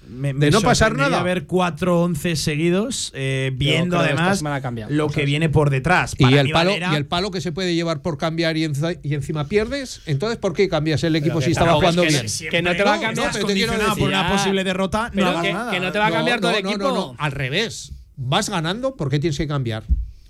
Me- 0.08 0.28
De 0.28 0.34
me 0.34 0.50
no 0.50 0.60
pasar 0.60 0.94
nada. 0.96 1.20
ver 1.24 1.46
4-11 1.48 2.36
seguidos, 2.36 3.10
eh, 3.14 3.50
viendo 3.54 3.98
además 3.98 4.40
cambia 4.62 4.86
lo 4.88 5.08
que 5.08 5.24
viene 5.24 5.48
por 5.48 5.68
detrás. 5.68 6.14
Y 6.16 6.22
Para 6.22 6.40
el, 6.42 6.46
mí, 6.46 6.52
palo, 6.52 6.70
Valera- 6.70 6.92
y 6.92 6.96
el 6.96 7.06
palo 7.06 7.30
que 7.32 7.40
se 7.40 7.50
puede 7.50 7.74
llevar 7.74 8.02
por 8.02 8.16
cambiar 8.16 8.56
y, 8.56 8.64
enza- 8.64 8.98
y 9.02 9.14
encima 9.14 9.48
pierdes, 9.48 10.02
entonces 10.06 10.38
¿por 10.38 10.52
qué 10.52 10.68
cambias 10.68 11.02
el 11.02 11.16
equipo 11.16 11.40
si 11.40 11.50
estaba 11.50 11.72
es 11.72 11.76
jugando 11.78 12.02
que 12.02 12.08
bien? 12.08 12.22
no- 12.24 12.50
que 12.50 12.62
no 12.62 12.76
te 12.76 12.84
va 12.84 12.94
a 12.94 13.00
cambiar. 13.00 13.32
Pero 13.32 13.46
te 13.46 13.98
por 13.98 14.08
una 14.08 14.30
posible 14.30 14.62
derrota, 14.62 15.10
Pero 15.12 15.32
no 15.32 15.42
que- 15.42 15.52
nada. 15.52 15.72
que 15.72 15.80
no 15.80 15.90
te 15.92 15.98
va 15.98 16.06
a 16.06 16.10
cambiar 16.12 16.40
todo 16.40 16.52
el 16.56 16.62
no, 16.62 16.70
equipo. 16.70 16.84
No, 16.88 16.94
no, 16.94 17.14
al 17.18 17.32
revés. 17.32 17.92
Vas 18.16 18.48
ganando, 18.48 18.96
¿por 18.96 19.10
qué 19.10 19.18
tienes 19.18 19.36
que 19.36 19.46
cambiar? 19.46 19.84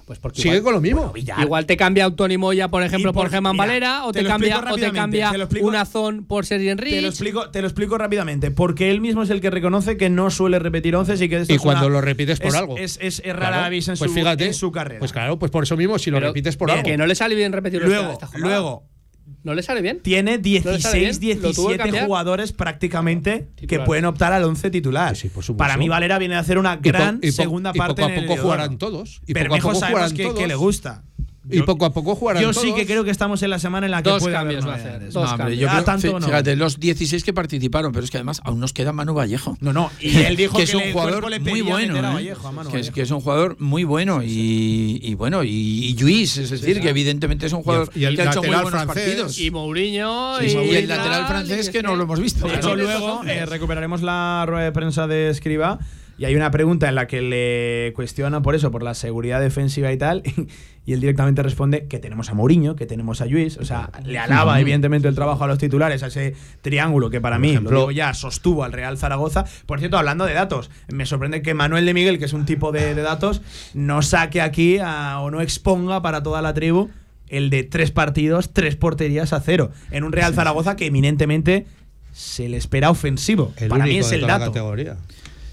Pues 0.07 0.21
porque 0.21 0.41
Sigue 0.41 0.59
igual, 0.59 0.63
con 0.63 0.75
lo 0.75 0.81
mismo. 0.81 1.13
igual 1.43 1.67
te 1.67 1.77
cambia 1.77 2.05
Autónimo 2.05 2.47
Moya, 2.47 2.69
por 2.69 2.85
ejemplo, 2.85 3.11
Y 3.11 3.13
por, 3.13 3.25
por- 3.25 3.31
Germán 3.33 3.55
mira, 3.55 3.67
Valera, 3.67 4.05
o 4.05 4.13
te 4.13 4.23
cambia, 4.25 4.61
o 4.71 4.77
te 4.77 4.93
cambia 4.93 5.33
te 5.33 5.39
lo 5.39 5.45
explico- 5.45 5.67
una 5.67 5.85
zona 5.85 6.23
por 6.29 6.47
Sergio 6.47 6.77
Te 6.77 7.01
lo, 7.01 7.09
explico, 7.09 7.51
te 7.51 7.61
lo 7.61 7.67
explico 7.67 7.99
rápidamente. 7.99 8.53
Porque 8.53 8.93
él 8.93 9.01
mismo 9.01 9.25
es 9.25 9.31
el 9.31 9.41
que 9.41 9.51
reconoce 9.51 9.97
que 9.97 10.09
no 10.09 10.31
suele 10.31 10.61
repetir 10.61 10.95
11 10.95 11.15
y 11.25 11.29
que 11.29 11.39
esto 11.39 11.53
Y 11.53 11.57
es 11.57 11.63
cuando 11.63 11.87
una- 11.87 11.95
lo 11.95 12.01
repites 12.03 12.39
por 12.39 12.49
es- 12.51 12.55
algo. 12.55 12.77
Es, 12.79 12.99
es, 13.03 13.19
es 13.25 13.35
rara 13.35 13.49
Claro, 13.49 13.65
avis 13.65 13.89
en, 13.89 13.97
pues 13.99 14.11
su, 14.13 14.15
fíjate, 14.17 14.47
en 14.47 14.55
su 14.55 14.71
carrera. 14.71 15.01
Pues 15.01 15.13
claro, 15.13 15.41
pues 15.41 15.51
por 15.51 15.65
eso 15.65 15.77
mismo, 15.77 15.99
si 15.99 16.13
lo 16.13 16.19
Pero- 16.19 16.29
repites 16.29 16.57
por 16.57 16.69
bien, 16.69 16.79
algo. 16.79 16.89
Que 16.89 16.97
no 16.97 17.07
le 17.07 17.15
sale 17.17 17.35
bien 17.35 17.53
repetirlo 17.53 17.89
luego, 17.89 18.13
esta 18.13 18.29
jornada. 18.29 18.49
luego 18.55 18.85
¿No 19.43 19.55
le 19.55 19.63
sale 19.63 19.81
bien? 19.83 20.01
tiene 20.01 20.39
le 20.39 20.61
sale 20.61 20.99
16, 20.99 21.19
bien, 21.21 21.41
lo 21.43 21.53
tuvo 21.53 21.69
que 21.69 21.75
17 21.75 21.83
cambiar. 21.85 22.07
jugadores 22.07 22.53
prácticamente 22.53 23.49
que 23.69 23.79
pueden 23.81 24.05
optar 24.07 24.33
al 24.33 24.45
11 24.45 24.71
titular. 24.71 25.15
Sí, 25.17 25.23
sí, 25.23 25.29
por 25.29 25.45
supuesto. 25.45 25.59
Para 25.59 25.77
mí 25.77 25.89
Valera 25.89 26.19
viene 26.19 26.35
a 26.37 26.41
hacer 26.41 26.59
una 26.59 26.75
Y 26.75 26.77
po- 26.79 26.83
gran 26.83 27.19
y 27.23 27.29
po- 27.31 27.33
segunda 27.33 27.71
y 27.75 27.79
parte 27.79 28.03
poco 28.03 28.09
a 28.09 28.13
en 28.15 28.19
el 28.21 28.27
poco 28.27 28.43
jugarán 28.43 28.79
todos. 28.79 29.21
Y 29.27 29.33
Pero 29.35 29.47
poco 29.51 29.55
a 29.55 29.57
Bermejo 29.57 29.69
poco 29.69 29.81
sabemos 29.81 29.99
jugarán 30.01 30.17
que, 30.17 30.23
todos. 30.25 30.39
que 30.39 30.47
le 30.47 30.55
gusta. 30.55 31.05
Y 31.49 31.59
Yo- 31.59 31.65
poco 31.65 31.85
a 31.85 31.93
poco 31.93 32.17
jugarán 32.17 32.43
Yo 32.43 32.51
todos. 32.51 32.63
sí 32.63 32.73
que 32.75 32.87
creo 32.87 33.05
que 33.05 33.11
estamos 33.13 33.41
en 33.43 33.51
la 33.51 33.59
semana 33.61 33.87
en 33.87 33.93
la 33.93 34.03
que 34.03 34.11
Dos 34.11 34.21
puede 34.23 34.35
cambios 34.35 34.65
haber 34.65 34.79
va 34.83 34.83
a 34.83 34.95
hacer, 34.97 35.05
dos 35.13 35.15
No, 35.15 35.21
hombre, 35.23 35.37
cambios. 35.39 35.61
yo 35.61 35.69
Ah, 35.69 35.73
creo- 35.75 35.85
tanto 35.85 36.09
fí- 36.09 36.21
no. 36.21 36.27
fíjate, 36.27 36.57
los 36.57 36.81
16 36.81 37.23
que 37.23 37.33
participaron, 37.33 37.93
pero 37.93 38.05
es 38.05 38.11
que 38.11 38.17
además 38.17 38.41
aún 38.45 38.59
nos 38.59 38.73
queda 38.73 38.93
Manu 38.93 39.15
Vallejo. 39.15 39.57
No, 39.61 39.73
no, 39.73 39.91
y 40.01 40.09
él 40.35 40.37
dijo 40.37 40.57
que, 40.57 40.65
es 40.65 40.75
un 40.75 40.81
le- 40.81 40.87
el 40.89 40.93
jugador 40.93 41.31
le 41.31 41.39
muy 41.39 41.61
bueno, 41.61 41.95
a 41.95 41.99
¿eh? 41.99 42.15
Vallejo, 42.15 42.49
a 42.49 42.53
Manu 42.53 42.71
que, 42.71 42.81
es, 42.81 42.91
que 42.91 43.03
es 43.03 43.11
un 43.13 43.21
jugador 43.21 43.57
muy 43.61 43.85
bueno 43.85 44.23
y, 44.25 44.99
y 45.03 45.15
bueno 45.15 45.45
y, 45.45 45.51
y 45.51 45.97
Luis, 45.99 46.37
es 46.37 46.51
decir, 46.51 46.81
que 46.81 46.89
evidentemente 46.89 47.47
es 47.47 47.53
un 47.53 47.63
jugador 47.63 47.91
Y 47.95 48.05
el- 48.05 48.17
que 48.17 48.23
ha 48.23 48.25
hecho 48.31 48.41
muy 48.43 48.49
lateral 48.51 48.63
buenos 48.65 48.83
francés. 48.83 49.05
partidos. 49.05 49.39
Y 49.39 49.51
Mourinho. 49.53 50.39
Sí, 50.41 50.47
y, 50.47 50.51
sí, 50.51 50.59
y 50.59 50.75
el 50.75 50.89
lateral 50.89 51.27
francés 51.27 51.71
que 51.71 51.83
no 51.83 51.95
lo 51.95 52.03
hemos 52.05 52.19
visto. 52.21 52.47
De 52.49 52.57
hecho, 52.57 52.75
luego 52.75 53.23
eh, 53.25 53.47
recuperaremos 53.47 54.03
la 54.03 54.45
rueda 54.49 54.65
de 54.65 54.73
prensa 54.73 55.07
de 55.07 55.31
Escriba 55.31 55.79
y 56.19 56.25
hay 56.25 56.35
una 56.37 56.51
pregunta 56.51 56.89
en 56.89 56.95
la 56.95 57.07
que 57.07 57.21
le 57.23 57.93
cuestiona 57.95 58.41
por 58.43 58.55
eso, 58.55 58.71
por 58.71 58.83
la 58.83 58.95
seguridad 58.95 59.41
defensiva 59.41 59.93
y 59.93 59.99
tal, 59.99 60.23
y 60.87 60.93
él 60.93 61.01
directamente 61.01 61.43
responde 61.43 61.87
que 61.87 61.99
tenemos 61.99 62.31
a 62.31 62.35
Mourinho, 62.35 62.77
que 62.77 62.87
tenemos 62.87 63.21
a 63.21 63.27
Luis, 63.27 63.57
o 63.59 63.65
sea, 63.65 63.91
le 64.05 64.19
alaba 64.19 64.61
evidentemente 64.61 65.09
el 65.09 65.15
trabajo 65.15 65.45
a 65.45 65.47
los 65.47 65.59
titulares, 65.59 66.03
a 66.03 66.07
ese 66.07 66.35
triángulo 66.63 67.11
que 67.11 67.21
para 67.21 67.39
mí, 67.39 67.51
ejemplo- 67.51 67.71
lo 67.73 67.79
digo 67.81 67.91
ya, 67.91 68.15
sostuvo 68.15 68.65
al 68.65 68.73
Real 68.73 68.97
Zaragoza. 68.97 69.45
Por 69.67 69.79
cierto, 69.81 69.99
hablando 69.99 70.25
de 70.27 70.35
datos, 70.35 70.71
me 70.89 71.05
sorprende 71.07 71.43
que 71.43 71.55
Manuel 71.55 71.85
de 71.87 71.93
Miguel, 71.95 72.19
que 72.19 72.25
es 72.27 72.33
un 72.33 72.45
tipo 72.47 72.73
de, 72.73 72.95
de 72.95 73.03
datos, 73.03 73.43
no 73.75 74.01
saque 74.03 74.41
aquí 74.41 74.79
a- 74.81 75.19
o 75.21 75.31
no 75.31 75.41
exponga 75.41 76.03
para 76.03 76.23
toda 76.23 76.41
la 76.41 76.55
tribu 76.55 76.89
el 77.29 77.51
de 77.51 77.65
tres 77.65 77.91
partidos, 77.91 78.53
tres 78.53 78.77
porterías 78.77 79.33
a 79.33 79.41
cero, 79.41 79.73
en 79.91 80.05
un 80.05 80.13
Real 80.13 80.33
Zaragoza 80.33 80.77
que 80.77 80.87
eminentemente 80.87 81.67
se 82.13 82.49
le 82.49 82.57
espera 82.57 82.89
ofensivo. 82.91 83.53
El 83.57 83.69
Para 83.69 83.85
mí 83.85 83.97
es 83.99 84.13
el 84.13 84.21
dato. 84.27 84.47
categoría. 84.47 84.97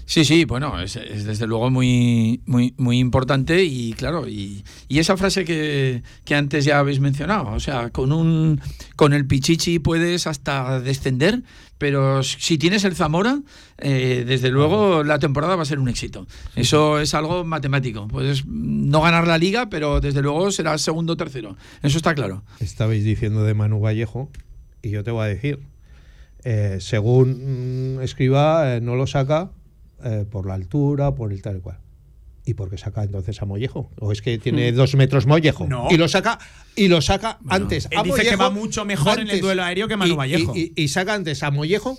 Sí, 0.06 0.24
sí, 0.24 0.44
bueno, 0.44 0.80
es, 0.80 0.96
es 0.96 1.24
desde 1.24 1.46
luego 1.46 1.70
muy, 1.70 2.42
muy, 2.46 2.74
muy 2.76 2.98
importante 2.98 3.64
y 3.64 3.94
claro, 3.94 4.28
y, 4.28 4.64
y 4.86 4.98
esa 4.98 5.16
frase 5.16 5.44
que, 5.44 6.02
que 6.24 6.34
antes 6.34 6.64
ya 6.64 6.78
habéis 6.78 7.00
mencionado, 7.00 7.48
o 7.52 7.60
sea, 7.60 7.90
con 7.90 8.12
un 8.12 8.60
con 8.96 9.14
el 9.14 9.26
Pichichi 9.26 9.78
puedes 9.78 10.26
hasta 10.26 10.80
descender, 10.80 11.42
pero 11.78 12.22
si 12.22 12.58
tienes 12.58 12.84
el 12.84 12.94
Zamora, 12.94 13.40
eh, 13.78 14.24
desde 14.26 14.50
luego 14.50 15.04
la 15.04 15.18
temporada 15.18 15.56
va 15.56 15.62
a 15.62 15.66
ser 15.66 15.78
un 15.78 15.88
éxito. 15.88 16.26
Eso 16.54 17.00
es 17.00 17.14
algo 17.14 17.44
matemático. 17.44 18.06
Puedes 18.06 18.46
no 18.46 19.00
ganar 19.00 19.26
la 19.26 19.38
liga, 19.38 19.68
pero 19.68 20.00
desde 20.00 20.22
luego 20.22 20.50
será 20.50 20.78
segundo 20.78 21.14
o 21.14 21.16
tercero. 21.16 21.56
Eso 21.82 21.96
está 21.96 22.14
claro. 22.14 22.44
Estabais 22.60 23.04
diciendo 23.04 23.42
de 23.42 23.54
Manu 23.54 23.80
Vallejo 23.80 24.30
y 24.82 24.90
yo 24.90 25.02
te 25.02 25.10
voy 25.10 25.24
a 25.24 25.28
decir, 25.28 25.60
eh, 26.44 26.78
según 26.80 27.96
mm, 27.96 28.02
escriba, 28.02 28.76
eh, 28.76 28.80
no 28.80 28.94
lo 28.96 29.06
saca 29.06 29.50
eh, 30.04 30.24
por 30.30 30.46
la 30.46 30.54
altura, 30.54 31.14
por 31.14 31.32
el 31.32 31.42
tal 31.42 31.56
y 31.56 31.60
cual. 31.60 31.78
¿Y 32.46 32.54
por 32.54 32.68
qué 32.68 32.76
saca 32.76 33.02
entonces 33.02 33.40
a 33.40 33.46
Mollejo? 33.46 33.90
¿O 33.98 34.12
es 34.12 34.20
que 34.20 34.36
tiene 34.38 34.70
dos 34.72 34.94
metros 34.96 35.26
Mollejo? 35.26 35.66
No. 35.66 35.88
Y 35.90 35.96
lo 35.96 36.08
saca, 36.08 36.38
y 36.76 36.88
lo 36.88 37.00
saca 37.00 37.38
antes 37.48 37.88
él 37.90 37.98
a 37.98 38.02
dice 38.02 38.18
que 38.18 38.24
Mollejo, 38.36 38.42
va 38.42 38.50
mucho 38.50 38.84
mejor 38.84 39.18
en 39.18 39.30
el 39.30 39.40
duelo 39.40 39.62
aéreo 39.62 39.88
que 39.88 39.96
Manu 39.96 40.12
y- 40.12 40.16
Vallejo. 40.16 40.52
Y, 40.54 40.72
y- 40.76 40.82
y 40.84 40.88
saca 40.88 41.14
antes 41.14 41.42
a 41.42 41.50
Mollejo 41.50 41.98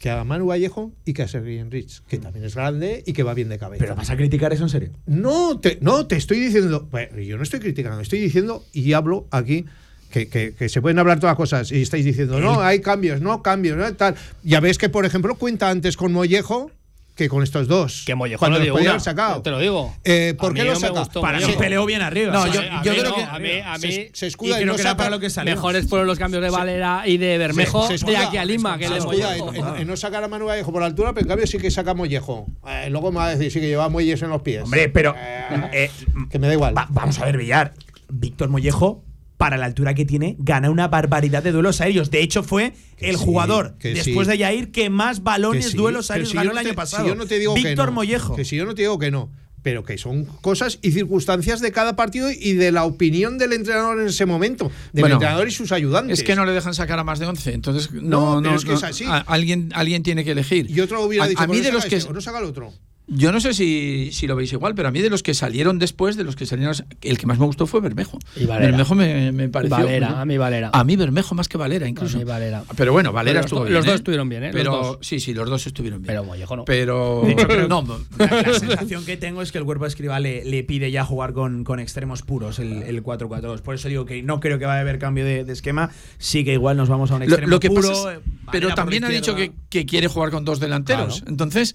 que 0.00 0.10
a 0.10 0.24
Manu 0.24 0.46
Vallejo 0.46 0.90
y 1.04 1.12
que 1.12 1.22
a 1.22 1.28
Sergi 1.28 1.58
Enrich, 1.58 2.02
que 2.08 2.18
también 2.18 2.44
es 2.44 2.56
grande 2.56 3.04
y 3.06 3.12
que 3.12 3.22
va 3.22 3.34
bien 3.34 3.48
de 3.48 3.56
cabeza. 3.58 3.84
Pero 3.84 3.94
vas 3.94 4.10
a 4.10 4.16
criticar 4.16 4.52
eso 4.52 4.64
en 4.64 4.68
serio. 4.68 4.90
No, 5.06 5.60
te, 5.60 5.78
no, 5.80 6.08
te 6.08 6.16
estoy 6.16 6.40
diciendo. 6.40 6.88
bueno, 6.90 7.20
yo 7.20 7.36
no 7.36 7.44
estoy 7.44 7.60
criticando, 7.60 8.00
estoy 8.00 8.20
diciendo 8.20 8.64
y 8.72 8.92
hablo 8.94 9.28
aquí. 9.30 9.64
Que, 10.10 10.28
que- 10.28 10.52
que 10.54 10.68
se 10.68 10.82
pueden 10.82 10.98
hablar 10.98 11.20
todas 11.20 11.36
cosas 11.36 11.72
y 11.72 11.80
estáis 11.80 12.04
diciendo, 12.04 12.38
no, 12.38 12.60
hay 12.60 12.80
cambios, 12.80 13.22
no 13.22 13.42
cambios, 13.42 13.78
no 13.78 13.94
tal. 13.94 14.14
Ya 14.42 14.60
ves 14.60 14.76
que, 14.76 14.90
por 14.90 15.06
ejemplo, 15.06 15.36
cuenta 15.36 15.70
antes 15.70 15.96
con 15.96 16.12
Mollejo 16.12 16.70
que 17.14 17.28
con 17.28 17.42
estos 17.42 17.68
dos. 17.68 18.04
Que 18.06 18.14
Mollejo 18.14 18.38
cuando 18.38 18.54
no 18.54 18.58
los 18.60 18.64
dio 18.64 18.72
podía 18.72 18.84
una, 18.84 18.90
haber 18.92 19.02
sacado. 19.02 19.42
te 19.42 19.50
lo 19.50 19.58
digo. 19.58 19.94
Eh, 20.02 20.34
¿Por 20.38 20.54
qué 20.54 20.64
no 20.64 20.72
lo 20.72 20.80
saca? 20.80 21.00
gustó 21.00 21.20
Para 21.20 21.38
mí 21.40 21.44
peleó 21.58 21.84
bien 21.84 22.00
arriba. 22.02 22.32
No, 22.32 22.46
yo- 22.46 22.60
sí, 22.62 22.66
yo 22.84 22.92
mí 22.92 22.98
creo 22.98 23.10
no, 23.10 23.14
que- 23.16 23.22
a 23.22 23.38
mí, 23.38 23.50
a 23.64 23.74
mí 23.78 23.92
se, 23.92 24.10
se 24.14 24.26
escuda 24.28 24.58
y 24.58 24.62
y 24.62 24.66
no 24.66 24.74
que 24.76 24.82
para 24.82 25.10
lo 25.10 25.20
que 25.20 25.28
salió. 25.28 25.54
mejores 25.54 25.86
fueron 25.88 26.06
los 26.06 26.18
cambios 26.18 26.42
de 26.42 26.48
Valera 26.50 27.02
y 27.06 27.18
de 27.18 27.36
Bermejo 27.38 27.82
se- 27.82 27.98
se 27.98 28.06
de 28.06 28.12
escuda- 28.12 28.28
aquí 28.28 28.36
a 28.38 28.44
Lima 28.44 28.78
que 28.78 28.88
se 28.88 28.96
escuda 28.96 29.36
en, 29.36 29.54
en- 29.56 29.76
en 29.76 29.86
no 29.86 29.96
sacar 29.96 30.24
a 30.24 30.28
Manu 30.28 30.46
Vallejo 30.46 30.72
por 30.72 30.82
altura, 30.82 31.12
pero 31.12 31.24
en 31.24 31.28
cambio 31.28 31.46
sí 31.46 31.58
que 31.58 31.70
saca 31.70 31.92
Mollejo. 31.94 32.46
Eh, 32.66 32.88
luego 32.90 33.12
me 33.12 33.18
va 33.18 33.26
a 33.26 33.30
decir 33.36 33.52
sí 33.52 33.60
que 33.60 33.68
lleva 33.68 33.88
muelles 33.90 34.22
en 34.22 34.30
los 34.30 34.42
pies. 34.42 34.62
Hombre, 34.64 34.88
pero. 34.88 35.14
Eh, 35.16 35.68
eh, 35.72 35.90
que 36.30 36.38
me 36.38 36.46
da 36.46 36.54
igual. 36.54 36.76
va- 36.76 36.86
vamos 36.90 37.18
a 37.18 37.26
ver, 37.26 37.36
Villar. 37.36 37.74
Víctor 38.08 38.48
Mollejo, 38.48 39.04
para 39.42 39.56
la 39.56 39.66
altura 39.66 39.92
que 39.94 40.04
tiene, 40.04 40.36
gana 40.38 40.70
una 40.70 40.86
barbaridad 40.86 41.42
de 41.42 41.50
duelos 41.50 41.80
aéreos. 41.80 42.10
De 42.12 42.20
hecho, 42.22 42.44
fue 42.44 42.74
Que 42.96 43.10
el 43.10 43.16
sí, 43.18 43.24
jugador, 43.24 43.74
que 43.78 43.92
después 43.92 44.26
sí. 44.28 44.32
de 44.32 44.38
Yair, 44.38 44.70
que 44.70 44.88
más 44.88 45.16
Que 45.18 45.24
balones, 45.24 45.70
sí, 45.72 45.76
duelos 45.76 46.12
aéreos 46.12 46.30
si 46.30 46.36
ganó 46.36 46.52
el 46.52 46.58
año 46.58 46.74
pasado. 46.74 47.02
Si 47.02 47.08
yo 47.08 47.16
no 47.16 47.26
te 47.26 47.38
digo 47.40 47.54
que 47.54 47.62
Víctor 47.64 47.86
no, 47.86 47.92
Mollejo. 47.92 48.36
Que 48.36 48.44
si 48.44 48.54
yo 48.54 48.64
no 48.64 48.74
te 48.76 48.82
digo 48.82 49.00
que 49.00 49.10
no. 49.10 49.30
Pero 49.64 49.84
que 49.84 49.98
son 49.98 50.24
cosas 50.40 50.78
y 50.82 50.90
circunstancias 50.92 51.60
de 51.60 51.70
cada 51.72 51.94
partido 51.96 52.30
y 52.30 52.52
de 52.54 52.70
la 52.72 52.84
opinión 52.84 53.36
del 53.38 53.52
entrenador 53.52 54.00
en 54.00 54.06
ese 54.08 54.26
momento. 54.26 54.70
Del 54.92 55.02
Bueno, 55.02 55.16
entrenador 55.16 55.46
y 55.48 55.50
sus 55.50 55.72
ayudantes. 55.72 56.18
Es 56.20 56.24
que 56.24 56.34
no 56.36 56.44
le 56.44 56.52
dejan 56.52 56.74
sacar 56.74 56.98
a 57.00 57.04
más 57.04 57.18
de 57.18 57.26
11, 57.26 57.52
entonces 57.52 57.92
no, 57.92 58.00
No, 58.00 58.34
no, 58.36 58.42
pero 58.42 58.56
es 58.56 58.64
que 58.64 58.70
no, 58.72 58.76
es 58.78 58.82
así. 58.84 59.04
a- 59.06 59.18
alguien, 59.18 59.70
alguien 59.74 60.02
tiene 60.04 60.24
que 60.24 60.32
elegir. 60.32 60.70
Y 60.70 60.80
otro 60.80 61.02
hubiera 61.04 61.24
a, 61.24 61.28
dicho, 61.28 61.40
a 61.42 61.46
mí 61.48 61.54
"Pues 61.58 61.64
de 61.64 61.72
los 61.72 61.84
que 61.86 61.96
este, 61.96 62.10
o 62.10 62.12
no 62.12 62.20
saca 62.20 62.38
el 62.38 62.44
otro. 62.44 62.72
Yo 63.14 63.30
no 63.32 63.40
sé 63.40 63.52
si, 63.52 64.10
si 64.12 64.26
lo 64.26 64.36
veis 64.36 64.52
igual, 64.52 64.74
pero 64.74 64.88
a 64.88 64.90
mí 64.90 65.00
de 65.02 65.10
los 65.10 65.22
que 65.22 65.34
salieron 65.34 65.78
después, 65.78 66.16
de 66.16 66.24
los 66.24 66.34
que 66.36 66.46
salieron, 66.46 66.74
el 67.02 67.18
que 67.18 67.26
más 67.26 67.38
me 67.38 67.44
gustó 67.46 67.66
fue 67.66 67.80
Bermejo. 67.80 68.18
Y 68.36 68.46
Valera. 68.46 68.68
Bermejo 68.70 68.94
me, 68.94 69.32
me 69.32 69.48
pareció. 69.48 69.76
Valera, 69.76 70.20
a 70.20 70.24
mí 70.24 70.38
Valera. 70.38 70.70
A 70.72 70.84
mí 70.84 70.96
Bermejo 70.96 71.34
más 71.34 71.48
que 71.48 71.58
Valera, 71.58 71.86
incluso. 71.86 72.16
A 72.16 72.20
mí 72.20 72.24
Valera. 72.24 72.64
Pero 72.76 72.92
bueno, 72.92 73.12
Valera 73.12 73.40
Pero 73.40 73.42
los 73.42 73.46
estuvo 73.46 73.60
do- 73.60 73.64
bien. 73.66 73.74
los 73.74 73.84
dos 73.84 73.92
¿eh? 73.92 73.96
estuvieron 73.96 74.28
bien, 74.28 74.44
¿eh? 74.44 74.46
Los 74.52 74.54
Pero 74.56 74.70
dos. 74.76 74.98
sí, 75.02 75.20
sí, 75.20 75.34
los 75.34 75.48
dos 75.50 75.66
estuvieron 75.66 76.00
bien. 76.00 76.06
Pero 76.08 76.24
Mollejo 76.24 76.56
no. 76.56 76.64
Pero 76.64 77.22
De 77.24 77.32
hecho, 77.32 77.46
creo- 77.46 77.68
no, 77.68 77.84
La, 78.18 78.26
la 78.42 78.54
sensación 78.58 79.04
que 79.04 79.16
tengo 79.16 79.42
es 79.42 79.52
que 79.52 79.58
el 79.58 79.64
cuerpo 79.64 79.84
de 79.84 79.88
escriba 79.88 80.18
le, 80.18 80.44
le 80.44 80.62
pide 80.64 80.90
ya 80.90 81.04
jugar 81.04 81.32
con, 81.32 81.64
con 81.64 81.80
extremos 81.80 82.22
puros 82.22 82.58
el, 82.58 82.82
el 82.82 83.02
4-4-2. 83.02 83.60
Por 83.60 83.74
eso 83.74 83.88
digo 83.88 84.06
que 84.06 84.22
no 84.22 84.40
creo 84.40 84.58
que 84.58 84.64
vaya 84.66 84.78
a 84.78 84.80
haber 84.82 84.98
cambio 84.98 85.24
de, 85.24 85.44
de 85.44 85.52
esquema. 85.52 85.90
Sí 86.18 86.44
que 86.44 86.52
igual 86.54 86.76
nos 86.76 86.88
vamos 86.88 87.10
a 87.10 87.16
un 87.16 87.22
extremo 87.24 87.48
lo 87.48 87.60
que 87.60 87.68
puro. 87.68 87.88
pasa 87.88 88.12
es- 88.14 88.18
eh, 88.18 88.22
pero 88.50 88.74
también 88.74 89.04
ha 89.04 89.08
dicho 89.08 89.34
que, 89.36 89.52
quiere 89.86 90.08
jugar 90.08 90.30
con 90.30 90.44
dos 90.44 90.60
delanteros. 90.60 91.16
Claro. 91.20 91.30
Entonces, 91.30 91.74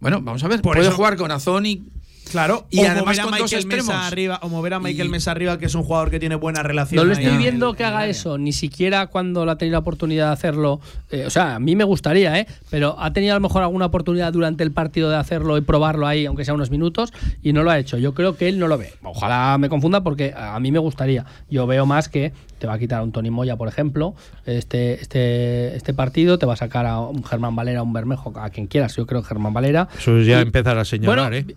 bueno, 0.00 0.20
vamos 0.22 0.42
a 0.44 0.48
ver. 0.48 0.62
Por 0.62 0.74
Puede 0.76 0.88
eso- 0.88 0.96
jugar 0.96 1.16
con 1.16 1.30
Azón 1.30 1.66
y 1.66 1.82
Claro, 2.30 2.66
Y 2.70 2.80
o 2.80 2.82
además 2.82 3.04
mover 3.04 3.20
a 3.20 3.22
con 3.22 3.38
dos 3.38 3.52
Michael 3.52 3.66
Mesa 3.66 4.06
arriba, 4.06 4.38
o 4.42 4.48
mover 4.48 4.74
a 4.74 4.80
Michael 4.80 5.06
Y- 5.08 5.10
Mesa 5.10 5.30
arriba, 5.30 5.58
que 5.58 5.66
es 5.66 5.74
un 5.74 5.82
jugador 5.84 6.10
que 6.10 6.18
tiene 6.18 6.34
buena 6.34 6.62
relación. 6.62 6.96
No 6.96 7.04
le 7.04 7.16
ahí 7.18 7.24
estoy 7.24 7.36
en 7.36 7.42
viendo 7.42 7.70
el- 7.70 7.76
que 7.76 7.84
haga 7.84 8.06
eso, 8.06 8.36
ni 8.36 8.52
siquiera 8.52 9.06
cuando 9.06 9.44
lo 9.44 9.52
ha 9.52 9.58
tenido 9.58 9.74
la 9.74 9.78
oportunidad 9.78 10.26
de 10.26 10.32
hacerlo. 10.32 10.80
Eh, 11.10 11.24
o 11.26 11.30
sea, 11.30 11.54
a 11.54 11.58
mí 11.60 11.76
me 11.76 11.84
gustaría, 11.84 12.38
¿eh? 12.38 12.46
Pero 12.70 12.96
ha 12.98 13.12
tenido 13.12 13.32
a 13.34 13.36
lo 13.36 13.40
mejor 13.40 13.62
alguna 13.62 13.86
oportunidad 13.86 14.32
durante 14.32 14.64
el 14.64 14.72
partido 14.72 15.08
de 15.08 15.16
hacerlo 15.16 15.56
y 15.56 15.60
probarlo 15.60 16.06
ahí, 16.06 16.26
aunque 16.26 16.44
sea 16.44 16.54
unos 16.54 16.70
minutos, 16.70 17.12
y 17.42 17.52
no 17.52 17.62
lo 17.62 17.70
ha 17.70 17.78
hecho. 17.78 17.96
Yo 17.96 18.12
creo 18.12 18.36
que 18.36 18.48
él 18.48 18.58
no 18.58 18.66
lo 18.68 18.76
ve. 18.76 18.92
Ojalá 19.02 19.56
me 19.58 19.68
confunda 19.68 20.02
porque 20.02 20.34
a 20.36 20.58
mí 20.58 20.72
me 20.72 20.78
gustaría. 20.80 21.24
Yo 21.48 21.66
veo 21.66 21.86
más 21.86 22.08
que 22.08 22.32
te 22.58 22.66
va 22.66 22.74
a 22.74 22.78
quitar 22.78 23.00
a 23.00 23.02
un 23.02 23.12
Tony 23.12 23.30
Moya, 23.30 23.56
por 23.56 23.68
ejemplo, 23.68 24.14
este, 24.46 24.94
este, 25.00 25.76
este 25.76 25.94
partido, 25.94 26.38
te 26.38 26.46
va 26.46 26.54
a 26.54 26.56
sacar 26.56 26.86
a 26.86 26.98
un 27.00 27.22
Germán 27.22 27.54
Valera, 27.54 27.80
a 27.80 27.82
un 27.82 27.92
Bermejo, 27.92 28.32
a 28.36 28.50
quien 28.50 28.66
quieras. 28.66 28.96
Yo 28.96 29.06
creo 29.06 29.22
que 29.22 29.28
Germán 29.28 29.52
Valera. 29.54 29.88
Eso 29.96 30.18
es 30.18 30.26
ya 30.26 30.38
Y- 30.38 30.42
empezar 30.42 30.76
a 30.78 30.84
señalar, 30.84 31.30
Bueno, 31.30 31.36
¿eh? 31.36 31.54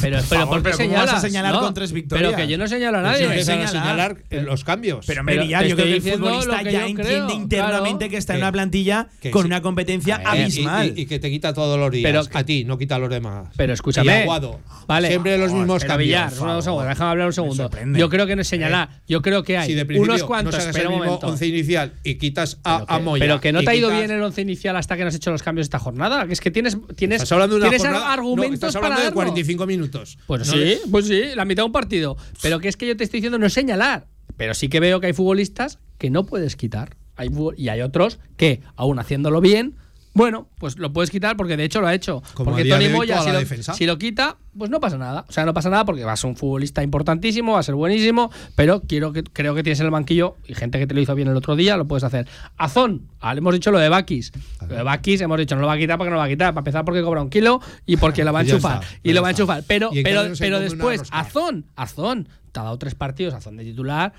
Pero, 0.00 0.18
pero 0.28 0.40
favor, 0.42 0.62
¿por 0.62 0.70
qué 0.72 0.76
pero 0.78 0.90
¿cómo 0.90 1.00
vas 1.00 1.14
a 1.14 1.20
señalar 1.20 1.52
No, 1.52 1.60
con 1.60 1.74
tres 1.74 1.92
victorias? 1.92 2.30
Pero 2.32 2.36
que 2.36 2.48
yo 2.50 2.58
no 2.58 2.66
señalo 2.68 2.98
a 2.98 3.00
Pero 3.02 3.12
nadie. 3.12 3.24
si 3.24 3.28
empiezan 3.28 3.60
a 3.60 3.66
señalar. 3.68 4.16
señalar 4.28 4.46
los 4.46 4.64
cambios. 4.64 5.06
Pero 5.06 5.22
Pero 5.24 5.42
Villar, 5.42 5.66
yo 5.66 5.76
creo 5.76 5.86
que 5.86 5.94
el 5.96 6.02
futbolista 6.02 6.58
que 6.58 6.72
ya 6.72 6.80
yo 6.80 6.86
entiende 6.86 7.02
creo, 7.02 7.30
internamente 7.30 7.98
claro. 7.98 8.10
que 8.10 8.16
está 8.16 8.34
en 8.34 8.40
una 8.40 8.52
plantilla 8.52 9.08
que 9.20 9.30
con 9.30 9.42
sí. 9.42 9.46
una 9.46 9.62
competencia 9.62 10.16
A 10.16 10.32
ver, 10.34 10.42
abismal. 10.42 10.92
Y, 10.96 11.02
y 11.02 11.06
que 11.06 11.18
te 11.18 11.30
quita 11.30 11.52
todos 11.52 11.78
los 11.78 11.90
días. 11.90 12.04
Pero 12.04 12.22
a 12.38 12.44
ti, 12.44 12.64
no 12.64 12.78
quita 12.78 12.96
a 12.96 12.98
los 12.98 13.10
demás. 13.10 13.48
Pero 13.56 13.72
escúchame. 13.72 14.22
Aguado. 14.22 14.60
Vale. 14.86 15.08
Siempre 15.08 15.38
los 15.38 15.52
mismos 15.52 15.82
Pero 15.82 15.88
cambios. 15.88 16.06
Villar, 16.08 16.32
una 16.40 16.88
déjame 16.88 17.10
hablar 17.10 17.26
un 17.26 17.32
segundo. 17.32 17.70
Yo 17.96 18.08
creo 18.08 18.26
que 18.26 18.36
no 18.36 18.42
es 18.42 18.48
señalar. 18.48 18.88
Yo 19.08 19.22
creo 19.22 19.42
que 19.42 19.58
hay 19.58 19.68
Si 19.68 19.74
de 19.74 19.84
principio 19.84 20.12
unos 20.12 20.24
cuantos. 20.24 20.54
no 20.54 20.60
el 20.60 20.86
un 20.86 20.92
mismo 20.92 21.04
momento. 21.04 21.26
once 21.26 21.46
inicial 21.46 21.92
y 22.04 22.14
quitas 22.16 22.58
a, 22.64 22.78
Pero 22.78 22.86
que, 22.86 22.94
a 22.94 22.98
Moya. 22.98 23.24
pero 23.24 23.40
que 23.40 23.52
no 23.52 23.62
te 23.62 23.70
ha 23.70 23.74
ido 23.74 23.90
bien 23.90 24.10
el 24.10 24.22
once 24.22 24.40
inicial 24.40 24.76
hasta 24.76 24.96
que 24.96 25.02
no 25.02 25.08
has 25.08 25.14
hecho 25.14 25.30
los 25.30 25.42
cambios 25.42 25.66
esta 25.66 25.78
jornada. 25.78 26.26
Que 26.26 26.32
es 26.32 26.40
que 26.40 26.50
tienes, 26.50 26.76
no, 26.76 27.98
argumentos 27.98 28.54
estás 28.54 28.74
para 28.74 28.86
hablando 28.86 29.00
de 29.00 29.04
darlo. 29.04 29.14
45 29.14 29.66
minutos. 29.70 30.18
Pues 30.26 30.46
No 30.46 30.52
sí, 30.52 30.78
pues 30.90 31.06
sí, 31.06 31.22
la 31.34 31.44
mitad 31.44 31.62
de 31.62 31.66
un 31.66 31.72
partido. 31.72 32.16
Pero 32.42 32.60
que 32.60 32.68
es 32.68 32.76
que 32.76 32.86
yo 32.86 32.96
te 32.96 33.04
estoy 33.04 33.18
diciendo 33.18 33.38
no 33.38 33.46
es 33.46 33.52
señalar. 33.52 34.06
Pero 34.36 34.54
sí 34.54 34.68
que 34.68 34.80
veo 34.80 35.00
que 35.00 35.06
hay 35.08 35.12
futbolistas 35.12 35.78
que 35.98 36.10
no 36.10 36.26
puedes 36.26 36.56
quitar. 36.56 36.96
Hay 37.16 37.28
y 37.56 37.68
hay 37.68 37.82
otros 37.82 38.18
que, 38.36 38.62
aún 38.76 38.98
haciéndolo 38.98 39.40
bien, 39.40 39.76
bueno, 40.12 40.48
pues 40.58 40.76
lo 40.76 40.92
puedes 40.92 41.10
quitar 41.10 41.36
porque 41.36 41.56
de 41.56 41.64
hecho 41.64 41.80
lo 41.80 41.86
ha 41.86 41.94
hecho. 41.94 42.22
Como 42.34 42.50
porque 42.50 42.68
Tony 42.68 42.88
Moya, 42.88 43.22
si 43.22 43.30
lo, 43.30 43.74
si 43.74 43.86
lo 43.86 43.96
quita, 43.96 44.38
pues 44.58 44.68
no 44.68 44.80
pasa 44.80 44.98
nada. 44.98 45.24
O 45.28 45.32
sea, 45.32 45.44
no 45.44 45.54
pasa 45.54 45.70
nada 45.70 45.84
porque 45.84 46.04
va 46.04 46.12
a 46.12 46.16
ser 46.16 46.30
un 46.30 46.36
futbolista 46.36 46.82
importantísimo, 46.82 47.52
va 47.52 47.60
a 47.60 47.62
ser 47.62 47.76
buenísimo, 47.76 48.30
pero 48.56 48.82
quiero 48.82 49.12
que, 49.12 49.22
creo 49.22 49.54
que 49.54 49.62
tienes 49.62 49.78
en 49.78 49.86
el 49.86 49.92
banquillo 49.92 50.36
y 50.46 50.54
gente 50.54 50.80
que 50.80 50.88
te 50.88 50.94
lo 50.94 51.00
hizo 51.00 51.14
bien 51.14 51.28
el 51.28 51.36
otro 51.36 51.54
día, 51.54 51.76
lo 51.76 51.86
puedes 51.86 52.02
hacer. 52.02 52.26
Azón, 52.56 53.08
ah, 53.20 53.34
le 53.34 53.38
hemos 53.38 53.54
dicho 53.54 53.70
lo 53.70 53.78
de 53.78 53.88
Bakis. 53.88 54.32
Lo 54.62 54.74
de 54.74 54.82
Bakis 54.82 55.20
hemos 55.20 55.38
dicho 55.38 55.54
no 55.54 55.60
lo 55.60 55.68
va 55.68 55.74
a 55.74 55.78
quitar 55.78 55.96
porque 55.96 56.10
no 56.10 56.16
lo 56.16 56.20
va 56.20 56.26
a 56.26 56.28
quitar. 56.28 56.52
Para 56.54 56.60
empezar 56.60 56.84
porque 56.84 57.02
cobra 57.02 57.22
un 57.22 57.30
kilo 57.30 57.60
y 57.86 57.96
porque 57.96 58.24
lo 58.24 58.32
va 58.32 58.40
a 58.40 58.42
enchufar. 58.46 58.80
y 59.04 59.12
lo 59.12 59.22
va 59.22 59.28
a 59.28 59.30
enchufar. 59.30 59.62
Pero, 59.66 59.90
pero, 60.02 60.22
pero 60.38 60.58
después. 60.58 61.02
Azón, 61.12 61.66
Azón, 61.76 62.28
te 62.50 62.58
ha 62.58 62.64
dado 62.64 62.78
tres 62.78 62.96
partidos, 62.96 63.34
Azón 63.34 63.56
de 63.56 63.64
titular. 63.64 64.12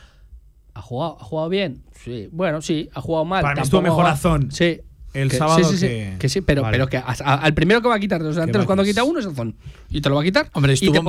¿Ha 0.74 0.82
jugado, 0.82 1.18
¿Ha 1.20 1.24
jugado 1.26 1.50
bien? 1.50 1.84
Sí. 1.92 2.30
Bueno, 2.32 2.62
sí. 2.62 2.89
¿Ha 2.94 3.02
jugado 3.02 3.26
mal? 3.26 3.42
Para 3.42 3.56
mí 3.56 3.62
estuvo 3.62 3.82
mejor 3.82 4.06
Azón. 4.06 4.52
Sí. 4.52 4.80
El 5.14 5.30
Que- 5.30 5.38
sábado 5.38 5.59
sí, 5.59 5.78
sí, 5.78 5.78
sí, 5.78 5.88
que- 6.20 6.30
sí, 6.30 6.39
pero, 6.41 6.62
Vale. 6.62 6.76
pero 6.76 6.88
que 6.88 6.97
a- 6.97 7.03
a- 7.26 7.36
al 7.36 7.53
primero 7.53 7.82
que 7.82 7.89
va 7.89 7.95
a 7.95 7.99
quitar 7.99 8.22
de 8.22 8.28
los 8.28 8.36
delanteros 8.36 8.66
cuando 8.66 8.84
quita 8.84 9.03
uno 9.03 9.20
es 9.20 9.26
Azón. 9.26 9.55
Y 9.89 9.99
te 9.99 10.07
lo 10.07 10.16
va 10.16 10.22
a 10.22 10.24
quitar. 10.24 10.49
Hombre, 10.53 10.72
y 10.72 10.76
estuvo, 10.76 10.93
te 10.93 11.01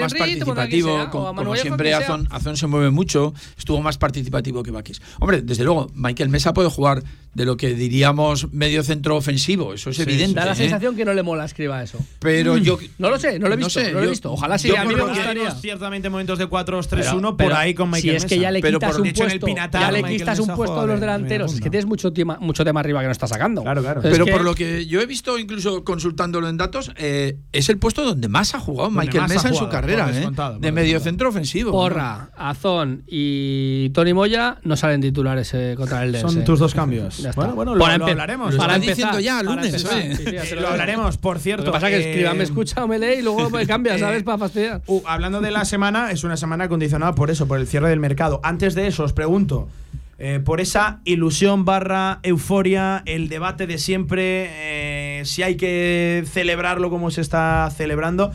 más 0.00 0.12
Henry, 0.12 0.18
participativo, 0.18 0.94
sea, 0.94 1.04
o 1.04 1.10
como, 1.10 1.34
siempre 1.56 1.90
Azón 2.30 2.56
se 2.56 2.66
mueve 2.66 2.90
mucho, 2.90 3.34
estuvo 3.58 3.82
más 3.82 3.98
participativo 3.98 4.62
que 4.62 4.70
Bakis. 4.70 5.02
Hombre, 5.18 5.42
desde 5.42 5.64
luego, 5.64 5.90
Michael 5.94 6.30
Mesa 6.30 6.54
puede 6.54 6.70
jugar 6.70 7.02
de 7.32 7.44
lo 7.44 7.56
que 7.56 7.74
diríamos 7.74 8.52
medio 8.52 8.82
centro 8.82 9.16
ofensivo, 9.16 9.72
eso 9.74 9.90
es 9.90 9.98
evidente. 10.00 10.34
Da 10.34 10.46
la 10.46 10.52
¿eh? 10.52 10.56
sensación 10.56 10.96
que 10.96 11.04
no 11.04 11.14
le 11.14 11.22
mola 11.22 11.44
escriba 11.44 11.80
eso. 11.82 11.98
Pero 12.18 12.56
yo 12.56 12.76
No 12.98 13.08
lo 13.08 13.18
sé, 13.20 13.38
no 13.38 13.46
lo 13.48 13.54
he 13.54 13.56
No 13.56 13.66
visto. 13.66 13.80
sé, 13.80 13.92
no 13.92 13.98
lo 13.98 14.00
he 14.00 14.04
yo- 14.06 14.10
visto. 14.10 14.32
Ojalá 14.32 14.58
sí, 14.58 14.68
yo 14.68 14.78
a 14.78 14.84
mí 14.84 14.94
me 14.94 15.00
gustaría. 15.02 15.28
Tenemos 15.32 15.60
ciertamente 15.60 16.10
momentos 16.10 16.38
de 16.40 16.46
4-2-3-1 16.48 17.36
Pero- 17.36 17.50
por 17.50 17.58
ahí 17.58 17.72
con 17.74 17.88
Michael 17.88 18.02
Si 18.02 18.16
es 18.16 18.24
que 18.24 18.38
ya 18.38 18.50
le 18.50 18.60
Pero 18.60 18.78
quitas 18.78 18.92
por- 18.92 19.00
un 19.02 19.06
hecho, 19.06 19.22
puesto, 19.24 19.46
Pinatar, 19.46 19.80
ya 19.80 19.92
le 19.92 20.02
quitas 20.02 20.38
un 20.40 20.46
puesto 20.48 20.64
juega 20.74 20.80
de 20.82 20.86
los 20.88 21.00
delanteros. 21.00 21.54
Es 21.54 21.60
que 21.60 21.70
tienes 21.70 21.86
mucho 21.86 22.12
tema, 22.12 22.36
mucho 22.40 22.64
tema 22.64 22.80
arriba 22.80 23.00
que 23.00 23.06
no 23.06 23.12
estás 23.12 23.30
sacando. 23.30 23.62
Claro, 23.62 23.80
claro. 23.82 24.00
Pero 24.02 24.24
que- 24.24 24.32
por 24.32 24.42
lo 24.42 24.54
que 24.56 24.86
yo 24.86 25.00
he 25.00 25.06
visto, 25.06 25.38
incluso 25.38 25.84
consultándolo 25.84 26.48
en 26.48 26.56
datos, 26.56 26.90
eh, 26.96 27.36
es 27.52 27.68
el 27.68 27.78
puesto 27.78 28.04
donde 28.04 28.28
más 28.28 28.54
ha 28.56 28.60
jugado 28.60 28.90
Donde 28.90 29.02
Michael 29.06 29.28
Mesa 29.28 29.48
en 29.48 29.54
su 29.54 29.68
carrera, 29.68 30.10
¿eh? 30.12 30.28
de 30.58 30.72
medio 30.72 30.98
centro 30.98 31.28
ofensivo. 31.28 31.70
Porra, 31.70 32.30
Azón 32.36 33.04
y 33.06 33.90
Tony 33.90 34.14
Moya 34.14 34.58
no 34.64 34.76
salen 34.76 35.00
titulares 35.00 35.54
contra 35.76 36.02
el 36.02 36.12
Dense. 36.12 36.26
Son 36.26 36.44
tus 36.44 36.58
dos 36.58 36.74
cambios. 36.74 37.19
Ya 37.22 37.30
está. 37.30 37.40
Bueno, 37.40 37.54
bueno, 37.54 37.74
lo, 37.74 37.80
Para 37.84 37.98
lo 37.98 38.06
hablaremos. 38.06 38.54
Lo 38.54 38.58
para 38.58 38.74
empezar, 38.76 38.96
diciendo 38.96 39.20
ya, 39.20 39.42
lunes. 39.42 39.82
Sí, 39.82 40.24
sí, 40.44 40.54
lo 40.56 40.68
hablaremos, 40.68 41.16
por 41.18 41.38
cierto. 41.38 41.66
Lo 41.66 41.72
que 41.72 41.76
pasa 41.76 41.90
es 41.90 41.94
que 42.02 42.10
escriba, 42.10 42.34
me 42.34 42.44
escucha, 42.44 42.86
me 42.86 42.98
lee 42.98 43.18
y 43.18 43.22
luego 43.22 43.50
me 43.50 43.66
cambia, 43.66 43.98
¿sabes? 43.98 44.20
eh, 44.22 44.24
Para 44.24 44.38
fastidiar. 44.38 44.82
Uh, 44.86 45.02
hablando 45.06 45.40
de 45.40 45.50
la 45.50 45.64
semana, 45.64 46.10
es 46.10 46.24
una 46.24 46.36
semana 46.36 46.68
condicionada 46.68 47.14
por 47.14 47.30
eso, 47.30 47.46
por 47.46 47.58
el 47.58 47.66
cierre 47.66 47.88
del 47.88 48.00
mercado. 48.00 48.40
Antes 48.42 48.74
de 48.74 48.86
eso, 48.86 49.04
os 49.04 49.12
pregunto, 49.12 49.68
eh, 50.18 50.40
por 50.44 50.60
esa 50.60 51.00
ilusión 51.04 51.64
barra 51.64 52.20
euforia, 52.22 53.02
el 53.06 53.28
debate 53.28 53.66
de 53.66 53.78
siempre, 53.78 54.48
eh, 54.50 55.22
si 55.24 55.42
hay 55.42 55.56
que 55.56 56.24
celebrarlo 56.30 56.90
como 56.90 57.10
se 57.10 57.22
está 57.22 57.70
celebrando. 57.74 58.32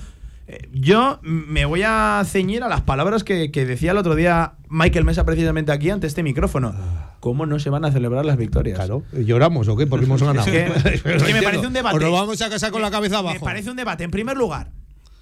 Yo 0.71 1.19
me 1.23 1.65
voy 1.65 1.81
a 1.83 2.21
ceñir 2.25 2.63
a 2.63 2.67
las 2.67 2.81
palabras 2.81 3.23
que, 3.23 3.49
que 3.51 3.65
decía 3.65 3.91
el 3.91 3.97
otro 3.97 4.13
día 4.15 4.53
Michael 4.69 5.03
Mesa 5.03 5.25
precisamente 5.25 5.71
aquí 5.71 5.89
ante 5.89 6.05
este 6.05 6.21
micrófono. 6.21 6.75
¿Cómo 7.19 7.47
no 7.47 7.57
se 7.57 7.71
van 7.71 7.83
a 7.85 7.91
celebrar 7.91 8.25
las 8.25 8.37
victorias? 8.37 8.77
Claro, 8.77 9.01
¿lloramos 9.11 9.67
o 9.67 9.75
qué? 9.75 9.87
Porque 9.87 10.05
hemos 10.05 10.21
ganado. 10.23 10.45
Es 10.47 11.01
que, 11.01 11.11
es 11.15 11.23
que 11.23 11.33
me 11.33 11.41
parece 11.41 11.65
un 11.65 11.73
debate. 11.73 11.95
O 11.95 11.99
nos 11.99 12.11
vamos 12.11 12.41
a 12.41 12.49
casa 12.49 12.69
con 12.69 12.83
la 12.83 12.91
cabeza 12.91 13.23
Me 13.23 13.29
abajo. 13.29 13.45
parece 13.45 13.71
un 13.71 13.75
debate, 13.75 14.03
en 14.03 14.11
primer 14.11 14.37
lugar, 14.37 14.69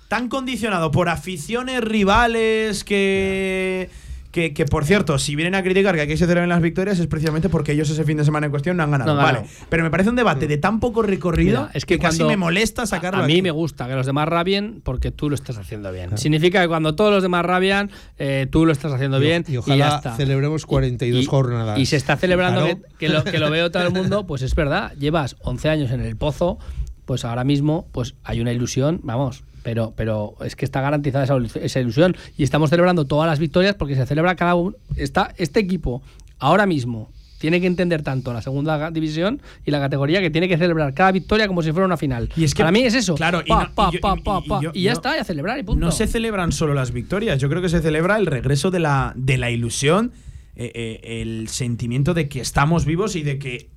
tan 0.09 0.28
condicionado 0.28 0.91
por 0.91 1.07
aficiones 1.07 1.80
rivales 1.82 2.84
que. 2.84 3.89
Que, 4.34 4.51
que, 4.51 4.65
por 4.65 4.84
cierto, 4.84 5.19
si 5.19 5.36
vienen 5.36 5.53
a 5.53 5.61
criticar 5.61 5.93
que 5.93 6.01
aquí 6.01 6.17
se 6.17 6.25
celebren 6.25 6.49
las 6.49 6.59
victorias 6.59 6.97
es 6.97 7.05
precisamente 7.05 7.49
porque 7.49 7.71
ellos 7.73 7.88
ese 7.91 8.03
fin 8.03 8.17
de 8.17 8.25
semana 8.25 8.47
en 8.47 8.51
cuestión 8.51 8.75
no 8.75 8.81
han 8.81 8.89
ganado. 8.89 9.13
No 9.15 9.21
vale. 9.21 9.43
Pero 9.69 9.84
me 9.84 9.91
parece 9.91 10.09
un 10.09 10.15
debate 10.15 10.47
de 10.47 10.57
tan 10.57 10.79
poco 10.79 11.03
recorrido 11.03 11.61
Mira, 11.61 11.71
es 11.75 11.86
que, 11.86 11.99
casi 11.99 12.17
cuando 12.17 12.31
me 12.31 12.38
molesta 12.38 12.88
sacarlo 12.88 13.21
A, 13.21 13.25
a 13.25 13.27
mí 13.27 13.34
aquí. 13.34 13.41
me 13.43 13.51
gusta 13.51 13.88
que 13.88 13.93
los 13.93 14.07
demás 14.07 14.27
rabien 14.27 14.81
porque 14.84 15.11
tú 15.11 15.29
lo 15.29 15.36
estás 15.36 15.59
haciendo 15.59 15.91
bien. 15.91 16.17
Significa 16.17 16.63
que 16.63 16.67
cuando 16.67 16.95
todos 16.95 17.11
los 17.11 17.21
demás 17.21 17.45
rabian, 17.45 17.91
eh, 18.17 18.47
tú 18.49 18.65
lo 18.65 18.71
estás 18.71 18.91
haciendo 18.91 19.19
Y 19.19 19.21
bien 19.23 19.45
y 19.47 19.53
y, 19.53 19.57
ojalá 19.57 19.77
ya 19.89 19.95
está. 19.97 20.15
celebremos 20.15 20.65
42 20.65 21.21
Y- 21.21 21.25
jornadas. 21.27 21.77
Y 21.77 21.86
se 21.86 21.97
está 21.97 22.17
celebrando 22.17 22.65
que, 22.65 22.77
que 22.97 23.09
lo, 23.09 23.23
que 23.23 23.38
lo 23.38 23.51
veo 23.51 23.69
todo 23.69 23.84
el 23.86 23.93
mundo, 23.93 24.25
pues 24.25 24.41
es 24.41 24.55
verdad. 24.55 24.93
Llevas 24.97 25.36
11 25.41 25.69
años 25.69 25.91
en 25.91 26.01
el 26.01 26.15
pozo, 26.15 26.57
pues 27.05 27.23
ahora 27.23 27.43
mismo 27.43 27.88
pues 27.91 28.15
hay 28.23 28.41
una 28.41 28.51
ilusión, 28.51 28.99
vamos. 29.03 29.43
Pero, 29.64 29.93
pero 29.95 30.36
es 30.45 30.55
que 30.55 30.66
está 30.66 30.82
garantizada 30.82 31.24
esa, 31.24 31.36
ilu- 31.36 31.59
esa 31.61 31.80
ilusión. 31.80 32.16
Y 32.38 32.43
estamos 32.43 32.70
celebrando 32.70 33.05
todas 33.05 33.28
las 33.30 33.39
victorias 33.39 33.76
porque 33.76 33.95
se 33.95 34.05
celebra 34.05 34.36
cada 34.36 34.55
uno. 34.55 34.76
Está, 34.95 35.34
este 35.38 35.59
equipo 35.61 36.01
ahora 36.39 36.66
mismo 36.66 37.09
tiene 37.39 37.59
que 37.59 37.68
entender 37.68 38.03
tanto 38.03 38.32
la 38.32 38.41
segunda 38.41 38.89
división 38.91 39.41
y 39.66 39.72
la 39.72 39.80
categoría 39.82 40.22
que 40.22 40.30
tiene 40.30 40.47
que 40.47 40.57
celebrar 40.57 40.93
cada 40.93 41.11
victoria 41.11 41.45
como 41.47 41.61
si 41.61 41.72
fuera 41.74 41.86
una 41.86 41.97
final. 41.97 42.30
Y 42.38 42.45
es 42.45 42.53
que- 42.53 42.59
Para 42.64 42.72
mí 42.72 42.84
es 42.84 42.93
eso. 42.93 43.16
Claro, 43.16 43.41
y 43.45 43.49
Pa, 43.49 43.64
no- 43.66 43.74
pa, 43.76 43.89
y 43.91 43.95
yo- 43.95 43.99
pa, 44.01 44.16
y- 44.18 44.22
pa, 44.22 44.41
y 44.45 44.47
pa, 44.49 44.61
yo- 44.61 44.72
y 44.74 44.84
ya 44.84 44.91
está, 44.93 45.18
y 45.18 45.20
a 45.20 45.24
celebrar 45.26 45.59
y 45.59 45.64
punto. 45.64 45.86
No 45.86 45.91
se 45.91 46.07
celebran 46.07 46.51
solo 46.53 46.74
las 46.74 46.91
victorias, 46.91 47.39
yo 47.39 47.49
creo 47.49 47.61
que 47.61 47.68
se 47.70 47.82
celebra 47.82 48.16
el 48.18 48.28
regreso 48.28 48.72
de 48.72 48.80
la, 48.80 49.11
de 49.18 49.38
la 49.38 49.49
ilusión, 49.51 50.11
eh, 50.55 50.72
eh, 50.76 51.22
el 51.22 51.47
sentimiento 51.49 52.14
de 52.14 52.30
que 52.30 52.39
estamos 52.39 52.86
vivos 52.86 53.16
y 53.18 53.24
de 53.24 53.39
que 53.39 53.70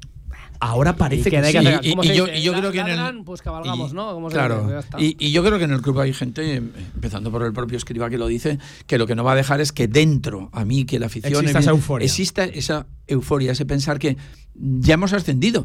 ahora 0.61 0.97
parece 0.97 1.29
Y 1.29 1.33
que, 1.33 1.41
que 1.41 1.47
hay 1.59 1.81
que 1.81 1.89
Y- 1.89 1.91
¿cómo 1.91 2.05
y 2.05 2.09
yo- 2.15 2.27
y 2.29 2.43
yo 2.43 2.53
creo 2.55 2.73
que 2.73 2.81
en 2.81 2.89
el- 2.89 3.25
pues 3.25 3.43
cabalgamos, 3.43 3.93
y- 3.93 3.95
¿no? 3.95 4.13
¿Cómo 4.15 4.31
se 4.31 4.35
Claro. 4.37 4.67
dice? 4.67 4.89
Y, 4.99 5.17
y 5.27 5.33
yo 5.33 5.43
creo 5.45 5.59
que 5.59 5.65
en 5.65 5.73
el 5.73 5.83
club 5.83 5.99
hay 6.01 6.13
gente, 6.13 6.57
eh, 6.57 6.63
empezando 6.95 7.31
por 7.31 7.43
el 7.43 7.53
propio 7.53 7.77
escriba 7.79 8.09
que 8.11 8.19
lo 8.19 8.27
dice, 8.27 8.59
que 8.87 8.99
lo 8.99 9.07
que 9.07 9.15
no 9.15 9.25
va 9.25 9.33
a 9.33 9.37
dejar 9.37 9.61
es 9.61 9.73
que 9.73 9.89
dentro, 9.89 10.51
a 10.53 10.65
mí, 10.65 10.85
que 10.85 10.99
la 10.99 11.07
afición. 11.07 11.33
Exista 11.35 11.59
esa 11.61 11.71
euforia. 11.71 12.05
Exista 12.07 12.45
esa 12.45 12.87
euforia, 13.07 13.53
ese 13.53 13.65
pensar 13.67 13.99
que 13.99 14.17
ya 14.55 14.95
hemos 14.95 15.13
ascendido. 15.13 15.65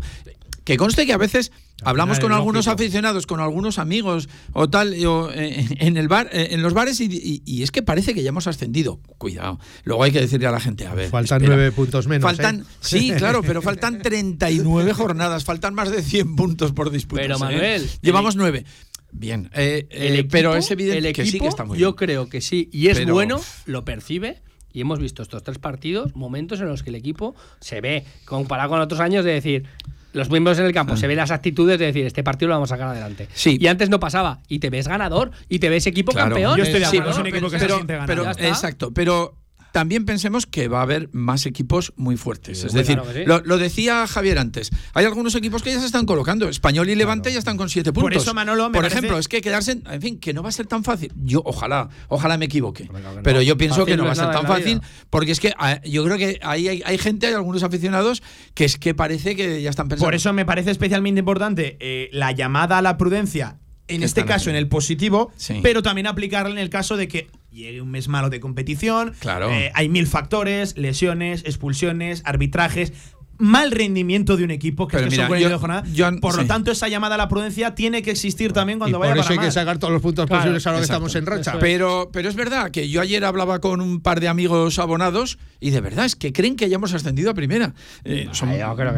Que 0.71 0.77
conste 0.77 1.05
que 1.05 1.13
a 1.13 1.17
veces 1.17 1.51
hablamos 1.83 2.19
con 2.19 2.31
algunos 2.31 2.65
lógico. 2.65 2.81
aficionados, 2.83 3.25
con 3.27 3.39
algunos 3.39 3.79
amigos 3.79 4.29
o 4.53 4.69
tal, 4.69 4.93
o, 5.05 5.29
eh, 5.33 5.67
en 5.79 5.97
el 5.97 6.07
bar, 6.07 6.29
eh, 6.31 6.49
en 6.51 6.61
los 6.61 6.73
bares, 6.73 6.99
y, 7.01 7.05
y- 7.05 7.41
y 7.45 7.63
es 7.63 7.71
que 7.71 7.81
parece 7.81 8.13
que 8.13 8.23
ya 8.23 8.29
hemos 8.29 8.47
ascendido. 8.47 8.99
Cuidado. 9.17 9.59
Luego 9.83 10.03
hay 10.03 10.11
que 10.11 10.19
decirle 10.21 10.47
a 10.47 10.51
la 10.51 10.59
gente, 10.59 10.87
a 10.87 10.93
ver. 10.95 11.09
Faltan 11.09 11.41
nueve 11.45 11.71
puntos 11.71 12.07
menos. 12.07 12.23
Faltan, 12.23 12.61
¿eh? 12.61 12.63
sí, 12.81 13.11
claro, 13.17 13.41
pero 13.43 13.61
faltan 13.61 14.01
39 14.01 14.93
jornadas, 14.93 15.43
faltan 15.43 15.73
más 15.73 15.91
de 15.91 16.01
100 16.01 16.35
puntos 16.35 16.71
por 16.71 16.89
disputa. 16.91 17.21
Pero, 17.21 17.39
Manuel, 17.39 17.89
llevamos 18.01 18.35
nueve. 18.35 18.65
Bien, 19.13 19.49
eh, 19.53 19.87
eh, 19.89 20.07
El 20.07 20.13
equipo- 20.19 20.29
pero 20.31 20.55
es 20.55 20.71
evidente 20.71 21.09
el 21.09 21.13
que 21.13 21.25
sí 21.25 21.31
que 21.31 21.37
equipo, 21.37 21.49
está 21.49 21.65
muy 21.65 21.77
Yo 21.77 21.87
bien. 21.93 21.95
creo 21.97 22.29
que 22.29 22.39
sí. 22.41 22.69
Y 22.71 22.87
es 22.87 22.97
Pero- 22.99 23.13
bueno, 23.13 23.41
lo 23.65 23.83
percibe. 23.83 24.41
Y 24.73 24.79
hemos 24.79 24.99
visto 24.99 25.21
estos 25.21 25.43
tres 25.43 25.57
partidos, 25.57 26.15
momentos 26.15 26.61
en 26.61 26.67
los 26.69 26.81
que 26.81 26.91
el 26.91 26.95
equipo 26.95 27.35
se 27.59 27.81
ve, 27.81 28.05
comparado 28.23 28.69
con 28.69 28.79
otros 28.79 29.01
años, 29.01 29.25
de 29.25 29.33
decir. 29.33 29.65
Los 30.13 30.29
miembros 30.29 30.59
en 30.59 30.65
el 30.65 30.73
campo, 30.73 30.97
se 30.97 31.07
ven 31.07 31.17
las 31.17 31.31
actitudes 31.31 31.79
de 31.79 31.85
decir, 31.85 32.05
este 32.05 32.23
partido 32.23 32.49
lo 32.49 32.55
vamos 32.55 32.71
a 32.71 32.75
sacar 32.75 32.89
adelante. 32.89 33.27
Sí. 33.33 33.57
Y 33.59 33.67
antes 33.67 33.89
no 33.89 33.99
pasaba. 33.99 34.39
Y 34.47 34.59
te 34.59 34.69
ves 34.69 34.87
ganador 34.87 35.31
y 35.47 35.59
te 35.59 35.69
ves 35.69 35.87
equipo 35.87 36.11
Claro. 36.11 36.29
campeón. 36.31 36.57
Yo 36.57 36.63
estoy 36.63 36.79
de 36.81 36.85
Sí, 36.87 36.97
acuerdo, 36.97 37.11
es 37.11 37.17
un 37.17 37.23
pero- 37.23 37.35
equipo 37.37 37.49
que 37.51 37.59
se 37.59 37.65
pero- 37.65 37.75
siente 37.75 37.93
ganador. 37.93 38.07
pero- 38.15 38.23
Ya 38.25 38.31
está. 38.31 38.47
Exacto, 38.47 38.91
pero 38.93 39.35
también 39.71 40.05
pensemos 40.05 40.45
que 40.45 40.67
va 40.67 40.79
a 40.79 40.83
haber 40.83 41.09
más 41.13 41.45
equipos 41.45 41.93
muy 41.95 42.17
fuertes. 42.17 42.63
es 42.63 42.73
decir, 42.73 42.99
sí. 43.13 43.21
lo, 43.25 43.39
lo 43.41 43.57
decía 43.57 44.05
Javier 44.07 44.37
antes, 44.39 44.69
hay 44.93 45.05
algunos 45.05 45.33
equipos 45.35 45.63
que 45.63 45.71
ya 45.73 45.79
se 45.79 45.85
están 45.85 46.05
colocando. 46.05 46.49
Español 46.49 46.89
y 46.89 46.95
Levante 46.95 47.31
ya 47.31 47.39
están 47.39 47.57
con 47.57 47.69
siete 47.69 47.93
Por 47.93 48.03
puntos. 48.03 48.23
eso, 48.23 48.33
Manolo, 48.33 48.69
me 48.69 48.73
Por 48.73 48.83
parece- 48.83 48.97
ejemplo, 48.99 49.17
es 49.17 49.27
que 49.27 49.41
quedarse, 49.41 49.71
en, 49.73 49.83
en 49.89 50.01
fin, 50.01 50.19
que 50.19 50.33
no 50.33 50.43
va 50.43 50.49
a 50.49 50.51
ser 50.51 50.67
tan 50.67 50.83
fácil. 50.83 51.11
Yo, 51.15 51.41
ojalá, 51.45 51.89
ojalá 52.09 52.37
me 52.37 52.45
equivoque. 52.45 52.89
Pero 53.23 53.41
yo 53.41 53.57
pienso 53.57 53.85
que 53.85 53.95
no 53.97 54.05
va 54.05 54.11
a 54.11 54.15
ser 54.15 54.31
tan 54.31 54.45
fácil, 54.45 54.81
porque 55.09 55.31
es 55.31 55.39
que 55.39 55.53
ah, 55.57 55.79
yo 55.83 56.03
creo 56.03 56.17
que 56.17 56.39
hay, 56.41 56.67
hay, 56.67 56.81
hay 56.85 56.97
gente, 56.97 57.27
hay 57.27 57.33
algunos 57.33 57.63
aficionados 57.63 58.21
que 58.53 58.65
es 58.65 58.77
que 58.77 58.93
parece 58.93 59.35
que 59.35 59.61
ya 59.61 59.69
están 59.69 59.87
pensando. 59.87 60.05
Por 60.07 60.15
eso 60.15 60.33
me 60.33 60.45
parece 60.45 60.71
especialmente 60.71 61.19
importante 61.19 61.77
eh, 61.79 62.09
la 62.11 62.31
llamada 62.31 62.77
a 62.77 62.81
la 62.81 62.97
prudencia, 62.97 63.57
en 63.87 64.03
este 64.03 64.25
caso 64.25 64.49
en 64.49 64.55
el 64.55 64.67
positivo, 64.67 65.31
Sí. 65.37 65.59
pero 65.63 65.81
también 65.81 66.07
aplicarla 66.07 66.51
en 66.51 66.57
el 66.59 66.69
caso 66.69 66.97
de 66.97 67.07
que 67.07 67.29
llegue 67.51 67.81
un 67.81 67.91
mes 67.91 68.07
malo 68.07 68.29
de 68.29 68.39
competición. 68.39 69.13
Claro. 69.19 69.51
eh, 69.51 69.71
hay 69.75 69.89
mil 69.89 70.07
factores, 70.07 70.77
lesiones, 70.77 71.43
expulsiones, 71.45 72.21
arbitrajes. 72.25 72.93
Mal 73.41 73.71
rendimiento 73.71 74.37
de 74.37 74.43
un 74.43 74.51
equipo 74.51 74.87
que 74.87 74.97
es 74.97 75.03
que 75.03 75.09
mira, 75.09 75.23
son 75.23 75.27
42 75.29 75.93
yo- 75.93 76.11
Por 76.21 76.37
lo 76.37 76.45
tanto, 76.45 76.71
esa 76.71 76.87
llamada 76.87 77.15
a 77.15 77.17
la 77.17 77.27
prudencia 77.27 77.73
tiene 77.75 78.01
que 78.03 78.11
existir 78.11 78.53
también 78.53 78.77
Y 78.77 78.79
cuando 78.81 78.99
por 78.99 79.07
vaya 79.07 79.19
eso 79.19 79.29
para 79.29 79.41
hay 79.41 79.47
que 79.47 79.51
sacar 79.51 79.77
todos 79.79 79.91
los 79.93 80.01
puntos 80.01 80.27
Claro, 80.27 80.41
posibles 80.43 80.67
ahora 80.67 80.79
que 80.79 80.83
estamos 80.83 81.15
en 81.15 81.25
racha. 81.25 81.41
Eso 81.41 81.57
es. 81.57 81.57
Pero, 81.61 82.09
pero 82.13 82.29
es 82.29 82.35
verdad 82.35 82.71
que 82.71 82.87
yo 82.87 83.01
ayer 83.01 83.25
hablaba 83.25 83.59
con 83.59 83.81
un 83.81 83.99
par 84.01 84.19
de 84.19 84.27
amigos 84.27 84.77
abonados 84.79 85.39
y 85.59 85.71
de 85.71 85.81
verdad 85.81 86.05
es 86.05 86.15
que 86.15 86.31
creen 86.31 86.55
que 86.55 86.65
hayamos 86.65 86.93
ascendido 86.93 87.31
a 87.31 87.33
primera. 87.33 87.73
Eh, 88.03 88.29
son 88.31 88.49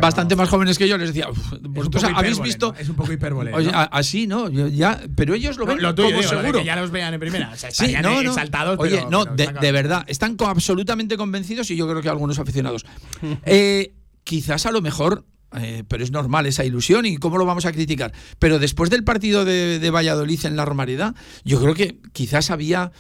bastante 0.02 0.36
no. 0.36 0.42
más 0.42 0.50
jóvenes 0.50 0.78
que 0.78 0.88
yo. 0.88 0.98
Les 0.98 1.08
decía, 1.14 1.30
"Uf, 1.30 1.38
Es 1.54 1.60
un 1.64 1.74
vosotros 1.74 2.04
habéis 2.14 2.40
visto. 2.42 2.74
¿no? 2.74 2.80
Es 2.80 2.90
un 2.90 2.96
poco 2.96 3.14
hipérbole. 3.14 3.52
¿no? 3.52 3.58
así, 3.92 4.28
¿no? 4.28 4.50
Yo 4.50 4.68
ya, 4.68 5.00
pero 5.16 5.34
ellos 5.36 5.58
lo 5.58 5.66
No, 5.66 5.74
ven 5.74 5.82
lo 5.82 5.96
tuyo, 5.96 6.10
como 6.10 6.20
digo, 6.20 6.32
lo 6.32 6.38
de 6.38 6.44
seguro. 6.44 6.60
que 6.60 6.66
ya 6.66 6.76
los 6.76 6.92
vean 6.92 7.14
en 7.14 7.20
primera. 7.20 7.50
O 7.54 7.56
sea, 7.56 7.72
Sí, 7.72 7.94
no, 8.02 8.22
no. 8.24 8.34
Oye, 8.78 8.98
pero- 8.98 9.10
no, 9.10 9.24
pero 9.24 9.36
de, 9.54 9.60
de 9.60 9.72
verdad, 9.72 10.04
están 10.08 10.36
absolutamente 10.46 11.18
convencidos 11.18 11.72
y 11.72 11.76
yo 11.76 11.88
creo 11.88 12.02
que 12.02 12.10
algunos 12.10 12.40
aficionados. 12.40 12.86
Eh, 13.46 13.94
quizás 14.24 14.66
a 14.66 14.72
lo 14.72 14.82
mejor, 14.82 15.26
eh, 15.56 15.84
pero 15.88 16.04
es 16.04 16.12
normal 16.12 16.46
esa 16.46 16.66
ilusión 16.66 17.06
y 17.06 17.18
cómo 17.18 17.38
lo 17.38 17.46
vamos 17.46 17.66
a 17.66 17.72
criticar. 17.72 18.14
Pero 18.40 18.60
después 18.60 18.90
del 18.90 19.04
partido 19.04 19.46
de, 19.46 19.80
de 19.80 19.90
Valladolid 19.92 20.46
en 20.46 20.56
la 20.56 20.66
Romareda, 20.66 21.16
yo 21.44 21.62
creo 21.62 21.74
que 21.74 22.00
quizás 22.12 22.50
había 22.52 22.92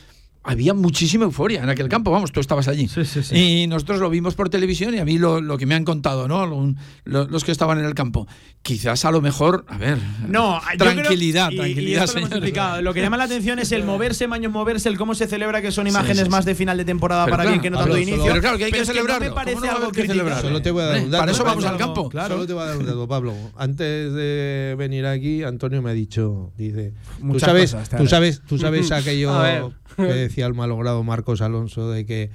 había 0.44 0.74
muchísima 0.74 1.24
euforia 1.26 1.64
en 1.64 1.70
aquel 1.70 1.88
campo, 1.89 2.12
vamos, 2.12 2.32
tú 2.32 2.39
estabas 2.39 2.68
allí. 2.68 2.89
Y 3.32 3.68
nosotros 3.68 4.00
lo 4.00 4.10
vimos 4.10 4.36
por 4.36 4.50
televisión 4.50 4.94
y 4.94 5.00
a 5.00 5.06
mí 5.06 5.18
lo, 5.18 5.39
lo 5.41 5.58
que 5.58 5.66
me 5.66 5.76
han 5.76 5.86
contado, 5.86 6.28
¿no? 6.28 6.46
Lo- 7.06 7.28
los 7.28 7.44
que 7.44 7.52
estaban 7.52 7.80
en 7.80 7.86
el 7.86 7.94
campo. 7.96 8.28
Quizás 8.62 9.04
a 9.06 9.12
lo 9.12 9.22
mejor, 9.22 9.66
a 9.68 9.78
ver, 9.78 9.98
No, 10.28 10.60
tranquilidad, 10.78 11.48
creo- 11.50 11.52
y- 11.66 11.72
y 11.72 11.74
tranquilidad, 11.74 12.04
esto 12.06 12.14
lo 12.16 12.20
hemos 12.20 12.30
señores. 12.30 12.50
explicado. 12.50 12.82
Lo 12.82 12.94
que 12.94 13.02
llama 13.02 13.18
la 13.18 13.24
atención 13.26 13.60
es 13.60 13.72
el 13.74 13.84
moverse, 13.84 14.28
maños 14.28 14.52
moverse, 14.52 14.88
el 14.89 14.98
cómo 14.98 15.16
se 15.16 15.28
celebra, 15.28 15.62
que 15.62 15.72
son 15.72 15.86
Sí, 15.86 15.91
imágenes 15.91 16.24
sí, 16.24 16.30
más 16.30 16.44
sí. 16.46 16.50
de 16.52 16.56
final 16.56 16.78
de 16.78 16.86
temporada 16.86 17.26
Pero 17.26 17.34
para 17.34 17.44
claro, 17.44 17.56
alguien 17.56 17.62
que 17.62 17.70
no 17.70 17.78
tanto 17.80 17.96
de 17.96 18.02
inicio. 18.04 18.24
Pero 18.24 18.41
claro, 18.41 18.58
que 18.58 18.66
hay 18.66 18.72
que 18.72 18.80
es 18.80 18.88
no 18.88 18.94
celebrarlo. 18.94 19.20
me 19.22 19.30
¿Cómo 19.30 19.36
parece 19.36 19.56
no 19.56 19.62
va 19.62 19.68
a 19.68 19.72
algo 19.72 19.84
haber 19.84 19.96
que 19.96 20.02
criticable. 20.02 20.20
celebrarlo? 20.22 20.50
Solo 20.50 20.62
te 20.62 20.72
voy 20.72 20.82
a 20.82 20.86
dar 20.86 20.98
un 21.04 21.12
dato. 21.12 21.22
para 21.22 21.32
eso 21.32 21.44
vamos 21.44 21.66
al 21.66 21.78
campo. 21.78 22.10
Claro. 22.10 22.36
Solo 22.36 22.48
te 22.48 22.54
voy 22.54 22.64
a 22.64 22.66
dar 22.68 22.78
un 22.78 22.86
dato, 22.86 23.08
Pablo. 23.08 23.34
Antes 23.58 24.14
de 24.14 24.76
venir 24.78 25.06
aquí, 25.06 25.44
Antonio 25.44 25.82
me 25.82 25.89
ha 25.91 25.94
dicho, 25.94 26.52
dice, 26.58 26.94
tú 27.22 27.39
sabes, 27.39 27.72
cosas, 27.74 27.89
tú 27.98 28.08
sabes, 28.08 28.41
tú 28.48 28.58
sabes 28.58 28.91
aquello 28.91 29.32
A 29.34 29.44
ver. 29.44 29.64
que 29.98 30.04
decía 30.14 30.46
el 30.46 30.54
malogrado 30.54 31.04
Marcos 31.04 31.41
Alonso 31.41 31.89
de 31.91 32.06
que 32.06 32.30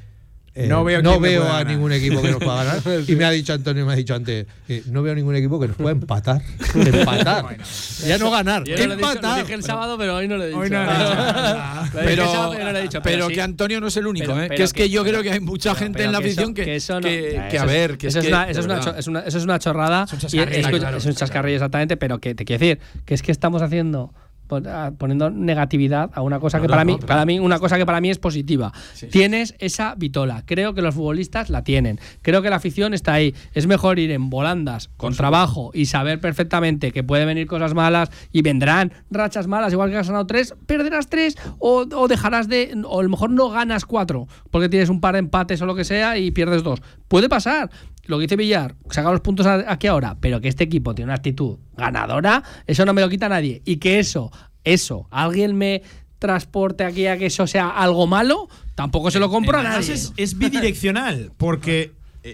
eh, 0.54 0.66
No 0.66 0.82
veo 0.82 1.00
me 1.20 1.28
veo 1.28 1.42
a 1.44 1.58
ganar. 1.58 1.66
ningún 1.68 1.92
equipo 1.92 2.20
que 2.20 2.30
nos 2.32 2.38
pueda 2.42 2.64
ganar. 2.64 2.82
Y 3.08 3.14
me 3.14 3.24
ha 3.24 3.30
dicho 3.30 3.52
Antonio, 3.52 3.86
me 3.86 3.92
ha 3.92 3.96
dicho 3.96 4.14
antes, 4.16 4.44
eh, 4.68 4.82
no 4.90 5.02
veo 5.02 5.14
ningún 5.14 5.36
equipo 5.36 5.60
que 5.60 5.68
nos 5.68 5.76
pueda 5.76 5.92
empatar. 5.92 6.40
empatar. 6.74 7.58
ya 8.04 8.18
no 8.18 8.28
ganar. 8.30 8.64
Yo 8.64 8.76
no 8.76 8.86
lo 8.86 8.92
he 8.94 8.96
dicho, 8.96 9.06
lo 9.06 9.12
empatar. 9.12 9.42
dije 9.42 9.54
el 9.54 9.62
sábado, 9.62 9.96
pero 9.98 10.16
hoy 10.16 10.26
no 10.26 10.36
lo 10.36 10.42
he 10.44 10.48
dicho. 10.48 10.58
Hoy 10.58 10.68
no 10.70 10.82
lo 10.82 10.90
he 10.90 10.94
dicho. 10.98 11.14
Lo 11.14 11.22
dije 11.24 11.28
el 11.28 11.92
Pero, 11.92 12.24
pero 12.50 12.64
no 12.64 12.72
lo 12.72 12.78
he 12.78 12.82
dicho. 12.82 13.02
pero 13.02 13.28
sí. 13.28 13.34
que 13.34 13.42
Antonio 13.42 13.80
no 13.80 13.86
es 13.86 13.96
el 13.98 14.06
único, 14.08 14.26
Pero- 14.34 14.42
¿eh? 14.42 14.48
que 14.48 14.62
es 14.64 14.72
que, 14.72 14.82
que- 14.84 14.90
yo 14.90 15.04
creo 15.04 15.22
que 15.22 15.30
hay 15.30 15.40
mucha 15.40 15.74
gente 15.76 15.98
Pero 15.98 16.06
en 16.08 16.12
la 16.12 16.18
afición 16.18 16.54
que, 16.54 16.64
que 16.64 16.74
eso 16.76 16.94
no- 16.94 17.00
que- 17.02 17.40
que, 17.50 17.56
eso 17.56 17.62
a 17.62 17.66
es- 17.66 17.72
ver, 17.72 17.98
que 17.98 18.06
eso 18.08 18.18
es, 18.18 18.26
una, 18.26 18.46
de 18.46 18.50
eso, 18.52 18.60
es 18.60 18.66
una, 18.66 18.74
verdad. 18.74 18.92
cho- 18.92 18.98
es 18.98 19.06
una- 19.06 19.20
eso 19.20 19.38
es 19.38 19.44
una 19.44 19.58
chorrada. 19.60 20.06
Es 20.12 21.04
un 21.06 21.14
chascarrillo, 21.14 21.56
exactamente, 21.56 21.96
pero 21.96 22.18
que 22.18 22.34
te 22.34 22.44
quiero 22.44 22.58
decir 22.58 22.80
que 23.04 23.14
es 23.14 23.22
que 23.22 23.30
estamos 23.30 23.62
haciendo 23.62 24.12
poniendo 24.48 25.30
negatividad 25.30 26.10
a 26.14 26.22
una 26.22 26.40
cosa 26.40 26.58
No, 26.58 26.62
que 26.62 26.68
para 26.68 26.84
no, 26.84 26.92
mí 26.94 26.98
para 27.06 27.24
mí 27.24 27.38
una 27.38 27.58
cosa 27.58 27.76
que 27.76 27.86
para 27.86 28.00
mí 28.00 28.10
es 28.10 28.18
positiva. 28.18 28.72
Sí, 28.94 29.06
sí. 29.06 29.06
tienes 29.08 29.54
esa 29.58 29.94
vitola. 29.96 30.42
Creo 30.46 30.74
que 30.74 30.82
los 30.82 30.94
futbolistas 30.94 31.50
la 31.50 31.62
tienen. 31.62 32.00
Creo 32.22 32.42
que 32.42 32.50
la 32.50 32.56
afición 32.56 32.94
está 32.94 33.12
ahí. 33.14 33.34
Es 33.52 33.66
mejor 33.66 33.98
ir 33.98 34.10
en 34.10 34.30
volandas 34.30 34.90
con 34.96 35.14
trabajo 35.14 35.70
y 35.74 35.86
saber 35.86 36.20
perfectamente 36.20 36.92
que 36.92 37.04
puede 37.04 37.24
venir 37.24 37.46
cosas 37.46 37.74
malas 37.74 38.10
y 38.32 38.42
vendrán 38.42 38.92
rachas 39.10 39.46
malas 39.46 39.72
igual 39.72 39.90
que 39.90 39.96
has 39.96 40.06
ganado 40.08 40.26
tres 40.26 40.54
perderás 40.66 41.08
tres 41.08 41.36
o, 41.58 41.86
o 41.94 42.08
dejarás 42.08 42.48
de 42.48 42.74
o 42.84 43.00
a 43.00 43.02
lo 43.02 43.08
mejor 43.08 43.30
no 43.30 43.50
ganas 43.50 43.84
cuatro 43.84 44.26
porque 44.50 44.68
tienes 44.68 44.88
un 44.88 45.00
par 45.00 45.14
de 45.14 45.20
empates 45.20 45.60
o 45.62 45.66
lo 45.66 45.74
que 45.74 45.84
sea 45.84 46.18
y 46.18 46.30
pierdes 46.30 46.62
dos. 46.62 46.80
Puede 47.08 47.28
pasar 47.28 47.70
lo 48.08 48.18
que 48.18 48.22
dice 48.22 48.36
Villar, 48.36 48.74
saca 48.90 49.10
los 49.10 49.20
puntos 49.20 49.46
aquí 49.46 49.86
ahora, 49.86 50.16
pero 50.18 50.40
que 50.40 50.48
este 50.48 50.64
equipo 50.64 50.94
tiene 50.94 51.10
una 51.10 51.16
actitud 51.16 51.58
ganadora, 51.76 52.42
eso 52.66 52.84
no 52.84 52.94
me 52.94 53.02
lo 53.02 53.08
quita 53.08 53.28
nadie. 53.28 53.62
Y 53.64 53.76
que 53.76 53.98
eso, 53.98 54.32
eso, 54.64 55.06
alguien 55.10 55.56
me 55.56 55.82
transporte 56.18 56.84
aquí 56.84 57.06
a 57.06 57.18
que 57.18 57.26
eso 57.26 57.46
sea 57.46 57.68
algo 57.68 58.06
malo, 58.06 58.48
tampoco 58.74 59.10
se 59.10 59.20
lo 59.20 59.28
compro 59.28 59.58
a 59.58 59.62
nadie. 59.62 59.92
es, 59.92 60.12
es 60.16 60.38
bidireccional, 60.38 61.32
porque 61.36 61.92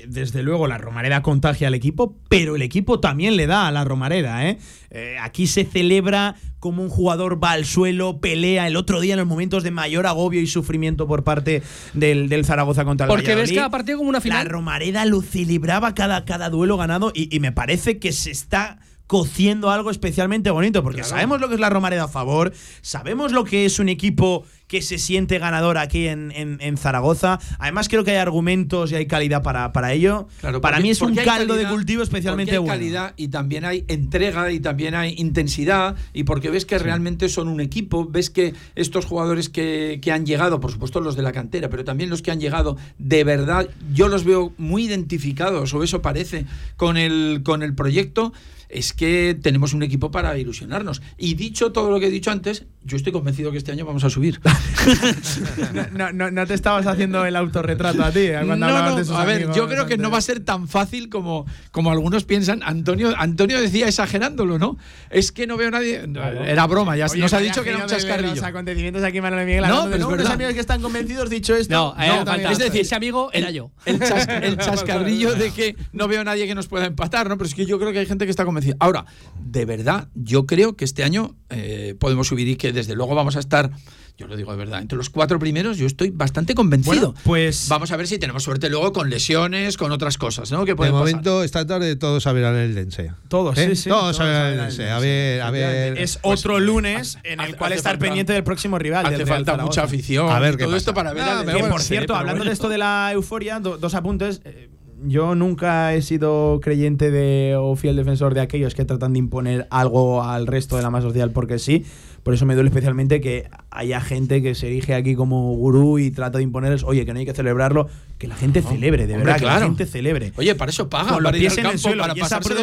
desde 0.09 0.43
luego 0.43 0.67
la 0.67 0.79
Romareda 0.79 1.23
contagia 1.23 1.69
al 1.69 1.75
equipo, 1.75 2.17
pero 2.29 2.57
el 2.57 2.63
equipo 2.63 3.01
también 3.01 3.37
le 3.37 3.47
da 3.47 3.67
a 3.69 3.73
la 3.73 3.85
Romareda. 3.85 4.49
¿eh? 4.49 4.59
Eh, 4.91 5.17
aquí 5.21 5.47
se 5.47 5.65
celebra 5.65 6.37
como 6.59 6.83
un 6.83 6.89
jugador 6.89 7.43
va 7.43 7.53
al 7.53 7.67
suelo, 7.67 8.21
pelea 8.21 8.67
el 8.67 8.77
otro 8.77 9.01
día 9.01 9.15
en 9.15 9.19
los 9.19 9.29
momentos 9.29 9.63
de 9.63 9.71
mayor 9.71 10.07
agobio 10.07 10.41
y 10.41 10.47
sufrimiento 10.47 11.07
por 11.07 11.23
parte 11.23 11.63
del, 11.93 12.29
del 12.29 12.45
Zaragoza 12.47 12.85
contra 12.85 13.05
el 13.07 13.09
Porque 13.09 13.27
ves 13.29 13.37
Valladolid. 13.37 13.57
cada 13.57 13.71
partido 13.71 13.99
como 13.99 14.09
una 14.09 14.19
La 14.19 14.23
final. 14.23 14.49
Romareda 14.49 15.05
lo 15.05 15.21
celebraba 15.21 15.95
cada, 15.95 16.25
cada 16.25 16.49
duelo 16.49 16.77
ganado 16.77 17.13
y, 17.15 17.35
y 17.35 17.41
me 17.41 17.53
parece 17.53 17.99
que 17.99 18.13
se 18.13 18.31
está 18.31 18.79
cociendo 19.07 19.71
algo 19.71 19.91
especialmente 19.91 20.51
bonito, 20.51 20.83
porque 20.83 21.05
sabemos 21.05 21.41
lo 21.41 21.49
que 21.49 21.55
es 21.55 21.61
la 21.61 21.69
Romareda 21.71 22.05
a 22.05 22.09
favor, 22.09 22.53
sabemos 22.81 23.33
lo 23.33 23.45
que 23.45 23.65
es 23.67 23.79
un 23.79 23.89
equipo 23.89 24.45
que 24.67 24.81
se 24.81 24.97
siente 24.99 25.39
ganador 25.39 25.77
aquí 25.77 26.09
en, 26.09 26.33
en- 26.33 26.57
en 26.61 26.79
Zaragoza. 26.79 27.39
Además, 27.59 27.89
creo 27.91 28.03
que 28.03 28.13
hay 28.13 28.17
argumentos 28.17 28.91
y 28.91 28.95
hay 28.95 29.07
calidad 29.07 29.43
para, 29.43 29.73
para 29.75 29.93
ello. 29.93 30.27
Claro, 30.41 30.61
para 30.63 30.77
porque- 30.77 30.83
mí 30.85 30.91
es 30.91 31.03
un 31.03 31.15
caldo 31.15 31.55
de 31.55 31.67
cultivo 31.69 32.03
especialmente 32.03 32.53
porque 32.57 32.73
hay 32.73 32.79
bueno. 32.79 32.81
calidad 32.81 33.15
y 33.19 33.29
también 33.29 33.67
hay 33.67 33.85
entrega 33.89 34.51
y 34.51 34.61
también 34.61 34.95
hay 34.95 35.15
intensidad 35.19 35.97
y 36.15 36.25
porque 36.25 36.49
ves 36.49 36.65
que 36.65 36.79
realmente 36.79 37.29
son 37.29 37.49
un 37.49 37.61
equipo, 37.61 38.07
ves 38.09 38.31
que 38.31 38.55
estos 38.75 39.05
jugadores 39.05 39.51
que, 39.51 39.99
que 40.03 40.13
han 40.13 40.25
llegado, 40.25 40.61
por 40.61 40.73
supuesto 40.73 41.01
los 41.01 41.15
de 41.15 41.23
la 41.23 41.33
cantera, 41.33 41.69
pero 41.69 41.85
también 41.85 42.09
los 42.09 42.23
que 42.23 42.31
han 42.31 42.41
llegado, 42.41 42.79
de 42.99 43.23
verdad, 43.23 43.69
yo 43.93 44.09
los 44.09 44.25
veo 44.25 44.55
muy 44.57 44.85
identificados, 44.87 45.75
o 45.75 45.83
eso 45.85 46.01
parece, 46.01 46.47
con 46.77 46.97
el, 46.97 47.43
con 47.45 47.63
el 47.63 47.75
proyecto. 47.75 48.33
Es 48.69 48.93
que 48.93 49.39
tenemos 49.41 49.75
un 49.75 49.83
equipo 49.83 50.11
para 50.11 50.39
ilusionarnos. 50.39 51.03
Y 51.19 51.35
dicho 51.35 51.73
todo 51.73 51.91
lo 51.91 52.01
que 52.01 52.07
he 52.07 52.11
dicho 52.11 52.31
antes, 52.31 52.67
Yo 52.87 52.97
estoy 52.97 53.13
convencido 53.13 53.51
que 53.51 53.59
este 53.59 53.73
año 53.73 53.87
vamos 53.87 54.05
a 54.05 54.11
subir. 54.11 54.41
no, 55.93 56.13
no, 56.13 56.31
no, 56.31 56.47
te 56.47 56.55
estabas 56.55 56.87
haciendo 56.87 57.25
el 57.25 57.35
autorretrato 57.37 58.03
a 58.05 58.11
ti 58.11 58.21
eh, 58.21 58.33
cuando 58.45 58.57
no, 58.57 58.67
hablabas 58.67 58.91
no, 58.93 58.97
de 58.99 59.05
sus 59.05 59.17
a 59.17 59.25
ver, 59.25 59.53
yo 59.55 59.67
creo 59.69 59.87
que 59.87 59.97
no 59.97 60.11
va 60.11 60.19
a 60.19 60.21
ser 60.21 60.41
tan 60.41 60.69
fácil 60.69 61.09
como, 61.09 61.47
como 61.71 61.91
algunos 61.91 62.25
piensan. 62.25 62.63
Antonio, 62.63 63.15
Antonio 63.17 63.61
decía 63.61 63.89
exagerándolo, 63.89 64.59
¿no? 64.59 64.77
Es 65.09 65.33
que 65.33 65.47
no 65.47 65.57
veo 65.57 65.69
a 65.69 65.71
nadie. 65.71 66.05
Era 66.47 66.67
broma, 66.67 66.97
ya 66.97 67.07
Oye, 67.07 67.21
nos 67.21 67.33
ha 67.33 67.39
dicho 67.39 67.63
que 67.63 67.71
era 67.71 67.79
un 67.79 67.87
chascarrillo. 67.87 68.35
Los 68.35 68.45
acontecimientos 68.45 69.03
aquí, 69.03 69.21
Manuel 69.21 69.47
Miguel. 69.47 69.65
No, 69.67 69.85
pero 69.85 69.97
es 69.97 70.05
unos 70.05 70.31
amigos 70.31 70.55
que 70.55 70.61
están 70.61 70.83
convencidos, 70.83 71.31
dicho 71.31 71.57
esto. 71.57 71.75
No, 71.75 71.95
eh, 72.03 72.23
falta- 72.25 72.53
es 72.53 72.59
decir, 72.59 72.83
ese 72.83 72.95
amigo 72.95 73.31
era 73.33 73.51
yo. 73.51 73.71
El, 73.87 73.99
chas- 73.99 74.29
el 74.43 74.59
chascarrillo 74.59 75.35
de 75.35 75.51
que 75.53 75.77
no 75.93 76.07
veo 76.07 76.21
a 76.21 76.25
nadie 76.25 76.47
que 76.47 76.55
nos 76.55 76.67
pueda 76.67 76.85
empatar, 76.85 77.29
¿no? 77.31 77.39
Pero 77.39 77.49
es 77.49 77.55
que 77.55 77.65
yo 77.65 77.79
creo 77.79 77.93
que 77.93 78.01
hay 78.01 78.07
gente 78.07 78.27
que 78.27 78.31
está 78.31 78.45
convencida. 78.45 78.77
Ahora, 78.79 79.07
de 79.43 79.65
verdad, 79.65 80.09
yo 80.15 80.45
creo 80.45 80.77
que 80.77 80.85
este 80.85 81.03
año 81.03 81.35
eh, 81.49 81.95
podemos 81.99 82.29
subir 82.29 82.49
y 82.49 82.57
que 82.57 82.74
desde 82.75 82.95
luego 82.95 83.15
vamos 83.15 83.37
a 83.37 83.41
estar, 83.41 83.71
yo 84.19 84.27
lo 84.27 84.37
digo 84.37 84.51
de 84.53 84.59
verdad, 84.59 84.81
entre 84.83 84.99
los 84.99 85.09
cuatro 85.11 85.39
primeros 85.39 85.79
yo 85.79 85.87
estoy 85.87 86.11
bastante 86.11 86.55
convencido. 86.55 87.13
Bueno, 87.13 87.15
pues 87.25 87.69
Vamos 87.69 87.91
a 87.91 87.97
ver 87.97 88.07
si 88.07 88.19
tenemos 88.19 88.43
suerte 88.43 88.69
luego 88.69 88.93
con 88.93 89.09
lesiones, 89.11 89.77
con 89.77 89.91
otras 89.93 90.19
cosas, 90.19 90.53
¿no? 90.53 90.65
Que 90.65 90.73
De 90.73 90.77
puede 90.77 90.91
pasar. 90.91 91.07
momento, 91.07 91.43
esta 91.43 91.67
tarde 91.67 91.97
todos 91.97 92.27
a 92.27 92.33
ver 92.33 92.45
al 92.45 92.57
Eldense. 92.57 93.13
Todos, 93.29 93.57
¿Eh? 93.59 93.71
sí, 93.71 93.77
sí. 93.85 93.89
Todos 93.89 94.21
a 94.21 94.25
ver 94.25 94.35
al 94.37 94.53
Eldense. 94.55 94.91
A 94.91 94.99
ver, 94.99 95.41
a 95.43 95.51
ver. 95.51 95.99
Es 95.99 96.19
Pues, 96.19 96.39
otro 96.41 96.61
lunes 96.61 97.19
en 97.25 97.35
el 97.35 97.41
hace- 97.41 97.55
cual 97.55 97.73
hace 97.73 97.79
estar 97.79 97.93
falta- 97.93 98.05
pendiente 98.07 98.33
del 98.35 98.45
próximo 98.45 98.79
rival. 98.79 99.07
Hace 99.07 99.17
del 99.17 99.27
Real 99.27 99.37
falta 99.39 99.53
Zaragoza. 99.53 99.67
mucha 99.81 99.83
afición. 99.85 100.29
A 100.31 100.39
ver 100.39 100.57
qué 100.57 100.65
todo 100.65 100.73
pasa. 100.73 100.77
esto 100.79 100.95
para 100.95 101.13
ver 101.13 101.23
Ah, 101.25 101.43
bueno, 101.45 101.69
por 101.71 101.81
sí, 101.81 101.89
cierto, 101.89 102.15
hablando 102.15 102.41
bueno. 102.41 102.51
de 102.51 102.53
esto 102.53 102.69
de 102.69 102.79
la 102.79 103.11
euforia, 103.13 103.61
do- 103.61 103.79
dos 103.79 103.95
apuntes. 103.95 104.41
Eh, 104.45 104.69
Yo 105.07 105.35
nunca 105.35 105.93
he 105.93 106.01
sido 106.01 106.61
creyente 106.63 107.11
de 107.11 107.57
o 107.59 107.77
fiel 107.77 107.95
defensor 107.95 108.33
de 108.33 108.41
aquellos 108.41 108.75
que 108.75 108.87
tratan 108.87 109.13
de 109.13 109.19
imponer 109.19 109.67
algo 109.71 110.23
al 110.23 110.47
resto 110.47 110.77
de 110.77 110.83
la 110.83 110.89
masa 110.89 111.09
social 111.09 111.31
porque 111.31 111.59
sí. 111.59 111.85
Por 112.25 112.35
eso 112.35 112.47
me 112.47 112.55
duele 112.55 112.71
especialmente 112.71 113.21
que 113.21 113.49
haya 113.71 114.01
gente 114.01 114.43
que 114.43 114.57
se 114.57 114.67
erige 114.67 114.95
aquí 114.95 115.15
como 115.15 115.55
gurú 115.55 115.99
y 115.99 116.11
trata 116.11 116.39
de 116.39 116.45
imponerles, 116.45 116.83
oye, 116.83 117.05
que 117.05 117.13
no 117.13 117.21
hay 117.21 117.27
que 117.27 117.35
celebrarlo, 117.35 117.87
que 118.19 118.27
la 118.27 118.35
gente 118.35 118.63
celebre, 118.63 119.07
de 119.07 119.15
hombre, 119.15 119.27
verdad, 119.27 119.35
que 119.37 119.45
claro. 119.45 119.61
la 119.61 119.67
gente 119.67 119.87
celebre. 119.87 120.33
Oye, 120.37 120.55
para 120.55 120.71
eso 120.71 120.89
paga, 120.89 121.19
para 121.19 121.37
ir 121.37 121.49
al 121.49 121.53
en 121.53 121.59
el 121.59 121.65
campo, 121.65 121.79
suelo 121.79 122.03
para 122.03 122.15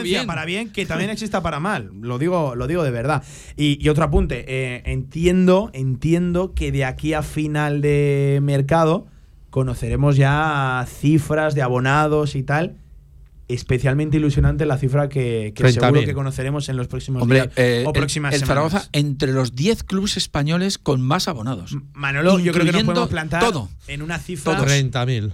bien. 0.02 0.28
para 0.28 0.46
bien 0.46 0.70
que 0.72 0.86
también 0.86 1.10
exista 1.22 1.42
para 1.42 1.60
mal 1.60 1.92
lo 2.02 2.18
digo 2.18 2.56
lo 2.56 2.68
digo 2.68 2.84
de 2.84 2.92
verdad 2.92 3.24
y, 3.56 3.84
y 3.84 3.90
otro 3.90 4.04
apunte 4.04 4.46
eh, 4.48 4.84
entiendo 4.86 5.70
entiendo 5.74 6.54
que 6.54 6.72
de 6.72 6.86
aquí 6.86 7.14
a 7.14 7.24
final 7.24 7.82
de 7.82 8.40
mercado 8.42 9.08
conoceremos 9.50 10.16
ya 10.16 10.86
cifras 10.88 11.56
de 11.56 11.62
abonados 11.62 12.36
y 12.36 12.44
tal 12.44 12.78
especialmente 13.54 14.18
ilusionante 14.18 14.66
la 14.66 14.78
cifra 14.78 15.10
que, 15.10 15.54
que 15.56 15.64
30.000. 15.64 15.72
seguro 15.72 16.02
que 16.02 16.14
conoceremos 16.14 16.70
en 16.70 16.78
los 16.78 16.88
próximos 16.88 17.22
Hombre, 17.22 17.42
días 17.42 17.54
eh, 17.56 17.84
o 17.86 17.94
próximas 17.94 18.34
el, 18.34 18.42
semanas. 18.42 18.72
Zaragoza 18.72 18.90
entre 18.94 19.32
los 19.32 19.56
10 19.56 19.84
clubes 19.84 20.18
españoles 20.18 20.78
con 20.78 21.02
más 21.02 21.28
abonados. 21.28 21.76
Manolo, 21.94 22.40
yo 22.40 22.54
creo 22.54 22.66
que 22.66 22.72
nos 22.72 22.84
podemos 22.84 23.10
plantar 23.10 23.44
todo. 23.44 23.70
en 23.88 24.02
una 24.02 24.20
cifra. 24.20 24.60
30.000. 24.60 25.32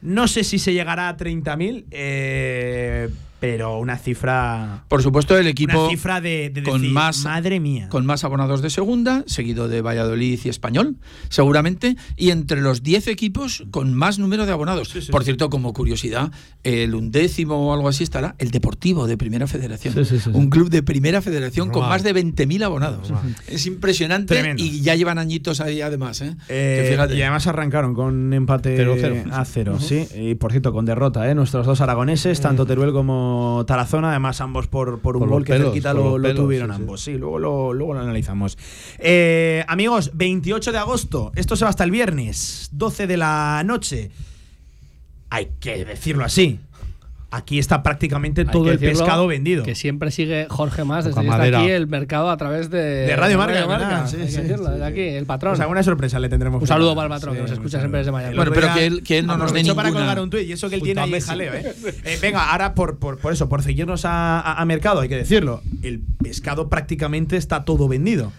No 0.00 0.28
sé 0.28 0.44
si 0.44 0.58
se 0.58 0.72
llegará 0.72 1.08
a 1.08 1.16
30.000, 1.16 1.84
eh, 1.90 3.08
pero 3.40 3.78
una 3.78 3.96
cifra. 3.98 4.84
Por 4.88 5.02
supuesto, 5.02 5.36
el 5.38 5.46
equipo 5.46 5.78
Una 5.80 5.90
cifra 5.90 6.20
de, 6.20 6.50
de 6.50 6.62
con 6.62 6.80
decir, 6.80 6.94
más- 6.94 7.24
madre 7.24 7.60
mía. 7.60 7.88
con 7.88 8.04
más 8.06 8.24
abonados 8.24 8.62
de 8.62 8.70
segunda, 8.70 9.22
seguido 9.26 9.68
de 9.68 9.80
Valladolid 9.82 10.38
y 10.44 10.48
Español, 10.48 10.96
seguramente, 11.28 11.96
y 12.16 12.30
entre 12.30 12.60
los 12.60 12.82
10 12.82 13.06
equipos 13.08 13.64
con 13.70 13.94
más 13.94 14.18
número 14.18 14.46
de 14.46 14.52
abonados. 14.52 14.92
Por 15.10 15.24
cierto, 15.24 15.50
como 15.50 15.72
curiosidad, 15.72 16.32
el 16.64 16.94
undécimo 16.94 17.68
o 17.68 17.74
algo 17.74 17.88
así 17.88 18.02
estará 18.04 18.34
el 18.38 18.50
Deportivo 18.50 19.06
de 19.06 19.16
Primera 19.16 19.46
Federación. 19.46 19.94
Sí, 19.94 20.04
sí, 20.04 20.18
sí, 20.18 20.24
sí. 20.24 20.30
Un 20.32 20.50
club 20.50 20.70
de 20.70 20.82
Primera 20.82 21.22
Federación 21.22 21.70
con 21.70 21.88
más 21.88 22.02
de 22.02 22.14
20.000 22.14 22.62
abonados. 22.64 23.12
Es 23.46 23.66
impresionante 23.66 24.34
Tremendo. 24.34 24.62
y 24.62 24.80
ya 24.80 24.94
llevan 24.94 25.18
añitos 25.18 25.60
ahí 25.60 25.80
además. 25.80 26.20
¿eh? 26.22 26.34
Eh, 26.48 26.82
Que 26.84 26.90
fíjate. 26.90 27.14
y 27.16 27.22
además 27.22 27.46
arrancaron 27.46 27.94
con 27.94 28.32
empate 28.32 28.76
0-0. 28.76 29.32
a 29.32 29.44
cero, 29.44 29.78
sí. 29.80 30.06
Y 30.16 30.34
por 30.34 30.50
cierto, 30.52 30.72
con 30.72 30.84
derrota, 30.84 31.30
¿eh? 31.30 31.34
Nuestros 31.34 31.66
dos 31.66 31.80
aragoneses, 31.80 32.40
tanto 32.40 32.66
Teruel 32.66 32.92
como 32.92 33.27
Tarazona, 33.66 34.10
además 34.10 34.40
ambos 34.40 34.66
por, 34.66 35.00
por 35.00 35.16
un 35.16 35.20
Por 35.20 35.28
gol 35.28 35.44
que 35.44 35.52
pelos, 35.52 35.68
cerquita 35.68 35.94
lo, 35.94 36.18
lo 36.18 36.34
tuvieron 36.34 36.70
sí. 36.70 36.76
ambos. 36.76 37.00
Sí, 37.00 37.16
luego 37.16 37.38
lo, 37.38 37.72
luego 37.72 37.94
lo 37.94 38.00
analizamos. 38.00 38.58
Eh, 38.98 39.64
amigos, 39.68 40.10
28 40.14 40.72
de 40.72 40.78
agosto, 40.78 41.32
esto 41.34 41.56
se 41.56 41.64
va 41.64 41.70
hasta 41.70 41.84
el 41.84 41.90
viernes, 41.90 42.68
12 42.72 43.06
de 43.06 43.16
la 43.16 43.62
noche. 43.64 44.10
Hay 45.30 45.50
que 45.60 45.84
decirlo 45.84 46.24
así. 46.24 46.58
Aquí 47.30 47.58
está 47.58 47.82
prácticamente 47.82 48.40
Hay 48.40 48.46
todo 48.46 48.70
el 48.72 48.78
pescado 48.78 49.26
vendido. 49.26 49.62
Que 49.62 49.74
siempre 49.74 50.10
sigue 50.10 50.46
Jorge 50.48 50.84
Más 50.84 51.04
desde 51.04 51.20
que 51.20 51.26
está 51.26 51.42
aquí 51.60 51.68
el 51.68 51.86
mercado 51.86 52.30
a 52.30 52.36
través 52.38 52.70
de, 52.70 52.78
De 52.78 53.16
Radio 53.16 53.36
Marca, 53.36 53.58
Hay 53.98 54.04
que 54.04 54.08
sí, 54.10 54.16
decirlo, 54.16 54.64
sí, 54.64 54.70
desde 54.72 54.76
sí. 54.78 54.82
aquí, 54.82 55.00
el 55.02 55.26
patrón. 55.26 55.50
Pues 55.52 55.60
alguna 55.60 55.82
sorpresa 55.82 56.18
le 56.20 56.30
tendremos. 56.30 56.62
Un 56.62 56.66
saludo 56.66 56.94
para 56.94 57.04
el 57.06 57.10
patrón, 57.10 57.34
que 57.36 57.42
nos 57.42 57.50
escucha 57.50 57.80
siempre 57.80 57.98
desde. 57.98 58.12
Miami. 58.12 58.34
Bueno, 58.34 58.50
pero 58.54 58.72
que 58.72 58.86
él- 58.86 59.02
que 59.02 59.18
él 59.18 59.26
no 59.26 59.36
nos 59.36 59.52
dé 59.52 59.58
aprovechó 59.60 59.76
para 59.76 59.88
ninguna- 59.90 60.06
colgar 60.06 60.22
un 60.24 60.30
tuit 60.30 60.48
y 60.48 60.52
eso 60.52 60.70
que 60.70 60.76
él 60.76 60.80
Junto 60.80 60.94
tiene 61.02 61.14
ahí 61.16 61.20
jaleo, 61.20 61.52
¿eh? 61.52 61.74
Eh, 62.04 62.18
Venga, 62.22 62.50
ahora 62.50 62.74
por, 62.74 62.98
por, 62.98 63.18
por 63.18 63.30
eso, 63.34 63.46
por 63.46 63.62
seguirnos 63.62 64.06
a, 64.06 64.40
a- 64.40 64.54
a 64.62 64.64
mercado, 64.64 65.00
hay 65.02 65.10
que 65.10 65.16
decirlo. 65.16 65.60
El 65.82 66.00
pescado 66.22 66.70
prácticamente 66.70 67.36
está 67.36 67.66
todo 67.66 67.88
vendido. 67.88 68.32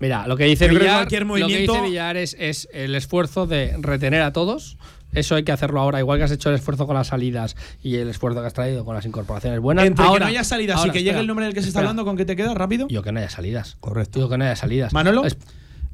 Mira, 0.00 0.26
lo 0.26 0.38
que 0.38 0.44
dice 0.46 0.68
que 0.68 0.74
Villar, 0.78 1.04
lo 1.12 1.46
que 1.46 1.58
dice 1.58 1.80
Villar 1.82 2.16
es, 2.16 2.34
es 2.40 2.66
el 2.72 2.94
esfuerzo 2.94 3.46
de 3.46 3.76
retener 3.78 4.22
a 4.22 4.32
todos. 4.32 4.78
Eso 5.12 5.34
hay 5.34 5.42
que 5.44 5.52
hacerlo 5.52 5.80
ahora, 5.80 5.98
igual 6.00 6.18
que 6.18 6.24
has 6.24 6.30
hecho 6.30 6.48
el 6.48 6.54
esfuerzo 6.56 6.86
con 6.86 6.96
las 6.96 7.08
salidas 7.08 7.56
y 7.82 7.96
el 7.96 8.08
esfuerzo 8.08 8.40
que 8.40 8.46
has 8.46 8.54
traído 8.54 8.84
con 8.84 8.94
las 8.94 9.04
incorporaciones 9.06 9.60
buenas. 9.60 9.84
Entre 9.84 10.04
ahora, 10.04 10.26
que 10.26 10.32
no 10.32 10.38
haya 10.38 10.44
salidas 10.44 10.84
y 10.86 10.90
que 10.90 11.02
llegue 11.02 11.20
el 11.20 11.26
nombre 11.26 11.44
del 11.46 11.54
que 11.54 11.62
se 11.62 11.68
está 11.68 11.80
hablando, 11.80 12.04
¿con 12.04 12.16
qué 12.16 12.24
te 12.24 12.36
queda? 12.36 12.54
¿Rápido? 12.54 12.88
Yo 12.88 13.02
que 13.02 13.12
no 13.12 13.18
haya 13.20 13.30
salidas. 13.30 13.76
Correcto. 13.80 14.18
Digo 14.18 14.28
que 14.28 14.38
no 14.38 14.44
haya 14.44 14.56
salidas. 14.56 14.92
Manolo, 14.92 15.24
Es- 15.24 15.36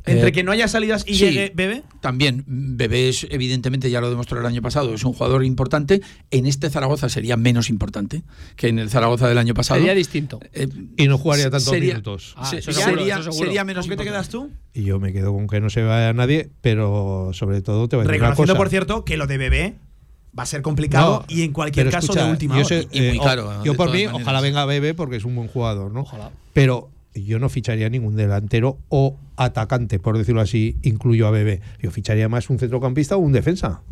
entre 0.06 0.28
Eh, 0.28 0.32
que 0.32 0.42
no 0.42 0.52
haya 0.52 0.68
salidas 0.68 1.04
y 1.06 1.14
sí. 1.14 1.26
llegue 1.26 1.52
Bebe. 1.54 1.82
También, 2.00 2.44
Bebé 2.46 3.08
es, 3.08 3.26
evidentemente, 3.30 3.90
ya 3.90 4.00
lo 4.00 4.08
demostró 4.10 4.40
el 4.40 4.46
año 4.46 4.62
pasado, 4.62 4.94
es 4.94 5.04
un 5.04 5.12
jugador 5.12 5.44
importante. 5.44 6.00
En 6.30 6.46
este 6.46 6.70
Zaragoza 6.70 7.08
sería 7.08 7.36
menos 7.36 7.68
importante 7.70 8.22
que 8.56 8.68
en 8.68 8.78
el 8.78 8.90
Zaragoza 8.90 9.28
del 9.28 9.38
año 9.38 9.54
pasado. 9.54 9.78
Sería 9.80 9.94
distinto. 9.94 10.40
Eh, 10.52 10.68
Y 10.96 11.08
no 11.08 11.18
jugaría 11.18 11.44
tantos 11.50 11.64
sería- 11.64 11.94
minutos. 11.94 12.34
Ah, 12.36 12.46
se- 12.46 12.58
eso 12.58 12.72
seguro, 12.72 12.98
sería, 12.98 13.18
eso 13.18 13.32
sería 13.32 13.64
menos 13.64 13.86
¿Con 13.86 13.90
qué 13.96 14.04
te 14.04 14.08
quedas 14.10 14.28
tú? 14.28 14.50
Y 14.74 14.84
yo 14.84 14.98
me 15.00 15.12
quedo 15.12 15.32
con 15.32 15.46
que 15.48 15.60
no 15.60 15.70
se 15.70 15.82
vaya 15.82 16.12
nadie, 16.12 16.50
pero 16.60 17.30
sobre 17.32 17.60
todo 17.62 17.88
te 17.88 17.96
voy 17.96 18.04
a 18.04 18.06
decir 18.08 18.20
una 18.20 18.28
Reconociendo, 18.30 18.52
cosa. 18.54 18.58
por 18.58 18.68
cierto, 18.70 19.04
que 19.04 19.16
lo 19.16 19.26
de 19.26 19.38
Bebé 19.38 19.74
va 20.38 20.42
a 20.44 20.46
ser 20.46 20.62
complicado 20.62 21.24
No, 21.28 21.34
y 21.34 21.42
en 21.42 21.52
cualquier 21.52 21.90
caso 21.90 22.06
escucha, 22.12 22.26
de 22.26 22.30
última 22.30 22.54
yo 22.54 22.60
hora. 22.60 22.68
sé- 22.68 22.88
Y 22.92 23.00
muy 23.00 23.16
eh, 23.16 23.20
caro, 23.22 23.48
o- 23.48 23.58
de 23.58 23.64
Yo 23.64 23.74
por 23.74 23.88
mí, 23.90 24.04
maneras. 24.04 24.22
ojalá 24.22 24.40
venga 24.40 24.64
Bebe 24.66 24.94
porque 24.94 25.16
es 25.16 25.24
un 25.24 25.34
buen 25.34 25.48
jugador, 25.48 25.90
¿no? 25.90 26.00
Ojalá. 26.02 26.30
Pero 26.52 26.90
yo 27.14 27.38
no 27.38 27.48
ficharía 27.48 27.88
ningún 27.88 28.16
delantero 28.16 28.78
o 28.88 29.16
atacante, 29.36 29.98
por 29.98 30.16
decirlo 30.18 30.40
así, 30.40 30.76
incluyo 30.82 31.26
a 31.26 31.30
Bebe. 31.30 31.60
Yo 31.80 31.90
ficharía 31.90 32.28
más 32.28 32.50
un 32.50 32.58
centrocampista 32.58 33.16
o 33.16 33.20
un 33.20 33.32
defensa. 33.32 33.82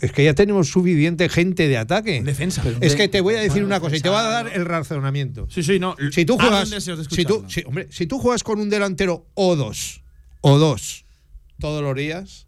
Es 0.00 0.12
que 0.12 0.24
ya 0.24 0.34
tenemos 0.34 0.68
suficiente 0.68 1.28
gente 1.28 1.68
de 1.68 1.78
ataque. 1.78 2.22
Defensa. 2.22 2.62
Es 2.82 2.94
que 2.96 3.08
te 3.08 3.22
voy 3.22 3.34
a 3.34 3.38
decir 3.38 3.62
Bueno, 3.62 3.66
una 3.68 3.80
cosa 3.80 3.96
y 3.96 4.00
te 4.00 4.10
voy 4.10 4.18
a 4.18 4.22
dar 4.22 4.50
el 4.52 4.66
razonamiento. 4.66 5.46
Sí, 5.50 5.62
sí, 5.62 5.78
no. 5.78 5.96
Si 6.12 6.26
tú 6.26 6.34
Arden 6.38 6.68
juegas, 6.68 7.06
si 7.10 7.24
tú, 7.24 7.44
si- 7.48 7.62
hombre, 7.66 7.88
si 7.90 8.06
tú 8.06 8.18
juegas 8.18 8.42
con 8.42 8.60
un 8.60 8.68
delantero 8.68 9.26
o 9.34 9.56
dos, 9.56 10.02
o 10.42 10.58
dos, 10.58 11.06
todos 11.58 11.82
los 11.82 11.96
días, 11.96 12.46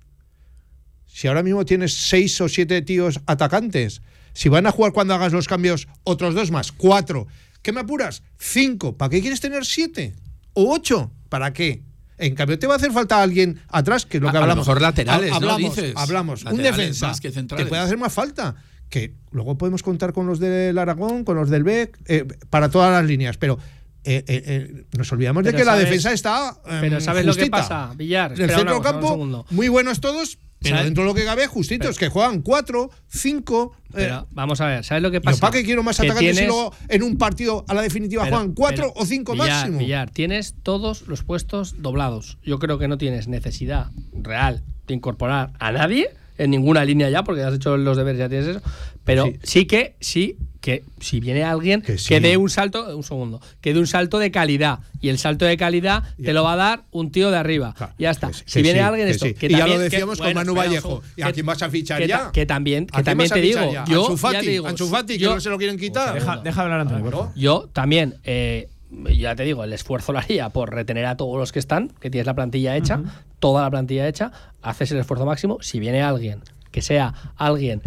si 1.07 1.27
ahora 1.27 1.43
mismo 1.43 1.65
tienes 1.65 1.95
seis 1.95 2.39
o 2.43 2.49
siete 2.49 2.83
tíos 2.83 3.21
atacantes, 3.27 4.03
si 4.35 4.51
van 4.51 4.67
a 4.67 4.71
jugar 4.71 4.93
cuando 4.93 5.15
hagas 5.15 5.33
los 5.33 5.49
cambios 5.49 5.89
otros 6.05 6.35
dos 6.35 6.51
más, 6.51 6.71
cuatro, 6.71 7.27
¿qué 7.63 7.73
me 7.73 7.81
apuras? 7.81 8.23
Cinco, 8.39 8.97
¿para 8.97 9.11
qué 9.11 9.21
quieres 9.21 9.41
tener 9.41 9.65
siete? 9.65 10.15
¿O 10.55 10.73
ocho? 10.75 11.11
¿Para 11.29 11.53
qué? 11.53 11.83
En 12.19 12.35
cambio, 12.35 12.59
te 12.59 12.67
va 12.67 12.75
a 12.75 12.77
hacer 12.79 12.91
falta 12.91 13.23
alguien 13.23 13.61
atrás, 13.69 14.05
que 14.05 14.17
es 14.17 14.23
lo 14.23 14.29
A- 14.29 14.33
que 14.33 14.39
a 14.39 14.41
lo 14.41 14.45
hablamos. 14.45 14.67
mejor 14.67 14.83
laterales, 14.83 15.31
¿no? 15.31 15.37
hablamos, 15.37 15.77
Dices. 15.77 15.93
hablamos. 15.97 16.45
un 16.45 16.57
defensa. 16.63 17.09
más 17.09 17.21
que 17.21 17.31
te 17.31 17.45
puede 17.67 17.81
hacer 17.83 17.97
más 17.99 18.13
falta. 18.13 18.57
Que 18.89 19.15
luego 19.33 19.59
podemos 19.59 19.83
contar 19.83 20.13
con 20.15 20.27
los 20.27 20.39
del 20.41 20.79
Aragón, 20.79 21.23
con 21.23 21.37
los 21.37 21.51
del 21.51 21.63
BEC, 21.63 21.99
eh, 22.07 22.25
para 22.51 22.71
todas 22.71 22.91
las 22.91 23.05
líneas. 23.05 23.37
Pero 23.37 23.59
eh, 24.03 24.25
eh, 24.27 24.43
eh, 24.47 24.85
nos 24.97 25.13
olvidamos 25.13 25.45
de 25.45 25.53
que 25.53 25.65
la 25.65 25.77
defensa 25.77 26.11
está. 26.13 26.57
eh, 26.67 26.79
pero 26.81 27.01
¿sabes 27.01 27.25
lo 27.27 27.35
que 27.37 27.47
pasa, 27.49 27.93
Villar? 27.95 28.33
En 28.33 28.49
el 28.49 28.57
centro 28.57 28.81
campo, 28.81 29.45
muy 29.51 29.69
buenos 29.69 30.01
todos, 30.01 30.39
pero 30.61 30.75
¿Sabes? 30.77 30.87
dentro 30.87 31.05
de 31.05 31.09
lo 31.11 31.15
que 31.15 31.25
cabe, 31.25 31.47
justitos, 31.47 31.99
que 31.99 32.09
juegan 32.09 32.43
cuatro, 32.43 32.91
cinco. 33.09 33.73
eh, 33.91 33.93
Pero 33.95 34.27
vamos 34.33 34.61
a 34.61 34.67
ver, 34.67 34.85
¿sabes 34.85 35.03
lo 35.03 35.11
que 35.11 35.19
¿yo 35.19 35.23
pasa? 35.23 35.41
¿Para 35.41 35.53
qué 35.53 35.65
quiero 35.65 35.83
más 35.83 36.01
atacantes 36.01 36.37
si 36.37 36.45
luego 36.47 36.75
en 36.89 37.03
un 37.03 37.17
partido 37.17 37.65
a 37.69 37.75
la 37.75 37.83
definitiva 37.83 38.25
Pero- 38.25 38.37
juegan 38.37 38.55
cuatro 38.55 38.89
pero, 38.93 39.03
o 39.03 39.07
cinco 39.07 39.33
Villar, 39.35 39.49
máximo? 39.51 39.79
Villar, 39.79 40.11
tienes 40.11 40.55
todos 40.63 41.03
los 41.09 41.23
puestos 41.23 41.81
doblados. 41.81 42.39
Yo 42.43 42.59
creo 42.59 42.79
que 42.79 42.89
no 42.89 42.99
tienes 42.99 43.29
necesidad 43.29 43.91
real 44.13 44.63
de 44.87 44.95
incorporar 44.95 45.53
a 45.61 45.71
nadie 45.73 46.11
en 46.39 46.51
ninguna 46.51 46.85
línea 46.85 47.09
ya, 47.11 47.23
porque 47.25 47.43
has 47.43 47.55
hecho 47.55 47.77
los 47.77 47.97
deberes, 47.97 48.19
ya 48.19 48.29
tienes 48.29 48.47
eso. 48.49 48.63
Pero 49.05 49.27
Sí. 49.27 49.39
sí, 49.43 49.65
que, 49.67 49.97
sí, 50.01 50.37
que 50.69 50.85
si 51.01 51.19
viene 51.19 51.45
alguien 51.45 51.81
Que 51.81 51.93
que, 51.95 51.99
sí. 51.99 52.19
dé 52.21 52.37
un 52.37 52.51
salto, 52.51 52.95
un 52.95 53.03
segundo, 53.03 53.41
que 53.63 53.73
dé 53.73 53.81
un 53.81 53.87
salto 53.87 54.19
de 54.19 54.31
calidad. 54.31 54.81
Y 55.01 55.09
el 55.09 55.19
salto 55.19 55.47
de 55.47 55.57
calidad 55.57 56.03
te 56.23 56.35
lo 56.35 56.45
va 56.45 56.53
a 56.53 56.57
dar 56.57 56.83
un 56.91 57.11
tío 57.11 57.31
de 57.31 57.39
arriba. 57.39 57.73
Claro, 57.75 57.95
ya 57.99 58.11
está. 58.11 58.29
que 58.29 58.35
si 58.35 58.45
que 58.45 58.63
viene 58.63 58.81
sí, 58.81 58.85
alguien 58.85 59.09
esto. 59.09 59.25
sí. 59.25 59.33
que 59.33 59.47
Y 59.47 59.51
ya 59.51 59.59
lo 59.61 59.65
también- 59.65 59.81
decíamos 59.91 60.19
con 60.19 60.27
bueno, 60.27 60.41
Manu 60.41 60.55
Vallejo. 60.55 61.03
¿Y 61.17 61.23
a 61.23 61.33
quién 61.33 61.47
vas 61.47 61.63
a 61.63 61.71
fichar 61.71 62.07
ya? 62.07 62.31
Que 62.33 62.45
también, 62.45 62.87
¿A 62.93 62.99
que 62.99 63.05
también 63.05 63.31
te 63.31 63.41
digo. 63.41 63.73
ya? 63.73 63.87
Yo, 63.87 64.03
Ansu 64.03 64.17
ya 64.17 64.19
Fati, 64.19 64.45
te 64.45 64.51
digo, 64.51 64.67
que 65.07 65.19
yo- 65.19 65.35
no 65.37 65.41
se 65.41 65.49
lo 65.49 65.57
quieren 65.57 65.79
quitar. 65.79 66.13
Deja, 66.13 66.37
deja 66.37 66.61
hablar 66.63 66.81
Antonio, 66.81 67.03
por 67.05 67.13
favor. 67.15 67.31
yo 67.35 67.71
también, 67.73 68.17
eh, 68.25 68.69
ya 69.17 69.35
te 69.37 69.45
digo, 69.45 69.65
el 69.65 69.73
esfuerzo 69.73 70.13
lo 70.13 70.19
haría 70.19 70.51
por 70.51 70.71
retener 70.75 71.07
a 71.07 71.17
todos 71.17 71.39
los 71.39 71.51
que 71.51 71.61
están, 71.61 71.89
que 71.99 72.11
tienes 72.11 72.27
la 72.27 72.35
plantilla 72.35 72.77
hecha, 72.77 73.01
toda 73.39 73.63
la 73.63 73.71
plantilla 73.71 74.07
hecha, 74.07 74.33
haces 74.61 74.91
el 74.93 74.99
esfuerzo 74.99 75.25
máximo. 75.25 75.57
Si 75.63 75.81
viene 75.81 76.03
alguien, 76.03 76.41
que 76.73 76.83
sea 76.83 77.15
alguien 77.37 77.81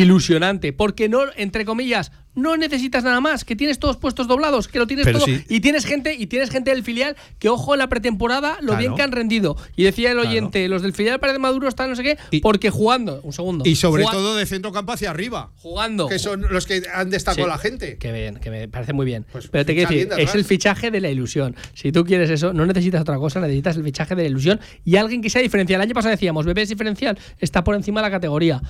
ilusionante, 0.00 0.72
porque 0.72 1.08
no, 1.08 1.20
entre 1.36 1.64
comillas, 1.64 2.12
no 2.34 2.56
necesitas 2.56 3.04
nada 3.04 3.20
más, 3.20 3.44
que 3.44 3.56
tienes 3.56 3.78
todos 3.78 3.98
puestos 3.98 4.26
doblados, 4.26 4.66
que 4.66 4.78
lo 4.78 4.86
tienes 4.86 5.04
Pero 5.04 5.18
todo 5.18 5.26
sí. 5.26 5.44
y 5.50 5.60
tienes 5.60 5.84
gente 5.84 6.14
y 6.14 6.28
tienes 6.28 6.48
gente 6.48 6.70
del 6.70 6.82
filial 6.82 7.14
que 7.38 7.50
ojo 7.50 7.74
en 7.74 7.78
la 7.80 7.88
pretemporada 7.90 8.52
lo 8.62 8.68
Claro. 8.68 8.78
bien 8.78 8.94
que 8.94 9.02
han 9.02 9.12
rendido 9.12 9.54
y 9.76 9.82
decía 9.84 10.08
el 10.12 10.14
Claro. 10.16 10.30
oyente, 10.30 10.66
los 10.68 10.80
del 10.80 10.94
filial 10.94 11.20
parece 11.20 11.38
Maduro 11.38 11.68
están 11.68 11.90
no 11.90 11.96
sé 11.96 12.02
qué, 12.02 12.16
porque 12.40 12.70
jugando, 12.70 13.20
un 13.22 13.34
segundo. 13.34 13.64
Y 13.68 13.76
sobre 13.76 14.04
todo 14.04 14.34
de 14.34 14.46
centro 14.46 14.72
campo 14.72 14.92
hacia 14.92 15.10
arriba. 15.10 15.50
Jugando. 15.56 16.08
Que 16.08 16.18
son 16.18 16.46
los 16.50 16.64
que 16.66 16.82
han 16.94 17.10
destacado 17.10 17.44
Sí. 17.44 17.50
la 17.50 17.58
gente. 17.58 17.98
Que 17.98 18.12
bien, 18.12 18.36
que 18.36 18.50
me 18.50 18.66
parece 18.66 18.94
muy 18.94 19.04
bien. 19.04 19.26
Pues 19.30 19.48
Pero 19.48 19.66
te 19.66 19.74
quiero 19.74 19.90
decir, 19.90 20.08
de 20.08 20.22
es 20.22 20.34
el 20.34 20.44
fichaje 20.46 20.90
de 20.90 21.02
la 21.02 21.10
ilusión. 21.10 21.54
Si 21.74 21.92
tú 21.92 22.02
quieres 22.06 22.30
eso, 22.30 22.54
no 22.54 22.64
necesitas 22.64 23.02
otra 23.02 23.18
cosa, 23.18 23.40
necesitas 23.40 23.76
el 23.76 23.84
fichaje 23.84 24.14
de 24.14 24.22
la 24.22 24.28
ilusión 24.30 24.58
y 24.86 24.96
alguien 24.96 25.20
que 25.20 25.28
sea 25.28 25.42
diferencial. 25.42 25.82
El 25.82 25.88
año 25.88 25.94
pasado 25.94 26.12
decíamos, 26.12 26.46
Bebé 26.46 26.62
es 26.62 26.70
diferencial, 26.70 27.18
está 27.40 27.62
por 27.62 27.74
encima 27.74 28.00
de 28.00 28.06
la 28.06 28.10
categoría. 28.10 28.62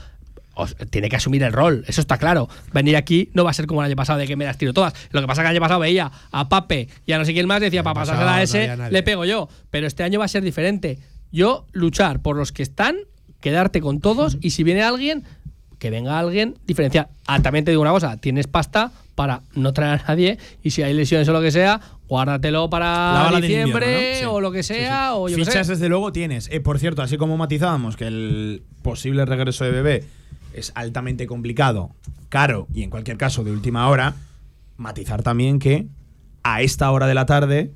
Tiene 0.91 1.09
que 1.09 1.17
asumir 1.17 1.43
el 1.43 1.53
rol, 1.53 1.85
eso 1.87 2.01
está 2.01 2.19
claro. 2.19 2.49
Venir 2.73 2.97
aquí 2.97 3.31
no 3.35 3.45
va 3.45 3.51
a 3.51 3.55
ser 3.55 3.67
como 3.67 3.83
el 3.83 3.87
año 3.87 3.97
pasado 3.97 4.19
de 4.19 4.27
que 4.27 4.37
me 4.37 4.45
las 4.45 4.59
tiro 4.59 4.73
todas. 4.73 4.95
Lo 5.11 5.21
que 5.21 5.27
pasa 5.27 5.41
es 5.41 5.47
que 5.47 5.51
el 5.51 5.57
año 5.57 5.61
pasado 5.61 5.81
veía 5.81 6.11
a 6.31 6.49
Pape 6.49 6.89
y 7.07 7.13
a 7.13 7.19
no 7.19 7.25
sé 7.25 7.33
quién 7.33 7.47
más, 7.47 7.61
decía, 7.61 7.83
para 7.83 7.95
pasársela 7.95 8.37
a 8.37 8.43
ese, 8.43 8.77
le 8.91 9.03
pego 9.03 9.25
yo. 9.25 9.49
Pero 9.71 9.87
este 9.87 10.03
año 10.03 10.19
va 10.19 10.27
a 10.27 10.29
ser 10.29 10.43
diferente. 10.43 10.99
Yo 11.31 11.67
luchar 11.73 12.21
por 12.21 12.37
los 12.37 12.53
que 12.53 12.63
están, 12.63 12.97
quedarte 13.41 13.81
con 13.81 14.01
todos 14.01 14.37
y 14.41 14.51
si 14.51 14.63
viene 14.63 14.83
alguien, 14.83 15.25
que 15.79 15.91
venga 15.91 16.19
alguien 16.19 16.59
diferencial. 16.67 17.09
Ah, 17.27 17.41
también 17.41 17.65
te 17.65 17.71
digo 17.71 17.83
una 17.83 17.91
cosa, 17.91 18.17
tienes 18.19 18.47
pasta 18.47 18.93
para 19.15 19.43
no 19.55 19.73
traer 19.73 20.01
a 20.01 20.09
nadie 20.09 20.39
y 20.63 20.71
si 20.71 20.83
hay 20.83 20.95
lesiones 20.95 21.29
o 21.29 21.33
lo 21.33 21.41
que 21.41 21.51
sea, 21.51 21.81
guárdatelo 22.09 22.71
para 22.71 23.31
diciembre 23.41 23.87
invierno, 23.87 24.13
¿no? 24.13 24.19
Sí. 24.19 24.25
o 24.27 24.41
lo 24.41 24.53
que 24.53 24.63
sea. 24.63 25.15
O 25.15 25.29
yo 25.29 25.37
qué 25.37 25.45
Fichas 25.45 25.67
desde 25.67 25.89
luego 25.89 26.13
tienes. 26.13 26.49
Eh, 26.53 26.61
por 26.61 26.79
cierto, 26.79 27.03
así 27.03 27.17
como 27.17 27.37
matizábamos 27.37 27.97
que 27.97 28.07
el 28.07 28.63
posible 28.83 29.25
regreso 29.25 29.65
de 29.65 29.71
bebé 29.71 30.05
es 30.55 30.73
altamente 30.75 31.27
complicado, 31.27 31.91
caro 32.29 32.67
y 32.73 32.83
en 32.83 32.91
cualquier 32.91 33.17
caso 33.17 33.45
de 33.45 33.51
última 33.51 33.89
hora, 33.89 34.15
matizar 34.77 35.23
también 35.23 35.59
que 35.59 35.87
a 36.43 36.63
esta 36.63 36.91
hora 36.91 37.07
de 37.07 37.15
la 37.15 37.27
tarde 37.27 37.73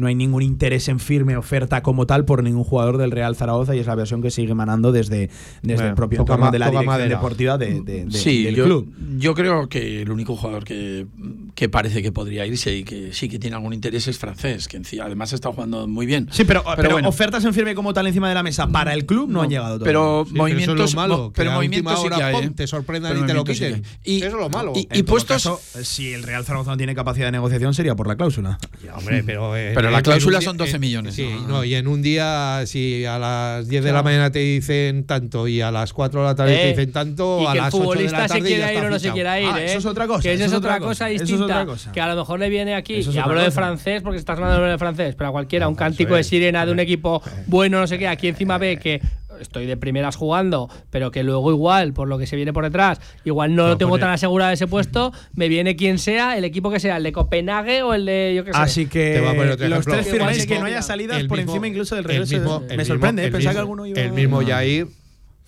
no 0.00 0.06
hay 0.08 0.14
ningún 0.14 0.42
interés 0.42 0.88
en 0.88 0.98
firme 0.98 1.36
oferta 1.36 1.82
como 1.82 2.06
tal 2.06 2.24
por 2.24 2.42
ningún 2.42 2.64
jugador 2.64 2.96
del 2.98 3.10
Real 3.10 3.36
Zaragoza 3.36 3.76
y 3.76 3.78
es 3.78 3.86
la 3.86 3.94
versión 3.94 4.22
que 4.22 4.30
sigue 4.30 4.52
emanando 4.52 4.90
desde, 4.92 5.30
desde 5.62 5.74
Bueno, 5.74 5.88
el 5.90 5.94
propio 5.94 6.20
entorno 6.20 6.46
ma- 6.46 6.50
de 6.50 6.58
la 6.58 6.66
toca 6.66 6.80
dirección 6.80 6.94
madera. 6.98 7.16
deportiva 7.16 7.58
de, 7.58 7.80
de- 7.82 8.04
de- 8.06 8.10
sí, 8.18 8.42
del 8.44 8.54
yo, 8.56 8.64
club. 8.64 8.94
yo 9.18 9.34
creo 9.34 9.68
que 9.68 10.02
el 10.02 10.10
único 10.10 10.34
jugador 10.36 10.64
que, 10.64 11.06
que 11.54 11.68
parece 11.68 12.02
que 12.02 12.10
podría 12.12 12.46
irse 12.46 12.74
y 12.74 12.84
que 12.84 13.12
sí 13.12 13.28
que 13.28 13.38
tiene 13.38 13.56
algún 13.56 13.72
interés 13.74 14.08
es 14.08 14.18
francés, 14.18 14.66
que 14.68 14.76
encima- 14.78 15.04
además 15.04 15.32
está 15.32 15.52
jugando 15.52 15.86
muy 15.86 16.06
bien. 16.06 16.28
Sí, 16.32 16.44
pero, 16.44 16.64
pero, 16.76 16.90
bueno. 16.92 17.08
ofertas 17.08 17.44
en 17.44 17.52
firme 17.54 17.74
como 17.74 17.92
tal 17.92 18.06
encima 18.06 18.28
de 18.28 18.34
la 18.34 18.42
mesa 18.42 18.66
para 18.66 18.94
el 18.94 19.06
club 19.06 19.28
no, 19.30 19.42
han 19.42 19.50
llegado 19.50 19.78
todavía. 19.78 19.84
Pero 19.84 20.24
Sí, 20.26 20.32
pero 20.34 20.46
eso 20.46 20.56
es 20.56 20.66
lo 20.66 20.74
movimientos, 20.74 20.94
malo, 20.94 21.32
pero 21.34 21.52
movimientos 21.52 22.00
sí 22.00 22.08
que 22.08 22.14
hora, 22.14 22.26
hay. 22.26 22.34
pum, 22.34 22.44
¿eh? 22.44 22.50
te 22.56 22.66
sorprendan 22.66 23.12
Pero 23.12 23.24
y 23.24 23.26
te 23.26 23.34
lo 23.34 23.40
movimientos 23.44 23.84
sí. 24.04 24.10
Y, 24.10 24.16
Eso 24.18 24.26
es 24.28 24.32
lo 24.34 24.48
malo. 24.48 24.72
Y, 24.74 24.88
y 24.92 25.02
puestos. 25.02 25.30
caso, 25.44 25.60
si 25.84 26.12
el 26.12 26.22
Real 26.22 26.44
Zaragoza 26.44 26.70
no 26.70 26.76
tiene 26.76 26.94
capacidad 26.94 27.26
de 27.26 27.32
negociación 27.32 27.74
sería 27.74 27.94
por 27.94 28.06
la 28.06 28.16
cláusula. 28.16 28.58
Hombre, 28.96 29.22
pero, 29.24 29.56
eh, 29.56 29.72
Pero 29.74 29.89
la 29.90 30.02
cláusula 30.02 30.38
un 30.38 30.40
día- 30.40 30.48
son 30.48 30.56
12 30.56 30.76
eh, 30.76 30.78
millones, 30.78 31.14
Sí, 31.14 31.28
¿no? 31.42 31.48
no, 31.48 31.64
y 31.64 31.74
en 31.74 31.86
un 31.88 32.02
día, 32.02 32.62
si 32.66 33.04
a 33.04 33.18
las 33.18 33.68
10 33.68 33.84
de 33.84 33.92
la 33.92 34.02
mañana 34.02 34.30
te 34.30 34.38
dicen 34.40 35.04
tanto 35.04 35.48
y 35.48 35.60
a 35.60 35.70
las 35.70 35.92
4 35.92 36.20
de 36.20 36.26
la 36.26 36.34
tarde 36.34 36.54
te 36.56 36.64
Eh, 36.64 36.68
dicen 36.70 36.92
tanto, 36.92 37.40
y 37.42 37.46
a 37.46 37.52
que 37.52 37.58
el 37.58 37.64
las 37.64 37.74
8 37.74 37.78
de 37.78 37.84
futbolista 37.84 38.18
la 38.18 38.22
se 38.28 38.34
tarde 38.34 38.50
ya 38.50 38.56
quiera 38.56 38.72
ir 38.74 38.84
o 38.84 38.90
no 38.90 38.98
se 38.98 39.10
quiera 39.12 39.40
ir, 39.40 39.48
Ah, 39.52 39.60
¿eh? 39.60 39.64
eso 39.66 39.78
es 39.78 39.86
otra 39.86 40.06
cosa, 40.06 40.22
Que 40.22 40.32
eso 40.34 40.44
es 40.44 40.52
otra 40.52 40.78
cosa 40.78 41.10
eso 41.10 41.14
es 41.24 41.28
distinta. 41.28 41.44
otra 41.62 41.66
cosa. 41.66 41.92
Que 41.92 42.00
a 42.00 42.08
lo 42.14 42.16
mejor 42.20 42.38
le 42.40 42.48
viene 42.48 42.74
aquí, 42.74 42.94
Eso 42.96 43.12
y 43.12 43.18
hablo 43.18 43.40
de 43.42 43.50
francés 43.50 44.02
porque 44.02 44.18
estás 44.18 44.38
hablando 44.38 44.64
de 44.64 44.78
francés, 44.78 45.14
pero 45.16 45.28
a 45.30 45.32
cualquiera, 45.32 45.68
un 45.68 45.74
eso 45.74 45.78
cántico 45.78 46.14
de 46.14 46.24
sirena 46.24 46.64
de 46.66 46.72
un 46.72 46.80
equipo 46.80 47.22
bueno, 47.46 47.80
no 47.80 47.86
sé 47.86 47.98
qué, 47.98 48.08
aquí 48.08 48.28
encima 48.28 48.58
ve 48.58 48.78
que 48.78 49.00
estoy 49.40 49.66
de 49.66 49.76
primeras 49.76 50.16
jugando, 50.16 50.68
pero 50.90 51.10
que 51.10 51.22
luego 51.22 51.50
igual, 51.50 51.92
por 51.92 52.08
lo 52.08 52.18
que 52.18 52.26
se 52.26 52.36
viene 52.36 52.52
por 52.52 52.64
detrás, 52.64 53.00
igual 53.24 53.54
no, 53.54 53.68
lo 53.68 53.76
tengo 53.76 53.98
tan 53.98 54.10
asegurado 54.10 54.52
ese 54.52 54.66
puesto, 54.66 55.12
me 55.34 55.48
viene 55.48 55.76
quien 55.76 55.98
sea, 55.98 56.36
el 56.38 56.44
equipo 56.44 56.70
que 56.70 56.80
sea, 56.80 56.96
el 56.98 57.02
de 57.02 57.12
Copenhague 57.12 57.82
o 57.82 57.94
el 57.94 58.06
de, 58.06 58.32
yo 58.36 58.44
qué 58.44 58.52
sé. 58.52 58.58
Así 58.58 58.86
que 58.86 59.12
Te 59.14 59.20
voy 59.20 59.28
a 59.28 59.34
poner 59.34 59.52
otro 59.52 59.68
los 59.68 59.78
ejemplo. 59.78 59.92
tres 59.94 60.06
se 60.40 60.46
que 60.46 60.58
no 60.58 60.66
haya 60.66 60.82
salidas 60.82 61.22
por 61.24 61.38
mismo- 61.38 61.52
encima 61.52 61.68
incluso 61.68 61.94
del 61.96 62.04
el 62.04 62.08
regreso. 62.08 62.34
de- 62.34 62.40
mismo- 62.40 62.60
me 62.60 62.66
mismo- 62.76 62.84
sorprende, 62.84 63.22
¿eh? 63.22 63.26
el 63.26 63.32
pensaba 63.32 63.50
mismo- 63.50 63.54
que 63.54 63.60
alguno 63.60 63.86
iba 63.86 64.00
El 64.00 64.12
mismo 64.12 64.42
Jair, 64.46 64.86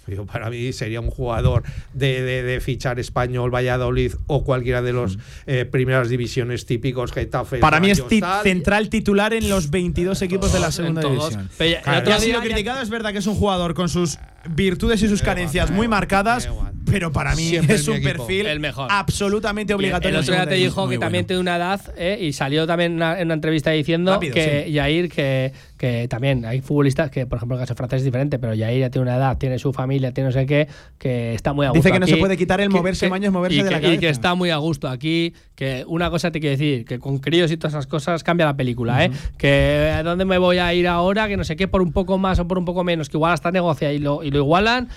yo, 0.07 0.27
para 0.27 0.51
mí 0.51 0.73
sería 0.73 1.01
un 1.01 1.11
jugador 1.11 1.63
de, 1.93 2.23
de- 2.23 2.43
de 2.43 2.61
fichar 2.61 2.99
español, 2.99 3.55
Valladolid 3.55 4.15
o 4.27 4.45
cualquiera 4.45 4.83
de 4.83 4.93
los 4.93 5.19
eh, 5.47 5.65
primeras 5.65 6.09
divisiones 6.09 6.67
típicos, 6.67 7.13
Getafe. 7.13 7.59
Para 7.59 7.81
mí 7.81 7.91
es 7.91 7.99
Rayos, 7.99 8.09
ti- 8.09 8.21
tal. 8.21 8.43
central 8.43 8.89
titular 8.89 9.33
en 9.35 9.49
los 9.49 9.71
22 9.71 10.21
equipos 10.23 10.53
de 10.53 10.61
la 10.61 10.73
segunda 10.73 11.03
división. 11.03 11.49
Pero 11.59 11.71
ya- 11.71 11.83
Claro, 11.83 12.13
ha 12.15 12.19
sido 12.19 12.41
criticado, 12.41 12.83
es 12.83 12.91
verdad 12.91 13.13
que 13.13 13.19
es 13.19 13.27
un 13.27 13.35
jugador 13.37 13.75
con 13.75 13.89
sus 13.89 14.19
virtudes 14.51 15.03
y 15.03 15.09
sus 15.09 15.23
carencias 15.23 15.71
muy 15.71 15.87
marcadas, 15.89 16.49
pero 16.85 17.13
para 17.13 17.35
mí 17.37 17.49
Siempre 17.49 17.77
es 17.77 17.87
un 17.87 17.97
equipo. 17.97 18.13
perfil 18.27 18.47
El 18.47 18.59
mejor. 18.61 18.89
absolutamente 18.91 19.73
obligatorio. 19.73 20.19
El 20.19 20.23
otro 20.25 20.35
día 20.35 20.47
te 20.49 20.55
dijo 20.57 20.89
que 20.89 20.99
también 20.99 21.27
tiene 21.27 21.41
una 21.41 21.57
edad 21.57 21.81
¿eh? 21.97 22.19
y 22.21 22.33
salió 22.33 22.67
también 22.67 22.95
una- 22.95 23.21
en 23.21 23.29
una 23.29 23.35
entrevista 23.35 23.71
diciendo 23.71 24.13
Rápido, 24.15 24.35
que 24.35 24.65
sí. 24.67 24.75
Jair, 24.75 25.09
que, 25.09 25.53
que 25.83 26.07
también 26.07 26.45
hay 26.45 26.61
futbolistas 26.61 27.11
que, 27.11 27.27
por 27.27 27.39
ejemplo, 27.39 27.57
el 27.57 27.61
caso 27.65 27.75
francés 27.75 27.99
es 27.99 28.05
diferente, 28.05 28.39
pero 28.39 28.53
Jair 28.57 28.79
ya 28.79 28.89
tiene 28.91 29.03
una 29.09 29.17
edad, 29.17 29.37
tiene 29.37 29.59
su 29.59 29.73
familia, 29.73 30.13
tiene 30.13 30.29
no 30.29 30.33
sé 30.33 30.47
qué, 30.47 30.69
que 30.97 31.35
está 31.35 31.53
muy 31.53 31.67
a 31.67 31.71
gusto. 31.71 31.79
Dice 31.81 31.91
que 31.91 31.99
no 31.99 32.07
se 32.07 32.19
puede 32.19 32.37
quitar 32.37 32.61
el 32.61 32.69
que- 32.69 32.77
moverse 32.77 33.07
que- 33.07 33.11
baños, 33.11 33.33
moverse 33.33 33.59
y 33.59 33.63
de 33.65 33.69
que, 33.69 33.71
la 33.73 33.79
y 33.79 33.81
que 33.81 33.89
cabeza. 33.97 34.09
está 34.11 34.35
muy 34.37 34.51
a 34.51 34.59
gusto 34.59 34.89
aquí, 34.89 35.35
que 35.57 35.85
una 35.89 36.09
cosa 36.09 36.31
te 36.31 36.39
quiero 36.39 36.53
decir, 36.53 36.85
que 36.85 37.01
con 37.01 37.19
críos 37.19 37.51
y 37.51 37.57
todas 37.57 37.73
esas 37.75 37.89
cosas 37.89 38.23
cambia 38.23 38.47
la 38.47 38.57
película, 38.57 39.05
¿eh? 39.05 39.11
Que 39.37 40.01
dónde 40.05 40.25
me 40.25 40.39
voy 40.39 40.59
a 40.59 40.73
ir 40.73 40.87
ahora, 40.87 41.27
que 41.27 41.37
no 41.37 41.43
sé 41.43 41.57
qué, 41.57 41.67
por 41.67 41.83
un 41.83 41.91
poco 41.93 42.17
más 42.17 42.39
o 42.39 42.47
por 42.47 42.59
un 42.59 42.65
poco 42.65 42.85
menos, 42.85 43.09
que 43.09 43.17
igual 43.17 43.33
hasta 43.33 43.51
negocia 43.51 43.93
y 43.93 43.99
lo, 43.99 44.23
y 44.23 44.31
lo 44.31 44.39
igualan. 44.39 44.89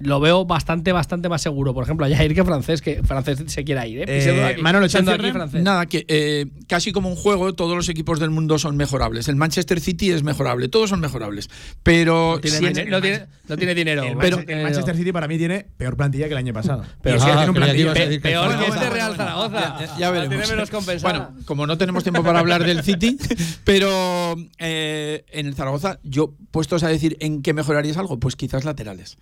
Lo 0.00 0.20
veo 0.20 0.44
bastante, 0.44 0.92
bastante 0.92 1.28
más 1.28 1.42
seguro. 1.42 1.74
Por 1.74 1.84
ejemplo, 1.84 2.06
a 2.06 2.08
Jair 2.08 2.34
que 2.34 2.44
francés, 2.44 2.80
que 2.82 3.02
francés 3.02 3.42
se 3.46 3.64
quiera 3.64 3.86
ir, 3.86 4.00
¿eh? 4.00 4.04
Eh, 4.06 4.44
aquí- 4.44 4.62
Manolo, 4.62 4.88
francés. 4.88 5.62
Nada, 5.62 5.86
que 5.86 6.04
eh, 6.08 6.46
casi 6.68 6.92
como 6.92 7.08
un 7.08 7.16
juego, 7.16 7.54
todos 7.54 7.76
los 7.76 7.88
equipos 7.88 8.20
del 8.20 8.30
mundo 8.30 8.58
son 8.58 8.76
mejorables. 8.76 9.28
El 9.28 9.36
Manchester 9.36 9.80
City 9.80 10.10
es 10.10 10.22
mejorable, 10.22 10.68
todos 10.68 10.90
son 10.90 11.00
mejorables. 11.00 11.50
Pero 11.82 12.34
No 12.34 12.40
tiene, 12.40 12.58
si 12.58 12.64
dine- 12.66 12.80
en- 12.82 12.90
no 12.90 13.00
tiene- 13.00 13.26
no 13.48 13.56
tiene 13.56 13.74
dinero. 13.74 14.02
El, 14.04 14.16
Pero- 14.16 14.36
Manchester, 14.36 14.56
el 14.58 14.62
Manchester 14.64 14.96
City 14.96 15.12
para 15.12 15.28
mí 15.28 15.38
tiene 15.38 15.66
peor 15.76 15.96
plantilla 15.96 16.26
que 16.26 16.32
el 16.32 16.38
año 16.38 16.52
pasado. 16.52 16.84
Pero 17.02 17.16
es 17.16 17.22
ah, 17.22 17.26
tiene 17.26 17.48
un 17.50 17.54
plantilla- 17.56 17.92
Pe- 17.94 18.20
peor 18.20 18.46
bueno, 18.46 18.60
que 18.62 18.70
este 18.70 18.90
Real 18.90 19.08
bueno. 19.08 19.24
Zaragoza. 19.24 19.76
Ya, 19.80 19.98
ya 19.98 20.10
veremos. 20.10 20.36
Tiene 20.36 20.46
menos 20.52 20.70
compensada. 20.70 21.18
Bueno, 21.30 21.44
como 21.46 21.66
no 21.66 21.76
tenemos 21.78 22.02
tiempo 22.02 22.22
para 22.22 22.38
hablar 22.40 22.64
del 22.64 22.82
City, 22.82 23.18
pero 23.64 24.36
eh, 24.58 25.24
en 25.30 25.46
el 25.46 25.54
Zaragoza, 25.54 25.98
yo 26.02 26.34
puestos 26.50 26.82
a 26.82 26.88
decir 26.88 27.16
en 27.20 27.42
qué 27.42 27.52
mejorarías 27.52 27.96
algo, 27.96 28.18
pues 28.20 28.36
quizás 28.36 28.64
laterales. 28.64 29.18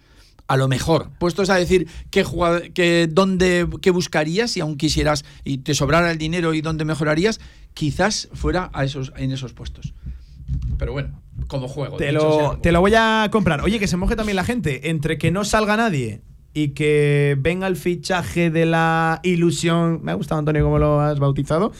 A 0.49 0.57
lo 0.57 0.69
mejor, 0.69 1.11
puestos 1.19 1.51
a 1.51 1.57
decir 1.57 1.89
qué 2.11 2.25
qué, 2.75 3.09
dónde, 3.11 3.67
qué 3.83 3.91
buscarías 3.91 4.57
y 4.57 4.61
aún 4.61 4.77
quisieras 4.77 5.25
y 5.45 5.59
te 5.59 5.75
sobrara 5.75 6.11
el 6.11 6.19
dinero 6.19 6.55
y 6.55 6.61
dónde 6.61 6.85
mejorarías, 6.85 7.41
quizás 7.75 8.29
fuera 8.33 8.71
a 8.73 8.85
esos, 8.85 9.13
en 9.17 9.33
esos 9.33 9.53
puestos. 9.55 9.93
Pero 10.79 10.93
bueno, 10.93 11.21
como 11.49 11.67
juego. 11.69 11.97
Te 11.97 12.13
lo, 12.13 12.21
como- 12.31 12.59
te 12.59 12.71
lo 12.71 12.81
voy 12.81 12.93
a 12.97 13.29
comprar. 13.33 13.61
Oye, 13.63 13.79
que 13.81 13.89
se 13.89 13.97
moje 13.97 14.15
también 14.15 14.37
la 14.37 14.45
gente. 14.45 14.91
Entre 14.91 15.19
que 15.19 15.31
no 15.33 15.45
salga 15.45 15.77
nadie 15.77 16.23
y 16.55 16.69
que 16.69 17.37
venga 17.41 17.67
el 17.67 17.77
fichaje 17.77 18.51
de 18.51 18.67
la 18.67 19.21
ilusión. 19.25 20.01
Me 20.05 20.13
ha 20.13 20.15
gustado, 20.15 20.39
Antonio, 20.39 20.63
cómo 20.65 20.79
lo 20.79 21.01
has 21.01 21.19
bautizado. 21.19 21.73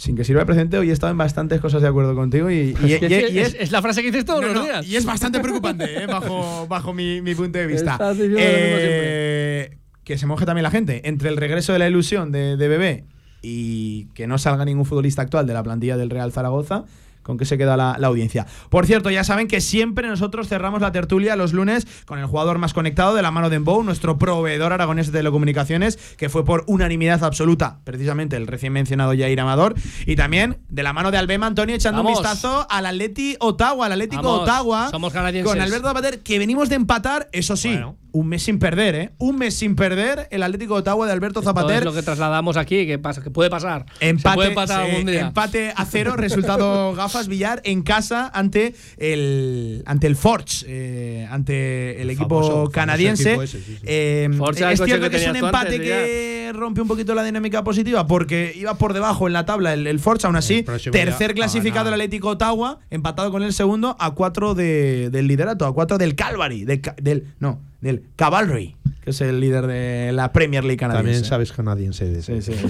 Sin 0.00 0.16
que 0.16 0.24
sirva 0.24 0.40
de 0.40 0.46
presente, 0.46 0.78
hoy 0.78 0.88
he 0.88 0.92
estado 0.94 1.10
en 1.12 1.18
bastantes 1.18 1.60
cosas 1.60 1.82
de 1.82 1.88
acuerdo 1.88 2.14
contigo 2.14 2.50
y, 2.50 2.74
y- 2.84 2.92
Es, 2.94 3.00
que 3.00 3.06
y- 3.06 3.12
es, 3.14 3.32
y 3.32 3.38
es, 3.38 3.54
es 3.60 3.70
la 3.70 3.82
frase 3.82 4.00
que 4.00 4.06
dices 4.10 4.24
todos 4.24 4.40
no, 4.40 4.46
los 4.46 4.54
no, 4.56 4.62
días. 4.64 4.86
y 4.88 4.96
es 4.96 5.04
bastante 5.04 5.40
preocupante, 5.40 6.04
eh, 6.04 6.06
bajo, 6.06 6.66
bajo 6.68 6.94
mi, 6.94 7.20
mi 7.20 7.34
punto 7.34 7.58
de 7.58 7.66
vista. 7.66 7.98
Eh, 8.18 9.76
que 10.02 10.16
se 10.16 10.24
moje 10.26 10.46
también 10.46 10.62
la 10.62 10.70
gente. 10.70 11.06
Entre 11.06 11.28
el 11.28 11.36
regreso 11.36 11.74
de 11.74 11.80
la 11.80 11.86
ilusión 11.88 12.32
de, 12.32 12.56
de 12.56 12.68
Bebé 12.68 13.04
y 13.42 14.06
que 14.14 14.26
no 14.26 14.38
salga 14.38 14.64
ningún 14.64 14.86
futbolista 14.86 15.20
actual 15.20 15.46
de 15.46 15.52
la 15.52 15.62
plantilla 15.62 15.98
del 15.98 16.08
Real 16.08 16.32
Zaragoza, 16.32 16.84
¿con 17.30 17.38
qué 17.38 17.44
se 17.44 17.56
queda 17.56 17.76
la, 17.76 17.94
la 17.96 18.08
audiencia? 18.08 18.44
Por 18.70 18.86
cierto, 18.86 19.08
ya 19.08 19.22
saben 19.22 19.46
que 19.46 19.60
siempre 19.60 20.08
nosotros 20.08 20.48
cerramos 20.48 20.80
la 20.80 20.90
tertulia 20.90 21.36
los 21.36 21.52
lunes 21.52 21.86
con 22.06 22.18
el 22.18 22.26
jugador 22.26 22.58
más 22.58 22.74
conectado 22.74 23.14
de 23.14 23.22
la 23.22 23.30
mano 23.30 23.50
de 23.50 23.56
Embow, 23.56 23.84
nuestro 23.84 24.18
proveedor 24.18 24.72
aragonés 24.72 25.06
de 25.12 25.18
telecomunicaciones, 25.18 25.96
que 26.16 26.28
fue 26.28 26.44
por 26.44 26.64
unanimidad 26.66 27.22
absoluta, 27.22 27.78
precisamente 27.84 28.36
el 28.36 28.48
recién 28.48 28.72
mencionado 28.72 29.12
Jair 29.16 29.38
Amador, 29.40 29.74
y 30.06 30.16
también 30.16 30.58
de 30.68 30.82
la 30.82 30.92
mano 30.92 31.12
de 31.12 31.18
Albema 31.18 31.46
Antonio 31.46 31.76
echando 31.76 32.02
Vamos. 32.02 32.18
un 32.18 32.24
vistazo 32.24 32.66
al 32.68 32.86
Atleti 32.86 33.36
Ottawa, 33.38 33.86
al 33.86 33.92
Atlético 33.92 34.22
Vamos, 34.24 34.40
Ottawa, 34.42 34.88
somos 34.90 35.12
canadienses. 35.12 35.52
con 35.52 35.60
Alberto 35.60 35.86
Zapater, 35.86 36.20
que 36.20 36.40
venimos 36.40 36.68
de 36.68 36.74
empatar, 36.74 37.28
eso 37.30 37.56
sí, 37.56 37.68
Bueno. 37.70 37.96
Un 38.12 38.26
mes 38.28 38.42
sin 38.42 38.58
perder, 38.58 38.94
¿eh? 38.94 39.10
Un 39.18 39.36
mes 39.38 39.54
sin 39.54 39.76
perder 39.76 40.28
el 40.30 40.42
Atlético 40.42 40.74
de 40.74 40.80
Ottawa 40.80 41.06
de 41.06 41.12
Alberto 41.12 41.42
Zapater. 41.42 41.78
es 41.78 41.84
lo 41.84 41.92
que 41.92 42.02
trasladamos 42.02 42.56
aquí, 42.56 42.86
que 42.86 42.98
pasa, 42.98 43.22
que 43.22 43.30
puede 43.30 43.50
pasar. 43.50 43.86
Empate, 44.00 44.34
puede 44.34 44.48
empatar 44.50 44.82
algún 44.82 45.06
día. 45.06 45.20
empate 45.28 45.72
a 45.76 45.84
cero, 45.84 46.14
resultado 46.16 46.92
gafas 46.96 47.28
Villar 47.28 47.60
en 47.64 47.82
casa 47.82 48.30
ante 48.34 48.74
el 48.98 49.82
ante 49.86 50.06
el 50.06 50.16
Forge, 50.16 50.64
eh, 50.66 51.28
ante 51.30 52.00
el, 52.02 52.10
equipo 52.10 52.40
famoso- 52.40 52.50
famoso 52.52 52.70
canadiense. 52.70 53.30
equipo 53.30 53.42
ese, 53.42 53.58
sí, 53.60 53.76
sí. 53.76 53.82
Eh, 53.84 54.28
Forge 54.36 54.60
era 54.60 54.68
el 54.68 54.74
es 54.74 54.84
cierto 54.84 55.04
que 55.06 55.10
que, 55.10 55.22
es 55.24 55.28
un 55.30 55.36
empate 55.36 55.58
antes, 55.76 55.80
que 55.80 56.52
rompe 56.54 56.80
un 56.80 56.88
poquito 56.88 57.14
la 57.14 57.22
dinámica 57.22 57.62
positiva 57.64 58.06
porque 58.06 58.52
iba 58.56 58.74
por 58.74 58.92
debajo 58.92 59.26
en 59.26 59.32
la 59.32 59.44
tabla 59.44 59.72
el, 59.72 59.86
el 59.86 59.98
Forge, 60.00 60.26
aún 60.26 60.36
así, 60.36 60.62
tercer 60.62 61.28
ya 61.30 61.34
clasificado 61.34 61.86
ha 61.90 61.94
el. 61.94 62.00
Atlético 62.00 62.28
Ottawa, 62.30 62.78
empatado 62.90 63.30
con 63.30 63.42
el 63.42 63.52
segundo 63.52 63.96
a 63.98 64.12
cuatro 64.12 64.54
de- 64.54 65.10
del 65.10 65.26
liderato, 65.28 65.66
a 65.66 65.72
cuatro 65.74 65.98
del 65.98 66.14
Calvary, 66.14 66.64
de 66.64 66.80
ca- 66.80 66.96
del 67.00 67.34
no, 67.38 67.60
del 67.80 68.04
Cavalry, 68.16 68.76
que 69.02 69.10
es 69.10 69.20
el 69.20 69.40
líder 69.40 69.66
de 69.66 70.12
la 70.12 70.32
Premier 70.32 70.64
League 70.64 70.76
canadiense. 70.78 71.06
También 71.12 71.24
sabes 71.24 71.52
canadiense. 71.52 72.22
Sí, 72.22 72.42
sí, 72.42 72.52
sí. 72.60 72.62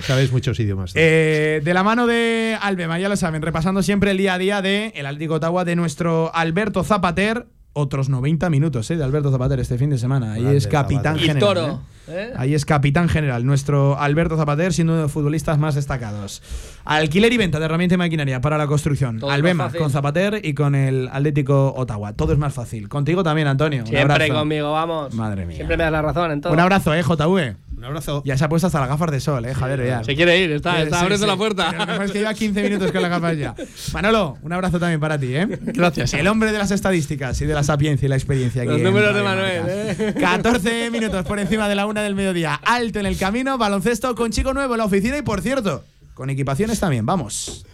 sabes 0.00 0.32
muchos 0.32 0.58
idiomas. 0.60 0.92
Eh, 0.94 1.60
de 1.64 1.74
la 1.74 1.82
mano 1.82 2.06
de 2.06 2.56
Albema, 2.60 2.98
ya 2.98 3.08
lo 3.08 3.16
saben, 3.16 3.42
repasando 3.42 3.82
siempre 3.82 4.10
el 4.12 4.18
día 4.18 4.34
a 4.34 4.38
día 4.38 4.62
de 4.62 4.92
el 4.96 5.06
Atlético 5.06 5.34
de 5.34 5.36
Ottawa 5.38 5.64
de 5.64 5.76
nuestro 5.76 6.34
Alberto 6.34 6.82
Zapater. 6.84 7.46
Otros 7.78 8.08
90 8.08 8.48
minutos 8.48 8.90
eh, 8.90 8.96
de 8.96 9.04
Alberto 9.04 9.30
Zapater 9.30 9.60
este 9.60 9.76
fin 9.76 9.90
de 9.90 9.98
semana. 9.98 10.32
Ahí 10.32 10.46
es 10.46 10.66
capitán 10.66 11.16
Zapater. 11.18 11.22
Y 11.24 11.26
general. 11.28 11.40
toro. 11.54 11.66
eh. 11.66 11.95
¿Eh? 12.08 12.32
Ahí 12.36 12.54
es 12.54 12.64
capitán 12.64 13.08
general, 13.08 13.44
nuestro 13.44 13.98
Alberto 13.98 14.36
Zapater, 14.36 14.72
siendo 14.72 14.92
uno 14.92 14.98
de 14.98 15.04
los 15.04 15.12
futbolistas 15.12 15.58
más 15.58 15.74
destacados. 15.74 16.42
Alquiler 16.84 17.32
y 17.32 17.36
venta 17.36 17.58
de 17.58 17.64
herramienta 17.64 17.94
y 17.94 17.98
maquinaria 17.98 18.40
para 18.40 18.58
la 18.58 18.66
construcción. 18.66 19.18
Todo 19.18 19.30
Albema 19.30 19.70
con 19.72 19.90
Zapater 19.90 20.40
y 20.44 20.54
con 20.54 20.74
el 20.74 21.08
Atlético 21.12 21.74
Ottawa. 21.76 22.12
Todo 22.12 22.32
es 22.32 22.38
más 22.38 22.54
fácil. 22.54 22.88
Contigo 22.88 23.22
también, 23.22 23.48
Antonio. 23.48 23.80
Un 23.82 23.86
Siempre 23.88 24.12
abrazo. 24.24 24.34
conmigo, 24.34 24.72
vamos. 24.72 25.14
Madre 25.14 25.46
mía. 25.46 25.56
Siempre 25.56 25.76
me 25.76 25.82
das 25.84 25.92
la 25.92 26.02
razón 26.02 26.30
en 26.30 26.40
todo. 26.40 26.52
Un 26.52 26.60
abrazo, 26.60 26.94
eh, 26.94 27.02
JV. 27.02 27.56
Un 27.76 27.84
abrazo. 27.84 28.22
Ya 28.24 28.38
se 28.38 28.44
ha 28.44 28.48
puesto 28.48 28.68
hasta 28.68 28.80
las 28.80 28.88
gafas 28.88 29.10
de 29.10 29.20
sol, 29.20 29.44
eh, 29.44 29.52
Javier. 29.52 29.86
ya. 29.86 30.02
Se 30.02 30.14
quiere 30.16 30.40
ir, 30.40 30.50
está, 30.52 30.80
está 30.80 30.96
sí, 30.96 31.02
abriendo 31.02 31.26
sí. 31.26 31.30
la 31.30 31.36
puerta. 31.36 31.98
Es 32.04 32.10
que 32.10 32.20
lleva 32.20 32.32
15 32.32 32.62
minutos 32.62 32.90
con 32.90 33.02
las 33.02 33.10
gafas 33.10 33.36
ya. 33.36 33.54
Manolo, 33.92 34.38
un 34.42 34.52
abrazo 34.52 34.78
también 34.80 34.98
para 34.98 35.18
ti, 35.18 35.34
¿eh? 35.34 35.46
Gracias. 35.60 36.14
El 36.14 36.26
hombre 36.28 36.52
de 36.52 36.58
las 36.58 36.70
estadísticas 36.70 37.38
y 37.42 37.44
de 37.46 37.52
la 37.52 37.62
sapiencia 37.62 38.06
y 38.06 38.08
la 38.08 38.16
experiencia 38.16 38.62
aquí. 38.62 38.70
Los 38.70 38.80
números 38.80 39.14
de 39.14 39.22
Manuel. 39.22 39.62
¿eh? 39.66 40.14
14 40.18 40.90
minutos 40.90 41.26
por 41.26 41.38
encima 41.38 41.68
de 41.68 41.74
la 41.74 41.86
del 42.02 42.14
mediodía. 42.14 42.54
Alto 42.64 43.00
en 43.00 43.06
el 43.06 43.18
camino, 43.18 43.58
baloncesto 43.58 44.14
con 44.14 44.30
chico 44.30 44.54
nuevo 44.54 44.74
en 44.74 44.78
la 44.78 44.84
oficina 44.84 45.18
y, 45.18 45.22
por 45.22 45.40
cierto, 45.40 45.84
con 46.14 46.30
equipaciones 46.30 46.80
también. 46.80 47.04
Vamos. 47.06 47.64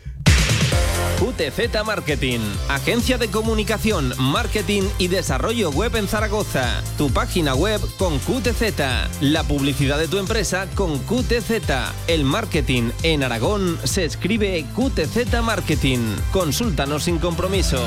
QTZ 1.23 1.85
Marketing, 1.87 2.41
agencia 2.69 3.17
de 3.17 3.29
comunicación, 3.29 4.13
marketing 4.19 4.83
y 4.99 5.07
desarrollo 5.07 5.71
web 5.71 5.95
en 5.95 6.09
Zaragoza. 6.09 6.83
Tu 6.99 7.11
página 7.11 7.55
web 7.55 7.81
con 7.97 8.19
QTZ, 8.19 9.21
la 9.21 9.45
publicidad 9.45 9.99
de 9.99 10.09
tu 10.09 10.19
empresa 10.19 10.67
con 10.75 10.99
QTZ. 10.99 11.53
El 12.09 12.25
marketing 12.25 12.91
en 13.05 13.23
Aragón 13.23 13.79
se 13.85 14.05
escribe 14.05 14.67
QTZ 14.75 15.43
Marketing. 15.45 16.01
Consúltanos 16.33 17.05
sin 17.05 17.19
compromiso. 17.19 17.79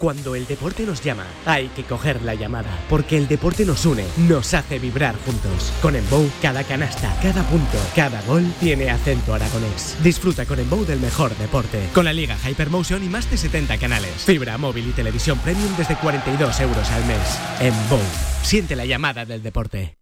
Cuando 0.00 0.34
el 0.34 0.46
deporte 0.46 0.86
nos 0.86 1.04
llama, 1.04 1.26
hay 1.44 1.68
que 1.68 1.84
coger 1.84 2.22
la 2.22 2.34
llamada, 2.34 2.70
porque 2.88 3.18
el 3.18 3.28
deporte 3.28 3.66
nos 3.66 3.84
une, 3.84 4.06
nos 4.16 4.54
hace 4.54 4.78
vibrar 4.78 5.14
juntos. 5.26 5.74
Con 5.82 5.94
Embow, 5.94 6.26
cada 6.40 6.64
canasta, 6.64 7.14
cada 7.22 7.42
punto, 7.42 7.76
cada 7.94 8.22
gol 8.22 8.50
tiene 8.60 8.88
acento 8.88 9.34
aragonés. 9.34 9.98
Disfruta 10.02 10.46
con 10.46 10.58
Embow 10.58 10.86
del 10.86 11.00
mejor 11.00 11.36
deporte, 11.36 11.86
con 11.92 12.06
la 12.06 12.14
liga 12.14 12.34
Hypermotion 12.42 13.04
y 13.04 13.10
más 13.10 13.30
de 13.30 13.36
70 13.36 13.76
canales. 13.76 14.24
Fibra 14.24 14.56
móvil 14.56 14.88
y 14.88 14.92
televisión 14.92 15.38
premium 15.40 15.76
desde 15.76 15.96
42 15.96 16.60
euros 16.60 16.90
al 16.90 17.04
mes. 17.04 17.38
Embow, 17.60 18.00
siente 18.42 18.76
la 18.76 18.86
llamada 18.86 19.26
del 19.26 19.42
deporte. 19.42 19.98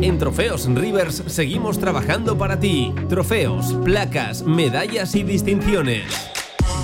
En 0.00 0.18
Trofeos 0.18 0.66
Rivers 0.66 1.22
seguimos 1.28 1.78
trabajando 1.78 2.36
para 2.36 2.58
ti. 2.58 2.92
Trofeos, 3.08 3.74
placas, 3.84 4.42
medallas 4.42 5.14
y 5.14 5.22
distinciones. 5.22 6.36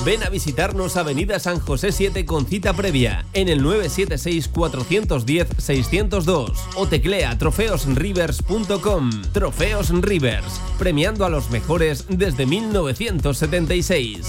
Ven 0.04 0.24
a 0.24 0.30
visitarnos 0.30 0.96
Avenida 0.96 1.38
San 1.38 1.60
José 1.60 1.92
7 1.92 2.24
con 2.24 2.46
cita 2.46 2.72
previa 2.72 3.24
en 3.34 3.48
el 3.48 3.62
976-410-602 3.62 6.56
o 6.74 6.88
teclea 6.88 7.38
trofeosrivers.com. 7.38 9.10
Trofeos 9.32 9.90
Rivers, 9.90 10.60
premiando 10.78 11.24
a 11.24 11.30
los 11.30 11.50
mejores 11.50 12.06
desde 12.09 12.46
1976. 12.46 14.26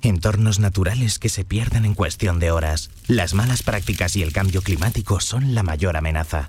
Entornos 0.00 0.60
naturales 0.60 1.18
que 1.18 1.28
se 1.28 1.44
pierden 1.44 1.84
en 1.84 1.94
cuestión 1.94 2.38
de 2.38 2.52
horas. 2.52 2.90
Las 3.08 3.34
malas 3.34 3.62
prácticas 3.62 4.16
y 4.16 4.22
el 4.22 4.32
cambio 4.32 4.62
climático 4.62 5.20
son 5.20 5.54
la 5.54 5.62
mayor 5.62 5.96
amenaza. 5.96 6.46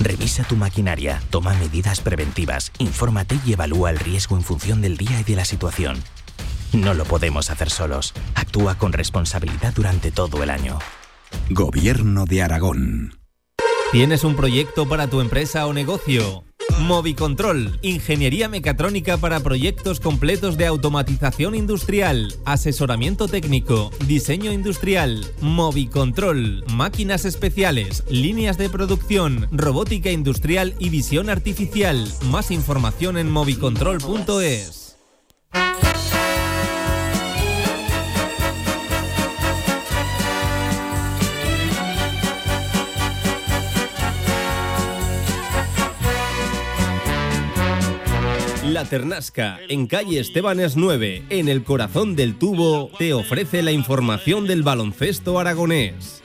Revisa 0.00 0.44
tu 0.44 0.56
maquinaria, 0.56 1.22
toma 1.30 1.54
medidas 1.54 2.00
preventivas, 2.00 2.72
infórmate 2.78 3.38
y 3.46 3.52
evalúa 3.52 3.90
el 3.90 3.98
riesgo 3.98 4.36
en 4.36 4.42
función 4.42 4.80
del 4.80 4.96
día 4.96 5.20
y 5.20 5.24
de 5.24 5.36
la 5.36 5.44
situación. 5.44 6.02
No 6.72 6.94
lo 6.94 7.04
podemos 7.04 7.50
hacer 7.50 7.70
solos. 7.70 8.14
Actúa 8.34 8.76
con 8.76 8.92
responsabilidad 8.92 9.72
durante 9.74 10.10
todo 10.10 10.42
el 10.42 10.50
año. 10.50 10.78
Gobierno 11.50 12.24
de 12.24 12.42
Aragón. 12.42 13.18
¿Tienes 13.92 14.24
un 14.24 14.36
proyecto 14.36 14.88
para 14.88 15.08
tu 15.08 15.20
empresa 15.20 15.66
o 15.66 15.74
negocio? 15.74 16.44
Movicontrol, 16.80 17.78
ingeniería 17.82 18.48
mecatrónica 18.48 19.18
para 19.18 19.40
proyectos 19.40 20.00
completos 20.00 20.56
de 20.56 20.66
automatización 20.66 21.54
industrial, 21.54 22.34
asesoramiento 22.46 23.28
técnico, 23.28 23.90
diseño 24.06 24.50
industrial, 24.52 25.26
Movicontrol, 25.42 26.64
máquinas 26.72 27.26
especiales, 27.26 28.04
líneas 28.08 28.56
de 28.56 28.70
producción, 28.70 29.48
robótica 29.52 30.10
industrial 30.10 30.74
y 30.78 30.88
visión 30.88 31.28
artificial. 31.28 32.10
Más 32.30 32.50
información 32.50 33.18
en 33.18 33.30
movicontrol.es. 33.30 34.96
La 48.72 48.86
Ternasca, 48.86 49.58
en 49.68 49.86
calle 49.86 50.18
Estebanes 50.18 50.76
9, 50.76 51.26
en 51.28 51.50
el 51.50 51.62
corazón 51.62 52.16
del 52.16 52.38
tubo, 52.38 52.90
te 52.98 53.12
ofrece 53.12 53.60
la 53.60 53.70
información 53.70 54.46
del 54.46 54.62
baloncesto 54.62 55.38
aragonés. 55.38 56.22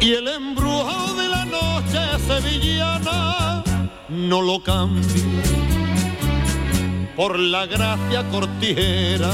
Y 0.00 0.12
el 0.12 0.26
embrujo 0.26 1.14
de 1.14 1.28
la 1.28 1.44
noche 1.44 2.00
sevillana 2.26 3.62
no 4.08 4.40
lo 4.40 4.62
cambio 4.62 5.04
por 7.16 7.38
la 7.38 7.66
gracia 7.66 8.26
cortijera 8.30 9.32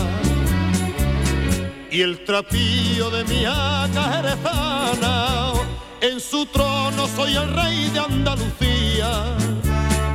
y 1.88 2.00
el 2.00 2.24
trapillo 2.24 3.10
de 3.10 3.22
mi 3.26 3.44
haca 3.44 4.12
jerezana. 4.12 5.52
En 6.00 6.18
su 6.18 6.44
trono 6.46 7.06
soy 7.14 7.36
el 7.36 7.48
rey 7.48 7.90
de 7.90 8.00
Andalucía 8.00 9.36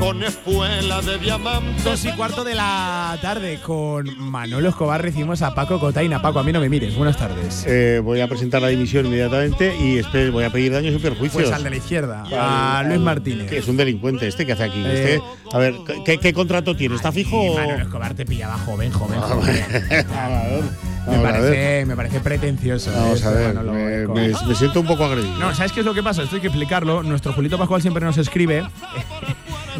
con 0.02 0.24
espuela 0.24 1.00
de 1.04 1.20
diamantes. 1.20 1.84
Dos 1.84 2.04
y 2.06 2.12
cuarto 2.14 2.44
de 2.44 2.56
la 2.56 3.16
tarde 3.22 3.60
con 3.64 4.08
Manolo 4.18 4.70
Escobar 4.70 5.00
recibimos 5.00 5.44
a 5.44 5.54
Paco 5.54 5.80
Cotaina. 5.80 6.20
Paco, 6.24 6.40
a 6.40 6.44
mí 6.44 6.52
no 6.52 6.60
me 6.60 6.70
mires. 6.70 6.96
Buenas 6.96 7.18
tardes. 7.18 7.64
Eh, 7.68 8.02
voy 8.04 8.20
a 8.20 8.28
presentar 8.28 8.64
la 8.64 8.70
dimisión 8.70 9.06
inmediatamente 9.06 9.76
y 9.80 10.00
espere, 10.00 10.32
voy 10.32 10.44
a 10.44 10.50
pedir 10.50 10.74
daños 10.74 10.96
y 10.96 10.98
perjuicios. 10.98 11.44
Pues 11.44 11.52
al 11.56 11.64
de 11.64 11.70
la 11.70 11.76
izquierda, 11.76 12.24
a 12.32 12.84
Luis 12.84 13.00
Martínez. 13.00 13.48
Que 13.48 13.60
es 13.60 13.68
un 13.68 13.78
delincuente 13.78 14.28
este 14.28 14.44
que 14.46 14.54
hace 14.54 14.64
aquí. 14.64 14.82
Eh, 14.84 15.20
Este, 15.22 15.22
a 15.56 15.60
ver, 15.60 15.76
¿qué, 16.04 16.18
qué 16.18 16.34
contrato 16.34 16.76
tiene? 16.76 16.96
¿Está 16.96 17.12
fijo? 17.12 17.54
Manolo 17.56 17.84
Escobar 17.84 18.16
te 18.16 18.26
pillaba 18.26 18.58
joven, 18.58 18.92
joven, 18.92 19.20
joven. 19.22 19.66
me, 21.08 21.20
parece, 21.20 21.86
me 21.86 21.96
parece 21.96 22.20
pretencioso. 22.22 22.92
Vamos 22.92 23.22
eh, 23.22 23.28
a 23.28 23.30
ver, 23.32 23.54
Manolo 23.54 23.74
me, 23.74 24.02
Escobar. 24.02 24.24
me- 24.24 24.48
me 24.48 24.56
siento 24.56 24.80
un 24.82 24.88
poco 24.88 25.06
agredido. 25.06 25.38
No, 25.38 25.54
¿sabes 25.54 25.72
qué 25.72 25.82
es 25.82 25.86
lo 25.86 25.94
que 25.94 26.02
pasa? 26.02 26.24
Esto 26.24 26.38
hay 26.38 26.42
que 26.42 26.48
explicarlo. 26.48 27.04
Nuestro 27.04 27.34
Julito 27.34 27.60
Pascual 27.60 27.82
siempre 27.84 28.04
nos 28.04 28.18
escribe. 28.18 28.64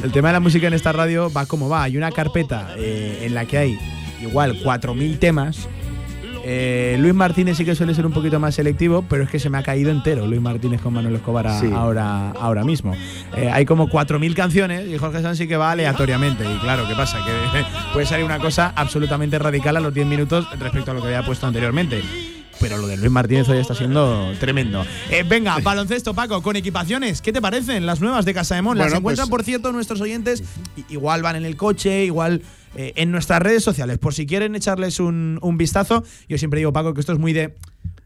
El 0.04 0.12
tema 0.12 0.30
de 0.30 0.34
la 0.34 0.40
música 0.40 0.68
en 0.68 0.74
esta 0.74 0.92
radio 0.92 1.32
va 1.32 1.46
como 1.46 1.70
va. 1.70 1.84
Hay 1.84 1.96
una 1.98 2.12
carpeta 2.12 2.70
eh, 2.78 3.20
en 3.24 3.34
la 3.36 3.46
que 3.46 3.58
hay 3.58 3.80
igual 4.22 4.60
4.000 4.64 5.20
temas. 5.20 5.68
Eh, 6.44 6.96
Luis 7.00 7.14
Martínez 7.14 7.56
sí 7.58 7.66
que 7.66 7.76
suele 7.76 7.94
ser 7.94 8.08
un 8.08 8.14
poquito 8.14 8.40
más 8.40 8.56
selectivo, 8.56 9.06
pero 9.08 9.24
es 9.24 9.30
que 9.30 9.38
se 9.38 9.52
me 9.52 9.60
ha 9.60 9.64
caído 9.64 9.92
entero 9.92 10.26
Luis 10.26 10.42
Martínez 10.42 10.82
con 10.82 10.92
Manuel 10.94 11.16
Escobar 11.16 11.46
a- 11.46 11.60
Sí. 11.60 11.70
ahora, 11.72 12.32
ahora 12.32 12.64
mismo. 12.64 12.96
Eh, 13.38 13.48
hay 13.54 13.64
como 13.66 13.90
4.000 13.90 14.34
canciones 14.34 14.88
y 14.90 14.98
Jorge 14.98 15.22
Sanz 15.22 15.38
sí 15.38 15.48
que 15.48 15.56
va 15.56 15.72
aleatoriamente. 15.72 16.44
Y 16.52 16.58
claro, 16.58 16.88
¿qué 16.88 16.96
pasa? 16.96 17.20
Que 17.24 17.64
puede 17.94 18.08
salir 18.08 18.26
una 18.26 18.40
cosa 18.40 18.74
absolutamente 18.76 19.38
radical 19.38 19.78
a 19.78 19.80
los 19.82 19.94
10 19.94 20.08
minutos 20.08 20.48
respecto 20.60 20.90
a 20.90 20.94
lo 20.96 21.02
que 21.02 21.08
había 21.08 21.24
puesto 21.24 21.46
anteriormente. 21.46 22.02
Pero 22.62 22.78
lo 22.78 22.88
de 22.88 22.96
Luis 22.98 23.12
Martínez 23.12 23.50
hoy 23.50 23.58
está 23.58 23.74
siendo 23.76 24.32
tremendo. 24.40 24.86
Eh, 25.10 25.24
venga, 25.28 25.58
baloncesto, 25.60 26.14
Paco, 26.14 26.42
con 26.44 26.56
equipaciones. 26.56 27.22
¿Qué 27.22 27.34
te 27.34 27.42
parecen 27.42 27.86
las 27.88 28.00
nuevas 28.02 28.24
de 28.24 28.34
Casa 28.36 28.54
de 28.56 28.62
Mon? 28.62 28.78
Las 28.78 28.94
encuentran, 28.94 29.28
pues- 29.28 29.40
por 29.40 29.44
cierto, 29.44 29.72
nuestros 29.72 30.00
oyentes. 30.00 30.44
Igual 30.90 31.24
van 31.24 31.36
en 31.38 31.46
el 31.46 31.56
coche, 31.58 32.06
igual 32.06 32.44
eh, 32.76 32.94
en 32.96 33.12
nuestras 33.12 33.42
redes 33.42 33.64
sociales. 33.64 33.98
Por 33.98 34.14
si 34.14 34.26
quieren 34.28 34.56
echarles 34.56 35.00
un, 35.00 35.40
un 35.42 35.58
vistazo. 35.58 36.04
Yo 36.30 36.38
siempre 36.38 36.60
digo, 36.60 36.72
Paco, 36.72 36.94
que 36.94 37.00
esto 37.02 37.14
es 37.14 37.20
muy 37.20 37.34
de 37.34 37.56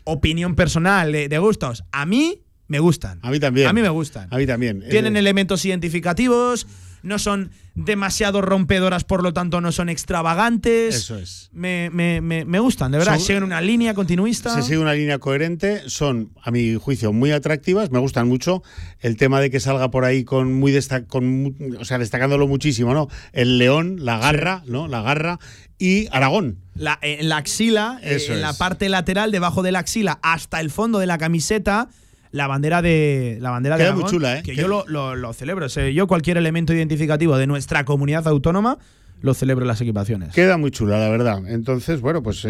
opinión 0.06 0.56
personal, 0.56 1.12
de, 1.12 1.28
de 1.28 1.38
gustos. 1.38 1.84
A 1.92 2.06
mí 2.06 2.42
me 2.68 2.80
gustan. 2.80 3.20
A 3.24 3.32
mí 3.32 3.40
también. 3.40 3.68
A 3.68 3.74
mí 3.74 3.82
me 3.82 3.90
gustan. 3.90 4.28
A 4.32 4.38
mí 4.38 4.48
también. 4.48 4.84
Tienen 4.90 5.16
Eh, 5.18 5.20
elementos 5.20 5.64
identificativos, 5.66 6.66
no 7.06 7.20
son 7.20 7.52
demasiado 7.76 8.42
rompedoras, 8.42 9.04
por 9.04 9.22
lo 9.24 9.34
tanto 9.34 9.62
no 9.62 9.72
son 9.72 9.90
extravagantes. 9.90 10.96
Eso 10.96 11.18
es. 11.18 11.50
Me, 11.54 11.90
me- 11.92 12.22
me- 12.22 12.46
me 12.46 12.60
gustan, 12.60 12.92
de 12.92 12.98
verdad. 12.98 13.16
Son- 13.18 13.22
Siguen 13.26 13.44
una 13.44 13.62
línea 13.62 13.94
continuista. 13.94 14.54
Se 14.56 14.62
sigue 14.64 14.78
una 14.80 14.94
línea 14.94 15.20
coherente, 15.20 15.84
son, 15.90 16.32
a 16.42 16.52
mi 16.52 16.76
juicio, 16.76 17.14
muy 17.14 17.32
atractivas, 17.32 17.92
me 17.92 18.00
gustan 18.00 18.28
mucho. 18.28 18.64
El 19.00 19.18
tema 19.18 19.40
de 19.40 19.50
que 19.50 19.60
salga 19.60 19.92
por 19.92 20.06
ahí 20.06 20.24
con 20.24 20.54
muy 20.54 20.72
desta- 20.72 21.06
con, 21.06 21.56
o 21.80 21.86
sea, 21.86 21.98
destacándolo 21.98 22.48
muchísimo, 22.48 22.94
¿no? 22.94 23.08
El 23.34 23.58
león, 23.58 23.98
la 24.00 24.18
garra, 24.18 24.64
¿no? 24.66 24.88
La 24.88 25.02
garra 25.02 25.40
y 25.78 26.08
Aragón. 26.12 26.60
La, 26.76 26.98
en 27.02 27.30
la 27.30 27.38
axila, 27.38 28.00
eh, 28.04 28.16
Eso 28.16 28.34
en 28.34 28.42
la 28.42 28.54
parte 28.54 28.90
lateral, 28.90 29.32
debajo 29.32 29.64
de 29.64 29.72
la 29.72 29.80
axila, 29.80 30.20
hasta 30.24 30.60
el 30.60 30.70
fondo 30.72 31.00
de 31.00 31.06
la 31.08 31.18
camiseta, 31.18 31.90
la 32.36 32.48
bandera 32.48 32.82
de 32.82 33.38
la 33.42 33.50
bandera 33.52 33.78
de 33.78 33.84
Queda 33.86 33.96
muy 33.96 34.04
chula, 34.06 34.40
¿eh? 34.40 34.44
Que 34.44 34.52
Queda- 34.54 34.62
yo 34.64 34.68
lo, 34.68 34.86
lo- 34.88 35.16
lo 35.16 35.34
celebro. 35.34 35.66
O 35.66 35.70
sea, 35.70 35.90
yo 35.90 36.06
cualquier 36.08 36.38
elemento 36.38 36.74
identificativo 36.74 37.38
de 37.38 37.48
nuestra 37.48 37.86
comunidad 37.86 38.28
autónoma 38.28 38.78
lo 39.22 39.34
celebro 39.34 39.64
en 39.64 39.70
las 39.70 39.80
equipaciones. 39.82 40.36
Queda 40.36 40.58
muy 40.58 40.70
chula, 40.72 41.00
la 41.00 41.10
verdad. 41.10 41.42
Entonces, 41.48 42.02
bueno, 42.02 42.22
pues 42.22 42.44
eh, 42.46 42.50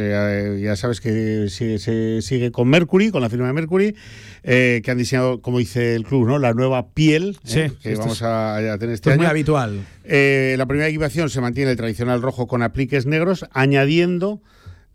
eh, 0.57 0.61
ya 0.61 0.75
sabes 0.75 0.99
que 0.99 1.47
sigue- 1.49 1.77
se 1.77 2.21
sigue 2.23 2.51
con 2.51 2.67
Mercury, 2.67 3.11
con 3.11 3.21
la 3.21 3.29
firma 3.29 3.45
de 3.47 3.53
Mercury, 3.53 3.95
eh, 4.43 4.81
que 4.83 4.91
han 4.91 4.97
diseñado, 4.97 5.39
como 5.41 5.59
dice 5.59 5.95
el 5.95 6.03
club, 6.03 6.27
¿no? 6.27 6.39
La 6.39 6.53
nueva 6.53 6.89
piel 6.89 7.37
Sí, 7.43 7.59
eh, 7.59 7.71
que 7.81 7.95
vamos 7.95 8.23
a, 8.23 8.57
a 8.57 8.77
tener 8.79 8.95
este 8.95 9.09
es 9.09 9.13
año. 9.13 9.21
muy 9.21 9.29
habitual. 9.29 9.85
La 10.03 10.65
primera 10.65 10.89
equipación 10.89 11.29
se 11.29 11.39
mantiene 11.39 11.71
el 11.71 11.77
tradicional 11.77 12.21
rojo 12.23 12.47
con 12.47 12.63
apliques 12.63 13.05
negros, 13.05 13.45
añadiendo 13.53 14.41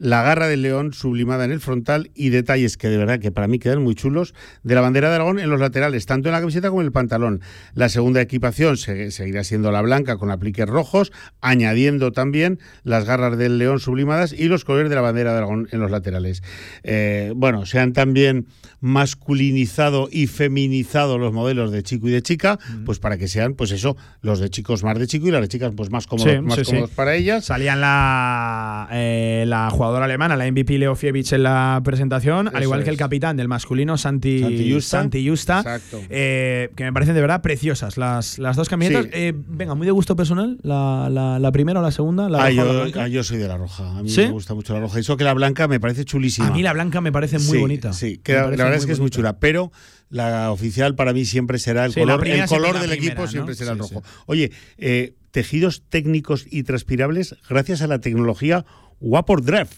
la 0.00 0.22
garra 0.22 0.48
del 0.48 0.62
león 0.62 0.94
sublimada 0.94 1.44
en 1.44 1.52
el 1.52 1.60
frontal 1.60 2.10
y 2.14 2.30
detalles 2.30 2.76
que 2.78 2.88
de 2.88 2.96
verdad 2.96 3.20
que 3.20 3.30
para 3.30 3.46
mí 3.48 3.58
quedan 3.58 3.82
muy 3.82 3.94
chulos 3.94 4.34
de 4.62 4.74
la 4.74 4.80
bandera 4.80 5.10
de 5.10 5.16
Aragón 5.16 5.38
en 5.38 5.50
los 5.50 5.60
laterales, 5.60 6.06
tanto 6.06 6.28
en 6.30 6.32
la 6.32 6.40
camiseta 6.40 6.70
como 6.70 6.80
en 6.80 6.86
el 6.86 6.92
pantalón. 6.92 7.42
La 7.74 7.90
segunda 7.90 8.22
equipación 8.22 8.78
se- 8.78 9.10
seguirá 9.10 9.44
siendo 9.44 9.70
la 9.70 9.82
blanca 9.82 10.16
con 10.16 10.30
apliques 10.30 10.66
rojos, 10.66 11.12
añadiendo 11.42 12.12
también 12.12 12.58
las 12.82 13.04
garras 13.04 13.36
del 13.36 13.58
león 13.58 13.78
sublimadas 13.78 14.32
y 14.32 14.44
los 14.48 14.64
colores 14.64 14.88
de 14.88 14.94
la 14.96 15.02
bandera 15.02 15.32
de 15.32 15.36
Aragón 15.36 15.68
en 15.70 15.80
los 15.80 15.90
laterales. 15.90 16.42
Eh, 16.82 17.32
bueno, 17.36 17.66
se 17.66 17.78
han 17.78 17.92
también 17.92 18.46
masculinizado 18.80 20.08
y 20.10 20.26
feminizado 20.28 21.18
los 21.18 21.32
modelos 21.34 21.72
de 21.72 21.82
chico 21.82 22.08
y 22.08 22.12
de 22.12 22.22
chica, 22.22 22.58
pues 22.86 22.98
para 22.98 23.18
que 23.18 23.28
sean, 23.28 23.52
pues 23.54 23.70
eso, 23.70 23.96
los 24.22 24.40
de 24.40 24.48
chicos 24.48 24.82
más 24.82 24.98
de 24.98 25.06
chico 25.06 25.28
y 25.28 25.30
las 25.30 25.42
de 25.42 25.48
chicas 25.48 25.72
pues 25.76 25.90
más 25.90 26.06
cómodos, 26.06 26.32
Sí, 26.32 26.40
más 26.40 26.54
sí, 26.54 26.64
sí. 26.64 26.70
cómodos 26.70 26.90
para 26.90 27.14
ellas. 27.14 27.44
Salían 27.44 27.80
la, 27.82 28.88
eh, 28.92 29.44
la 29.46 29.68
jugadora 29.68 29.89
alemana, 29.98 30.36
la 30.36 30.50
MVP 30.50 30.78
Leo 30.78 30.94
Fievich 30.94 31.32
en 31.32 31.42
la 31.42 31.80
presentación, 31.84 32.48
al 32.54 32.62
igual 32.62 32.84
que 32.84 32.90
el 32.90 32.96
capitán 32.96 33.36
del 33.36 33.48
masculino, 33.48 33.96
Santi, 33.98 34.40
Santi 34.40 34.72
Justa. 34.72 34.98
Santi 35.00 35.28
Justa, 35.28 35.80
eh, 36.08 36.70
que 36.76 36.84
me 36.84 36.92
parecen 36.92 37.14
de 37.14 37.20
verdad 37.20 37.42
preciosas 37.42 37.96
las, 37.96 38.38
las 38.38 38.56
dos 38.56 38.68
camisetas. 38.68 39.04
Sí. 39.04 39.10
Eh, 39.12 39.32
venga, 39.34 39.74
muy 39.74 39.86
de 39.86 39.92
gusto 39.92 40.16
personal, 40.16 40.58
la, 40.62 41.08
la- 41.10 41.38
la 41.38 41.52
primera 41.52 41.80
o 41.80 41.82
la 41.82 41.90
segunda, 41.90 42.28
la 42.28 42.44
Ah, 42.44 42.50
roja 42.50 42.62
o 42.62 42.72
la 42.84 42.88
yo, 42.88 43.00
ah, 43.00 43.08
yo 43.08 43.24
soy 43.24 43.38
de 43.38 43.48
la 43.48 43.56
roja. 43.56 43.98
A 43.98 44.02
mí 44.02 44.08
¿Sí? 44.10 44.22
me 44.22 44.30
gusta 44.30 44.54
mucho 44.54 44.72
la 44.74 44.80
roja. 44.80 44.98
Y 44.98 45.00
eso 45.00 45.16
que 45.16 45.24
la 45.24 45.34
blanca 45.34 45.68
me 45.68 45.80
parece 45.80 46.04
chulísima. 46.04 46.48
A 46.48 46.50
mí 46.52 46.62
la 46.62 46.72
blanca 46.72 47.00
me 47.00 47.12
parece 47.12 47.38
muy 47.38 47.46
Sí, 47.56 47.58
bonita. 47.58 47.92
Sí, 47.92 48.18
que 48.18 48.32
la, 48.34 48.46
verdad 48.46 48.74
es 48.74 48.86
que 48.86 48.92
es 48.92 49.00
muy 49.00 49.10
chula. 49.10 49.38
Pero 49.38 49.72
la 50.08 50.50
oficial 50.50 50.94
para 50.94 51.12
mí 51.12 51.24
siempre 51.24 51.58
será 51.58 51.84
el 51.84 51.92
Sí, 51.92 52.00
color, 52.00 52.26
el 52.26 52.44
color 52.46 52.72
del 52.80 52.90
primera, 52.90 52.94
equipo 52.94 53.22
¿no? 53.22 53.28
siempre 53.28 53.54
será 53.54 53.72
el 53.72 53.82
Sí, 53.82 53.94
rojo. 53.94 54.02
Oye, 54.26 54.50
eh, 54.78 55.14
tejidos 55.30 55.82
técnicos 55.88 56.46
y 56.50 56.64
transpirables 56.64 57.36
gracias 57.48 57.82
a 57.82 57.86
la 57.86 58.00
tecnología 58.00 58.64
Vapor 59.00 59.42
Draft. 59.42 59.72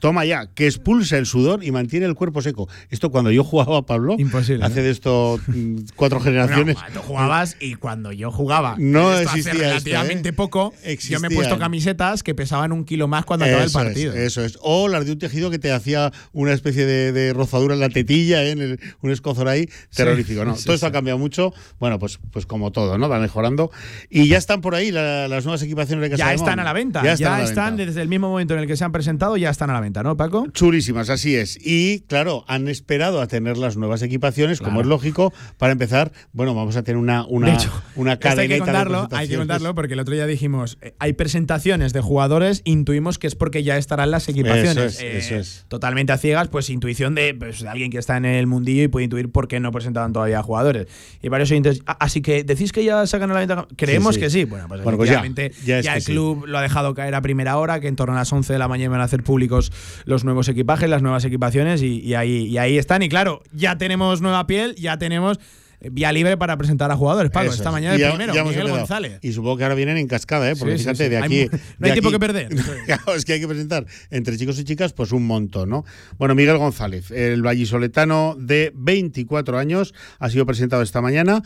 Toma 0.00 0.24
ya, 0.24 0.46
que 0.52 0.66
expulsa 0.66 1.18
el 1.18 1.26
sudor 1.26 1.62
y 1.64 1.70
mantiene 1.70 2.06
el 2.06 2.14
cuerpo 2.14 2.42
seco. 2.42 2.68
Esto 2.90 3.10
cuando 3.10 3.30
yo 3.30 3.44
jugaba, 3.44 3.82
Pablo, 3.86 4.16
Imposible, 4.18 4.64
hace 4.64 4.82
de 4.82 4.90
esto 4.90 5.38
mm, 5.46 5.76
cuatro 5.96 6.20
generaciones. 6.20 6.74
Bueno, 6.76 6.90
tú 6.94 7.00
jugabas 7.00 7.56
y 7.60 7.74
cuando 7.76 8.12
yo 8.12 8.30
jugaba, 8.32 8.74
No 8.78 9.12
esto 9.14 9.30
hace 9.30 9.38
existía 9.40 9.52
esto, 9.76 9.88
relativamente 9.88 10.28
¿eh? 10.30 10.32
poco, 10.32 10.72
yo 10.72 10.78
me 10.82 10.88
he 10.88 10.92
Existían. 10.92 11.22
puesto 11.34 11.58
camisetas 11.58 12.22
que 12.22 12.34
pesaban 12.34 12.72
un 12.72 12.84
kilo 12.84 13.06
más 13.08 13.24
cuando 13.24 13.44
acababa 13.44 13.62
el 13.64 13.68
Eso 13.70 13.78
es, 13.80 13.84
partido. 13.86 14.12
eso 14.14 14.44
es. 14.44 14.58
O 14.62 14.88
las 14.88 15.06
de 15.06 15.12
un 15.12 15.18
tejido 15.18 15.50
que 15.50 15.58
te 15.58 15.70
hacía 15.72 16.12
una 16.32 16.52
especie 16.52 16.86
de, 16.86 17.12
de 17.12 17.32
rozadura 17.32 17.74
en 17.74 17.80
la 17.80 17.88
tetilla, 17.88 18.42
¿eh? 18.42 18.50
en 18.50 18.60
el- 18.62 18.80
un 19.00 19.10
escozor 19.10 19.46
ahí, 19.48 19.68
terrorífico. 19.94 20.44
¿no? 20.44 20.56
sí, 20.56 20.64
todo 20.64 20.74
esto 20.74 20.86
sí. 20.86 20.90
ha 20.90 20.92
cambiado 20.92 21.18
mucho. 21.18 21.52
Bueno, 21.78 21.98
pues, 21.98 22.18
pues 22.32 22.46
como 22.46 22.72
todo, 22.72 22.98
¿no? 22.98 23.08
Va 23.08 23.18
mejorando. 23.20 23.70
Y 24.08 24.26
ya 24.28 24.38
están 24.38 24.60
por 24.60 24.74
ahí 24.74 24.90
la- 24.90 25.28
las 25.28 25.44
nuevas 25.44 25.62
equipaciones 25.62 26.02
de 26.02 26.10
Casa 26.10 26.24
ya 26.24 26.28
de 26.30 26.34
están 26.36 26.58
a 26.58 26.64
la 26.64 26.72
venta. 26.72 27.00
Ya 27.00 27.06
Ya 27.08 27.12
están, 27.14 27.40
están, 27.42 27.58
a 27.58 27.64
la 27.70 27.70
venta. 27.76 27.86
desde 27.86 28.02
el 28.02 28.08
mismo 28.08 28.28
momento 28.28 28.39
en 28.40 28.60
el 28.60 28.66
que 28.66 28.76
se 28.76 28.84
han 28.84 28.92
presentado, 28.92 29.36
ya 29.36 29.50
están 29.50 29.70
a 29.70 29.74
la 29.74 29.80
venta, 29.80 30.02
¿no, 30.02 30.16
Paco? 30.16 30.46
Chulísimas, 30.52 31.10
así 31.10 31.34
es. 31.36 31.58
Y 31.64 32.00
claro, 32.08 32.44
han 32.48 32.68
esperado 32.68 33.20
a 33.20 33.26
tener 33.26 33.58
las 33.58 33.76
nuevas 33.76 34.02
equipaciones, 34.02 34.60
como 34.60 34.80
es 34.80 34.86
lógico, 34.86 35.32
para 35.58 35.72
empezar. 35.72 36.12
Bueno, 36.32 36.54
vamos 36.54 36.76
a 36.76 36.82
tener 36.82 36.96
una, 36.98 37.24
una, 37.26 37.48
de 37.48 37.54
hecho, 37.54 37.70
una 37.96 38.14
esto 38.14 38.28
hay 38.28 38.34
cadeneta 38.36 38.48
que 38.48 38.54
de 38.54 38.60
contarlo, 38.60 39.08
hay 39.12 39.28
que 39.28 39.36
contarlo 39.36 39.74
porque 39.74 39.94
el 39.94 40.00
otro 40.00 40.14
día 40.14 40.26
dijimos, 40.26 40.78
eh, 40.80 40.94
hay 40.98 41.12
presentaciones 41.12 41.92
de 41.92 42.00
jugadores, 42.00 42.62
intuimos 42.64 43.18
que 43.18 43.26
es 43.26 43.34
porque 43.34 43.62
ya 43.62 43.76
estarán 43.76 44.10
las 44.10 44.28
equipaciones. 44.28 44.76
Eso 44.76 45.04
es, 45.06 45.24
eso 45.24 45.34
es. 45.36 45.64
Totalmente 45.68 46.12
a 46.12 46.18
ciegas, 46.18 46.48
pues 46.48 46.70
intuición 46.70 47.14
de, 47.14 47.34
pues, 47.34 47.60
de 47.60 47.68
alguien 47.68 47.90
que 47.90 47.98
está 47.98 48.16
en 48.16 48.24
el 48.24 48.46
mundillo 48.46 48.82
y 48.84 48.88
puede 48.88 49.04
intuir 49.04 49.30
por 49.30 49.48
qué 49.48 49.60
no 49.60 49.72
presentaban 49.72 50.12
todavía 50.12 50.42
jugadores. 50.42 50.86
Y 51.22 51.28
varios 51.28 51.50
oyentes, 51.50 51.82
"Ah, 51.86 51.96
así 52.00 52.22
que 52.22 52.44
decís 52.44 52.72
que 52.72 52.84
ya 52.84 53.06
sacan 53.06 53.30
a 53.30 53.34
la 53.34 53.40
venta. 53.40 53.66
Creemos 53.76 54.14
sí. 54.14 54.20
que 54.20 54.30
sí. 54.30 54.44
Bueno, 54.44 54.66
pues, 54.68 54.82
Bueno, 54.82 54.96
pues 54.98 55.10
ya, 55.10 55.22
ya 55.64 55.78
es 55.78 55.86
que 55.86 55.92
el 55.94 56.02
sí. 56.02 56.12
club 56.12 56.46
lo 56.46 56.58
ha 56.58 56.62
dejado 56.62 56.94
caer 56.94 57.14
a 57.14 57.22
primera 57.22 57.56
hora, 57.58 57.80
que 57.80 57.88
en 57.88 57.96
torno 57.96 58.14
a 58.14 58.18
las 58.18 58.29
11 58.32 58.52
de 58.52 58.58
la 58.58 58.68
mañana 58.68 58.90
van 58.92 59.00
a 59.00 59.04
hacer 59.04 59.22
públicos 59.22 59.72
los 60.04 60.24
nuevos 60.24 60.48
equipajes, 60.48 60.88
las 60.88 61.02
nuevas 61.02 61.24
equipaciones 61.24 61.82
y, 61.82 62.00
y 62.00 62.14
ahí, 62.14 62.46
y 62.46 62.58
ahí 62.58 62.78
están. 62.78 63.02
Y 63.02 63.08
claro, 63.08 63.42
ya 63.52 63.78
tenemos 63.78 64.20
nueva 64.20 64.46
piel, 64.46 64.74
ya 64.76 64.98
tenemos 64.98 65.38
eh, 65.82 65.88
vía 65.90 66.12
libre 66.12 66.36
para 66.36 66.56
presentar 66.58 66.90
a 66.90 66.96
jugadores. 66.96 67.30
Paco, 67.30 67.46
Eso 67.46 67.54
esta 67.54 67.70
es. 67.70 67.72
mañana 67.72 67.96
Y 67.96 68.02
el 68.02 68.10
primero, 68.10 68.34
ya 68.34 68.44
Miguel. 68.44 68.68
González. 68.68 69.18
Y 69.22 69.32
supongo 69.32 69.56
que 69.56 69.62
ahora 69.64 69.74
vienen 69.74 69.96
en 69.96 70.06
cascada, 70.08 70.50
¿eh? 70.50 70.54
Porque 70.56 70.74
Sí, 70.76 70.84
fíjate, 70.84 71.04
sí. 71.04 71.08
de 71.10 71.16
Hay 71.16 71.22
aquí. 71.22 71.48
no 71.78 71.86
hay 71.86 71.90
de 71.90 71.92
tiempo 72.00 72.08
aquí- 72.08 72.14
que 72.14 72.20
perder. 72.20 72.48
Claro, 72.86 73.14
es 73.14 73.24
que 73.24 73.32
hay 73.34 73.40
que 73.40 73.48
presentar 73.48 73.86
entre 74.10 74.36
chicos 74.36 74.58
y 74.58 74.64
chicas, 74.64 74.92
pues 74.92 75.12
un 75.12 75.26
montón, 75.26 75.70
¿no? 75.70 75.84
Bueno, 76.18 76.34
Miguel 76.34 76.58
González, 76.58 77.10
el 77.10 77.42
vallisoletano 77.42 78.36
de 78.38 78.72
24 78.74 79.58
años, 79.58 79.94
ha 80.18 80.28
sido 80.28 80.44
presentado 80.44 80.82
esta 80.82 81.00
mañana. 81.00 81.42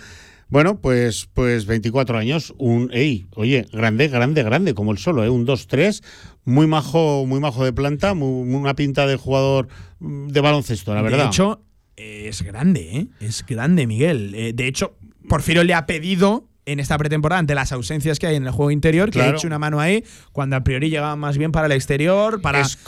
Bueno, 0.49 0.81
pues, 0.81 1.29
pues 1.33 1.67
24 1.67 2.19
años, 2.19 2.55
un, 2.59 2.91
ey, 2.93 3.27
oye, 3.35 3.67
grande, 3.73 4.09
grande, 4.09 4.43
grande, 4.43 4.75
como 4.75 4.93
el 4.93 4.99
solo, 4.99 5.25
¿eh? 5.25 5.29
un 5.31 5.47
2-3, 5.47 6.03
muy 6.45 6.67
majo, 6.67 7.25
muy 7.27 7.41
majo 7.41 7.65
de 7.65 7.73
planta, 7.73 8.15
muy- 8.15 8.55
una 8.55 8.75
pinta 8.75 9.07
de 9.07 9.17
jugador 9.17 9.69
mm, 10.01 10.29
de 10.29 10.41
baloncesto, 10.41 10.95
la 10.95 11.03
verdad. 11.03 11.19
De 11.19 11.27
hecho, 11.27 11.63
es 11.97 12.43
grande, 12.43 12.97
¿eh? 12.99 13.07
Es 13.21 13.45
grande, 13.47 13.87
Miguel. 13.87 14.35
Eh, 14.35 14.53
de 14.53 14.67
hecho, 14.67 14.97
Porfirio 15.29 15.65
le 15.65 15.75
ha 15.75 15.87
pedido 15.87 16.49
en 16.67 16.81
esta 16.81 16.97
pretemporada, 16.99 17.39
ante 17.41 17.55
las 17.55 17.73
ausencias 17.73 18.19
que 18.19 18.27
hay 18.27 18.37
en 18.37 18.47
el 18.47 18.51
juego 18.53 18.71
interior, 18.71 19.11
que 19.11 19.21
ha 19.21 19.31
hecho 19.31 19.47
una 19.47 19.59
mano 19.59 19.81
ahí, 19.81 20.03
cuando 20.33 20.57
a 20.57 20.65
priori 20.65 20.89
llegaba 20.89 21.15
más 21.17 21.37
bien 21.37 21.53
para 21.53 21.67
el 21.67 21.73
exterior, 21.73 22.41
para 22.41 22.61
Es 22.61 22.77
eh, 22.77 22.79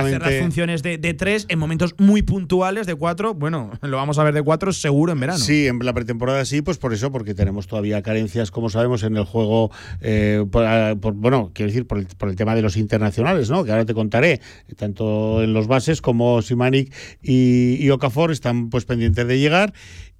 hacer 0.00 0.20
las 0.22 0.30
funciones 0.40 0.82
de, 0.82 0.98
de 0.98 1.14
tres 1.14 1.46
en 1.48 1.58
momentos 1.58 1.94
muy 1.98 2.22
puntuales 2.22 2.86
de 2.86 2.94
cuatro. 2.94 3.34
Bueno, 3.34 3.72
lo 3.82 3.96
vamos 3.96 4.18
a 4.18 4.24
ver 4.24 4.34
de 4.34 4.42
cuatro 4.42 4.72
seguro 4.72 5.12
en 5.12 5.20
verano. 5.20 5.38
Sí, 5.38 5.66
en 5.66 5.78
la 5.80 5.92
pretemporada 5.92 6.44
sí, 6.44 6.62
pues 6.62 6.78
por 6.78 6.92
eso, 6.94 7.10
porque 7.10 7.34
tenemos 7.34 7.66
todavía 7.66 8.02
carencias, 8.02 8.50
como 8.50 8.70
sabemos, 8.70 9.02
en 9.02 9.16
el 9.16 9.24
juego, 9.24 9.70
eh, 10.00 10.44
por, 10.50 10.64
ah, 10.64 10.94
por- 11.00 11.14
bueno, 11.14 11.50
quiero 11.54 11.70
decir, 11.70 11.86
por 11.86 11.98
el, 11.98 12.06
por 12.06 12.28
el 12.28 12.36
tema 12.36 12.54
de 12.54 12.62
los 12.62 12.76
internacionales, 12.76 13.50
¿no? 13.50 13.64
Que 13.64 13.72
ahora 13.72 13.84
te 13.84 13.94
contaré, 13.94 14.40
tanto 14.76 15.42
en 15.42 15.52
los 15.52 15.66
bases 15.66 16.00
como 16.00 16.40
Simanic 16.42 16.92
y, 17.22 17.76
y 17.84 17.90
Okafor 17.90 18.30
están 18.30 18.70
pues 18.70 18.84
pendientes 18.84 19.26
de 19.26 19.38
llegar. 19.38 19.72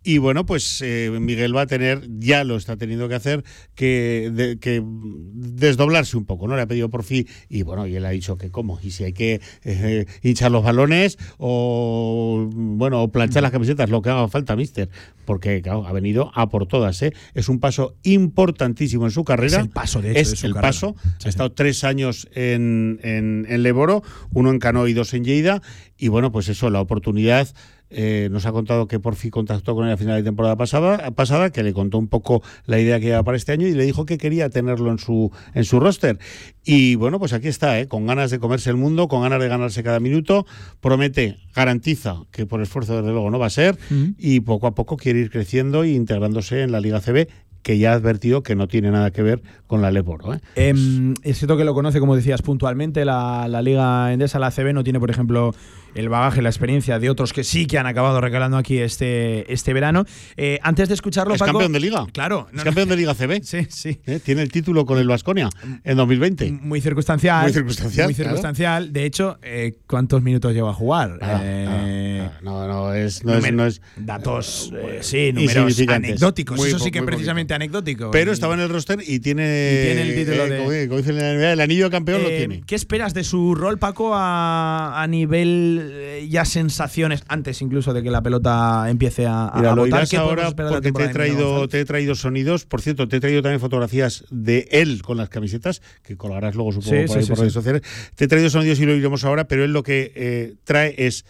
Y 0.06 0.18
bueno, 0.18 0.44
pues 0.44 0.82
eh, 0.84 1.10
Miguel 1.18 1.56
va 1.56 1.62
a 1.62 1.66
tener, 1.66 2.06
ya 2.18 2.44
lo 2.44 2.56
está 2.56 2.76
teniendo 2.76 3.08
que 3.08 3.14
hacer, 3.14 3.42
que, 3.74 4.30
de- 4.34 4.58
que 4.58 4.82
desdoblarse 4.84 6.16
un 6.18 6.26
poco, 6.26 6.46
¿no? 6.46 6.56
Le 6.56 6.62
ha 6.62 6.66
pedido 6.66 6.90
por 6.90 7.04
fin, 7.04 7.26
y 7.48 7.62
bueno, 7.62 7.86
y 7.86 7.96
él 7.96 8.04
ha 8.04 8.10
dicho 8.10 8.36
que 8.36 8.50
cómo, 8.50 8.78
y 8.82 8.90
si 8.90 9.04
hay 9.04 9.12
que 9.14 9.40
eh, 9.64 10.04
hinchar 10.22 10.50
los 10.52 10.62
balones 10.62 11.16
o, 11.38 12.48
bueno, 12.52 13.02
o 13.02 13.08
planchar 13.10 13.42
las 13.42 13.52
camisetas, 13.52 13.88
lo 13.90 14.02
que 14.02 14.10
haga 14.10 14.28
falta, 14.28 14.56
mister, 14.56 14.90
porque 15.24 15.62
claro, 15.62 15.86
ha 15.86 15.92
venido 15.92 16.30
a 16.34 16.48
por 16.50 16.66
todas, 16.66 17.00
¿eh? 17.02 17.12
Es 17.32 17.48
un 17.48 17.58
paso 17.60 17.96
importantísimo 18.02 19.06
en 19.06 19.10
su 19.10 19.24
carrera. 19.24 19.56
Es 19.58 19.62
el 19.64 19.70
paso, 19.70 20.02
de 20.02 20.10
hecho, 20.10 20.20
Es 20.20 20.30
de 20.32 20.36
su 20.36 20.46
el 20.46 20.52
carrera. 20.52 20.68
paso. 20.68 20.96
ha 21.24 21.28
estado 21.28 21.52
tres 21.52 21.82
años 21.84 22.28
en, 22.34 23.00
en, 23.02 23.46
en 23.48 23.62
Leboro, 23.62 24.02
uno 24.32 24.50
en 24.50 24.58
Cano 24.58 24.86
y 24.86 24.92
dos 24.92 25.14
en 25.14 25.24
Lleida, 25.24 25.62
y 25.96 26.08
bueno, 26.08 26.30
pues 26.30 26.48
eso, 26.48 26.68
la 26.70 26.80
oportunidad 26.80 27.48
eh, 27.96 28.28
nos 28.30 28.44
ha 28.46 28.52
contado 28.52 28.86
que 28.88 28.98
por 28.98 29.14
fin 29.14 29.30
contactó 29.30 29.74
con 29.74 29.86
él 29.86 29.92
a 29.92 29.96
final 29.96 30.16
de 30.16 30.22
temporada 30.22 30.56
pasada, 30.56 31.10
pasada, 31.12 31.50
que 31.50 31.62
le 31.62 31.72
contó 31.72 31.98
un 31.98 32.08
poco 32.08 32.42
la 32.66 32.80
idea 32.80 32.98
que 32.98 33.08
iba 33.08 33.22
para 33.22 33.36
este 33.36 33.52
año 33.52 33.66
y 33.66 33.72
le 33.72 33.84
dijo 33.84 34.04
que 34.04 34.18
quería 34.18 34.50
tenerlo 34.50 34.90
en 34.90 34.98
su, 34.98 35.30
en 35.54 35.64
su 35.64 35.80
roster. 35.80 36.18
Y 36.64 36.96
bueno, 36.96 37.18
pues 37.18 37.32
aquí 37.32 37.48
está, 37.48 37.78
¿eh? 37.78 37.86
con 37.86 38.06
ganas 38.06 38.30
de 38.30 38.38
comerse 38.38 38.70
el 38.70 38.76
mundo, 38.76 39.06
con 39.06 39.22
ganas 39.22 39.40
de 39.40 39.48
ganarse 39.48 39.82
cada 39.82 40.00
minuto, 40.00 40.46
promete, 40.80 41.38
garantiza 41.54 42.22
que 42.32 42.46
por 42.46 42.60
esfuerzo 42.60 42.96
desde 42.96 43.12
luego 43.12 43.30
no 43.30 43.38
va 43.38 43.46
a 43.46 43.50
ser, 43.50 43.78
y 44.18 44.40
poco 44.40 44.66
a 44.66 44.74
poco 44.74 44.96
quiere 44.96 45.20
ir 45.20 45.30
creciendo 45.30 45.84
e 45.84 45.90
integrándose 45.90 46.62
en 46.62 46.72
la 46.72 46.80
Liga 46.80 47.00
CB 47.00 47.28
que 47.64 47.78
ya 47.78 47.92
ha 47.92 47.94
advertido 47.94 48.42
que 48.42 48.54
no 48.54 48.68
tiene 48.68 48.90
nada 48.90 49.10
que 49.10 49.22
ver 49.22 49.42
con 49.66 49.80
la 49.80 49.90
Leporo. 49.90 50.34
¿eh? 50.34 50.40
Em, 50.54 51.14
es 51.22 51.38
cierto 51.38 51.56
que 51.56 51.64
lo 51.64 51.74
conoce, 51.74 51.98
como 51.98 52.14
decías, 52.14 52.42
puntualmente 52.42 53.06
la, 53.06 53.48
la 53.48 53.62
Liga 53.62 54.12
Endesa, 54.12 54.38
la 54.38 54.48
ACB, 54.48 54.74
no 54.74 54.84
tiene, 54.84 55.00
por 55.00 55.10
ejemplo, 55.10 55.54
el 55.94 56.08
bagaje, 56.08 56.42
la 56.42 56.48
experiencia 56.48 56.98
de 56.98 57.10
otros 57.10 57.32
que 57.32 57.44
sí 57.44 57.66
que 57.66 57.78
han 57.78 57.86
acabado 57.86 58.20
recalando 58.20 58.56
aquí 58.56 58.78
este, 58.78 59.52
este 59.52 59.72
verano. 59.72 60.04
Eh, 60.36 60.58
antes 60.62 60.88
de 60.88 60.94
escucharlo, 60.94 61.34
Es 61.34 61.40
Paco- 61.40 61.52
campeón 61.52 61.72
de 61.72 61.80
liga. 61.80 62.06
Claro. 62.12 62.48
Es 62.54 62.62
campeón 62.64 62.88
de 62.88 62.96
liga 62.96 63.14
CB. 63.14 63.40
Sí, 63.44 63.66
sí. 63.70 64.00
Tiene 64.24 64.42
el 64.42 64.50
título 64.50 64.84
con 64.86 64.98
el 64.98 65.06
Vasconia 65.08 65.48
en 65.84 65.96
2020. 65.96 66.50
Muy 66.62 66.80
circunstancial. 66.80 67.42
Muy 67.44 67.52
circunstancial, 67.52 68.06
Muy 68.08 68.14
claro. 68.14 68.30
circunstancial. 68.30 68.92
De 68.92 69.04
hecho, 69.04 69.38
eh, 69.42 69.76
¿cuántos 69.86 70.22
minutos 70.22 70.52
lleva 70.54 70.70
a 70.70 70.74
jugar? 70.74 71.18
Nada, 71.20 71.40
Eh, 71.44 72.28
No, 72.42 72.66
no, 72.66 72.92
es, 72.94 73.24
no, 73.24 73.34
es, 73.34 73.52
no 73.52 73.66
es- 73.66 73.80
datos, 73.96 74.72
eh, 74.74 74.98
sí, 75.02 75.32
números 75.32 75.78
anecdóticos. 75.88 76.56
Muy 76.56 76.68
Eso 76.68 76.78
sí 76.78 76.90
que 76.90 77.00
muy 77.00 77.06
precisamente 77.06 77.54
anecdótico. 77.54 78.10
Pero 78.10 78.30
Y- 78.30 78.34
estaba 78.34 78.54
en 78.54 78.60
el 78.60 78.68
roster 78.68 78.98
y 79.06 79.20
tiene, 79.20 79.44
Y 79.44 79.84
tiene 79.86 80.02
el 80.02 80.14
título 80.14 80.44
eh, 80.46 80.50
de- 80.50 80.88
como- 80.88 81.02
como 81.04 81.18
la 81.18 81.32
NBA, 81.34 81.52
el 81.52 81.60
anillo 81.60 81.84
de 81.84 81.90
campeón 81.90 82.22
lo 82.22 82.28
Eh, 82.28 82.38
tiene. 82.38 82.62
¿Qué 82.66 82.74
esperas 82.74 83.14
de 83.14 83.24
su 83.24 83.54
rol, 83.54 83.78
Paco, 83.78 84.12
a, 84.14 85.00
a 85.02 85.06
nivel 85.06 85.83
eh, 85.92 86.28
ya 86.28 86.44
sensaciones, 86.44 87.24
antes 87.28 87.60
incluso 87.62 87.92
de 87.92 88.02
que 88.02 88.10
la 88.10 88.22
pelota 88.22 88.88
empiece 88.88 89.26
a, 89.26 89.44
a 89.44 89.70
ahora 90.18 90.50
porque 90.50 90.92
te 90.92 91.04
he, 91.04 91.08
traído, 91.08 91.68
te 91.68 91.80
he 91.80 91.84
traído 91.84 92.14
sonidos. 92.14 92.64
Por 92.64 92.80
cierto, 92.80 93.08
te 93.08 93.16
he 93.16 93.20
traído 93.20 93.42
también 93.42 93.60
fotografías 93.60 94.24
de 94.30 94.68
él 94.70 95.02
con 95.02 95.16
las 95.16 95.28
camisetas, 95.28 95.82
que 96.02 96.16
colgarás 96.16 96.54
luego, 96.54 96.72
supongo, 96.72 96.96
Sí, 96.96 97.06
por, 97.06 97.08
sí, 97.08 97.18
ahí 97.18 97.24
sí, 97.24 97.28
por 97.30 97.38
redes 97.38 97.52
sociales. 97.52 97.82
Te 98.14 98.24
he 98.24 98.28
traído 98.28 98.50
sonidos 98.50 98.78
y 98.80 98.86
lo 98.86 98.94
iremos 98.94 99.24
ahora, 99.24 99.48
pero 99.48 99.64
él 99.64 99.72
lo 99.72 99.82
que 99.82 100.12
eh, 100.14 100.54
trae 100.64 100.94
es 100.98 101.24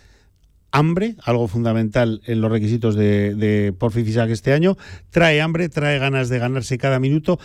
hambre, 0.75 1.15
algo 1.23 1.47
fundamental 1.47 2.21
en 2.27 2.41
los 2.41 2.51
requisitos 2.51 2.97
de, 2.97 3.35
de 3.37 3.73
Porfi 3.73 4.03
Fisac 4.05 4.29
este 4.31 4.53
año. 4.53 4.77
Trae 5.11 5.41
hambre, 5.41 5.69
trae 5.69 5.99
ganas 5.99 6.29
de 6.29 6.39
ganarse 6.41 6.77
cada 6.79 6.99
minuto. 6.99 7.39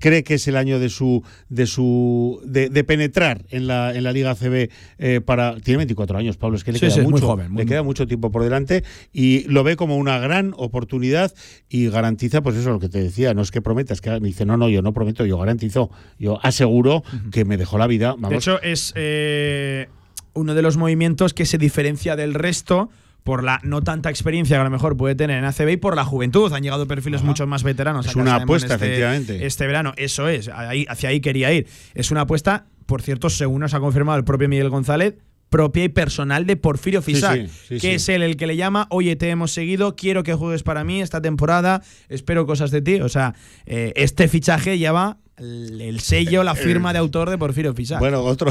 Cree 0.00 0.24
que 0.24 0.34
es 0.34 0.48
el 0.48 0.56
año 0.56 0.78
de 0.80 0.88
su 0.88 1.22
de 1.48 1.66
su 1.66 2.40
de, 2.44 2.68
de 2.70 2.84
penetrar 2.84 3.44
en 3.50 3.66
la, 3.68 3.94
en 3.94 4.02
la 4.02 4.12
Liga 4.12 4.34
CB 4.34 4.68
eh, 4.98 5.20
para 5.24 5.56
tiene 5.60 5.78
24 5.78 6.18
años, 6.18 6.36
Pablo, 6.36 6.56
es 6.56 6.64
que 6.64 6.72
le 6.72 6.78
Sí, 6.78 6.86
queda 6.86 6.94
sí, 6.94 7.00
es 7.00 7.04
muy 7.04 7.12
mucho, 7.12 7.26
joven, 7.26 7.52
muy- 7.52 7.62
le 7.62 7.66
queda 7.68 7.82
mucho 7.84 8.06
tiempo 8.06 8.30
por 8.32 8.42
delante 8.42 8.82
y 9.12 9.44
lo 9.44 9.62
ve 9.62 9.76
como 9.76 9.96
una 9.96 10.18
gran 10.18 10.52
oportunidad 10.56 11.32
y 11.68 11.88
garantiza, 11.88 12.42
pues 12.42 12.56
eso 12.56 12.70
lo 12.70 12.80
que 12.80 12.88
te 12.88 13.00
decía, 13.02 13.32
no 13.32 13.42
es 13.42 13.50
que 13.52 13.62
prometas, 13.62 14.00
que 14.00 14.10
me 14.20 14.26
dice, 14.28 14.44
no, 14.44 14.56
no, 14.56 14.68
yo 14.68 14.82
no 14.82 14.92
prometo, 14.92 15.24
yo 15.24 15.38
garantizo, 15.38 15.90
yo 16.18 16.38
aseguro 16.44 17.04
que 17.30 17.44
me 17.44 17.56
dejó 17.56 17.78
la 17.78 17.86
vida. 17.86 18.10
Vamos, 18.18 18.30
De 18.30 18.36
hecho, 18.36 18.60
es 18.60 18.92
eh, 18.96 19.88
uno 20.34 20.54
de 20.54 20.62
los 20.62 20.76
movimientos 20.76 21.34
que 21.34 21.46
se 21.46 21.58
diferencia 21.58 22.16
del 22.16 22.34
resto 22.34 22.90
por 23.22 23.44
la 23.44 23.60
no 23.62 23.82
tanta 23.82 24.10
experiencia 24.10 24.56
que 24.56 24.60
a 24.60 24.64
lo 24.64 24.70
mejor 24.70 24.96
puede 24.96 25.14
tener 25.14 25.38
en 25.38 25.44
ACB 25.44 25.68
y 25.70 25.76
por 25.76 25.94
la 25.94 26.04
juventud. 26.04 26.52
Han 26.52 26.62
llegado 26.62 26.88
perfiles 26.88 27.22
mucho 27.22 27.46
más 27.46 27.62
veteranos. 27.62 28.06
Es 28.06 28.16
una 28.16 28.34
apuesta, 28.36 28.74
este- 28.74 28.86
efectivamente. 28.86 29.46
Este 29.46 29.66
verano, 29.66 29.92
eso 29.96 30.28
es. 30.28 30.48
Ahí, 30.48 30.86
hacia 30.88 31.10
ahí 31.10 31.20
quería 31.20 31.52
ir. 31.52 31.66
Es 31.94 32.10
una 32.10 32.22
apuesta, 32.22 32.66
por 32.86 33.00
cierto, 33.02 33.30
según 33.30 33.60
nos 33.60 33.74
ha 33.74 33.80
confirmado 33.80 34.18
el 34.18 34.24
propio 34.24 34.48
Miguel 34.48 34.70
González, 34.70 35.14
propia 35.50 35.84
y 35.84 35.88
personal 35.90 36.46
de 36.46 36.56
Porfirio 36.56 37.02
Fisac, 37.02 37.46
sí, 37.46 37.48
sí, 37.68 37.78
que 37.78 37.94
es 37.96 38.08
él 38.08 38.22
el 38.22 38.36
que 38.38 38.46
le 38.46 38.56
llama, 38.56 38.86
oye, 38.90 39.16
te 39.16 39.28
hemos 39.28 39.52
seguido, 39.52 39.94
quiero 39.96 40.22
que 40.22 40.32
juegues 40.34 40.62
para 40.62 40.82
mí 40.82 41.02
esta 41.02 41.20
temporada, 41.20 41.82
espero 42.08 42.46
cosas 42.46 42.70
de 42.70 42.80
ti. 42.80 43.00
O 43.02 43.08
sea, 43.10 43.34
eh, 43.66 43.92
este 43.94 44.26
fichaje 44.28 44.78
lleva 44.78 45.18
el, 45.38 45.80
el 45.80 46.00
sello, 46.00 46.44
la 46.44 46.54
firma 46.54 46.92
de 46.92 46.98
autor 46.98 47.30
de 47.30 47.38
Porfirio 47.38 47.74
Fisac. 47.74 47.98
Bueno, 47.98 48.20
otro, 48.22 48.50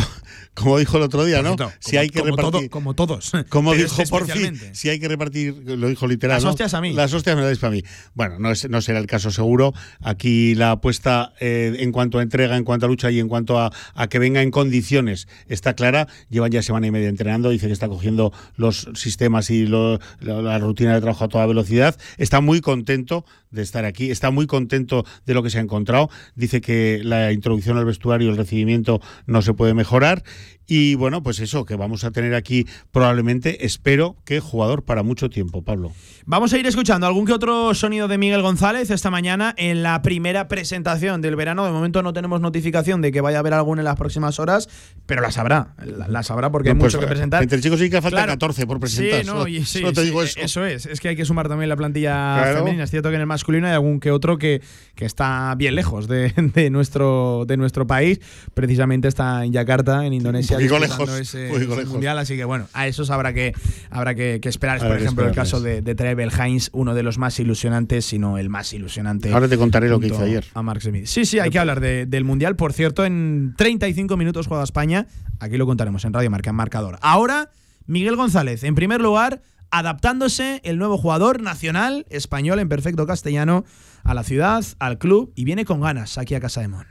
como 0.54 0.78
dijo 0.80 0.98
el 0.98 1.04
otro 1.04 1.24
día, 1.26 1.42
¿no? 1.42 1.52
si 1.80 1.92
como- 1.92 2.00
hay 2.02 2.10
que 2.10 2.20
como 2.22 2.36
todo- 2.36 2.46
repartir, 2.48 2.70
como 2.70 2.94
todos. 2.96 3.32
como 3.50 3.74
dijo 3.74 4.02
este 4.02 4.08
Porfi, 4.08 4.52
si 4.74 4.90
hay 4.90 5.00
que 5.00 5.08
repartir, 5.08 5.56
lo 5.66 5.88
dijo 5.88 6.08
literal, 6.08 6.38
Las 6.38 6.44
¿no? 6.44 6.50
hostias 6.52 6.74
a 6.74 6.82
mí. 6.82 6.94
Las 6.94 7.14
hostias 7.14 7.36
me 7.36 7.42
las 7.42 7.50
dais 7.50 7.60
para 7.60 7.72
mí. 7.72 7.84
Bueno, 8.14 8.40
no, 8.40 8.52
es- 8.52 8.70
no 8.70 8.82
será 8.82 9.00
el 9.00 9.08
caso 9.08 9.32
seguro. 9.32 9.74
Aquí 10.02 10.56
la 10.56 10.72
apuesta 10.72 11.34
eh, 11.40 11.76
en 11.80 11.92
cuanto 11.92 12.20
a 12.20 12.24
entrega, 12.24 12.58
en 12.58 12.64
cuanto 12.64 12.86
a 12.86 12.90
lucha 12.90 13.12
y 13.12 13.20
en 13.20 13.28
cuanto 13.28 13.60
a, 13.60 13.72
a 13.94 14.08
que 14.08 14.20
venga 14.20 14.42
en 14.42 14.52
condiciones 14.52 15.28
está 15.48 15.74
clara. 15.76 16.08
Llevan 16.30 16.52
ya 16.52 16.62
semana 16.62 16.88
y 16.88 16.92
media 16.92 17.10
entrenando, 17.10 17.50
dice 17.50 17.68
que 17.68 17.74
está 17.74 17.88
cogiendo 17.88 18.34
los 18.56 18.88
sistemas 18.96 19.50
y 19.50 19.66
lo- 19.68 20.00
la, 20.20 20.42
la 20.42 20.60
rutina 20.60 20.94
de 20.94 21.02
trabajo 21.02 21.26
a 21.26 21.30
toda 21.30 21.46
velocidad. 21.46 21.96
Está 22.18 22.42
muy 22.42 22.60
contento 22.62 23.26
de 23.52 23.62
estar 23.62 23.86
aquí, 23.86 24.12
está 24.12 24.32
muy 24.32 24.48
contento 24.48 25.06
de 25.26 25.34
lo 25.34 25.44
que 25.44 25.50
se 25.50 25.60
ha 25.60 25.62
encontrado. 25.62 26.10
Dice 26.36 26.62
que 26.62 27.02
la 27.04 27.32
introducción 27.32 27.78
al 27.78 27.86
vestuario, 27.86 28.30
el 28.30 28.38
recibimiento 28.38 29.02
no 29.26 29.42
se 29.42 29.54
puede 29.54 29.74
mejorar. 29.74 30.24
Y 30.74 30.96
bueno, 30.96 31.22
pues 31.22 31.42
eso, 31.42 31.66
que 31.66 31.76
vamos 31.76 32.06
a 32.06 32.12
tener 32.12 32.34
aquí 32.34 32.66
probablemente, 32.92 33.66
espero 33.66 34.16
que 34.24 34.40
jugador 34.40 34.84
para 34.84 35.04
mucho 35.04 35.30
tiempo, 35.30 35.64
Pablo. 35.64 35.92
Vamos 36.26 36.54
a 36.54 36.58
ir 36.58 36.66
escuchando 36.66 37.06
algún 37.06 37.26
que 37.26 37.34
otro 37.34 37.74
sonido 37.74 38.08
de 38.08 38.18
Miguel 38.18 38.42
González 38.42 38.90
esta 38.90 39.10
mañana 39.12 39.54
en 39.58 39.84
la 39.84 40.02
primera 40.02 40.48
presentación 40.48 41.20
del 41.22 41.36
verano. 41.36 41.66
De 41.66 41.72
momento 41.74 42.02
no 42.04 42.14
tenemos 42.14 42.40
notificación 42.40 43.02
de 43.02 43.12
que 43.12 43.20
vaya 43.20 43.36
a 43.36 43.40
haber 43.42 43.54
alguna 43.54 43.82
en 43.82 43.86
las 43.86 43.98
próximas 43.98 44.40
horas, 44.40 44.70
pero 45.06 45.22
la 45.22 45.32
sabrá. 45.32 45.76
La, 46.08 46.24
sabrá 46.24 46.50
porque 46.52 46.70
hay 46.70 46.76
Pues, 46.76 46.94
mucho 46.94 47.02
que 47.02 47.08
presentar. 47.12 47.44
Entre 47.44 47.60
chicos 47.60 47.78
sí 47.78 47.90
que 47.90 48.02
falta 48.02 48.20
Claro. 48.20 48.32
14 48.32 48.66
por 48.66 48.80
presentar. 48.80 49.22
Sí, 49.24 49.28
no, 49.28 49.48
y 49.50 49.66
sí, 49.66 49.82
te 49.84 49.94
sí, 49.96 50.02
digo 50.04 50.24
eso. 50.24 50.40
eso 50.40 50.66
es. 50.66 50.86
Es 50.86 51.02
que 51.02 51.10
hay 51.10 51.18
que 51.18 51.26
sumar 51.26 51.50
también 51.50 51.68
la 51.68 51.76
plantilla 51.76 52.14
Claro. 52.44 52.60
femenina. 52.60 52.86
Es 52.86 52.92
cierto 52.92 53.10
que 53.10 53.16
en 53.16 53.22
el 53.22 53.28
masculino 53.28 53.68
hay 53.68 53.74
algún 53.74 54.00
que 54.00 54.12
otro 54.12 54.38
que, 54.38 54.62
que 54.96 55.04
está 55.04 55.54
bien 55.58 55.76
lejos 55.76 56.08
de, 56.08 56.32
de 56.56 56.70
nuestro, 56.70 57.44
de 57.46 57.58
nuestro 57.58 57.86
país. 57.88 58.22
Precisamente 58.54 59.10
está 59.10 59.44
en 59.44 59.52
Yakarta, 59.52 60.06
en 60.06 60.14
Indonesia, 60.14 60.61
Disputando 60.64 61.06
lejos, 61.06 61.20
ese, 61.20 61.50
poquito 61.50 61.74
ese 61.80 61.86
mundial. 61.86 62.18
Así 62.18 62.36
que 62.36 62.46
bueno, 62.46 62.68
a 62.74 62.88
esos 62.88 63.10
habrá 63.10 63.34
que, 63.34 63.54
habrá 63.90 64.16
que, 64.16 64.40
que 64.42 64.50
esperar. 64.50 64.78
Es, 64.78 64.84
por 64.84 64.98
ejemplo, 64.98 65.28
el 65.28 65.34
caso 65.36 65.62
de, 65.62 65.82
de 65.82 65.96
Trevel 65.96 66.32
Heinz, 66.32 66.70
uno 66.74 66.94
de 66.94 67.04
los 67.04 67.18
más 67.18 67.40
ilusionantes, 67.40 68.06
sino 68.06 68.38
el 68.38 68.50
más 68.50 68.74
ilusionante. 68.74 69.32
Ahora 69.34 69.48
te 69.48 69.58
contaré 69.58 69.90
lo 69.90 70.00
que 70.00 70.08
hizo 70.08 70.22
ayer. 70.22 70.46
A 70.54 70.62
Mark 70.62 70.82
Smith. 70.82 71.06
Sí, 71.06 71.26
sí, 71.26 71.40
hay 71.40 71.50
que 71.50 71.60
hablar 71.60 71.80
de- 71.80 72.06
del 72.06 72.24
mundial. 72.24 72.56
Por 72.56 72.74
cierto, 72.74 73.06
en 73.06 73.54
35 73.58 74.18
minutos 74.18 74.48
juega 74.48 74.64
España. 74.64 75.08
Aquí 75.40 75.58
lo 75.58 75.66
contaremos 75.66 76.06
en 76.06 76.14
Radio 76.14 76.30
Marca, 76.30 76.50
en 76.52 76.56
marcador. 76.56 76.98
Ahora, 77.02 77.50
Miguel 77.88 78.16
González, 78.16 78.64
en 78.64 78.76
primer 78.76 79.02
lugar, 79.02 79.42
adaptándose 79.72 80.62
el 80.64 80.78
nuevo 80.78 80.98
jugador 80.98 81.42
nacional 81.42 82.06
español 82.10 82.60
en 82.60 82.70
perfecto 82.70 83.08
castellano 83.08 83.66
a 84.04 84.14
la 84.14 84.24
ciudad, 84.24 84.64
al 84.80 84.98
club 84.98 85.32
y 85.36 85.44
viene 85.46 85.66
con 85.66 85.82
ganas 85.82 86.18
aquí 86.18 86.36
a 86.36 86.40
Casa 86.40 86.62
de 86.62 86.68
Mon. 86.68 86.86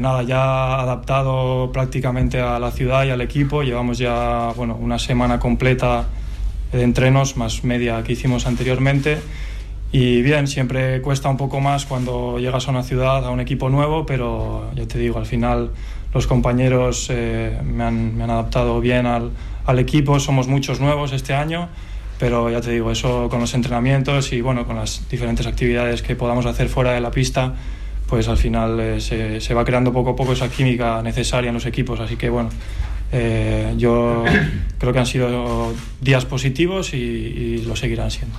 Nada, 0.00 0.22
ya 0.22 0.80
adaptado 0.80 1.70
prácticamente 1.72 2.40
a 2.40 2.58
la 2.58 2.70
ciudad 2.70 3.04
y 3.04 3.10
al 3.10 3.20
equipo. 3.20 3.62
Llevamos 3.62 3.98
ya 3.98 4.52
bueno, 4.56 4.76
una 4.76 4.98
semana 4.98 5.38
completa 5.38 6.04
de 6.72 6.82
entrenos, 6.82 7.36
más 7.36 7.64
media 7.64 8.02
que 8.02 8.12
hicimos 8.12 8.46
anteriormente. 8.46 9.18
Y 9.92 10.22
bien, 10.22 10.46
siempre 10.46 11.00
cuesta 11.00 11.28
un 11.28 11.36
poco 11.36 11.60
más 11.60 11.86
cuando 11.86 12.38
llegas 12.38 12.68
a 12.68 12.70
una 12.70 12.82
ciudad, 12.82 13.24
a 13.24 13.30
un 13.30 13.40
equipo 13.40 13.68
nuevo, 13.70 14.04
pero 14.04 14.70
ya 14.74 14.86
te 14.86 14.98
digo, 14.98 15.18
al 15.18 15.26
final 15.26 15.70
los 16.12 16.26
compañeros 16.26 17.08
eh, 17.10 17.58
me, 17.64 17.84
han, 17.84 18.16
me 18.16 18.24
han 18.24 18.30
adaptado 18.30 18.80
bien 18.80 19.06
al, 19.06 19.30
al 19.64 19.78
equipo. 19.78 20.18
Somos 20.18 20.48
muchos 20.48 20.80
nuevos 20.80 21.12
este 21.12 21.34
año, 21.34 21.68
pero 22.18 22.50
ya 22.50 22.60
te 22.60 22.72
digo, 22.72 22.90
eso 22.90 23.28
con 23.30 23.40
los 23.40 23.54
entrenamientos 23.54 24.32
y 24.32 24.40
bueno, 24.40 24.66
con 24.66 24.76
las 24.76 25.08
diferentes 25.08 25.46
actividades 25.46 26.02
que 26.02 26.16
podamos 26.16 26.46
hacer 26.46 26.68
fuera 26.68 26.92
de 26.92 27.00
la 27.00 27.10
pista, 27.10 27.54
pues 28.08 28.28
al 28.28 28.36
final 28.36 28.78
eh, 28.80 29.00
se, 29.00 29.40
se 29.40 29.54
va 29.54 29.64
creando 29.64 29.92
poco 29.92 30.10
a 30.10 30.16
poco 30.16 30.32
esa 30.32 30.48
química 30.48 31.02
necesaria 31.02 31.48
en 31.48 31.54
los 31.54 31.66
equipos. 31.66 32.00
Así 32.00 32.16
que 32.16 32.30
bueno, 32.30 32.50
eh, 33.12 33.74
yo 33.76 34.24
creo 34.78 34.92
que 34.92 34.98
han 34.98 35.06
sido 35.06 35.72
días 36.00 36.24
positivos 36.24 36.94
y, 36.94 36.96
y 36.98 37.58
lo 37.66 37.76
seguirán 37.76 38.10
siendo. 38.10 38.38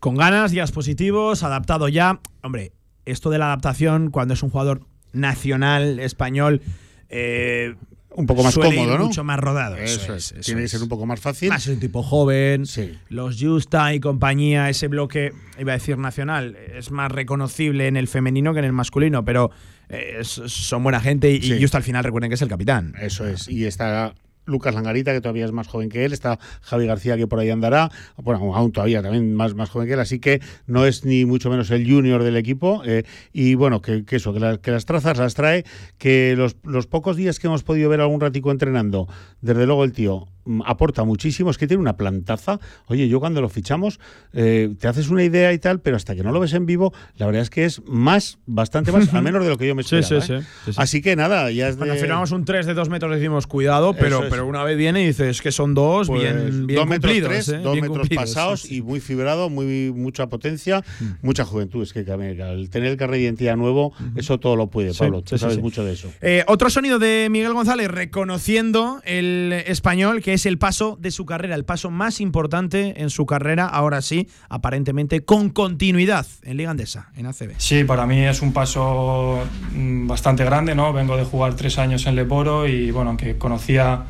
Con 0.00 0.14
ganas, 0.14 0.50
días 0.50 0.72
positivos, 0.72 1.42
adaptado 1.42 1.88
ya. 1.88 2.20
Hombre, 2.42 2.72
esto 3.04 3.30
de 3.30 3.38
la 3.38 3.46
adaptación 3.46 4.10
cuando 4.10 4.34
es 4.34 4.42
un 4.42 4.50
jugador 4.50 4.82
nacional 5.12 5.98
español. 6.00 6.60
eh, 7.08 7.74
un 8.16 8.26
poco 8.26 8.42
más 8.42 8.54
suele 8.54 8.70
ir 8.70 8.76
cómodo, 8.76 8.98
¿no? 8.98 9.06
Mucho 9.06 9.24
más 9.24 9.38
rodado. 9.38 9.76
Eso, 9.76 10.00
Eso, 10.00 10.14
es. 10.14 10.32
es. 10.32 10.32
eso 10.32 10.40
Tiene 10.42 10.62
que 10.62 10.68
ser 10.68 10.82
un 10.82 10.88
poco 10.88 11.06
más 11.06 11.20
fácil. 11.20 11.50
Más 11.50 11.66
un 11.66 11.78
tipo 11.78 12.02
joven. 12.02 12.66
Sí. 12.66 12.98
Los 13.08 13.40
Justa 13.40 13.94
y 13.94 14.00
compañía, 14.00 14.68
ese 14.68 14.88
bloque, 14.88 15.32
iba 15.58 15.72
a 15.72 15.76
decir 15.76 15.98
nacional, 15.98 16.56
es 16.74 16.90
más 16.90 17.12
reconocible 17.12 17.86
en 17.86 17.96
el 17.96 18.08
femenino 18.08 18.52
que 18.52 18.60
en 18.60 18.64
el 18.64 18.72
masculino, 18.72 19.24
pero 19.24 19.50
eh, 19.88 20.20
son 20.22 20.82
buena 20.82 21.00
gente 21.00 21.30
y, 21.30 21.36
y. 21.36 21.60
Justa 21.60 21.78
al 21.78 21.84
final 21.84 22.02
recuerden 22.04 22.30
que 22.30 22.34
es 22.34 22.42
el 22.42 22.48
capitán. 22.48 22.94
Eso 23.00 23.26
es. 23.26 23.48
Y 23.48 23.64
está 23.64 24.14
Lucas 24.46 24.74
Langarita, 24.74 25.12
que 25.12 25.20
todavía 25.20 25.44
es 25.44 25.52
más 25.52 25.68
joven 25.68 25.88
que 25.88 26.04
él. 26.04 26.12
Está 26.12 26.38
Javi 26.62 26.86
García, 26.86 27.16
que 27.16 27.26
por 27.26 27.38
ahí 27.38 27.50
andará. 27.50 27.90
Bueno, 28.16 28.54
aún 28.54 28.72
todavía 28.72 29.02
también 29.02 29.34
más, 29.34 29.54
más 29.54 29.70
joven 29.70 29.88
que 29.88 29.94
él. 29.94 30.00
Así 30.00 30.18
que 30.18 30.40
no 30.66 30.86
es 30.86 31.04
ni 31.04 31.24
mucho 31.24 31.50
menos 31.50 31.70
el 31.70 31.86
junior 31.88 32.22
del 32.22 32.36
equipo. 32.36 32.82
eh, 32.84 33.04
y 33.32 33.54
bueno, 33.54 33.82
que, 33.82 34.04
eso, 34.08 34.32
que, 34.32 34.58
que 34.62 34.70
las 34.70 34.86
trazas 34.86 35.18
las 35.18 35.34
trae. 35.34 35.64
Que 35.98 36.34
los, 36.36 36.56
los 36.64 36.86
pocos 36.86 37.16
días 37.16 37.38
que 37.38 37.46
hemos 37.46 37.62
podido 37.62 37.90
ver 37.90 38.00
algún 38.00 38.20
ratico 38.20 38.50
entrenando, 38.50 39.08
desde 39.40 39.66
luego 39.66 39.84
el 39.84 39.92
tío 39.92 40.28
aporta 40.64 41.04
muchísimo, 41.04 41.50
es 41.50 41.58
que 41.58 41.66
tiene 41.66 41.80
una 41.80 41.96
plantaza. 41.96 42.58
Oye, 42.86 43.08
yo 43.08 43.20
cuando 43.20 43.40
lo 43.40 43.48
fichamos, 43.48 44.00
eh, 44.32 44.74
te 44.78 44.88
haces 44.88 45.08
una 45.08 45.24
idea 45.24 45.52
y 45.52 45.58
tal, 45.58 45.80
pero 45.80 45.96
hasta 45.96 46.14
que 46.14 46.22
no 46.22 46.32
lo 46.32 46.40
ves 46.40 46.52
en 46.54 46.66
vivo, 46.66 46.92
la 47.16 47.26
verdad 47.26 47.42
es 47.42 47.50
que 47.50 47.64
es 47.64 47.82
más, 47.86 48.38
bastante 48.46 48.92
más, 48.92 49.08
al 49.14 49.22
menos 49.22 49.42
de 49.44 49.50
lo 49.50 49.58
que 49.58 49.66
yo 49.66 49.74
me 49.74 49.82
esperaba. 49.82 50.06
sí, 50.08 50.14
¿eh? 50.14 50.20
sí, 50.40 50.46
sí, 50.66 50.72
sí. 50.72 50.76
Así 50.78 51.02
que 51.02 51.16
nada, 51.16 51.50
ya 51.50 51.68
es 51.68 51.76
de... 51.76 51.78
Cuando 51.86 51.96
firmamos 51.96 52.30
un 52.32 52.44
3 52.44 52.66
de 52.66 52.74
2 52.74 52.88
metros 52.88 53.14
decimos 53.14 53.46
cuidado, 53.46 53.94
pero, 53.94 54.24
es. 54.24 54.30
pero 54.30 54.46
una 54.46 54.62
vez 54.64 54.76
viene 54.76 55.02
y 55.02 55.06
dices 55.08 55.40
que 55.42 55.52
son 55.52 55.74
dos 55.74 56.08
Pues, 56.08 56.22
bien, 56.22 56.66
bien 56.66 56.78
dos 56.80 56.88
metros 56.88 57.12
cumplidos. 57.12 57.28
tres, 57.30 57.48
¿eh? 57.48 57.58
dos 57.62 57.72
Bien 57.72 57.82
metros 57.84 57.98
cumplidos, 58.00 58.24
pasados 58.24 58.70
y 58.70 58.82
muy 58.82 59.00
fibrado, 59.00 59.48
muy 59.50 59.92
mucha 59.94 60.28
potencia, 60.28 60.82
Mm. 61.00 61.04
mucha 61.22 61.44
juventud. 61.44 61.82
Es 61.82 61.92
que 61.92 62.00
al 62.00 62.70
tener 62.70 62.90
el 62.90 62.96
carnet 62.96 63.18
de 63.18 63.24
identidad 63.24 63.56
nuevo, 63.56 63.92
eso 64.16 64.38
todo 64.38 64.56
lo 64.56 64.68
puede, 64.68 64.94
Pablo. 64.94 65.22
Tú 65.22 65.36
sabes 65.38 65.58
mucho 65.58 65.84
de 65.84 65.92
eso. 65.92 66.10
Otro 66.46 66.70
sonido 66.70 66.98
de 66.98 67.28
Miguel 67.30 67.52
González 67.52 67.88
reconociendo 67.88 69.00
el 69.04 69.52
español, 69.66 70.22
que 70.22 70.32
es 70.36 70.46
el 70.46 70.58
paso 70.58 70.96
de 71.00 71.10
su 71.10 71.26
carrera, 71.26 71.54
el 71.54 71.64
paso 71.64 71.90
más 71.90 72.20
importante 72.20 73.02
en 73.02 73.10
su 73.10 73.26
carrera, 73.26 73.66
ahora 73.66 74.02
sí, 74.02 74.28
aparentemente 74.48 75.24
con 75.24 75.50
continuidad 75.50 76.26
en 76.42 76.58
Liga 76.58 76.70
Andesa, 76.70 77.10
en 77.16 77.26
ACB. 77.26 77.54
Sí, 77.56 77.84
para 77.84 78.06
mí 78.06 78.20
es 78.20 78.42
un 78.42 78.52
paso 78.52 79.40
mm, 79.72 80.06
bastante 80.06 80.44
grande, 80.44 80.74
¿no? 80.74 80.92
Vengo 80.92 81.16
de 81.16 81.24
jugar 81.24 81.54
tres 81.54 81.78
años 81.78 82.06
en 82.06 82.16
Leporo 82.16 82.68
y, 82.68 82.90
bueno, 82.90 83.10
aunque 83.10 83.38
conocía 83.38 84.04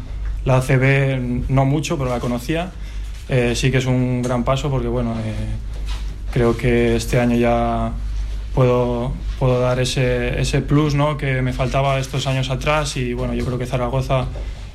la 0.44 0.57
ACB, 0.57 1.48
no 1.48 1.65
mucho, 1.65 1.97
pero 1.97 2.11
la 2.11 2.20
conocía, 2.20 2.73
eh, 3.28 3.55
sí 3.55 3.70
que 3.70 3.78
es 3.78 3.86
un 3.86 4.23
gran 4.23 4.44
paso 4.44 4.69
porque, 4.69 4.89
bueno, 4.89 5.15
eh, 5.24 5.35
creo 6.32 6.57
que 6.57 6.97
este 6.97 7.20
año 7.20 7.36
ya 7.36 7.93
puedo, 8.53 9.12
puedo 9.39 9.61
dar 9.61 9.78
ese, 9.78 10.40
ese 10.40 10.61
plus, 10.61 10.97
¿no? 10.97 11.16
Que 11.16 11.40
me 11.40 11.53
faltaba 11.53 12.01
estos 12.01 12.27
años 12.27 12.51
atrás 12.51 12.97
y, 12.97 13.15
bueno, 13.15 13.32
yo 13.35 13.44
creo 13.47 13.59
que 13.59 13.66
Zaragoza 13.66 14.27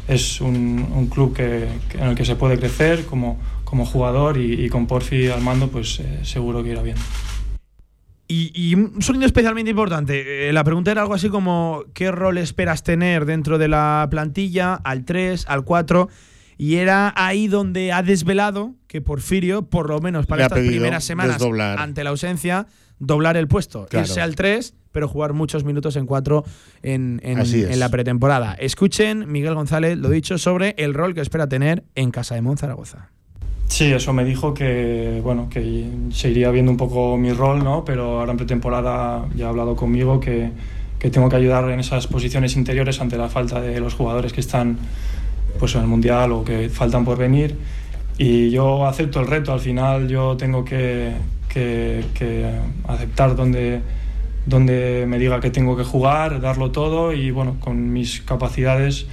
es 0.08 0.42
un, 0.42 0.88
un 0.94 1.08
club 1.08 1.36
que, 1.36 1.68
que- 1.90 1.98
en 2.00 2.08
el 2.10 2.16
que 2.16 2.26
se 2.26 2.36
puede 2.36 2.58
crecer 2.60 3.06
como, 3.06 3.40
como 3.64 3.86
jugador 3.86 4.38
y, 4.38 4.66
y 4.66 4.70
con 4.70 4.88
Porfi 4.88 5.28
al 5.28 5.42
mando, 5.42 5.68
pues 5.70 6.00
eh, 6.00 6.20
seguro 6.24 6.64
que 6.64 6.72
irá 6.72 6.82
bien. 6.82 6.98
Y, 8.28 8.52
y 8.56 8.76
un 8.76 9.02
sonido 9.02 9.26
especialmente 9.26 9.72
importante. 9.72 10.48
Eh, 10.50 10.54
la 10.54 10.64
pregunta 10.64 10.90
era 10.92 11.02
algo 11.02 11.14
así 11.14 11.28
como: 11.30 11.84
¿qué 11.94 12.12
rol 12.12 12.38
esperas 12.38 12.82
tener 12.84 13.26
dentro 13.26 13.58
de 13.58 13.68
la 13.68 14.08
plantilla? 14.10 14.76
Al 14.76 15.04
3, 15.04 15.46
al 15.50 15.64
4. 15.66 16.08
Y 16.58 16.76
era 16.76 17.12
ahí 17.18 17.48
donde 17.48 17.92
ha 17.92 18.04
desvelado 18.04 18.76
que 18.88 19.02
Porfirio, 19.02 19.64
por 19.64 19.90
lo 19.90 20.00
menos 20.00 20.28
para 20.28 20.44
estas 20.44 20.60
primeras 20.60 21.04
semanas, 21.04 21.40
desdoblar. 21.40 21.80
ante 21.80 22.04
la 22.06 22.12
ausencia, 22.12 22.68
doblar 23.02 23.36
el 23.36 23.48
puesto. 23.50 23.86
Claro. 23.90 24.06
Irse 24.08 24.22
al 24.22 24.36
3, 24.36 24.74
pero 24.94 25.08
jugar 25.10 25.34
muchos 25.34 25.64
minutos 25.66 25.96
en 25.98 26.06
4 26.06 26.46
en, 26.84 27.20
en- 27.24 27.40
Así 27.40 27.62
es. 27.64 27.72
en 27.72 27.80
la 27.80 27.90
pretemporada. 27.90 28.54
Escuchen, 28.54 29.30
Miguel 29.32 29.56
González, 29.56 29.98
lo 29.98 30.10
dicho, 30.10 30.38
sobre 30.38 30.76
el 30.78 30.94
rol 30.94 31.14
que 31.14 31.22
espera 31.22 31.48
tener 31.48 31.84
en 31.96 32.12
Casa 32.12 32.36
de 32.36 32.42
Monzaragoza. 32.42 33.10
Sí, 33.68 33.86
eso 33.94 34.12
me 34.12 34.26
dijo 34.26 34.54
que 34.54 35.22
bueno 35.24 35.48
que 35.50 35.86
se 36.12 36.30
iría 36.30 36.52
viendo 36.52 36.72
un 36.72 36.78
poco 36.78 37.18
mi 37.18 37.32
rol, 37.32 37.64
¿no? 37.64 37.86
Pero 37.86 38.20
ahora 38.20 38.32
en 38.32 38.38
pretemporada 38.38 39.26
ya 39.34 39.46
ha 39.46 39.50
hablado 39.50 39.78
conmigo 39.78 40.20
que, 40.20 40.52
que 41.00 41.10
tengo 41.10 41.30
que 41.30 41.38
ayudar 41.38 41.70
en 41.72 41.80
esas 41.80 42.06
posiciones 42.08 42.58
interiores 42.58 43.00
ante 43.00 43.18
la 43.18 43.30
falta 43.30 43.62
de 43.62 43.80
los 43.80 43.94
jugadores 43.94 44.34
que 44.34 44.42
están 44.42 44.78
pues 45.58 45.74
en 45.76 45.82
el 45.82 45.88
mundial 45.88 46.34
o 46.34 46.44
que 46.44 46.68
faltan 46.70 47.06
por 47.06 47.18
venir. 47.18 47.56
Y 48.18 48.50
yo 48.50 48.86
acepto 48.86 49.22
el 49.22 49.28
reto. 49.28 49.54
Al 49.54 49.62
final 49.62 50.10
yo 50.10 50.36
tengo 50.36 50.66
que, 50.66 51.14
que- 51.54 52.04
que 52.14 52.46
aceptar 52.88 53.36
donde 53.36 53.82
donde 54.48 55.06
me 55.08 55.20
diga 55.20 55.40
que 55.40 55.52
tengo 55.52 55.78
que 55.78 55.84
jugar, 55.84 56.42
darlo 56.42 56.72
todo 56.72 57.14
y 57.14 57.30
bueno 57.30 57.58
con 57.60 57.94
mis 57.94 58.22
capacidades 58.22 59.06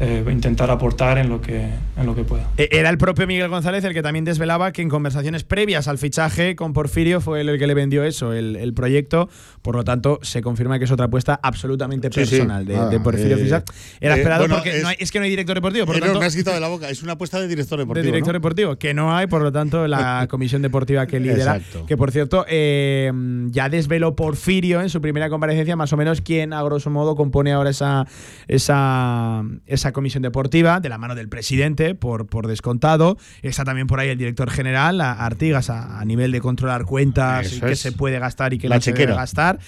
eh, 0.00 0.24
intentar 0.30 0.70
aportar 0.70 1.18
en 1.18 1.28
lo 1.28 1.40
que 1.40 1.68
en 1.96 2.06
lo 2.06 2.14
que 2.14 2.24
pueda. 2.24 2.48
Eh, 2.56 2.68
Era 2.72 2.90
el 2.90 2.98
propio 2.98 3.26
Miguel 3.26 3.48
González 3.48 3.84
el 3.84 3.94
que 3.94 4.02
también 4.02 4.24
desvelaba 4.24 4.72
que 4.72 4.82
en 4.82 4.88
conversaciones 4.88 5.44
previas 5.44 5.86
al 5.86 5.98
fichaje 5.98 6.56
con 6.56 6.72
Porfirio 6.72 7.20
fue 7.20 7.40
él 7.42 7.48
el 7.48 7.58
que 7.58 7.66
le 7.68 7.74
vendió 7.74 8.02
eso, 8.04 8.32
el, 8.32 8.56
el 8.56 8.74
proyecto. 8.74 9.28
Por 9.62 9.76
lo 9.76 9.84
tanto, 9.84 10.18
se 10.22 10.42
confirma 10.42 10.78
que 10.78 10.84
es 10.86 10.90
otra 10.90 11.06
apuesta 11.06 11.38
absolutamente 11.42 12.08
Sí, 12.12 12.24
sí. 12.26 12.30
personal 12.36 12.66
de, 12.66 12.76
de 12.88 13.00
Porfirio 13.00 13.36
eh, 13.36 13.40
Fisac. 13.42 13.72
Era 14.00 14.14
eh, 14.14 14.18
esperado 14.18 14.42
bueno, 14.42 14.56
porque 14.56 14.76
es- 14.78 14.82
no 14.82 14.88
hay- 14.88 14.96
es 14.98 15.10
que 15.12 15.18
no 15.20 15.24
hay 15.24 15.30
director 15.30 15.54
deportivo. 15.54 15.86
Por 15.86 15.96
Eh, 15.96 16.00
lo 16.00 16.06
no, 16.06 16.12
tanto, 16.12 16.20
me 16.20 16.26
has 16.26 16.36
quitado 16.36 16.54
de 16.56 16.60
la 16.60 16.68
boca. 16.68 16.88
Es 16.90 17.02
una 17.02 17.12
apuesta 17.12 17.40
de 17.40 17.48
director 17.48 17.78
deportivo. 17.78 18.02
de 18.02 18.06
director 18.06 18.34
¿no? 18.34 18.38
deportivo, 18.38 18.76
que 18.76 18.92
no 18.94 19.16
hay, 19.16 19.26
por 19.28 19.42
lo 19.42 19.52
tanto, 19.52 19.86
la 19.86 20.26
comisión 20.30 20.60
deportiva 20.62 21.06
que 21.06 21.20
lidera. 21.20 21.56
Exacto. 21.56 21.86
Que 21.86 21.96
por 21.96 22.10
cierto, 22.10 22.44
eh, 22.48 23.12
ya 23.50 23.68
desveló 23.68 24.16
Porfirio 24.16 24.80
en 24.80 24.90
su 24.90 25.00
primera 25.00 25.30
comparecencia, 25.30 25.76
más 25.76 25.92
o 25.92 25.96
menos, 25.96 26.20
quién 26.20 26.52
a 26.52 26.62
grosso 26.62 26.90
modo 26.90 27.14
compone 27.16 27.52
ahora 27.52 27.70
esa, 27.70 28.06
esa, 28.48 29.42
esa 29.66 29.83
comisión 29.92 30.22
deportiva, 30.22 30.80
de 30.80 30.88
la 30.88 30.98
mano 30.98 31.14
del 31.14 31.28
presidente, 31.28 31.94
por, 31.94 32.26
por 32.26 32.46
descontado. 32.46 33.16
Está 33.42 33.64
también 33.64 33.86
por 33.86 34.00
ahí 34.00 34.08
el 34.08 34.18
director 34.18 34.50
general, 34.50 35.00
a- 35.00 35.12
Artigas, 35.24 35.70
a, 35.70 36.00
a 36.00 36.04
nivel 36.04 36.32
de 36.32 36.40
controlar 36.40 36.84
cuentas 36.84 37.52
y 37.52 37.60
qué 37.60 37.76
se 37.76 37.92
puede 37.92 38.18
gastar 38.18 38.52
y 38.54 38.58
qué 38.58 38.68
La 38.68 38.76
no 38.76 38.80
se 38.82 38.92
debe 38.92 39.12
gastar. 39.16 39.58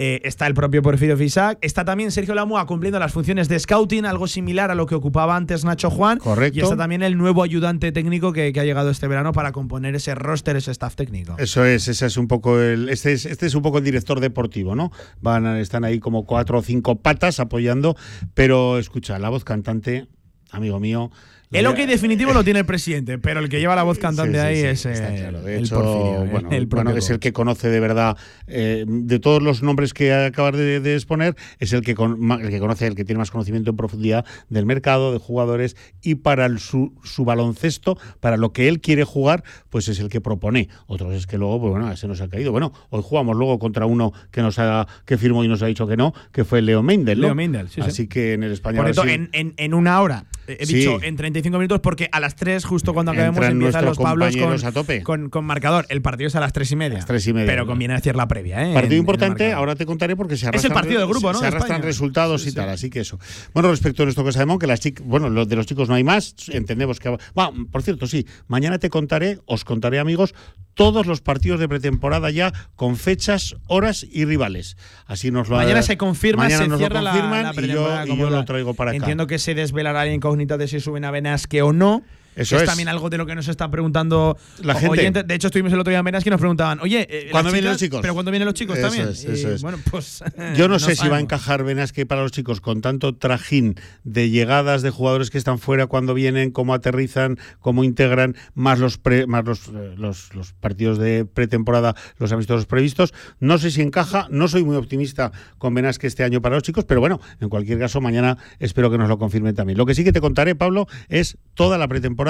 Eh, 0.00 0.20
está 0.22 0.46
el 0.46 0.54
propio 0.54 0.80
Porfirio 0.80 1.16
Fisac. 1.16 1.58
Está 1.60 1.84
también 1.84 2.12
Sergio 2.12 2.32
Lamua 2.32 2.64
cumpliendo 2.66 3.00
las 3.00 3.12
funciones 3.12 3.48
de 3.48 3.58
scouting, 3.58 4.04
algo 4.06 4.28
similar 4.28 4.70
a 4.70 4.76
lo 4.76 4.86
que 4.86 4.94
ocupaba 4.94 5.34
antes 5.34 5.64
Nacho 5.64 5.90
Juan. 5.90 6.18
Correcto. 6.18 6.56
Y 6.56 6.62
está 6.62 6.76
también 6.76 7.02
el 7.02 7.18
nuevo 7.18 7.42
ayudante 7.42 7.90
técnico 7.90 8.32
que, 8.32 8.52
que 8.52 8.60
ha 8.60 8.64
llegado 8.64 8.90
este 8.90 9.08
verano 9.08 9.32
para 9.32 9.50
componer 9.50 9.96
ese 9.96 10.14
roster, 10.14 10.54
ese 10.54 10.70
staff 10.70 10.94
técnico. 10.94 11.34
Eso 11.38 11.64
es, 11.64 11.88
ese 11.88 12.06
es 12.06 12.16
un 12.16 12.28
poco 12.28 12.60
el, 12.60 12.88
este 12.90 13.12
es, 13.12 13.26
este 13.26 13.46
es 13.46 13.56
un 13.56 13.62
poco 13.62 13.78
el 13.78 13.84
director 13.84 14.20
deportivo, 14.20 14.76
¿no? 14.76 14.92
Van, 15.20 15.46
a- 15.46 15.58
están 15.58 15.82
ahí 15.82 15.98
como 15.98 16.24
cuatro 16.26 16.58
o 16.58 16.62
cinco 16.62 17.00
patas 17.00 17.40
apoyando, 17.40 17.96
pero 18.34 18.78
escucha, 18.78 19.18
la 19.18 19.30
voz 19.30 19.42
cantante, 19.42 20.06
amigo 20.52 20.78
mío. 20.78 21.10
El 21.50 21.66
ok 21.66 21.76
definitivo 21.78 22.32
lo 22.34 22.44
tiene 22.44 22.58
el 22.60 22.66
presidente, 22.66 23.18
pero 23.18 23.40
el 23.40 23.48
que 23.48 23.58
lleva 23.58 23.74
la 23.74 23.82
voz 23.82 23.98
cantante 23.98 24.32
Sí, 24.34 24.38
sí, 24.38 24.46
ahí 24.66 24.76
sí, 24.76 24.88
es 24.90 25.00
eh, 25.00 25.14
claro. 25.18 25.40
De 25.42 25.56
el 25.56 25.64
hecho, 25.64 25.76
Porfirio, 25.76 26.18
bueno, 26.30 26.50
el 26.50 26.66
bueno, 26.66 26.68
propio 26.84 26.96
es 26.98 27.08
el 27.10 27.18
que 27.20 27.32
conoce 27.32 27.68
de 27.70 27.80
verdad, 27.80 28.16
eh, 28.46 28.84
de 28.86 29.18
todos 29.18 29.42
los 29.42 29.62
nombres 29.62 29.94
que 29.94 30.12
acabas 30.12 30.56
de, 30.56 30.80
de 30.80 30.94
exponer, 30.94 31.36
es 31.58 31.72
el 31.72 31.80
que, 31.80 31.94
con- 31.94 32.30
el 32.32 32.50
que 32.50 32.58
conoce, 32.60 32.86
el 32.86 32.94
que 32.94 33.04
tiene 33.06 33.18
más 33.18 33.30
conocimiento 33.30 33.70
en 33.70 33.76
profundidad 33.76 34.26
del 34.50 34.66
mercado, 34.66 35.12
de 35.12 35.18
jugadores, 35.18 35.74
y 36.02 36.16
para 36.16 36.44
el- 36.44 36.58
su, 36.58 36.92
su 37.02 37.24
baloncesto, 37.24 37.96
para 38.20 38.36
lo 38.36 38.52
que 38.52 38.68
él 38.68 38.80
quiere 38.80 39.04
jugar, 39.04 39.42
pues 39.70 39.88
es 39.88 40.00
el 40.00 40.10
que 40.10 40.20
propone. 40.20 40.68
Otros 40.86 41.14
es 41.14 41.26
que 41.26 41.38
luego, 41.38 41.60
pues 41.60 41.70
bueno, 41.70 41.96
se 41.96 42.08
nos 42.08 42.20
ha 42.20 42.28
caído. 42.28 42.52
Bueno, 42.52 42.72
hoy 42.90 43.02
jugamos 43.02 43.36
luego 43.36 43.58
contra 43.58 43.86
uno 43.86 44.12
que 44.30 44.42
nos 44.42 44.58
ha, 44.58 44.86
que 45.06 45.16
firmó 45.16 45.44
y 45.44 45.48
nos 45.48 45.62
ha 45.62 45.66
dicho 45.66 45.86
que 45.86 45.96
no, 45.96 46.12
que 46.30 46.44
fue 46.44 46.60
Leo 46.60 46.82
Mendel. 46.82 47.18
¿no? 47.20 47.28
Leo 47.28 47.34
Mendel, 47.34 47.68
sí, 47.68 47.76
sí. 47.76 47.80
Así 47.80 48.06
que 48.06 48.34
en 48.34 48.42
el 48.42 48.52
español. 48.52 48.92
Por 48.94 49.08
en, 49.08 49.30
en- 49.32 49.54
en 49.56 49.72
una 49.74 50.00
hora. 50.02 50.26
He 50.58 50.66
Sí. 50.66 50.76
dicho 50.76 50.98
en 51.02 51.16
35 51.16 51.58
minutos 51.58 51.80
porque 51.80 52.08
a 52.10 52.20
las 52.20 52.34
3, 52.36 52.64
justo 52.64 52.94
cuando 52.94 53.12
acabemos, 53.12 53.36
Entran 53.36 53.52
empiezan 53.52 53.84
los 53.84 53.98
Pablos 53.98 54.28
con, 54.28 54.40
compañeros 54.40 54.64
a 54.64 54.72
tope. 54.72 55.02
Con, 55.02 55.28
con 55.30 55.44
marcador. 55.44 55.86
El 55.90 56.00
partido 56.02 56.28
es 56.28 56.36
a 56.36 56.40
las 56.40 56.52
3 56.52 56.72
y 56.72 56.76
media. 56.76 57.04
tres 57.06 57.26
y 57.26 57.32
media, 57.32 57.46
Pero 57.46 57.66
conviene 57.66 57.94
decir 57.94 58.16
la 58.16 58.26
previa. 58.28 58.62
¿eh? 58.64 58.68
En 58.68 58.74
Partido 58.74 58.96
importante, 58.98 59.52
ahora 59.52 59.74
te 59.76 59.84
contaré 59.86 60.16
porque 60.16 60.36
se 60.36 60.40
Es 60.40 60.42
el 60.44 60.48
arrastran, 60.48 60.72
partido 60.74 61.00
del 61.00 61.08
grupo, 61.08 61.32
¿no? 61.32 61.38
Se 61.38 61.46
arrastran 61.46 61.82
resultados 61.82 62.46
y 62.46 62.52
tal, 62.52 62.68
así 62.70 62.88
que 62.90 63.00
eso. 63.00 63.18
Bueno, 63.52 63.70
respecto 63.70 64.02
a 64.02 64.06
nuestro 64.06 64.24
Casa 64.24 64.40
de 64.40 64.46
Mon, 64.46 64.58
que 64.58 64.66
las 64.66 64.80
chicas, 64.80 65.04
bueno, 65.06 65.28
los 65.28 65.48
de 65.48 65.56
los 65.56 65.66
chicos 65.66 65.88
no 65.88 65.94
hay 65.94 66.04
más, 66.04 66.34
entendemos 66.48 66.98
que. 67.00 67.10
Va, 67.10 67.50
por 67.70 67.82
cierto, 67.82 68.06
sí, 68.06 68.26
mañana 68.46 68.78
te 68.78 68.88
contaré, 68.90 69.38
os 69.46 69.64
contaré, 69.64 69.98
amigos, 69.98 70.34
todos 70.74 71.06
los 71.06 71.20
partidos 71.20 71.58
de 71.58 71.68
pretemporada 71.68 72.30
ya 72.30 72.52
con 72.76 72.96
fechas, 72.96 73.56
horas 73.66 74.06
y 74.08 74.24
rivales. 74.24 74.76
Así 75.06 75.30
nos 75.32 75.48
lo 75.48 75.56
Mañana 75.56 75.82
se 75.82 75.96
confirma, 75.96 76.44
mañana 76.44 76.62
se 76.62 76.68
nos 76.68 76.80
lo 76.80 76.86
cierra 76.86 77.02
la- 77.02 77.10
confirman 77.10 77.42
la, 77.44 77.50
y 77.62 77.66
yo, 77.68 78.04
y 78.14 78.16
yo 78.16 78.30
la- 78.30 78.36
lo 78.38 78.44
traigo 78.44 78.74
para 78.74 78.92
acá. 78.92 78.96
Entiendo 78.98 79.26
que 79.26 79.38
se 79.40 79.54
desvelará 79.54 80.04
la 80.04 80.12
incógnita 80.12 80.37
de 80.38 80.68
si 80.68 80.80
suben 80.80 81.04
a 81.04 81.10
Benasque 81.10 81.62
o 81.62 81.72
no. 81.72 82.02
Eso 82.38 82.56
es, 82.56 82.62
es. 82.62 82.68
también 82.68 82.88
algo 82.88 83.10
de 83.10 83.18
lo 83.18 83.26
que 83.26 83.34
nos 83.34 83.48
está 83.48 83.70
preguntando 83.70 84.36
La 84.62 84.74
gente. 84.74 84.88
oyentes. 84.88 85.26
De 85.26 85.34
hecho, 85.34 85.48
estuvimos 85.48 85.72
el 85.72 85.80
otro 85.80 85.90
día 85.90 85.98
en 85.98 86.04
Benasque 86.04 86.28
y 86.28 86.32
nos 86.32 86.40
preguntaban, 86.40 86.80
oye, 86.80 87.06
eh, 87.10 87.28
¿Cuándo 87.30 87.50
vienen 87.52 87.70
los 87.72 87.80
chicos? 87.80 88.00
Pero 88.00 88.14
¿cuándo 88.14 88.30
vienen 88.30 88.46
los 88.46 88.54
chicos 88.54 88.78
Eso 88.78 88.86
también? 88.88 89.08
es, 89.08 89.24
Y, 89.24 89.32
eso 89.32 89.50
es. 89.52 89.62
Bueno, 89.62 89.78
pues. 89.90 90.22
Yo 90.56 90.68
no, 90.68 90.78
sé 90.78 90.94
si 90.96 91.08
va 91.08 91.16
a 91.16 91.20
encajar 91.20 91.64
Benasque 91.64 92.06
para 92.06 92.22
los 92.22 92.32
chicos 92.32 92.60
con 92.60 92.80
tanto 92.80 93.14
trajín 93.16 93.74
de 94.04 94.30
llegadas 94.30 94.82
de 94.82 94.90
jugadores 94.90 95.30
que 95.30 95.38
están 95.38 95.58
fuera 95.58 95.86
cuando 95.86 96.14
vienen, 96.14 96.50
cómo 96.50 96.74
aterrizan, 96.74 97.38
cómo 97.60 97.84
integran, 97.84 98.36
más 98.54 98.78
los 98.78 98.98
pre- 98.98 99.26
más 99.26 99.44
los, 99.44 99.68
eh, 99.68 99.94
los, 99.96 100.34
los 100.34 100.52
partidos 100.52 100.98
de 100.98 101.24
pretemporada, 101.24 101.94
los 102.18 102.32
amistosos 102.32 102.66
previstos. 102.66 103.12
No 103.40 103.58
sé 103.58 103.70
si 103.70 103.82
encaja, 103.82 104.26
no 104.30 104.48
soy 104.48 104.64
muy 104.64 104.76
optimista 104.76 105.32
con 105.58 105.74
Benasque 105.74 106.06
este 106.06 106.24
año 106.24 106.40
para 106.40 106.54
los 106.56 106.62
chicos, 106.62 106.84
pero 106.84 107.00
bueno, 107.00 107.20
en 107.40 107.48
cualquier 107.48 107.78
caso, 107.78 108.00
mañana 108.00 108.38
espero 108.58 108.90
que 108.90 108.98
nos 108.98 109.08
lo 109.08 109.18
confirmen 109.18 109.54
también. 109.54 109.76
Lo 109.78 109.86
que 109.86 109.94
sí 109.94 110.04
que 110.04 110.12
te 110.12 110.20
contaré, 110.20 110.54
Pablo, 110.54 110.86
es 111.08 111.36
toda 111.54 111.78
la 111.78 111.88
pretemporada, 111.88 112.27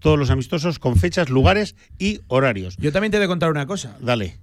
todos 0.00 0.18
los 0.18 0.30
amistosos 0.30 0.78
con 0.78 0.96
fechas, 0.96 1.28
lugares 1.30 1.74
y 1.98 2.20
horarios. 2.28 2.76
Yo 2.78 2.92
también 2.92 3.10
te 3.10 3.16
he 3.16 3.20
de 3.20 3.26
contar 3.28 3.50
una 3.50 3.66
cosa. 3.66 3.96
Dale. 4.00 4.36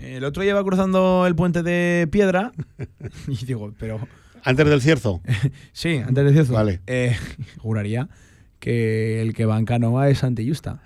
El 0.00 0.24
otro 0.24 0.42
día 0.42 0.50
iba 0.52 0.62
cruzando 0.64 1.26
el 1.26 1.34
puente 1.34 1.62
de 1.62 2.08
piedra 2.10 2.52
y 3.28 3.44
digo, 3.44 3.74
pero. 3.78 3.98
Antes 4.44 4.66
del 4.68 4.80
cierzo. 4.80 5.20
Sí, 5.72 5.96
antes 5.96 6.24
de 6.24 6.32
cierto. 6.32 6.52
Vale. 6.52 6.80
Eh, 6.86 7.16
juraría 7.58 8.08
que 8.60 9.22
el 9.22 9.34
que 9.34 9.44
va 9.44 9.56
en 9.58 9.64
canoa 9.64 10.08
es 10.08 10.18
Santillusta. 10.18 10.82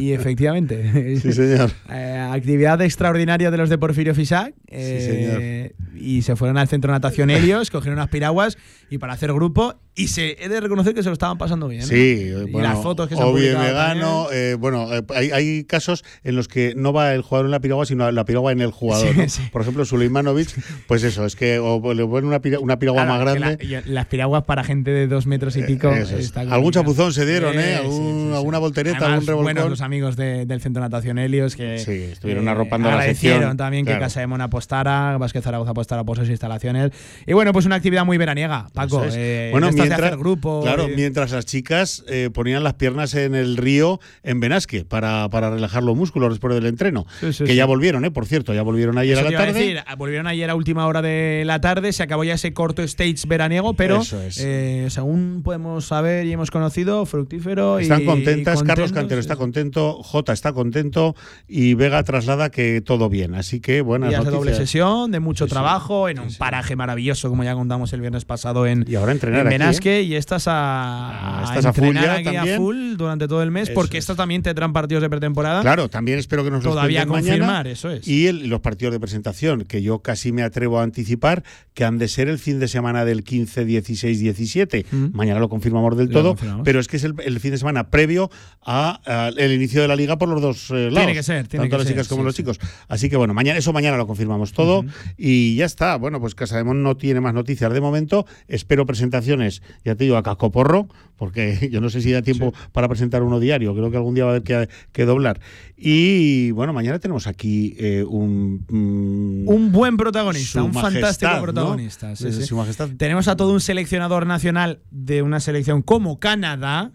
Y 0.00 0.12
efectivamente. 0.12 1.16
Sí, 1.20 1.32
señor. 1.32 1.70
Eh, 1.88 2.28
actividad 2.32 2.80
extraordinaria 2.82 3.52
de 3.52 3.56
los 3.56 3.68
de 3.68 3.78
Porfirio 3.78 4.16
Fisac. 4.16 4.52
eh, 4.66 5.74
Y 5.94 6.22
se 6.22 6.34
fueron 6.34 6.58
al 6.58 6.66
centro 6.66 6.90
de 6.90 6.96
natación 6.96 7.30
Helios, 7.30 7.70
cogieron 7.70 7.98
unas 8.00 8.08
piraguas 8.10 8.58
y 8.90 8.98
para 8.98 9.12
hacer 9.12 9.32
grupo 9.32 9.76
y 9.96 10.08
se, 10.08 10.36
he 10.44 10.48
de 10.48 10.60
reconocer 10.60 10.94
que 10.94 11.02
se 11.02 11.08
lo 11.08 11.12
estaban 11.12 11.38
pasando 11.38 11.68
bien. 11.68 11.82
¿eh? 11.82 11.86
Sí, 11.86 11.94
y 12.28 12.50
bueno, 12.50 12.68
las 12.68 12.82
fotos 12.82 13.08
que 13.08 13.14
se 13.14 13.22
han 13.22 13.32
vegano, 13.32 14.26
eh, 14.32 14.56
bueno, 14.58 14.92
eh, 14.92 15.02
hay, 15.14 15.30
hay 15.30 15.64
casos 15.64 16.04
en 16.24 16.36
los 16.36 16.48
que 16.48 16.74
no 16.76 16.92
va 16.92 17.14
el 17.14 17.22
jugador 17.22 17.46
en 17.46 17.50
la 17.52 17.60
piragua, 17.60 17.86
sino 17.86 18.10
la 18.10 18.24
piragua 18.24 18.52
en 18.52 18.60
el 18.60 18.70
jugador. 18.72 19.08
Sí, 19.14 19.18
¿no? 19.20 19.28
sí. 19.28 19.42
Por 19.52 19.62
ejemplo, 19.62 19.84
Suleimanovic, 19.84 20.48
pues 20.86 21.02
eso, 21.04 21.24
es 21.24 21.36
que 21.36 21.58
o 21.58 21.94
le 21.94 22.04
ponen 22.06 22.26
una, 22.26 22.40
pira- 22.40 22.58
una 22.58 22.78
piragua 22.78 23.04
Claro, 23.04 23.24
más 23.24 23.36
grande. 23.38 23.64
la- 23.64 23.80
y 23.82 23.90
las 23.90 24.06
piraguas 24.06 24.44
para 24.44 24.64
gente 24.64 24.90
de 24.90 25.06
dos 25.06 25.26
metros 25.26 25.56
y 25.56 25.62
pico. 25.62 25.90
Eso 25.92 26.16
es. 26.16 26.26
está 26.26 26.40
Algún 26.40 26.72
chapuzón 26.72 27.12
se 27.12 27.24
dieron, 27.26 27.58
¿eh? 27.58 27.62
Sí, 27.62 27.68
sí, 27.68 27.84
Algún- 27.84 28.32
alguna 28.34 28.58
voltereta, 28.58 28.96
Además, 28.98 29.12
algún 29.14 29.26
revolcón. 29.28 29.54
buenos 29.54 29.70
los 29.70 29.80
amigos 29.80 30.16
de- 30.16 30.46
del 30.46 30.60
Centro 30.60 30.82
Natación 30.82 31.18
Helios 31.18 31.56
que 31.56 31.78
Sí, 31.78 31.92
estuvieron 32.12 32.46
eh, 32.48 32.50
arropando 32.50 32.90
la 32.90 33.02
sección. 33.02 33.56
también 33.56 33.84
Claro. 33.84 34.00
que 34.00 34.04
Casa 34.04 34.20
de 34.20 34.26
Mona 34.26 34.44
apostara, 34.44 35.16
Vázquez 35.18 35.44
Zaragoza 35.44 35.70
apostara 35.70 36.04
por 36.04 36.16
sus 36.18 36.28
instalaciones. 36.28 36.90
Y 37.26 37.32
bueno, 37.32 37.52
pues 37.52 37.64
una 37.66 37.76
actividad 37.76 38.04
muy 38.04 38.18
veraniega, 38.18 38.68
Paco. 38.72 39.04
Eso 39.04 39.08
es. 39.08 39.14
eh, 39.16 39.48
bueno, 39.52 39.68
de 39.84 39.94
estas 39.94 39.98
de 39.98 40.02
mientras, 40.02 40.08
hacer 40.12 40.18
grupo. 40.18 40.60
claro, 40.62 40.88
y- 40.90 40.96
mientras 40.96 41.30
las 41.32 41.46
chicas 41.46 42.04
eh, 42.08 42.30
ponían 42.32 42.62
las 42.64 42.74
piernas 42.74 43.14
en 43.14 43.34
el 43.34 43.56
río 43.56 44.00
en 44.22 44.40
Benasque 44.40 44.84
para, 44.84 45.28
para 45.30 45.50
relajar 45.50 45.82
los 45.82 45.96
músculos 45.96 46.30
después 46.30 46.54
del 46.54 46.66
entreno. 46.66 47.06
Sí, 47.20 47.32
sí, 47.32 47.44
que 47.44 47.50
sí. 47.52 47.56
ya 47.56 47.66
volvieron, 47.66 48.04
¿eh? 48.04 48.10
Por 48.10 48.26
cierto, 48.26 48.54
ya 48.54 48.62
volvieron 48.62 48.98
ayer 48.98 49.12
Eso 49.18 49.20
a 49.20 49.24
la 49.24 49.30
iba 49.30 49.40
a 49.42 49.46
tarde. 49.46 49.58
decir, 49.60 49.80
volvieron 49.96 50.26
ayer 50.26 50.50
a 50.50 50.54
última 50.54 50.86
hora 50.86 51.02
de 51.02 51.42
la 51.46 51.60
tarde, 51.60 51.92
se 51.92 52.02
acabó 52.02 52.24
ya 52.24 52.34
ese 52.34 52.52
corto 52.52 52.82
stage 52.82 53.26
veraniego, 53.26 53.74
pero 53.74 54.00
es. 54.00 54.38
eh, 54.40 54.86
según 54.90 55.42
podemos 55.44 55.84
saber 55.86 56.26
y 56.26 56.32
hemos 56.32 56.50
conocido, 56.50 57.04
fructífero 57.06 57.78
Están 57.78 58.02
y 58.02 58.04
contentas, 58.04 58.54
Carlos 58.62 58.64
contentos. 58.66 58.92
Cantero 58.92 59.20
está 59.20 59.36
contento, 59.36 60.02
Jota 60.02 60.32
está 60.32 60.52
contento 60.52 61.14
y 61.48 61.74
Vega 61.74 62.02
traslada 62.02 62.50
que 62.50 62.80
todo 62.80 63.08
bien. 63.08 63.34
Así 63.34 63.60
que 63.60 63.80
buenas 63.80 64.12
noticias. 64.12 64.32
doble 64.34 64.54
sesión, 64.54 65.10
de 65.10 65.20
mucho 65.20 65.46
trabajo, 65.46 66.08
en 66.08 66.18
un 66.20 66.32
paraje 66.34 66.76
maravilloso, 66.76 67.28
como 67.28 67.44
ya 67.44 67.54
contamos 67.54 67.92
el 67.92 68.00
viernes 68.00 68.24
pasado 68.24 68.66
en, 68.66 68.84
Y 68.88 68.94
ahora 68.94 69.12
entrenar 69.12 69.40
en 69.52 69.62
aquí, 69.62 69.73
Benasque. 69.74 70.02
Y 70.02 70.14
estas 70.14 70.48
a, 70.48 70.52
Ah, 70.54 71.44
estas 71.48 71.66
a 71.66 71.72
full 71.72 71.84
entrenar 71.88 72.04
ya 72.22 72.30
aquí 72.30 72.36
también. 72.36 72.54
a 72.54 72.58
full 72.58 72.96
durante 72.96 73.28
todo 73.28 73.42
el 73.42 73.50
mes, 73.50 73.64
Eso 73.68 73.74
porque 73.74 73.98
es. 73.98 74.04
estas 74.04 74.16
también 74.16 74.42
tendrán 74.42 74.72
partidos 74.72 75.02
de 75.02 75.10
pretemporada. 75.10 75.62
Claro, 75.62 75.88
también 75.88 76.18
espero 76.18 76.44
que 76.44 76.50
nos 76.50 76.62
Todavía 76.62 77.06
confirmar, 77.06 77.38
mañana. 77.48 77.70
eso 77.70 77.90
es. 77.90 78.06
Y 78.06 78.26
el- 78.26 78.48
los 78.48 78.60
partidos 78.60 78.92
de 78.92 79.00
presentación, 79.00 79.64
que 79.64 79.82
yo 79.82 80.00
casi 80.00 80.32
me 80.32 80.42
atrevo 80.42 80.78
a 80.80 80.82
anticipar, 80.82 81.42
que 81.74 81.84
han 81.84 81.98
de 81.98 82.08
ser 82.08 82.28
el 82.28 82.38
fin 82.38 82.58
de 82.60 82.68
semana 82.68 83.04
del 83.04 83.24
15, 83.24 83.64
16, 83.64 84.18
17. 84.20 84.86
Mañana 85.12 85.40
lo 85.40 85.48
confirmamos 85.48 85.96
del 85.96 86.06
Lo 86.08 86.12
todo, 86.12 86.28
confirmamos. 86.30 86.64
pero 86.64 86.80
es 86.80 86.88
que 86.88 86.96
es 86.96 87.04
el, 87.04 87.14
el 87.24 87.40
fin 87.40 87.50
de 87.50 87.58
semana 87.58 87.88
previo 87.90 88.30
a, 88.64 89.00
a 89.06 89.28
el 89.28 89.52
inicio 89.52 89.82
de 89.82 89.88
la 89.88 89.96
liga 89.96 90.16
por 90.18 90.28
los 90.28 90.40
dos 90.40 90.70
eh, 90.70 90.74
lados. 90.90 90.94
Tiene 90.98 91.14
que 91.14 91.22
ser, 91.22 91.46
tiene 91.48 91.64
tanto 91.64 91.76
que 91.76 91.78
las 91.78 91.86
ser, 91.86 91.94
chicas 91.96 92.08
como 92.08 92.22
sí, 92.22 92.26
los 92.26 92.34
sí. 92.36 92.42
chicos. 92.42 92.60
Así 92.88 93.08
que 93.10 93.16
bueno, 93.16 93.34
mañana 93.34 93.58
eso 93.58 93.72
mañana 93.72 93.96
lo 93.96 94.06
confirmamos 94.06 94.52
todo 94.52 94.84
y 95.16 95.56
ya 95.56 95.64
está. 95.66 95.96
Bueno, 95.96 96.20
pues 96.20 96.34
Casademón 96.34 96.82
no 96.82 96.96
tiene 96.96 97.20
más 97.20 97.34
noticias 97.34 97.72
de 97.72 97.80
momento. 97.80 98.26
Espero 98.48 98.86
presentaciones, 98.86 99.62
ya 99.84 99.94
te 99.94 100.04
digo, 100.04 100.16
a 100.16 100.22
cascoporro, 100.22 100.88
porque 101.16 101.68
yo 101.72 101.80
no 101.80 101.90
sé 101.90 102.00
si 102.00 102.12
da 102.12 102.22
tiempo 102.22 102.52
para 102.72 102.88
presentar 102.88 103.22
uno 103.22 103.40
diario. 103.40 103.74
Creo 103.74 103.90
que 103.90 103.96
algún 103.96 104.14
día 104.14 104.24
va 104.24 104.30
a 104.30 104.34
haber 104.36 104.42
que, 104.42 104.68
que 104.92 105.04
doblar. 105.04 105.40
Y 105.76 106.50
bueno, 106.52 106.72
mañana 106.72 106.98
tenemos 106.98 107.26
aquí 107.26 107.74
eh, 107.78 108.04
un, 108.04 108.64
mm, 108.68 109.48
Un 109.48 109.72
buen 109.72 109.96
protagonista, 109.96 110.62
un 110.62 110.72
Majestad, 110.72 110.92
fantástico 110.92 111.32
¿no? 111.32 111.42
protagonista. 111.42 112.16
sí, 112.16 112.24
Desde 112.24 112.42
sí. 112.42 112.48
Su 112.48 112.56
Majestad. 112.56 112.90
Tenemos 112.96 113.28
a 113.28 113.36
todo 113.36 113.52
un 113.52 113.60
seleccionador 113.60 114.26
nacional 114.26 114.80
de 114.90 115.22
una 115.22 115.40
selección 115.40 115.82
como 115.82 116.18
Canadá. 116.18 116.92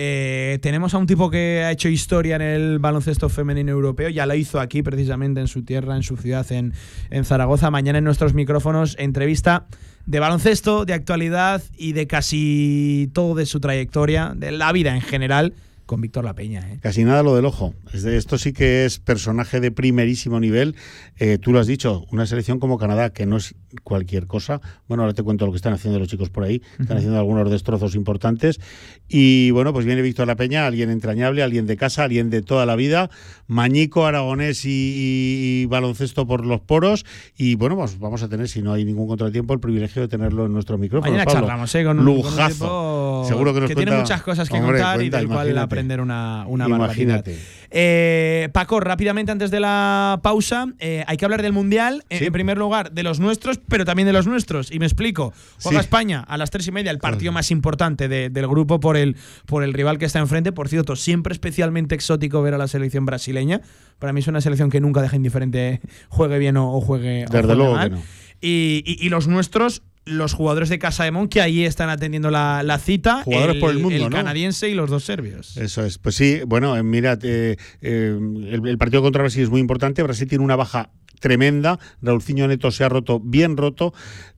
Eh, 0.00 0.60
tenemos 0.62 0.94
a 0.94 0.98
un 0.98 1.06
tipo 1.06 1.28
que 1.28 1.64
ha 1.64 1.72
hecho 1.72 1.88
historia 1.88 2.36
en 2.36 2.42
el 2.42 2.78
baloncesto 2.78 3.28
femenino 3.28 3.72
europeo, 3.72 4.08
ya 4.08 4.26
lo 4.26 4.34
hizo 4.36 4.60
aquí 4.60 4.80
precisamente 4.80 5.40
en 5.40 5.48
su 5.48 5.64
tierra, 5.64 5.96
en 5.96 6.04
su 6.04 6.16
ciudad, 6.16 6.46
en, 6.52 6.72
en 7.10 7.24
Zaragoza. 7.24 7.72
Mañana 7.72 7.98
en 7.98 8.04
nuestros 8.04 8.32
micrófonos, 8.32 8.94
entrevista 9.00 9.66
de 10.08 10.20
baloncesto, 10.20 10.86
de 10.86 10.94
actualidad 10.94 11.62
y 11.76 11.92
de 11.92 12.06
casi 12.06 13.10
todo 13.12 13.34
de 13.34 13.44
su 13.44 13.60
trayectoria, 13.60 14.32
de 14.34 14.52
la 14.52 14.72
vida 14.72 14.94
en 14.94 15.02
general, 15.02 15.52
con 15.88 16.02
Víctor 16.02 16.22
La 16.24 16.34
Peña. 16.34 16.60
¿eh? 16.70 16.78
Casi 16.82 17.02
nada 17.02 17.22
lo 17.22 17.34
del 17.34 17.46
ojo. 17.46 17.72
Esto 17.94 18.36
sí 18.36 18.52
que 18.52 18.84
es 18.84 18.98
personaje 18.98 19.58
de 19.58 19.70
primerísimo 19.72 20.38
nivel. 20.38 20.76
Eh, 21.16 21.38
tú 21.38 21.50
lo 21.50 21.60
has 21.60 21.66
dicho, 21.66 22.04
una 22.12 22.26
selección 22.26 22.60
como 22.60 22.76
Canadá, 22.76 23.10
que 23.10 23.24
no 23.24 23.38
es 23.38 23.54
cualquier 23.84 24.26
cosa. 24.26 24.60
Bueno, 24.86 25.02
ahora 25.02 25.14
te 25.14 25.22
cuento 25.22 25.46
lo 25.46 25.52
que 25.52 25.56
están 25.56 25.72
haciendo 25.72 25.98
los 25.98 26.06
chicos 26.08 26.28
por 26.28 26.44
ahí. 26.44 26.60
Están 26.78 26.98
haciendo 26.98 27.18
algunos 27.18 27.50
destrozos 27.50 27.94
importantes. 27.94 28.60
Y 29.08 29.50
bueno, 29.52 29.72
pues 29.72 29.86
viene 29.86 30.02
Víctor 30.02 30.26
La 30.26 30.36
Peña, 30.36 30.66
alguien 30.66 30.90
entrañable, 30.90 31.42
alguien 31.42 31.66
de 31.66 31.76
casa, 31.78 32.04
alguien 32.04 32.28
de 32.28 32.42
toda 32.42 32.66
la 32.66 32.76
vida. 32.76 33.08
Mañico, 33.46 34.04
aragonés 34.04 34.66
y, 34.66 34.68
y- 34.70 35.62
y 35.62 35.66
baloncesto 35.66 36.26
por 36.26 36.44
los 36.44 36.60
poros. 36.60 37.06
Y 37.36 37.54
bueno, 37.54 37.76
pues 37.76 37.98
vamos 37.98 38.22
a 38.22 38.28
tener, 38.28 38.48
si 38.48 38.60
no 38.60 38.74
hay 38.74 38.84
ningún 38.84 39.08
contratiempo, 39.08 39.54
el 39.54 39.60
privilegio 39.60 40.02
de 40.02 40.08
tenerlo 40.08 40.44
en 40.44 40.52
nuestro 40.52 40.76
micrófono. 40.76 41.10
Mañana 41.10 41.24
Pablo. 41.24 41.40
charlamos, 41.40 41.74
¿eh? 41.74 41.84
Con 41.84 41.98
un, 41.98 42.04
con 42.04 42.14
un 42.14 42.22
Lujazo. 42.22 43.24
Seguro 43.26 43.54
que 43.54 43.60
nos 43.60 43.68
tiene 43.68 43.82
cuenta- 43.84 44.00
muchas 44.02 44.22
cosas 44.22 44.48
que 44.50 44.56
Hombre, 44.56 44.72
contar 44.78 45.02
y 45.02 45.08
del 45.08 45.26
cual 45.26 45.38
imagínate. 45.48 45.58
Aprender 45.78 46.00
una, 46.00 46.44
una 46.46 46.66
Imagínate. 46.66 47.30
barbaridad. 47.32 47.48
Eh, 47.70 48.48
Paco, 48.52 48.80
rápidamente 48.80 49.30
antes 49.32 49.50
de 49.50 49.60
la 49.60 50.20
pausa, 50.22 50.66
eh, 50.78 51.04
hay 51.06 51.16
que 51.16 51.24
hablar 51.24 51.42
del 51.42 51.52
Mundial, 51.52 52.02
eh, 52.08 52.18
Sí. 52.18 52.24
en 52.26 52.32
primer 52.32 52.58
lugar, 52.58 52.92
de 52.92 53.02
los 53.02 53.20
nuestros, 53.20 53.58
pero 53.68 53.84
también 53.84 54.06
de 54.06 54.12
los 54.12 54.26
nuestros. 54.26 54.70
Y 54.70 54.78
me 54.78 54.86
explico. 54.86 55.32
Juega 55.62 55.80
Sí. 55.80 55.84
España 55.84 56.24
a 56.26 56.36
las 56.38 56.50
tres 56.50 56.66
y 56.66 56.72
media, 56.72 56.90
el 56.90 56.98
partido 56.98 57.30
más 57.32 57.50
importante 57.50 58.08
de- 58.08 58.30
del 58.30 58.46
grupo 58.48 58.80
por 58.80 58.96
el, 58.96 59.16
por 59.46 59.62
el 59.64 59.72
rival 59.74 59.98
que 59.98 60.06
está 60.06 60.18
enfrente. 60.18 60.52
Por 60.52 60.68
cierto, 60.68 60.96
siempre 60.96 61.32
especialmente 61.32 61.94
exótico 61.94 62.42
ver 62.42 62.54
a 62.54 62.58
la 62.58 62.68
selección 62.68 63.04
brasileña. 63.06 63.60
Para 63.98 64.12
mí 64.12 64.20
es 64.20 64.28
una 64.28 64.40
selección 64.40 64.70
que 64.70 64.80
nunca 64.80 65.02
deja 65.02 65.16
indiferente, 65.16 65.80
juegue 66.08 66.38
bien 66.38 66.56
o, 66.56 66.72
o 66.74 66.80
juegue, 66.80 67.24
o 67.24 67.30
Desde 67.30 67.40
juegue 67.42 67.54
luego 67.56 67.74
mal. 67.74 67.90
que 67.90 67.96
no. 67.96 68.02
Y, 68.40 68.82
y- 68.86 69.04
y 69.04 69.08
los 69.08 69.26
nuestros, 69.26 69.82
los 70.08 70.32
jugadores 70.34 70.68
de 70.68 70.78
Casa 70.78 71.04
de 71.04 71.10
Mon, 71.10 71.28
que 71.28 71.40
ahí 71.40 71.64
están 71.64 71.90
atendiendo 71.90 72.30
la, 72.30 72.62
la 72.62 72.78
cita. 72.78 73.22
Jugadores 73.24 73.56
por 73.60 73.70
el 73.70 73.78
mundo, 73.78 74.08
¿no? 74.08 74.16
canadiense 74.16 74.68
y 74.68 74.74
los 74.74 74.90
dos 74.90 75.04
serbios. 75.04 75.56
Eso 75.56 75.84
es. 75.84 75.98
Pues 75.98 76.14
sí, 76.14 76.40
bueno, 76.46 76.76
eh, 76.76 76.82
mira, 76.82 77.18
eh, 77.22 77.56
eh, 77.80 78.18
el, 78.18 78.66
el 78.66 78.78
partido 78.78 79.02
contra 79.02 79.22
Brasil 79.22 79.42
es 79.42 79.50
muy 79.50 79.60
importante. 79.60 80.02
Brasil 80.02 80.26
tiene 80.28 80.44
una 80.44 80.56
baja 80.56 80.90
tremenda. 81.20 81.78
Raulciño 82.02 82.46
Neto 82.48 82.70
se 82.70 82.84
ha 82.84 82.88
roto, 82.88 83.20
bien 83.20 83.56
roto. 83.56 83.92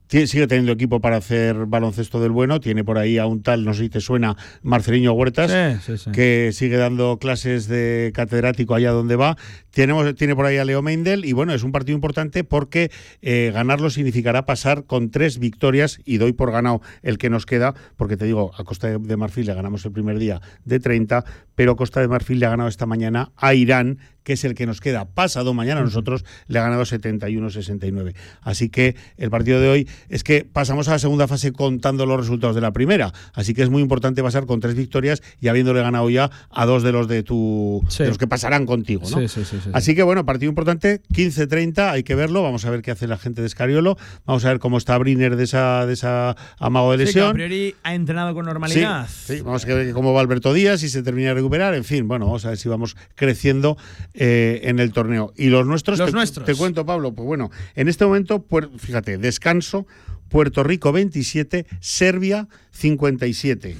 Sigue 0.09 0.45
teniendo 0.45 0.73
equipo 0.73 0.99
para 0.99 1.15
hacer 1.15 1.67
baloncesto 1.67 2.19
del 2.19 2.31
bueno. 2.31 2.59
Tiene 2.59 2.83
por 2.83 2.97
ahí 2.97 3.17
a 3.17 3.25
un 3.27 3.43
tal, 3.43 3.63
no 3.63 3.73
sé 3.73 3.83
si 3.83 3.89
te 3.89 4.01
suena, 4.01 4.35
Marceliño 4.61 5.13
Huertas, 5.13 5.49
Sí, 5.49 5.95
sí, 5.95 6.03
sí. 6.03 6.11
que 6.11 6.49
sigue 6.51 6.75
dando 6.75 7.17
clases 7.17 7.69
de 7.69 8.11
catedrático 8.13 8.75
allá 8.75 8.91
donde 8.91 9.15
va. 9.15 9.37
Tenemos, 9.71 10.13
tiene 10.15 10.35
por 10.35 10.45
ahí 10.45 10.57
a 10.57 10.65
Leo 10.65 10.81
Meindel 10.81 11.25
y 11.25 11.33
bueno, 11.33 11.53
es 11.53 11.63
un 11.63 11.71
partido 11.71 11.95
importante 11.95 12.43
porque 12.43 12.91
eh, 13.21 13.51
ganarlo 13.53 13.89
significará 13.89 14.45
pasar 14.45 14.85
con 14.85 15.11
tres 15.11 15.39
victorias 15.39 15.99
y 16.05 16.17
doy 16.17 16.33
por 16.33 16.51
ganado 16.51 16.81
el 17.01 17.17
que 17.17 17.29
nos 17.29 17.45
queda, 17.45 17.73
porque 17.97 18.17
te 18.17 18.25
digo, 18.25 18.51
a 18.57 18.63
Costa 18.63 18.87
de 18.97 19.17
Marfil 19.17 19.45
le 19.47 19.53
ganamos 19.53 19.85
el 19.85 19.91
primer 19.91 20.19
día 20.19 20.41
de 20.65 20.79
30, 20.79 21.23
pero 21.55 21.75
Costa 21.75 22.01
de 22.01 22.07
Marfil 22.07 22.39
le 22.39 22.45
ha 22.45 22.49
ganado 22.49 22.69
esta 22.69 22.85
mañana 22.85 23.31
a 23.37 23.53
Irán, 23.53 23.99
que 24.23 24.33
es 24.33 24.43
el 24.43 24.53
que 24.53 24.65
nos 24.67 24.81
queda 24.81 25.05
pasado 25.05 25.53
mañana. 25.53 25.81
a 25.81 25.83
Nosotros 25.83 26.23
le 26.47 26.59
ha 26.59 26.63
ganado 26.63 26.83
71-69. 26.83 28.13
Así 28.41 28.69
que 28.69 28.95
el 29.17 29.29
partido 29.29 29.59
de 29.59 29.69
hoy 29.69 29.89
es 30.09 30.23
que 30.23 30.45
pasamos 30.45 30.87
a 30.89 30.91
la 30.91 30.99
segunda 30.99 31.27
fase 31.27 31.51
contando 31.51 32.05
los 32.05 32.19
resultados 32.19 32.55
de 32.55 32.61
la 32.61 32.71
primera. 32.71 33.13
Así 33.33 33.53
que 33.53 33.63
es 33.63 33.69
muy 33.69 33.81
importante 33.81 34.21
pasar 34.21 34.45
con 34.45 34.59
tres 34.59 34.75
victorias 34.75 35.21
y 35.39 35.47
habiéndole 35.47 35.81
ganado 35.81 36.09
ya 36.09 36.29
a 36.49 36.65
dos 36.65 36.83
de 36.83 36.91
los 36.91 37.07
de 37.07 37.23
tu 37.23 37.83
Sí. 37.89 38.03
de 38.03 38.09
los 38.09 38.17
que 38.17 38.27
pasarán 38.27 38.65
contigo, 38.65 39.01
¿no? 39.09 39.27
Sí, 39.27 39.27
sí, 39.27 39.57
sí, 39.61 39.65
sí, 39.65 39.69
sí. 39.69 39.71
Así 39.73 39.95
que 39.95 40.03
bueno, 40.03 40.25
partido 40.25 40.49
importante, 40.49 41.01
15-30, 41.13 41.91
hay 41.91 42.03
que 42.03 42.15
verlo, 42.15 42.43
vamos 42.43 42.65
a 42.65 42.69
ver 42.69 42.81
qué 42.81 42.91
hace 42.91 43.07
la 43.07 43.17
gente 43.17 43.41
de 43.41 43.47
Escariolo, 43.47 43.97
vamos 44.25 44.43
a 44.45 44.49
ver 44.49 44.59
cómo 44.59 44.77
está 44.77 44.97
Briner 44.97 45.35
de 45.35 45.43
esa 45.43 45.85
de 45.85 45.93
esa 45.93 46.35
amago 46.59 46.91
de 46.91 46.97
que 46.99 47.05
lesión. 47.05 47.29
a 47.29 47.33
priori 47.33 47.75
ha 47.83 47.95
entrenado 47.95 48.33
con 48.33 48.45
normalidad. 48.45 49.07
Sí, 49.09 49.41
vamos 49.41 49.63
a 49.65 49.67
ver 49.67 49.93
cómo 49.93 50.13
va 50.13 50.21
Alberto 50.21 50.53
Díaz, 50.53 50.81
si 50.81 50.89
se 50.89 51.03
termina 51.03 51.29
de 51.29 51.35
recuperar, 51.35 51.73
en 51.75 51.83
fin, 51.83 52.07
bueno, 52.07 52.25
vamos 52.25 52.45
a 52.45 52.49
ver 52.49 52.57
si 52.57 52.69
vamos 52.69 52.95
creciendo 53.15 53.77
eh, 54.13 54.61
en 54.63 54.79
el 54.79 54.91
torneo. 54.91 55.33
Y 55.37 55.47
los 55.47 55.65
nuestros, 55.65 55.99
Los 55.99 56.09
te, 56.09 56.15
nuestros. 56.15 56.45
te 56.45 56.55
cuento, 56.55 56.85
Pablo, 56.85 57.13
pues 57.13 57.25
bueno, 57.25 57.51
en 57.75 57.87
este 57.87 58.05
momento, 58.05 58.45
fíjate, 58.77 59.17
descanso, 59.17 59.87
Puerto 60.29 60.63
Rico 60.63 60.91
27, 60.91 61.65
Serbia 61.81 62.47
57. 62.71 63.75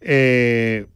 Eh, 0.00 0.86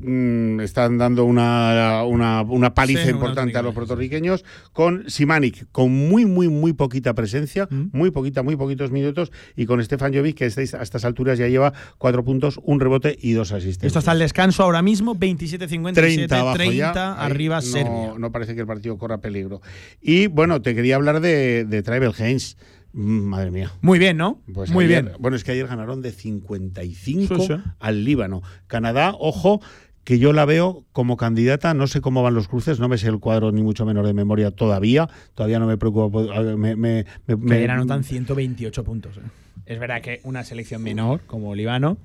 mm, 0.00 0.60
están 0.60 0.98
dando 0.98 1.24
una, 1.24 2.02
una, 2.04 2.42
una 2.42 2.74
paliza 2.74 3.02
Sí, 3.02 3.08
una 3.08 3.16
importante 3.18 3.58
a 3.58 3.62
los 3.62 3.74
puertorriqueños 3.74 4.44
con 4.72 5.08
Simanic, 5.10 5.66
con 5.72 5.90
muy, 5.92 6.24
muy, 6.26 6.48
muy 6.48 6.72
poquita 6.72 7.14
presencia, 7.14 7.66
Mm. 7.70 7.90
muy 7.92 8.10
poquita, 8.10 8.42
muy 8.42 8.56
poquitos 8.56 8.90
minutos, 8.90 9.30
y 9.56 9.66
con 9.66 9.82
Stefan 9.82 10.12
Jovic, 10.14 10.36
que 10.36 10.46
estáis- 10.46 10.74
a 10.74 10.82
estas 10.82 11.04
alturas 11.04 11.38
ya 11.38 11.48
lleva 11.48 11.72
cuatro 11.98 12.24
puntos, 12.24 12.58
un 12.62 12.80
rebote 12.80 13.16
y 13.20 13.32
dos 13.32 13.52
asistencias. 13.52 13.88
Esto 13.90 13.98
está 13.98 14.12
al 14.12 14.18
descanso 14.18 14.62
ahora 14.62 14.82
mismo, 14.82 15.14
27-57, 15.14 15.92
30 15.94 16.40
abajo 16.40 16.56
30 16.56 16.76
ya. 16.94 17.12
Ahí 17.20 17.30
arriba 17.30 17.60
no. 17.84 18.18
No 18.18 18.32
parece 18.32 18.54
que 18.54 18.60
el 18.62 18.66
partido 18.66 18.96
corra 18.98 19.18
peligro. 19.18 19.60
Y 20.00 20.26
bueno, 20.28 20.62
te 20.62 20.74
quería 20.74 20.96
hablar 20.96 21.20
de, 21.20 21.64
de 21.64 21.82
Tribal 21.82 22.14
Haynes. 22.18 22.56
Mm, 22.94 23.20
Madre 23.20 23.50
mía. 23.50 23.70
Muy 23.82 23.98
bien, 23.98 24.16
¿no? 24.16 24.40
Pues 24.52 24.70
Muy 24.70 24.86
ayer- 24.86 25.04
bien. 25.04 25.16
Bueno, 25.20 25.36
es 25.36 25.44
que 25.44 25.52
ayer 25.52 25.66
ganaron 25.66 26.00
de 26.00 26.10
55 26.10 27.36
Sí, 27.36 27.46
sí. 27.48 27.54
al 27.78 28.04
Líbano. 28.04 28.42
Canadá, 28.66 29.12
ojo, 29.18 29.60
que 30.08 30.18
yo 30.18 30.32
la 30.32 30.46
veo 30.46 30.86
como 30.92 31.18
candidata, 31.18 31.74
no 31.74 31.86
sé 31.86 32.00
cómo 32.00 32.22
van 32.22 32.32
los 32.32 32.48
cruces, 32.48 32.80
no 32.80 32.88
me 32.88 32.96
sé 32.96 33.08
el 33.08 33.18
cuadro 33.20 33.52
ni 33.52 33.62
mucho 33.62 33.84
menos 33.84 34.06
de 34.06 34.14
memoria 34.14 34.50
todavía, 34.50 35.06
todavía 35.34 35.58
no 35.58 35.66
me 35.66 35.76
preocupa. 35.76 36.22
Me, 36.56 36.76
me, 36.76 37.04
me- 37.26 37.36
me- 37.36 37.56
ayer 37.56 37.70
anotan 37.72 38.02
128 38.04 38.84
puntos. 38.84 39.18
¿eh? 39.18 39.20
Es 39.66 39.78
verdad 39.78 40.00
que 40.00 40.22
una 40.24 40.44
selección 40.44 40.82
menor, 40.82 41.20
como 41.26 41.54
Líbano, 41.54 41.98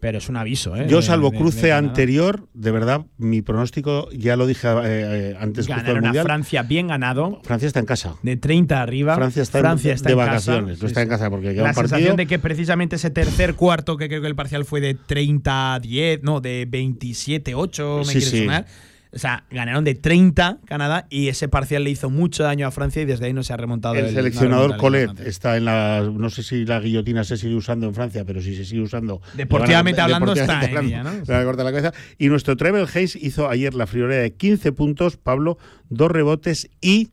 Pero 0.00 0.16
es 0.18 0.28
un 0.30 0.36
aviso, 0.36 0.74
¿eh? 0.76 0.86
Yo, 0.88 1.02
salvo 1.02 1.30
de- 1.30 1.36
cruce 1.38 1.66
de 1.66 1.72
anterior, 1.74 2.48
de 2.54 2.70
verdad, 2.70 3.02
mi 3.18 3.42
pronóstico, 3.42 4.08
ya 4.12 4.34
lo 4.36 4.46
dije 4.46 4.66
eh, 4.66 4.72
eh, 4.84 5.36
antes 5.38 5.66
del 5.66 5.76
Ganaron 5.76 5.98
a 5.98 6.00
Mundial. 6.08 6.24
Francia 6.24 6.62
bien 6.62 6.88
ganado. 6.88 7.40
Francia 7.44 7.66
está 7.66 7.80
en 7.80 7.86
casa. 7.86 8.14
De 8.22 8.36
30 8.36 8.80
arriba. 8.80 9.14
Francia 9.14 9.42
está, 9.42 9.58
en- 9.58 9.64
Francia 9.64 9.92
está 9.92 10.08
de 10.08 10.12
en 10.14 10.18
casa. 10.18 10.30
vacaciones, 10.30 10.80
no 10.80 10.88
está 10.88 11.02
en 11.02 11.08
casa 11.10 11.28
porque 11.28 11.52
queda 11.52 11.62
La 11.64 11.68
un 11.70 11.74
partido. 11.74 11.88
sensación 11.98 12.16
de 12.16 12.26
que 12.26 12.38
precisamente 12.38 12.96
ese 12.96 13.10
tercer 13.10 13.54
cuarto, 13.54 13.96
que 13.98 14.08
creo 14.08 14.22
que 14.22 14.28
el 14.28 14.36
parcial 14.36 14.64
fue 14.64 14.80
de 14.80 14.96
30-10, 14.96 16.20
no, 16.22 16.40
de 16.40 16.66
27-8, 16.68 17.98
me 17.98 18.04
Sí, 18.06 18.10
quiere 18.12 18.26
sí. 18.26 18.38
sonar. 18.40 18.66
O 19.12 19.18
sea, 19.18 19.44
ganaron 19.50 19.82
de 19.82 19.94
30 19.96 20.58
Canadá 20.64 21.06
y 21.10 21.28
ese 21.28 21.48
parcial 21.48 21.82
le 21.82 21.90
hizo 21.90 22.10
mucho 22.10 22.44
daño 22.44 22.66
a 22.66 22.70
Francia 22.70 23.02
y 23.02 23.04
desde 23.06 23.26
ahí 23.26 23.32
no 23.32 23.42
se 23.42 23.52
ha 23.52 23.56
remontado. 23.56 23.94
El 23.96 24.06
el- 24.06 24.14
seleccionador 24.14 24.76
Colet 24.76 25.18
está 25.20 25.56
en 25.56 25.64
la. 25.64 26.08
No 26.12 26.30
sé 26.30 26.42
si 26.44 26.64
la 26.64 26.78
guillotina 26.80 27.24
se 27.24 27.36
sigue 27.36 27.54
usando 27.56 27.86
en 27.86 27.94
Francia, 27.94 28.24
pero 28.24 28.40
si 28.40 28.54
se 28.54 28.64
sigue 28.64 28.82
usando. 28.82 29.20
Deportivamente 29.34 30.00
van 30.00 30.12
hablando 30.12 30.32
está 30.32 30.60
deportivamente 30.60 30.78
en 30.78 30.86
ella, 30.86 31.02
¿no? 31.02 31.24
le 31.26 31.32
van 31.32 31.42
a 31.42 31.44
cortar 31.44 31.64
la 31.64 31.72
cabeza. 31.72 31.92
Y 32.18 32.28
nuestro 32.28 32.56
Trevel 32.56 32.86
Hayes 32.94 33.16
hizo 33.16 33.48
ayer 33.50 33.74
la 33.74 33.86
friolera 33.86 34.22
de 34.22 34.32
15 34.32 34.72
puntos, 34.72 35.16
Pablo, 35.16 35.58
dos 35.88 36.10
rebotes 36.10 36.68
y. 36.80 37.10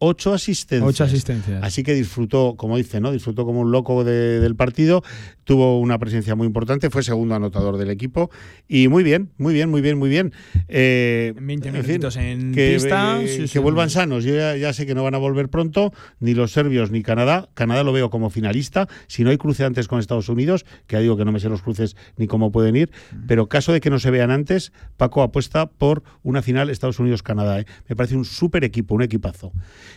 Ocho 0.00 0.32
asistencias. 0.32 0.88
Ocho 0.88 1.02
asistencias. 1.04 1.60
Así 1.62 1.82
que 1.82 1.92
disfrutó, 1.94 2.54
como 2.56 2.76
dice, 2.76 3.00
¿no? 3.00 3.10
Disfrutó 3.10 3.44
como 3.44 3.60
un 3.60 3.72
loco 3.72 4.04
de- 4.04 4.38
del 4.38 4.54
partido. 4.54 5.02
Tuvo 5.42 5.80
una 5.80 5.98
presencia 5.98 6.36
muy 6.36 6.46
importante. 6.46 6.88
Fue 6.90 7.02
segundo 7.02 7.34
anotador 7.34 7.78
del 7.78 7.90
equipo. 7.90 8.30
Y 8.68 8.86
muy 8.86 9.02
bien, 9.02 9.30
muy 9.38 9.54
bien, 9.54 9.70
muy 9.70 9.80
bien, 9.80 9.98
muy 9.98 10.08
bien. 10.08 10.32
Eh, 10.68 11.34
20 11.40 11.68
en 11.68 11.74
minutitos 11.74 12.16
en 12.16 12.52
que, 12.54 12.74
pista, 12.74 13.20
eh, 13.20 13.26
sí, 13.28 13.38
que 13.42 13.48
sí. 13.48 13.58
vuelvan 13.58 13.90
sanos. 13.90 14.22
Yo 14.22 14.34
ya, 14.36 14.56
ya 14.56 14.72
sé 14.72 14.86
que 14.86 14.94
no 14.94 15.02
van 15.02 15.14
a 15.14 15.18
volver 15.18 15.48
pronto, 15.48 15.92
ni 16.20 16.32
los 16.34 16.52
serbios 16.52 16.92
ni 16.92 17.02
Canadá. 17.02 17.48
Canadá 17.54 17.82
lo 17.82 17.92
veo 17.92 18.08
como 18.10 18.30
finalista. 18.30 18.86
Si 19.08 19.24
no 19.24 19.30
hay 19.30 19.36
cruce 19.38 19.64
antes 19.64 19.88
con 19.88 19.98
Estados 19.98 20.28
Unidos, 20.28 20.64
que 20.86 20.94
ya 20.96 21.00
digo 21.00 21.16
que 21.16 21.24
no 21.24 21.32
me 21.32 21.40
sé 21.40 21.48
los 21.48 21.62
cruces 21.62 21.96
ni 22.16 22.28
cómo 22.28 22.52
pueden 22.52 22.76
ir, 22.76 22.90
pero 23.26 23.48
caso 23.48 23.72
de 23.72 23.80
que 23.80 23.90
no 23.90 23.98
se 23.98 24.10
vean 24.12 24.30
antes, 24.30 24.72
Paco 24.96 25.22
apuesta 25.22 25.66
por 25.66 26.04
una 26.22 26.40
final 26.42 26.70
Estados 26.70 27.00
Unidos-Canadá. 27.00 27.60
¿eh? 27.60 27.66
Me 27.88 27.96
parece 27.96 28.14
un 28.16 28.24
súper 28.24 28.62
equipo, 28.62 28.94
un 28.94 29.02
equipazo. 29.02 29.52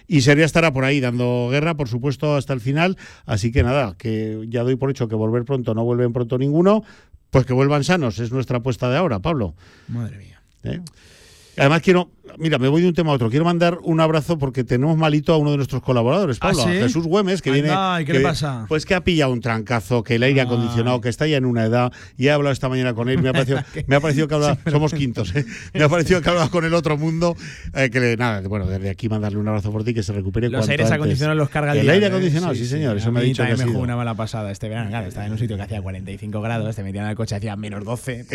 Y 0.07 0.21
Serbia 0.21 0.45
estará 0.45 0.71
por 0.73 0.83
ahí 0.83 0.99
dando 0.99 1.49
guerra, 1.51 1.75
por 1.75 1.87
supuesto, 1.87 2.35
hasta 2.35 2.53
el 2.53 2.61
final. 2.61 2.97
Así 3.25 3.51
que 3.51 3.63
nada, 3.63 3.95
que 3.97 4.45
ya 4.49 4.63
doy 4.63 4.75
por 4.75 4.91
hecho 4.91 5.07
que 5.07 5.15
volver 5.15 5.45
pronto 5.45 5.73
no 5.73 5.83
vuelven 5.83 6.13
pronto 6.13 6.37
ninguno. 6.37 6.83
Pues 7.29 7.45
que 7.45 7.53
vuelvan 7.53 7.83
sanos, 7.83 8.19
es 8.19 8.31
nuestra 8.31 8.57
apuesta 8.57 8.89
de 8.89 8.97
ahora, 8.97 9.19
Pablo. 9.19 9.55
Madre 9.87 10.17
mía. 10.17 10.41
¿Eh? 10.63 10.81
Además 11.57 11.81
quiero, 11.81 12.11
mira, 12.37 12.57
me 12.57 12.67
voy 12.67 12.81
de 12.81 12.87
un 12.87 12.93
tema 12.93 13.11
a 13.11 13.15
otro. 13.15 13.29
Quiero 13.29 13.45
mandar 13.45 13.79
un 13.83 13.99
abrazo 13.99 14.37
porque 14.37 14.63
tenemos 14.63 14.97
malito 14.97 15.33
a 15.33 15.37
uno 15.37 15.51
de 15.51 15.57
nuestros 15.57 15.81
colaboradores, 15.81 16.37
¿Ah, 16.41 16.47
Pablo, 16.49 16.63
sí? 16.63 16.69
a 16.69 16.73
Jesús 16.83 17.05
Güemes, 17.07 17.41
que 17.41 17.49
Anda, 17.51 17.61
viene. 17.97 18.01
¿y 18.01 18.05
qué 18.05 18.11
que- 18.13 18.17
le 18.19 18.23
pasa? 18.23 18.65
Pues 18.67 18.85
que 18.85 18.95
ha 18.95 19.03
pillado 19.03 19.31
un 19.31 19.41
trancazo, 19.41 20.03
que 20.03 20.15
el 20.15 20.23
aire 20.23 20.41
acondicionado, 20.41 21.01
que 21.01 21.09
está 21.09 21.27
ya 21.27 21.37
en 21.37 21.45
una 21.45 21.65
edad. 21.65 21.91
Y 22.17 22.27
he 22.27 22.31
hablado 22.31 22.51
esta 22.53 22.69
mañana 22.69 22.93
con 22.93 23.09
él. 23.09 23.21
Me 23.21 23.29
ha 23.29 23.33
parecido, 23.33 23.59
me 23.87 23.95
ha 23.95 23.99
parecido 23.99 24.27
que 24.27 24.35
hablaba, 24.35 24.57
somos 24.71 24.93
quintos, 24.93 25.35
¿eh? 25.35 25.45
Me 25.73 25.83
ha 25.83 25.89
parecido 25.89 26.21
que 26.21 26.29
hablaba 26.29 26.49
con 26.49 26.65
el 26.65 26.73
otro 26.73 26.97
mundo. 26.97 27.35
eh, 27.73 27.89
que 27.89 27.99
le, 27.99 28.17
nada, 28.17 28.41
bueno, 28.47 28.65
desde 28.67 28.89
aquí 28.89 29.09
mandarle 29.09 29.37
un 29.39 29.47
abrazo 29.47 29.71
por 29.71 29.83
ti, 29.83 29.93
que 29.93 30.03
se 30.03 30.13
recupere 30.13 30.49
Los 30.49 30.59
cuanto 30.59 30.71
aires 30.71 30.85
antes. 30.87 30.95
acondicionados 30.95 31.37
los 31.37 31.49
carga 31.49 31.71
el 31.73 31.79
El 31.79 31.89
aire 31.89 32.05
¿eh? 32.05 32.09
acondicionado, 32.09 32.55
sí, 32.55 32.65
señor. 32.65 32.97
Eso 32.97 33.09
A 33.09 33.11
me 33.11 33.19
ha 33.19 33.23
dicho 33.23 33.43
que 33.45 33.55
me 33.55 33.65
jugó 33.65 33.79
una 33.79 33.95
mala 33.95 34.13
pasada 34.15 34.51
este 34.51 34.69
verano. 34.69 34.89
Claro, 34.89 35.07
estaba 35.07 35.25
en 35.25 35.31
un 35.31 35.37
sitio 35.37 35.55
que 35.57 35.63
hacía 35.63 35.81
45 35.81 36.41
grados, 36.41 36.75
te 36.75 36.83
metían 36.83 37.07
el 37.07 37.15
coche, 37.15 37.35
hacía 37.35 37.55
menos 37.55 37.83
12. 37.85 38.25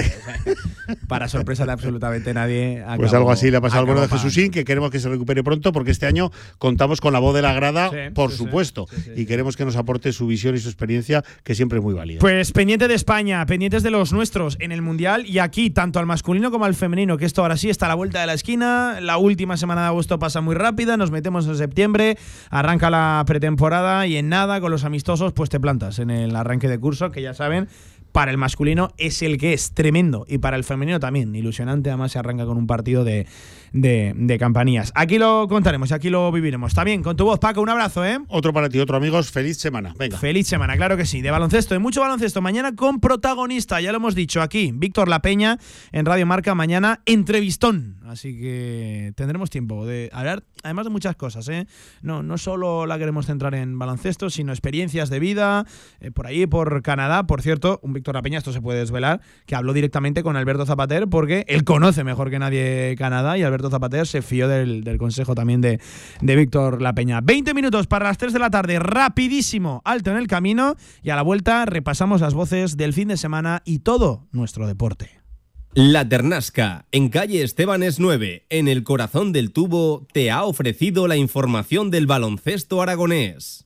Para 1.09 1.29
sorpresa 1.29 1.65
de 1.67 1.73
absolutamente 1.73 2.33
nadie. 2.35 2.83
Pues 2.97 3.13
algo 3.15 3.31
así 3.31 3.51
le 3.51 3.59
ha 3.59 3.61
pasado 3.61 3.86
al 3.91 3.95
bueno 3.95 4.01
de 4.01 4.07
acabó 4.07 4.23
Jesúsín, 4.23 4.51
que 4.51 4.65
queremos 4.65 4.91
que 4.91 5.01
se 5.01 5.09
recupere 5.09 5.43
pronto, 5.43 5.73
porque 5.73 5.91
este 5.91 6.07
año 6.07 6.31
contamos 6.59 7.01
con 7.01 7.13
la 7.13 7.19
voz 7.19 7.35
de 7.35 7.43
la 7.43 7.53
grada, 7.53 7.91
Sí, 7.91 7.97
por 8.15 8.31
sí, 8.31 8.39
sí. 8.39 8.45
supuesto, 8.45 8.87
y 9.15 9.27
queremos 9.27 9.57
que 9.57 9.65
nos 9.65 9.77
aporte 9.77 10.13
su 10.13 10.27
visión 10.27 10.55
y 10.55 10.59
su 10.59 10.69
experiencia, 10.69 11.25
que 11.43 11.55
siempre 11.55 11.79
es 11.79 11.85
muy 11.85 11.95
válida. 11.95 12.21
Pues 12.21 12.53
pendiente 12.53 12.89
de 12.89 12.95
España, 12.95 13.45
pendientes 13.47 13.83
de 13.83 13.91
los 13.91 14.13
nuestros 14.13 14.57
en 14.61 14.73
el 14.73 14.83
Mundial 14.83 15.27
y 15.27 15.39
aquí, 15.39 15.71
tanto 15.71 15.99
al 15.99 16.07
masculino 16.07 16.51
como 16.51 16.65
al 16.65 16.75
femenino, 16.75 17.17
que 17.17 17.25
esto 17.25 17.43
ahora 17.43 17.57
sí 17.57 17.71
está 17.71 17.87
a 17.87 17.89
la 17.91 17.95
vuelta 17.95 18.21
de 18.21 18.27
la 18.27 18.35
esquina. 18.35 19.01
La 19.01 19.19
última 19.19 19.57
semana 19.57 19.83
de 19.83 19.87
agosto 19.89 20.19
pasa 20.19 20.41
muy 20.41 20.55
rápida, 20.55 20.97
nos 20.97 21.11
metemos 21.11 21.47
en 21.47 21.57
septiembre, 21.57 22.17
arranca 22.51 22.91
la 22.91 23.23
pretemporada 23.27 24.07
y 24.07 24.17
en 24.17 24.29
nada, 24.29 24.61
con 24.61 24.71
los 24.71 24.85
amistosos, 24.85 25.33
pues 25.33 25.51
te 25.51 25.61
plantas 25.61 25.99
en 25.99 26.11
el 26.11 26.35
arranque 26.37 26.69
de 26.69 26.79
curso, 26.79 27.11
que 27.11 27.23
ya 27.23 27.35
saben. 27.35 27.69
Para 28.13 28.31
el 28.31 28.39
masculino 28.39 28.93
es 28.97 29.21
el 29.21 29.37
que 29.37 29.53
es 29.53 29.73
tremendo 29.73 30.25
y 30.27 30.39
para 30.39 30.57
el 30.57 30.65
femenino 30.65 30.99
también, 30.99 31.35
ilusionante. 31.37 31.91
Además, 31.91 32.13
se 32.13 32.19
arranca 32.19 32.47
con 32.47 32.57
un 32.57 32.67
partido 32.67 33.05
de, 33.05 33.27
de, 33.73 34.13
de 34.17 34.39
campanías. 34.39 34.93
Aquí 34.95 35.19
lo 35.19 35.47
contaremos, 35.49 35.93
aquí 35.93 36.11
lo 36.11 36.31
viviremos. 36.33 36.73
Está 36.73 36.85
bien, 36.85 37.03
con 37.03 37.17
tu 37.17 37.25
voz, 37.25 37.39
Paco, 37.39 37.61
un 37.61 37.69
abrazo, 37.69 38.05
¿eh? 38.05 38.19
Otro 38.29 38.53
para 38.53 38.69
ti, 38.69 38.79
otro 38.79 38.97
amigos, 38.97 39.31
feliz 39.31 39.59
semana. 39.59 39.95
Venga. 39.99 40.19
Feliz 40.19 40.47
semana, 40.47 40.77
claro 40.77 40.97
que 40.97 41.07
sí. 41.07 41.23
De 41.23 41.31
baloncesto, 41.31 41.75
y 41.75 41.79
mucho 41.79 42.01
baloncesto. 42.01 42.41
Mañana 42.41 42.75
con 42.75 43.01
protagonista, 43.01 43.81
ya 43.81 43.93
lo 43.93 43.97
hemos 43.97 44.15
dicho 44.15 44.43
aquí, 44.43 44.73
Víctor 44.75 45.09
La 45.09 45.21
Peña 45.21 45.59
en 45.93 46.07
Radio 46.07 46.27
Marca. 46.27 46.55
Mañana 46.55 47.01
entrevistón. 47.07 47.97
Así 48.07 48.39
que 48.39 49.13
tendremos 49.17 49.51
tiempo 49.51 49.85
de 49.85 50.11
hablar, 50.13 50.45
además 50.63 50.85
de 50.85 50.91
muchas 50.91 51.17
cosas. 51.17 51.49
¿eh? 51.49 51.67
No, 52.03 52.23
no 52.23 52.39
solo 52.39 52.87
la 52.87 52.99
queremos 52.99 53.27
centrar 53.27 53.55
en 53.55 53.79
baloncesto, 53.79 54.31
sino 54.31 54.53
experiencias 54.53 55.11
de 55.11 55.19
vida, 55.19 55.67
eh, 56.01 56.13
por 56.13 56.27
ahí, 56.27 56.47
por 56.47 56.83
Canadá. 56.83 57.27
Por 57.27 57.43
cierto, 57.43 57.81
un 57.83 57.93
Víctor 57.93 58.15
La 58.15 58.23
Peña, 58.23 58.39
esto 58.39 58.53
se 58.53 58.61
puede 58.61 58.79
desvelar, 58.79 59.21
que 59.47 59.57
habló 59.57 59.73
directamente 59.73 60.23
con 60.23 60.37
Alberto 60.37 60.67
Zapater 60.67 61.09
porque 61.09 61.45
él 61.49 61.65
conoce 61.65 62.05
mejor 62.05 62.31
que 62.31 62.39
nadie 62.39 62.95
Canadá 62.97 63.37
y 63.39 63.43
Alberto 63.43 63.56
Zapater 63.71 64.07
se 64.07 64.23
fió 64.23 64.49
del, 64.49 64.97
consejo 64.99 65.35
también 65.35 65.61
de, 65.61 65.81
de 66.21 66.37
Víctor 66.37 66.81
La 66.83 66.95
Peña. 66.95 67.21
20 67.21 67.55
minutos 67.55 67.87
para 67.87 68.07
las 68.07 68.19
3 68.19 68.33
de 68.33 68.39
la 68.39 68.51
tarde, 68.51 68.79
rapidísimo, 68.79 69.83
alto 69.85 70.11
en 70.11 70.17
el 70.17 70.27
camino 70.27 70.77
y 71.03 71.11
a 71.11 71.17
la 71.17 71.23
vuelta 71.23 71.65
repasamos 71.67 72.21
las 72.21 72.35
voces 72.35 72.77
del 72.77 72.93
fin 72.93 73.09
de 73.09 73.17
semana 73.17 73.63
y 73.65 73.81
todo 73.81 74.27
nuestro 74.33 74.67
deporte. 74.67 75.27
La 75.75 76.09
Ternasca, 76.09 76.87
en 76.91 77.11
calle 77.11 77.43
Estebanes 77.43 78.01
9, 78.01 78.47
en 78.49 78.67
el 78.67 78.83
corazón 78.83 79.33
del 79.33 79.53
tubo, 79.53 80.07
te 80.11 80.31
ha 80.31 80.45
ofrecido 80.45 81.07
la 81.07 81.19
información 81.19 81.91
del 81.91 82.07
baloncesto 82.07 82.81
aragonés. 82.81 83.66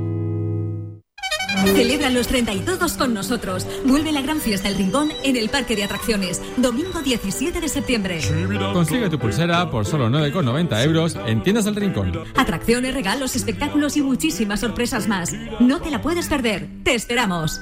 Celebra 1.65 2.09
los 2.09 2.27
30 2.27 2.53
y 2.53 2.59
todos 2.59 2.93
con 2.93 3.13
nosotros. 3.13 3.65
Vuelve 3.85 4.11
la 4.11 4.21
gran 4.21 4.39
fiesta 4.39 4.67
El 4.67 4.75
Rincón 4.75 5.11
en 5.23 5.35
el 5.37 5.49
Parque 5.49 5.75
de 5.75 5.83
Atracciones, 5.83 6.41
domingo 6.57 7.01
17 7.01 7.59
de 7.59 7.69
septiembre. 7.69 8.21
Consigue 8.73 9.09
tu 9.09 9.19
pulsera 9.19 9.69
por 9.69 9.85
solo 9.85 10.09
9,90 10.09 10.83
euros 10.83 11.17
en 11.25 11.43
Tiendas 11.43 11.65
del 11.65 11.75
Rincón. 11.75 12.11
Atracciones, 12.35 12.93
regalos, 12.93 13.35
espectáculos 13.35 13.97
y 13.97 14.01
muchísimas 14.01 14.59
sorpresas 14.59 15.07
más. 15.07 15.33
No 15.59 15.81
te 15.81 15.91
la 15.91 16.01
puedes 16.01 16.27
perder. 16.27 16.67
Te 16.83 16.95
esperamos. 16.95 17.61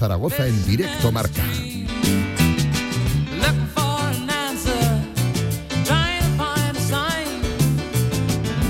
Zaragoza 0.00 0.46
en 0.46 0.64
directo 0.64 1.12
marca. 1.12 1.42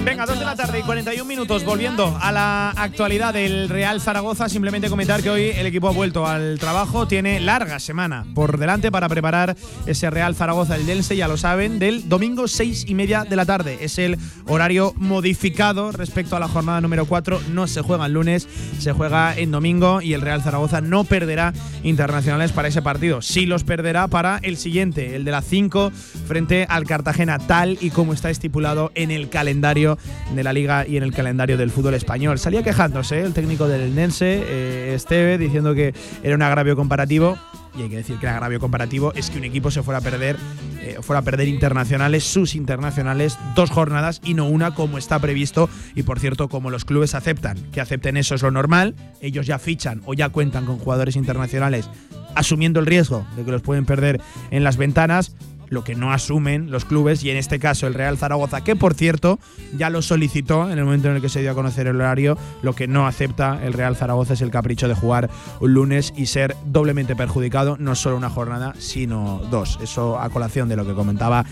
Venga, 0.05 0.27
2 0.27 0.39
de 0.41 0.45
la 0.45 0.57
tarde 0.57 0.70
y 0.81 0.83
41 0.83 1.25
minutos. 1.25 1.65
Volviendo 1.65 2.17
a 2.21 2.33
la 2.33 2.71
actualidad 2.71 3.35
del 3.35 3.69
Real 3.69 4.01
Zaragoza, 4.01 4.49
simplemente 4.49 4.89
comentar 4.89 5.23
que 5.23 5.31
hoy 5.31 5.51
el 5.55 5.67
equipo 5.67 5.89
ha 5.89 5.93
vuelto 5.93 6.27
al 6.27 6.59
trabajo. 6.59 7.07
Tiene 7.07 7.41
larga 7.41 7.79
semana 7.79 8.25
por 8.35 8.59
delante 8.59 8.91
para 8.91 9.09
preparar 9.09 9.57
ese 9.87 10.11
Real 10.11 10.35
Zaragoza, 10.35 10.77
el 10.77 10.87
Dense, 10.87 11.17
ya 11.17 11.29
lo 11.29 11.37
saben, 11.37 11.79
del 11.79 12.09
domingo 12.09 12.49
6 12.49 12.87
y 12.89 12.95
media 12.95 13.25
de 13.25 13.37
la 13.37 13.45
tarde. 13.45 13.79
Es 13.81 13.99
el 13.99 14.19
horario 14.47 14.95
modificado 14.97 15.93
respecto 15.93 16.37
a 16.37 16.41
la 16.41 16.49
jornada 16.49 16.81
número 16.81 17.05
4. 17.07 17.41
No 17.53 17.67
se 17.67 17.83
juega 17.83 18.07
el 18.07 18.13
lunes, 18.13 18.49
se 18.79 18.93
juega 18.93 19.37
en 19.37 19.51
domingo 19.51 20.01
y 20.01 20.15
el 20.15 20.23
Real 20.23 20.43
Zaragoza 20.43 20.81
no 20.81 21.05
perderá 21.05 21.53
internacionales 21.83 22.53
para 22.53 22.69
ese 22.69 22.83
partido. 22.83 23.23
Sí 23.23 23.47
los 23.47 23.65
perderá 23.65 24.09
para 24.09 24.39
el 24.43 24.57
siguiente, 24.57 25.17
el 25.17 25.25
de 25.25 25.31
las 25.31 25.45
5 25.45 25.91
frente 26.27 26.67
al 26.69 26.87
Cartagena, 26.87 27.39
tal 27.39 27.77
y 27.81 27.91
como 27.91 28.13
está 28.13 28.31
estipulado 28.31 28.93
en 28.95 29.11
el 29.11 29.29
calendario 29.29 29.99
de 30.35 30.45
la 30.45 30.53
liga 30.53 30.70
y 30.87 30.97
en 30.97 31.03
el 31.03 31.13
calendario 31.13 31.57
del 31.57 31.71
fútbol 31.71 31.95
español. 31.95 32.39
Salía 32.39 32.63
quejándose 32.63 33.19
¿eh? 33.19 33.23
el 33.23 33.33
técnico 33.33 33.67
del 33.67 33.95
Nense, 33.95 34.43
eh, 34.47 34.95
Esteve, 34.95 35.37
diciendo 35.39 35.75
que 35.75 35.95
era 36.23 36.35
un 36.35 36.43
agravio 36.43 36.77
comparativo. 36.77 37.37
Y 37.77 37.83
hay 37.83 37.89
que 37.89 37.97
decir 37.97 38.19
que 38.19 38.27
el 38.27 38.33
agravio 38.33 38.59
comparativo 38.59 39.13
es 39.15 39.31
que 39.31 39.39
un 39.39 39.45
equipo 39.45 39.71
se 39.71 39.83
fuera 39.83 39.99
a 39.99 40.01
perder, 40.01 40.37
eh, 40.81 40.99
fuera 41.03 41.21
a 41.21 41.23
perder 41.23 41.47
internacionales, 41.47 42.25
sus 42.25 42.57
internacionales, 42.57 43.39
dos 43.55 43.71
jornadas 43.71 44.21
y 44.25 44.35
no 44.35 44.49
una 44.49 44.75
como 44.75 44.99
está 44.99 45.19
previsto. 45.21 45.69
Y 45.95 46.03
por 46.03 46.19
cierto, 46.19 46.49
como 46.49 46.71
los 46.71 46.85
clubes 46.85 47.15
aceptan 47.15 47.57
que 47.73 47.81
acepten 47.81 48.17
eso 48.17 48.35
es 48.35 48.43
lo 48.43 48.51
normal, 48.51 48.97
ellos 49.21 49.47
ya 49.47 49.59
fichan 49.59 50.03
o 50.05 50.15
ya 50.15 50.31
cuentan 50.31 50.67
con 50.67 50.79
jugadores 50.79 51.17
internacionales 51.17 51.89
asumiendo 52.35 52.81
el 52.81 52.87
riesgo 52.87 53.27
de 53.37 53.45
que 53.45 53.51
los 53.51 53.63
pueden 53.63 53.85
perder 53.85 54.21
en 54.51 54.65
las 54.65 54.77
ventanas, 54.77 55.35
lo 55.71 55.83
que 55.83 55.95
no 55.95 56.13
asumen 56.13 56.71
los 56.71 56.85
clubes 56.85 57.25
y 57.25 57.31
en 57.31 57.37
este 57.37 57.59
caso 57.59 57.87
el 57.87 57.95
Real 57.95 58.19
Zaragoza, 58.19 58.63
que 58.63 58.77
por 58.77 58.95
cierto 58.95 59.39
ya 59.77 59.89
lo 59.89 60.03
solicitó 60.03 60.71
en 60.71 60.79
el 60.79 60.85
momento 60.85 61.09
en 61.09 61.17
el 61.17 61.23
que 61.23 61.29
se 61.29 61.41
dio 61.41 61.53
a 61.53 61.55
conocer 61.55 61.87
el 61.87 61.97
horario, 61.97 62.37
lo 62.63 62.75
que 62.75 62.87
no 62.87 63.07
acepta 63.07 63.61
el 63.65 63.73
Real 63.73 63.97
Zaragoza 63.97 64.35
es 64.35 64.43
el 64.43 64.51
capricho 64.51 64.89
de 64.89 64.95
jugar 64.95 65.31
un 65.61 65.73
lunes 65.73 66.13
y 66.17 66.27
ser 66.27 66.57
doblemente 66.67 67.17
perjudicado, 67.17 67.77
no 67.79 67.95
solo 67.95 68.17
una 68.17 68.29
jornada, 68.31 68.75
sino 68.79 69.41
dos. 69.51 69.79
Eso 69.83 70.19
a 70.19 70.29
colación 70.29 70.69
de 70.69 70.77
lo 70.77 70.87
que 70.87 70.95
comentaba 70.95 71.45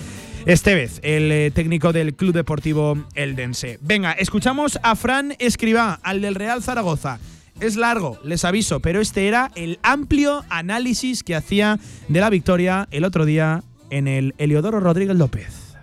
Estevez, 0.46 1.00
el 1.02 1.30
eh, 1.30 1.50
técnico 1.50 1.92
del 1.92 2.14
Club 2.14 2.32
Deportivo 2.32 2.96
Eldense. 3.14 3.78
Venga, 3.82 4.12
escuchamos 4.12 4.78
a 4.82 4.96
Fran 4.96 5.34
Escribá, 5.38 6.00
al 6.02 6.22
del 6.22 6.34
Real 6.34 6.62
Zaragoza. 6.62 7.18
Es 7.60 7.76
largo, 7.76 8.18
les 8.22 8.44
aviso, 8.44 8.80
pero 8.80 9.00
este 9.00 9.26
era 9.26 9.50
el 9.56 9.78
amplio 9.82 10.44
análisis 10.48 11.24
que 11.24 11.34
hacía 11.34 11.78
de 12.08 12.20
la 12.20 12.30
victoria 12.30 12.86
el 12.92 13.04
otro 13.04 13.24
día 13.24 13.62
en 13.90 14.08
el 14.08 14.34
Eliodoro 14.38 14.80
Rodríguez 14.80 15.16
López. 15.16 15.74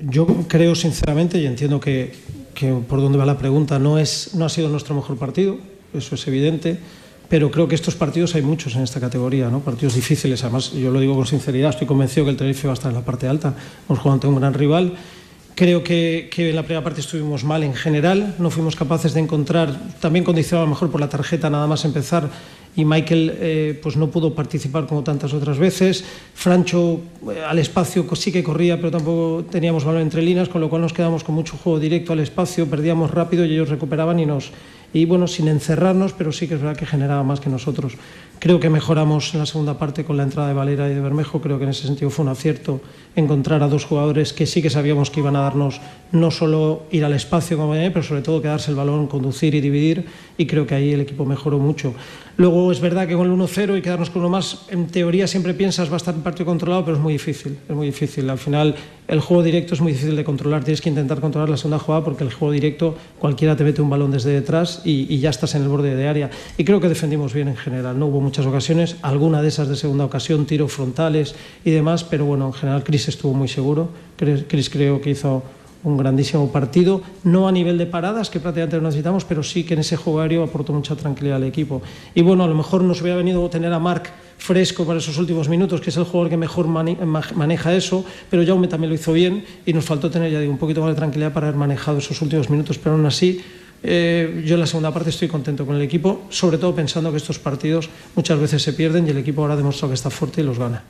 Yo 0.00 0.26
creo 0.48 0.74
sinceramente, 0.74 1.38
y 1.38 1.46
entiendo 1.46 1.80
que, 1.80 2.12
que 2.54 2.72
por 2.72 3.00
donde 3.00 3.18
va 3.18 3.26
la 3.26 3.38
pregunta, 3.38 3.78
no, 3.78 3.98
es, 3.98 4.34
no 4.34 4.44
ha 4.44 4.48
sido 4.48 4.68
nuestro 4.68 4.94
mejor 4.94 5.16
partido, 5.16 5.58
eso 5.94 6.14
es 6.14 6.26
evidente, 6.26 6.78
pero 7.28 7.50
creo 7.50 7.68
que 7.68 7.74
estos 7.74 7.94
partidos 7.94 8.34
hay 8.34 8.42
muchos 8.42 8.74
en 8.74 8.82
esta 8.82 9.00
categoría, 9.00 9.48
¿no? 9.48 9.60
partidos 9.60 9.94
difíciles, 9.94 10.42
además 10.42 10.72
yo 10.72 10.90
lo 10.90 11.00
digo 11.00 11.14
con 11.14 11.26
sinceridad, 11.26 11.70
estoy 11.70 11.86
convencido 11.86 12.24
que 12.26 12.30
el 12.32 12.36
Tenerife 12.36 12.66
va 12.66 12.72
a 12.72 12.74
estar 12.74 12.90
en 12.90 12.96
la 12.96 13.04
parte 13.04 13.28
alta, 13.28 13.54
hemos 13.88 13.98
jugado 13.98 14.14
ante 14.14 14.26
un 14.26 14.36
gran 14.36 14.54
rival. 14.54 14.94
Creo 15.54 15.84
que, 15.84 16.30
en 16.34 16.56
la 16.56 16.62
primera 16.62 16.82
parte 16.82 17.00
estuvimos 17.00 17.44
mal 17.44 17.62
en 17.62 17.74
general, 17.74 18.34
no 18.38 18.50
fuimos 18.50 18.74
capaces 18.74 19.12
de 19.12 19.20
encontrar, 19.20 19.76
también 20.00 20.24
condicionado 20.24 20.64
a 20.64 20.66
lo 20.66 20.70
mejor 20.70 20.90
por 20.90 21.00
la 21.00 21.10
tarjeta 21.10 21.50
nada 21.50 21.66
más 21.66 21.84
empezar, 21.84 22.30
y 22.74 22.86
Michael 22.86 23.36
eh, 23.36 23.80
pues 23.82 23.96
no 23.96 24.10
pudo 24.10 24.34
participar 24.34 24.86
como 24.86 25.02
tantas 25.02 25.34
otras 25.34 25.58
veces. 25.58 26.04
Francho 26.34 27.00
eh, 27.30 27.42
al 27.46 27.58
espacio 27.58 28.06
sí 28.14 28.32
que 28.32 28.42
corría, 28.42 28.78
pero 28.78 28.92
tampoco 28.92 29.44
teníamos 29.50 29.84
balón 29.84 30.00
entre 30.00 30.22
líneas, 30.22 30.48
con 30.48 30.62
lo 30.62 30.70
cual 30.70 30.80
nos 30.80 30.94
quedamos 30.94 31.22
con 31.22 31.34
mucho 31.34 31.58
juego 31.62 31.78
directo 31.78 32.14
al 32.14 32.20
espacio, 32.20 32.66
perdíamos 32.66 33.10
rápido 33.10 33.44
y 33.44 33.52
ellos 33.52 33.68
recuperaban 33.68 34.20
y 34.20 34.26
nos 34.26 34.52
y 34.92 35.06
bueno, 35.06 35.26
sin 35.26 35.48
encerrarnos, 35.48 36.12
pero 36.12 36.32
sí 36.32 36.46
que 36.46 36.54
es 36.54 36.60
verdad 36.60 36.76
que 36.76 36.86
generaba 36.86 37.22
más 37.22 37.40
que 37.40 37.48
nosotros. 37.48 37.94
Creo 38.38 38.60
que 38.60 38.68
mejoramos 38.68 39.32
en 39.34 39.40
la 39.40 39.46
segunda 39.46 39.78
parte 39.78 40.04
con 40.04 40.16
la 40.16 40.24
entrada 40.24 40.48
de 40.48 40.54
Valera 40.54 40.90
y 40.90 40.94
de 40.94 41.00
Bermejo, 41.00 41.40
creo 41.40 41.58
que 41.58 41.64
en 41.64 41.70
ese 41.70 41.86
sentido 41.86 42.10
fue 42.10 42.24
un 42.24 42.30
acierto 42.30 42.80
encontrar 43.14 43.62
a 43.62 43.68
dos 43.68 43.84
jugadores 43.84 44.32
que 44.32 44.46
sí 44.46 44.60
que 44.60 44.70
sabíamos 44.70 45.10
que 45.10 45.20
iban 45.20 45.36
a 45.36 45.40
darnos 45.40 45.80
no 46.10 46.30
solo 46.30 46.82
ir 46.90 47.04
al 47.04 47.14
espacio 47.14 47.56
como 47.56 47.72
pero 47.72 48.02
sobre 48.02 48.22
todo 48.22 48.42
quedarse 48.42 48.70
el 48.70 48.76
balón, 48.76 49.06
conducir 49.06 49.54
y 49.54 49.60
dividir 49.60 50.06
y 50.36 50.46
creo 50.46 50.66
que 50.66 50.74
ahí 50.74 50.92
el 50.92 51.00
equipo 51.00 51.24
mejoró 51.24 51.58
mucho. 51.58 51.94
Luego 52.36 52.72
es 52.72 52.80
verdad 52.80 53.06
que 53.06 53.14
con 53.14 53.30
el 53.30 53.38
1-0 53.38 53.76
y 53.76 53.82
quedarnos 53.82 54.08
con 54.08 54.22
uno 54.22 54.30
más, 54.30 54.66
en 54.70 54.86
teoría 54.86 55.26
siempre 55.26 55.52
piensas 55.52 55.90
va 55.90 55.94
a 55.94 55.96
estar 55.98 56.14
el 56.14 56.22
partido 56.22 56.46
controlado, 56.46 56.84
pero 56.84 56.96
es 56.96 57.02
muy 57.02 57.12
difícil, 57.12 57.58
es 57.68 57.76
muy 57.76 57.86
difícil. 57.86 58.28
Al 58.30 58.38
final 58.38 58.74
el 59.06 59.20
juego 59.20 59.42
directo 59.42 59.74
es 59.74 59.80
muy 59.82 59.92
difícil 59.92 60.16
de 60.16 60.24
controlar, 60.24 60.64
tienes 60.64 60.80
que 60.80 60.88
intentar 60.88 61.20
controlar 61.20 61.50
la 61.50 61.58
segunda 61.58 61.78
jugada 61.78 62.02
porque 62.04 62.24
el 62.24 62.32
juego 62.32 62.52
directo 62.52 62.96
cualquiera 63.18 63.54
te 63.54 63.64
mete 63.64 63.82
un 63.82 63.90
balón 63.90 64.10
desde 64.10 64.30
detrás 64.30 64.80
y, 64.84 65.12
y 65.12 65.18
ya 65.18 65.28
estás 65.28 65.54
en 65.54 65.62
el 65.62 65.68
borde 65.68 65.94
de 65.94 66.08
área. 66.08 66.30
Y 66.56 66.64
creo 66.64 66.80
que 66.80 66.88
defendimos 66.88 67.34
bien 67.34 67.48
en 67.48 67.56
general, 67.56 67.98
no 67.98 68.06
hubo 68.06 68.20
muchas 68.20 68.46
ocasiones, 68.46 68.96
alguna 69.02 69.42
de 69.42 69.48
esas 69.48 69.68
de 69.68 69.76
segunda 69.76 70.06
ocasión, 70.06 70.46
tiros 70.46 70.72
frontales 70.72 71.34
y 71.64 71.70
demás, 71.70 72.04
pero 72.04 72.24
bueno, 72.24 72.46
en 72.46 72.54
general 72.54 72.82
Chris 72.82 73.08
estuvo 73.08 73.34
muy 73.34 73.48
seguro, 73.48 73.90
Chris 74.16 74.70
creo 74.70 75.00
que 75.02 75.10
hizo 75.10 75.42
un 75.84 75.96
grandísimo 75.96 76.50
partido, 76.50 77.02
no 77.24 77.48
a 77.48 77.52
nivel 77.52 77.78
de 77.78 77.86
paradas, 77.86 78.30
que 78.30 78.40
prácticamente 78.40 78.76
no 78.76 78.82
necesitamos, 78.84 79.24
pero 79.24 79.42
sí 79.42 79.64
que 79.64 79.74
en 79.74 79.80
ese 79.80 79.96
juego 79.96 80.42
aportó 80.42 80.72
mucha 80.72 80.94
tranquilidad 80.96 81.36
al 81.36 81.44
equipo. 81.44 81.82
Y 82.14 82.22
bueno, 82.22 82.44
a 82.44 82.48
lo 82.48 82.54
mejor 82.54 82.82
nos 82.82 83.00
hubiera 83.02 83.16
venido 83.16 83.48
tener 83.50 83.72
a 83.72 83.78
Marc 83.78 84.10
fresco 84.38 84.84
para 84.84 84.98
esos 84.98 85.18
últimos 85.18 85.48
minutos, 85.48 85.80
que 85.80 85.90
es 85.90 85.96
el 85.96 86.04
jugador 86.04 86.30
que 86.30 86.36
mejor 86.36 86.66
maneja 86.66 87.74
eso, 87.74 88.04
pero 88.30 88.44
Jaume 88.44 88.68
también 88.68 88.90
lo 88.90 88.94
hizo 88.96 89.12
bien 89.12 89.44
y 89.64 89.72
nos 89.72 89.84
faltó 89.84 90.10
tener, 90.10 90.32
ya 90.32 90.40
un 90.48 90.58
poquito 90.58 90.80
más 90.80 90.90
de 90.90 90.96
tranquilidad 90.96 91.32
para 91.32 91.48
haber 91.48 91.58
manejado 91.58 91.98
esos 91.98 92.20
últimos 92.22 92.50
minutos, 92.50 92.78
pero 92.78 92.96
aún 92.96 93.06
así 93.06 93.40
eh, 93.82 94.42
yo 94.44 94.54
en 94.54 94.60
la 94.60 94.66
segunda 94.66 94.92
parte 94.92 95.10
estoy 95.10 95.28
contento 95.28 95.66
con 95.66 95.76
el 95.76 95.82
equipo, 95.82 96.22
sobre 96.28 96.58
todo 96.58 96.74
pensando 96.74 97.10
que 97.10 97.16
estos 97.16 97.38
partidos 97.38 97.88
muchas 98.14 98.38
veces 98.38 98.62
se 98.62 98.72
pierden 98.72 99.06
y 99.06 99.10
el 99.10 99.18
equipo 99.18 99.42
ahora 99.42 99.54
ha 99.54 99.56
demostrado 99.56 99.90
que 99.90 99.94
está 99.94 100.10
fuerte 100.10 100.40
y 100.40 100.44
los 100.44 100.58
gana. 100.58 100.84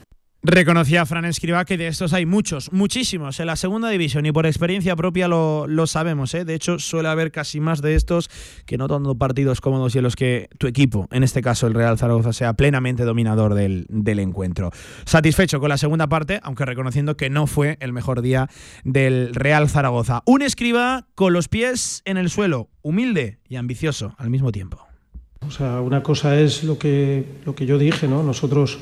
Reconocía 0.44 1.06
Fran 1.06 1.24
Escriba 1.24 1.64
que 1.64 1.78
de 1.78 1.86
estos 1.86 2.12
hay 2.12 2.26
muchos, 2.26 2.72
muchísimos 2.72 3.38
en 3.38 3.46
la 3.46 3.54
segunda 3.54 3.88
división 3.90 4.26
y 4.26 4.32
por 4.32 4.44
experiencia 4.44 4.96
propia 4.96 5.28
lo, 5.28 5.68
lo 5.68 5.86
sabemos. 5.86 6.34
¿eh? 6.34 6.44
De 6.44 6.54
hecho, 6.54 6.80
suele 6.80 7.08
haber 7.10 7.30
casi 7.30 7.60
más 7.60 7.80
de 7.80 7.94
estos 7.94 8.28
que 8.66 8.76
no 8.76 8.88
dando 8.88 9.14
partidos 9.14 9.60
cómodos 9.60 9.94
y 9.94 9.98
en 9.98 10.04
los 10.04 10.16
que 10.16 10.48
tu 10.58 10.66
equipo, 10.66 11.06
en 11.12 11.22
este 11.22 11.42
caso 11.42 11.68
el 11.68 11.74
Real 11.74 11.96
Zaragoza, 11.96 12.32
sea 12.32 12.54
plenamente 12.54 13.04
dominador 13.04 13.54
del, 13.54 13.86
del 13.88 14.18
encuentro. 14.18 14.72
Satisfecho 15.04 15.60
con 15.60 15.68
la 15.68 15.78
segunda 15.78 16.08
parte, 16.08 16.40
aunque 16.42 16.64
reconociendo 16.64 17.16
que 17.16 17.30
no 17.30 17.46
fue 17.46 17.76
el 17.78 17.92
mejor 17.92 18.20
día 18.20 18.48
del 18.82 19.36
Real 19.36 19.68
Zaragoza. 19.68 20.24
Un 20.26 20.42
Escriba 20.42 21.06
con 21.14 21.32
los 21.32 21.46
pies 21.46 22.02
en 22.04 22.16
el 22.16 22.30
suelo, 22.30 22.68
humilde 22.82 23.38
y 23.48 23.54
ambicioso 23.54 24.16
al 24.18 24.28
mismo 24.28 24.50
tiempo. 24.50 24.84
O 25.46 25.52
sea, 25.52 25.80
una 25.80 26.02
cosa 26.02 26.40
es 26.40 26.64
lo 26.64 26.80
que, 26.80 27.26
lo 27.44 27.54
que 27.54 27.64
yo 27.64 27.78
dije, 27.78 28.08
¿no? 28.08 28.24
Nosotros 28.24 28.80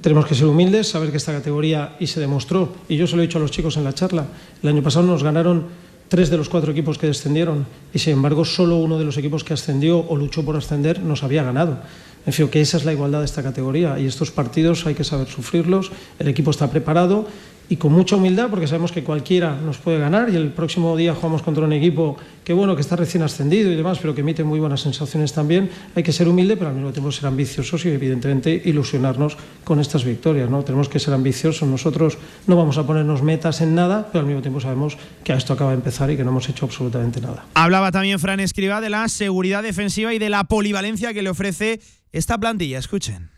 tenemos 0.00 0.26
que 0.26 0.34
ser 0.34 0.46
humildes, 0.46 0.88
saber 0.88 1.10
que 1.10 1.18
esta 1.18 1.32
categoría, 1.32 1.96
y 2.00 2.06
se 2.06 2.20
demostró, 2.20 2.72
y 2.88 2.96
yo 2.96 3.06
se 3.06 3.16
lo 3.16 3.22
he 3.22 3.26
dicho 3.26 3.38
a 3.38 3.40
los 3.40 3.50
chicos 3.50 3.76
en 3.76 3.84
la 3.84 3.92
charla, 3.92 4.26
el 4.62 4.68
año 4.68 4.82
pasado 4.82 5.06
nos 5.06 5.22
ganaron 5.22 5.66
tres 6.08 6.30
de 6.30 6.36
los 6.36 6.48
cuatro 6.48 6.72
equipos 6.72 6.98
que 6.98 7.06
descendieron, 7.06 7.66
y 7.92 7.98
sin 7.98 8.14
embargo 8.14 8.44
solo 8.44 8.76
uno 8.76 8.98
de 8.98 9.04
los 9.04 9.16
equipos 9.16 9.44
que 9.44 9.54
ascendió 9.54 9.98
o 9.98 10.16
luchó 10.16 10.44
por 10.44 10.56
ascender 10.56 11.00
nos 11.00 11.22
había 11.22 11.42
ganado. 11.42 11.78
En 12.26 12.32
fin, 12.32 12.48
que 12.48 12.60
esa 12.60 12.78
es 12.78 12.86
la 12.86 12.92
igualdad 12.92 13.18
de 13.18 13.26
esta 13.26 13.42
categoría, 13.42 13.98
y 13.98 14.06
estos 14.06 14.30
partidos 14.30 14.86
hay 14.86 14.94
que 14.94 15.04
saber 15.04 15.28
sufrirlos, 15.28 15.92
el 16.18 16.28
equipo 16.28 16.50
está 16.50 16.70
preparado, 16.70 17.26
y 17.68 17.76
con 17.76 17.92
mucha 17.92 18.16
humildad 18.16 18.48
porque 18.50 18.66
sabemos 18.66 18.92
que 18.92 19.02
cualquiera 19.02 19.56
nos 19.56 19.78
puede 19.78 19.98
ganar 19.98 20.28
y 20.28 20.36
el 20.36 20.50
próximo 20.50 20.96
día 20.96 21.14
jugamos 21.14 21.42
contra 21.42 21.64
un 21.64 21.72
equipo 21.72 22.16
que 22.44 22.52
bueno 22.52 22.74
que 22.74 22.82
está 22.82 22.96
recién 22.96 23.22
ascendido 23.22 23.72
y 23.72 23.74
demás 23.74 23.98
pero 24.00 24.14
que 24.14 24.20
emite 24.20 24.44
muy 24.44 24.60
buenas 24.60 24.82
sensaciones 24.82 25.32
también. 25.32 25.70
Hay 25.94 26.02
que 26.02 26.12
ser 26.12 26.28
humilde 26.28 26.56
pero 26.56 26.70
al 26.70 26.76
mismo 26.76 26.92
tiempo 26.92 27.10
ser 27.10 27.26
ambiciosos 27.26 27.84
y 27.86 27.88
evidentemente 27.88 28.60
ilusionarnos 28.64 29.36
con 29.64 29.80
estas 29.80 30.04
victorias 30.04 30.50
no 30.50 30.62
tenemos 30.62 30.88
que 30.88 30.98
ser 30.98 31.14
ambiciosos. 31.14 31.68
Nosotros 31.68 32.18
no 32.46 32.56
vamos 32.56 32.76
a 32.78 32.86
ponernos 32.86 33.22
metas 33.22 33.60
en 33.60 33.74
nada 33.74 34.08
pero 34.12 34.20
al 34.20 34.26
mismo 34.26 34.42
tiempo 34.42 34.60
sabemos 34.60 34.98
que 35.22 35.32
esto 35.32 35.54
acaba 35.54 35.70
de 35.70 35.76
empezar 35.76 36.10
y 36.10 36.16
que 36.16 36.24
no 36.24 36.30
hemos 36.30 36.48
hecho 36.48 36.66
absolutamente 36.66 37.20
nada. 37.20 37.46
Hablaba 37.54 37.90
también 37.90 38.18
Fran 38.18 38.40
Escriba 38.40 38.80
de 38.80 38.90
la 38.90 39.08
seguridad 39.08 39.62
defensiva 39.62 40.12
y 40.12 40.18
de 40.18 40.28
la 40.28 40.44
polivalencia 40.44 41.14
que 41.14 41.22
le 41.22 41.30
ofrece 41.30 41.80
esta 42.12 42.38
plantilla. 42.38 42.78
Escuchen 42.78 43.33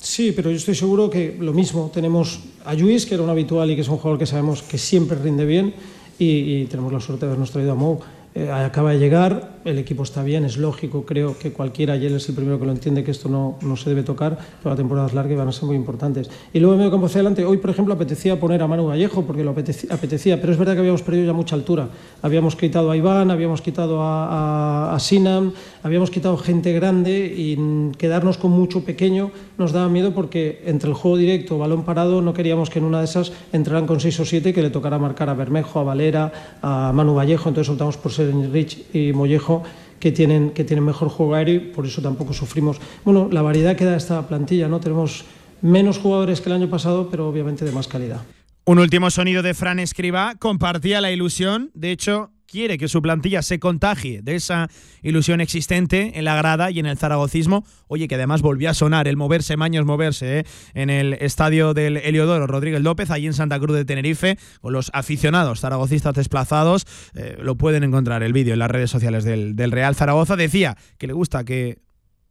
Sí, 0.00 0.32
pero 0.34 0.50
yo 0.50 0.56
estoy 0.56 0.74
seguro 0.74 1.10
que 1.10 1.36
lo 1.38 1.52
mismo. 1.52 1.90
Tenemos 1.92 2.40
a 2.64 2.72
Luis, 2.74 3.04
que 3.04 3.14
era 3.14 3.22
un 3.22 3.28
habitual 3.28 3.70
y 3.70 3.74
que 3.74 3.82
es 3.82 3.88
un 3.88 3.98
jugador 3.98 4.18
que 4.18 4.26
sabemos 4.26 4.62
que 4.62 4.78
siempre 4.78 5.16
rinde 5.18 5.44
bien, 5.44 5.74
y, 6.18 6.64
tenemos 6.66 6.92
la 6.92 7.00
suerte 7.00 7.24
de 7.24 7.32
habernos 7.32 7.50
traído 7.50 7.72
a 7.72 7.74
Mou. 7.74 8.00
Eh, 8.34 8.50
acaba 8.50 8.92
de 8.92 8.98
llegar, 8.98 9.59
el 9.64 9.78
equipo 9.78 10.02
está 10.02 10.22
bien, 10.22 10.44
es 10.44 10.56
lógico, 10.56 11.04
creo 11.04 11.38
que 11.38 11.52
cualquiera, 11.52 11.96
y 11.96 12.06
él 12.06 12.14
es 12.14 12.28
el 12.28 12.34
primero 12.34 12.58
que 12.58 12.66
lo 12.66 12.72
entiende, 12.72 13.04
que 13.04 13.10
esto 13.10 13.28
no, 13.28 13.58
no 13.62 13.76
se 13.76 13.90
debe 13.90 14.02
tocar, 14.02 14.38
pero 14.62 14.70
la 14.70 14.76
temporada 14.76 15.06
es 15.08 15.14
larga 15.14 15.32
y 15.32 15.36
van 15.36 15.48
a 15.48 15.52
ser 15.52 15.64
muy 15.64 15.76
importantes. 15.76 16.30
Y 16.52 16.60
luego 16.60 16.74
en 16.74 16.78
medio 16.78 16.90
campo 16.90 17.06
hacia 17.06 17.18
adelante, 17.18 17.44
hoy 17.44 17.58
por 17.58 17.70
ejemplo 17.70 17.94
apetecía 17.94 18.38
poner 18.40 18.62
a 18.62 18.66
Manu 18.66 18.86
Vallejo, 18.86 19.22
porque 19.24 19.44
lo 19.44 19.50
apetecía, 19.50 20.40
pero 20.40 20.52
es 20.52 20.58
verdad 20.58 20.74
que 20.74 20.80
habíamos 20.80 21.02
perdido 21.02 21.26
ya 21.26 21.32
mucha 21.32 21.56
altura. 21.56 21.88
Habíamos 22.22 22.56
quitado 22.56 22.90
a 22.90 22.96
Iván, 22.96 23.30
habíamos 23.30 23.60
quitado 23.60 24.02
a, 24.02 24.94
a, 24.94 24.98
Sinam, 24.98 25.52
habíamos 25.82 26.10
quitado 26.10 26.36
gente 26.36 26.72
grande 26.72 27.32
y 27.36 27.90
quedarnos 27.98 28.38
con 28.38 28.52
mucho 28.52 28.84
pequeño 28.84 29.30
nos 29.58 29.72
daba 29.72 29.88
miedo 29.88 30.14
porque 30.14 30.62
entre 30.64 30.88
el 30.88 30.94
juego 30.94 31.16
directo, 31.18 31.58
balón 31.58 31.84
parado, 31.84 32.22
no 32.22 32.32
queríamos 32.32 32.70
que 32.70 32.78
en 32.78 32.86
una 32.86 33.00
de 33.00 33.04
esas 33.04 33.32
entraran 33.52 33.86
con 33.86 34.00
6 34.00 34.20
o 34.20 34.24
7 34.24 34.54
que 34.54 34.62
le 34.62 34.70
tocara 34.70 34.98
marcar 34.98 35.28
a 35.28 35.34
Bermejo, 35.34 35.80
a 35.80 35.84
Valera, 35.84 36.32
a 36.62 36.92
Manu 36.94 37.14
Vallejo, 37.14 37.48
entonces 37.48 37.70
optamos 37.70 37.96
por 37.96 38.12
ser 38.12 38.34
Rich 38.52 38.94
y 38.94 39.12
Mollejo 39.12 39.49
que 39.98 40.12
tienen, 40.12 40.50
que 40.50 40.64
tienen 40.64 40.84
mejor 40.84 41.08
juego 41.08 41.34
aéreo 41.34 41.54
y 41.56 41.58
por 41.58 41.86
eso 41.86 42.00
tampoco 42.00 42.32
sufrimos. 42.32 42.78
Bueno, 43.04 43.28
la 43.30 43.42
variedad 43.42 43.76
que 43.76 43.84
da 43.84 43.96
esta 43.96 44.26
plantilla, 44.26 44.68
¿no? 44.68 44.80
Tenemos 44.80 45.24
menos 45.62 45.98
jugadores 45.98 46.40
que 46.40 46.48
el 46.48 46.56
año 46.56 46.70
pasado, 46.70 47.08
pero 47.10 47.28
obviamente 47.28 47.64
de 47.64 47.72
más 47.72 47.86
calidad. 47.86 48.22
Un 48.64 48.78
último 48.78 49.10
sonido 49.10 49.42
de 49.42 49.54
Fran 49.54 49.78
Escriba. 49.78 50.34
Compartía 50.38 51.00
la 51.00 51.10
ilusión. 51.10 51.70
De 51.74 51.90
hecho, 51.90 52.30
quiere 52.50 52.78
que 52.78 52.88
su 52.88 53.00
plantilla 53.00 53.42
se 53.42 53.58
contagie 53.58 54.22
de 54.22 54.34
esa 54.34 54.68
ilusión 55.02 55.40
existente 55.40 56.18
en 56.18 56.24
la 56.24 56.34
grada 56.36 56.70
y 56.70 56.80
en 56.80 56.86
el 56.86 56.98
zaragocismo. 56.98 57.64
Oye, 57.86 58.08
que 58.08 58.16
además 58.16 58.42
volvió 58.42 58.70
a 58.70 58.74
sonar 58.74 59.06
el 59.06 59.16
moverse, 59.16 59.56
Maños 59.56 59.84
moverse, 59.84 60.40
¿eh? 60.40 60.44
en 60.74 60.90
el 60.90 61.14
estadio 61.14 61.74
del 61.74 61.98
Heliodoro 61.98 62.46
Rodríguez 62.46 62.82
López, 62.82 63.10
allí 63.10 63.26
en 63.26 63.34
Santa 63.34 63.60
Cruz 63.60 63.76
de 63.76 63.84
Tenerife, 63.84 64.38
con 64.60 64.72
los 64.72 64.90
aficionados 64.92 65.60
zaragocistas 65.60 66.14
desplazados. 66.14 66.86
Eh, 67.14 67.36
lo 67.40 67.54
pueden 67.56 67.84
encontrar 67.84 68.22
el 68.22 68.32
vídeo 68.32 68.54
en 68.54 68.58
las 68.58 68.70
redes 68.70 68.90
sociales 68.90 69.24
del, 69.24 69.54
del 69.54 69.70
Real 69.70 69.94
Zaragoza. 69.94 70.36
Decía 70.36 70.76
que 70.98 71.06
le 71.06 71.12
gusta 71.12 71.44
que 71.44 71.78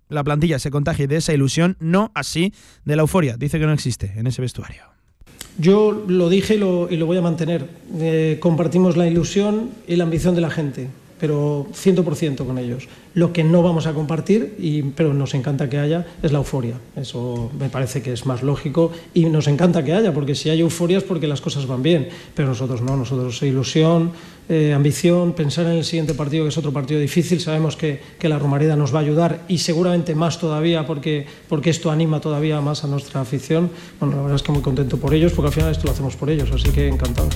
la 0.09 0.23
plantilla 0.23 0.59
se 0.59 0.71
contagie 0.71 1.07
de 1.07 1.17
esa 1.17 1.33
ilusión, 1.33 1.77
no 1.79 2.11
así 2.15 2.53
de 2.83 2.95
la 2.95 3.03
euforia. 3.03 3.37
Dice 3.37 3.59
que 3.59 3.65
no 3.65 3.73
existe 3.73 4.13
en 4.17 4.27
ese 4.27 4.41
vestuario. 4.41 4.98
Yo 5.59 6.05
lo 6.07 6.29
dije 6.29 6.55
y 6.55 6.57
lo, 6.57 6.89
y 6.89 6.95
lo 6.95 7.05
voy 7.05 7.17
a 7.17 7.21
mantener. 7.21 7.65
Eh, 7.99 8.37
compartimos 8.39 8.95
la 8.95 9.07
ilusión 9.07 9.71
y 9.87 9.97
la 9.97 10.05
ambición 10.05 10.33
de 10.33 10.41
la 10.41 10.49
gente, 10.49 10.87
pero 11.19 11.67
100% 11.73 12.45
con 12.45 12.57
ellos. 12.57 12.87
Lo 13.13 13.33
que 13.33 13.43
no 13.43 13.61
vamos 13.61 13.87
a 13.87 13.93
compartir, 13.93 14.55
y, 14.57 14.81
pero 14.83 15.13
nos 15.13 15.33
encanta 15.33 15.69
que 15.69 15.77
haya, 15.77 16.05
es 16.23 16.31
la 16.31 16.37
euforia. 16.39 16.75
Eso 16.95 17.51
me 17.59 17.69
parece 17.69 18.01
que 18.01 18.13
es 18.13 18.25
más 18.25 18.43
lógico 18.43 18.91
y 19.13 19.25
nos 19.25 19.47
encanta 19.47 19.83
que 19.83 19.93
haya, 19.93 20.13
porque 20.13 20.35
si 20.35 20.49
hay 20.49 20.61
euforia 20.61 20.99
es 20.99 21.03
porque 21.03 21.27
las 21.27 21.41
cosas 21.41 21.67
van 21.67 21.83
bien, 21.83 22.09
pero 22.33 22.47
nosotros 22.47 22.81
no, 22.81 22.95
nosotros 22.95 23.41
ilusión, 23.43 24.11
eh, 24.47 24.73
ambición, 24.73 25.33
pensar 25.33 25.65
en 25.67 25.73
el 25.73 25.83
siguiente 25.83 26.13
partido, 26.13 26.43
que 26.43 26.49
es 26.49 26.57
otro 26.57 26.71
partido 26.73 26.99
difícil. 26.99 27.39
Sabemos 27.39 27.75
que, 27.75 27.99
que, 28.17 28.29
la 28.29 28.39
Romareda 28.39 28.75
nos 28.75 28.93
va 28.93 28.99
a 28.99 29.01
ayudar 29.01 29.43
y 29.47 29.59
seguramente 29.59 30.15
más 30.15 30.39
todavía, 30.39 30.87
porque, 30.87 31.27
porque 31.47 31.69
esto 31.69 31.91
anima 31.91 32.19
todavía 32.19 32.59
más 32.61 32.83
a 32.83 32.87
nuestra 32.87 33.21
afición. 33.21 33.69
Bueno, 33.99 34.15
la 34.15 34.21
verdad 34.23 34.35
es 34.37 34.43
que 34.43 34.51
muy 34.51 34.61
contento 34.61 34.97
por 34.97 35.13
ellos, 35.13 35.33
porque 35.33 35.47
al 35.47 35.53
final 35.53 35.71
esto 35.71 35.85
lo 35.85 35.91
hacemos 35.91 36.15
por 36.15 36.29
ellos, 36.29 36.49
así 36.51 36.69
que 36.71 36.87
encantados. 36.87 37.35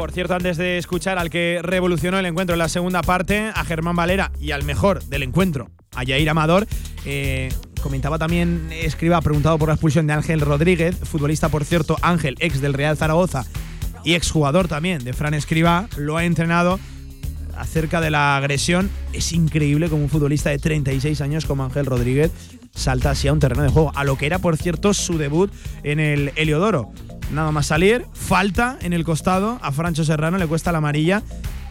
Por 0.00 0.12
cierto, 0.12 0.34
antes 0.34 0.56
de 0.56 0.78
escuchar 0.78 1.18
al 1.18 1.28
que 1.28 1.60
revolucionó 1.62 2.18
el 2.18 2.24
encuentro 2.24 2.54
en 2.54 2.58
la 2.58 2.70
segunda 2.70 3.02
parte, 3.02 3.52
a 3.54 3.66
Germán 3.66 3.96
Valera 3.96 4.32
y 4.40 4.52
al 4.52 4.64
mejor 4.64 5.04
del 5.04 5.22
encuentro, 5.22 5.68
a 5.94 6.04
Yair 6.04 6.30
Amador, 6.30 6.66
eh, 7.04 7.50
comentaba 7.82 8.18
también, 8.18 8.70
escriba, 8.72 9.20
preguntado 9.20 9.58
por 9.58 9.68
la 9.68 9.74
expulsión 9.74 10.06
de 10.06 10.14
Ángel 10.14 10.40
Rodríguez, 10.40 10.96
futbolista, 11.02 11.50
por 11.50 11.66
cierto, 11.66 11.98
Ángel, 12.00 12.36
ex 12.38 12.62
del 12.62 12.72
Real 12.72 12.96
Zaragoza 12.96 13.44
y 14.02 14.14
exjugador 14.14 14.68
también 14.68 15.04
de 15.04 15.12
Fran 15.12 15.34
Escriba, 15.34 15.86
lo 15.98 16.16
ha 16.16 16.24
entrenado 16.24 16.80
acerca 17.58 18.00
de 18.00 18.10
la 18.10 18.38
agresión. 18.38 18.88
Es 19.12 19.32
increíble 19.32 19.90
como 19.90 20.04
un 20.04 20.08
futbolista 20.08 20.48
de 20.48 20.58
36 20.58 21.20
años 21.20 21.44
como 21.44 21.62
Ángel 21.62 21.84
Rodríguez 21.84 22.30
salta 22.74 23.10
así 23.10 23.28
a 23.28 23.34
un 23.34 23.38
terreno 23.38 23.62
de 23.62 23.68
juego, 23.68 23.92
a 23.94 24.04
lo 24.04 24.16
que 24.16 24.24
era, 24.24 24.38
por 24.38 24.56
cierto, 24.56 24.94
su 24.94 25.18
debut 25.18 25.52
en 25.82 26.00
el 26.00 26.32
Heliodoro. 26.36 26.90
Nada 27.32 27.52
más 27.52 27.66
salir, 27.66 28.06
falta 28.12 28.76
en 28.82 28.92
el 28.92 29.04
costado, 29.04 29.58
a 29.62 29.70
Francho 29.70 30.04
Serrano 30.04 30.36
le 30.36 30.46
cuesta 30.46 30.72
la 30.72 30.78
amarilla 30.78 31.22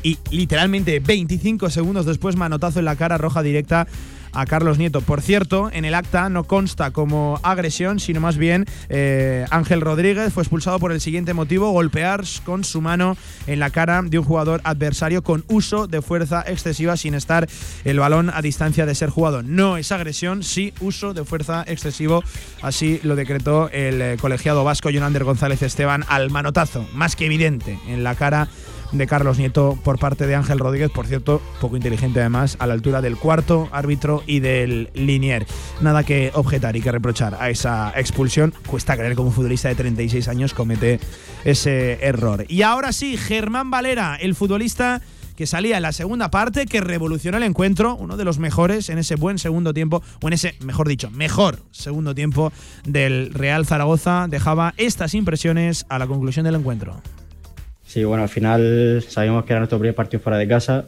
y 0.03 0.17
literalmente 0.31 0.99
25 1.01 1.69
segundos 1.69 2.05
después 2.05 2.37
manotazo 2.37 2.79
en 2.79 2.85
la 2.85 2.95
cara 2.95 3.17
roja 3.17 3.43
directa 3.43 3.85
a 4.33 4.45
Carlos 4.45 4.77
Nieto. 4.77 5.01
Por 5.01 5.21
cierto, 5.21 5.69
en 5.71 5.85
el 5.85 5.93
acta 5.93 6.29
no 6.29 6.43
consta 6.43 6.91
como 6.91 7.39
agresión, 7.43 7.99
sino 7.99 8.19
más 8.19 8.37
bien 8.37 8.65
eh, 8.89 9.45
Ángel 9.51 9.81
Rodríguez 9.81 10.33
fue 10.33 10.43
expulsado 10.43 10.79
por 10.79 10.91
el 10.91 11.01
siguiente 11.01 11.33
motivo, 11.33 11.71
golpear 11.71 12.23
con 12.43 12.63
su 12.63 12.81
mano 12.81 13.17
en 13.47 13.59
la 13.59 13.69
cara 13.69 14.01
de 14.03 14.19
un 14.19 14.25
jugador 14.25 14.61
adversario 14.63 15.23
con 15.23 15.43
uso 15.47 15.87
de 15.87 16.01
fuerza 16.01 16.43
excesiva 16.45 16.97
sin 16.97 17.13
estar 17.13 17.47
el 17.83 17.99
balón 17.99 18.29
a 18.33 18.41
distancia 18.41 18.85
de 18.85 18.95
ser 18.95 19.09
jugado. 19.09 19.43
No 19.43 19.77
es 19.77 19.91
agresión, 19.91 20.43
sí 20.43 20.73
uso 20.81 21.13
de 21.13 21.23
fuerza 21.23 21.63
excesivo, 21.67 22.23
así 22.61 22.99
lo 23.03 23.15
decretó 23.15 23.69
el 23.71 24.01
eh, 24.01 24.17
colegiado 24.19 24.63
vasco 24.63 24.89
Jonander 24.89 25.23
González 25.23 25.61
Esteban 25.61 26.03
al 26.07 26.29
manotazo, 26.29 26.87
más 26.93 27.15
que 27.15 27.25
evidente, 27.25 27.79
en 27.87 28.03
la 28.03 28.15
cara 28.15 28.49
de 28.91 29.07
Carlos 29.07 29.37
Nieto 29.37 29.77
por 29.83 29.99
parte 29.99 30.27
de 30.27 30.35
Ángel 30.35 30.59
Rodríguez, 30.59 30.91
por 30.91 31.07
cierto, 31.07 31.41
poco 31.61 31.75
inteligente 31.75 32.19
además, 32.19 32.57
a 32.59 32.67
la 32.67 32.73
altura 32.73 33.01
del 33.01 33.17
cuarto 33.17 33.69
árbitro 33.71 34.23
y 34.25 34.39
del 34.39 34.89
linier. 34.93 35.45
Nada 35.81 36.03
que 36.03 36.31
objetar 36.33 36.75
y 36.75 36.81
que 36.81 36.91
reprochar 36.91 37.37
a 37.39 37.49
esa 37.49 37.93
expulsión. 37.95 38.53
Cuesta 38.67 38.95
creer 38.95 39.15
como 39.15 39.29
un 39.29 39.33
futbolista 39.33 39.69
de 39.69 39.75
36 39.75 40.27
años 40.27 40.53
comete 40.53 40.99
ese 41.45 41.99
error. 42.01 42.45
Y 42.47 42.61
ahora 42.61 42.91
sí, 42.91 43.17
Germán 43.17 43.71
Valera, 43.71 44.15
el 44.15 44.35
futbolista 44.35 45.01
que 45.39 45.47
salía 45.47 45.77
en 45.77 45.83
la 45.83 45.93
segunda 45.93 46.29
parte, 46.29 46.65
que 46.65 46.81
revolucionó 46.81 47.37
el 47.37 47.43
encuentro, 47.43 47.95
uno 47.95 48.17
de 48.17 48.25
los 48.25 48.39
mejores 48.39 48.89
en 48.89 48.97
ese 48.97 49.15
buen 49.15 49.39
segundo 49.39 49.73
tiempo, 49.73 50.03
o 50.21 50.27
en 50.27 50.33
ese, 50.33 50.55
mejor 50.59 50.89
dicho, 50.89 51.09
mejor 51.11 51.63
segundo 51.71 52.13
tiempo 52.13 52.51
del 52.83 53.33
Real 53.33 53.65
Zaragoza, 53.65 54.27
dejaba 54.27 54.73
estas 54.75 55.13
impresiones 55.13 55.85
a 55.87 55.97
la 55.97 56.07
conclusión 56.07 56.43
del 56.43 56.55
encuentro. 56.55 57.01
Sí, 57.89 58.03
bueno, 58.03 58.21
al 58.21 58.29
final 58.29 59.03
sabíamos 59.07 59.45
que 59.45 59.53
era 59.53 59.61
nuestro 59.61 59.79
primer 59.79 59.95
partido 59.95 60.21
fuera 60.21 60.37
de 60.37 60.47
casa. 60.47 60.85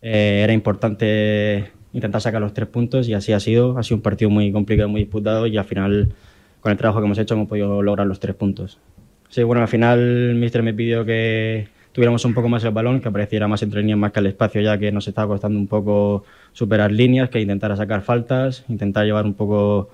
Eh, 0.00 0.42
era 0.44 0.52
importante 0.52 1.72
intentar 1.92 2.20
sacar 2.20 2.40
los 2.40 2.54
tres 2.54 2.68
puntos 2.68 3.08
y 3.08 3.14
así 3.14 3.32
ha 3.32 3.40
sido. 3.40 3.76
Ha 3.76 3.82
sido 3.82 3.96
un 3.96 4.02
partido 4.02 4.30
muy 4.30 4.52
complicado, 4.52 4.88
muy 4.88 5.00
disputado 5.00 5.48
y 5.48 5.56
al 5.56 5.64
final, 5.64 6.12
con 6.60 6.70
el 6.70 6.78
trabajo 6.78 7.00
que 7.00 7.06
hemos 7.06 7.18
hecho, 7.18 7.34
hemos 7.34 7.48
podido 7.48 7.82
lograr 7.82 8.06
los 8.06 8.20
tres 8.20 8.36
puntos. 8.36 8.78
Sí, 9.28 9.42
bueno, 9.42 9.60
al 9.60 9.66
final 9.66 9.98
el 9.98 10.36
míster 10.36 10.62
me 10.62 10.72
pidió 10.72 11.04
que 11.04 11.66
tuviéramos 11.90 12.24
un 12.24 12.32
poco 12.32 12.48
más 12.48 12.62
el 12.62 12.70
balón, 12.70 13.00
que 13.00 13.08
apareciera 13.08 13.48
más 13.48 13.64
entre 13.64 13.80
líneas 13.80 13.98
más 13.98 14.12
que 14.12 14.20
al 14.20 14.26
espacio, 14.26 14.60
ya 14.60 14.78
que 14.78 14.92
nos 14.92 15.08
estaba 15.08 15.26
costando 15.26 15.58
un 15.58 15.66
poco 15.66 16.22
superar 16.52 16.92
líneas, 16.92 17.28
que 17.28 17.40
intentara 17.40 17.74
sacar 17.74 18.02
faltas, 18.02 18.64
intentar 18.68 19.04
llevar 19.04 19.24
un 19.24 19.34
poco 19.34 19.90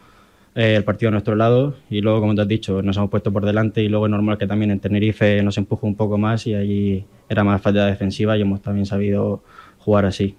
eh, 0.55 0.75
el 0.77 0.85
partido 0.85 1.09
a 1.09 1.13
nuestro 1.13 1.35
lado 1.35 1.77
y 1.89 2.01
luego, 2.01 2.21
como 2.21 2.35
te 2.35 2.43
has 2.43 2.49
dicho, 2.49 2.83
nos 2.83 2.97
hemos 2.97 3.11
puesto 3.11 3.33
por 3.33 3.47
delante 3.47 3.83
y 3.83 3.89
luego 3.89 4.07
es 4.07 4.11
normal 4.11 4.37
que 4.39 4.47
también 4.47 4.71
en 4.71 4.81
Tenerife 4.81 5.43
nos 5.43 5.57
empuje 5.57 5.87
un 5.87 5.95
poco 5.95 6.19
más 6.19 6.47
y 6.47 6.55
allí 6.55 7.05
era 7.29 7.43
más 7.43 7.63
falta 7.63 7.87
defensiva 7.87 8.37
y 8.37 8.43
hemos 8.43 8.61
también 8.61 8.85
sabido 8.87 9.43
jugar 9.79 10.05
así. 10.05 10.37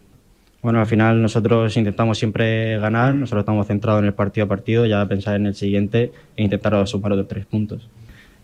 Bueno, 0.62 0.80
al 0.80 0.86
final 0.86 1.22
nosotros 1.22 1.76
intentamos 1.76 2.18
siempre 2.18 2.78
ganar, 2.78 3.16
nosotros 3.16 3.42
estamos 3.42 3.68
centrados 3.68 4.02
en 4.02 4.06
el 4.06 4.14
partido 4.14 4.46
a 4.46 4.48
partido, 4.48 4.86
ya 4.86 5.06
pensar 5.08 5.36
en 5.36 5.48
el 5.48 5.56
siguiente 5.56 6.12
e 6.38 6.44
intentar 6.44 6.88
sumar 6.88 7.12
otros 7.12 7.28
tres 7.28 7.46
puntos. 7.46 7.90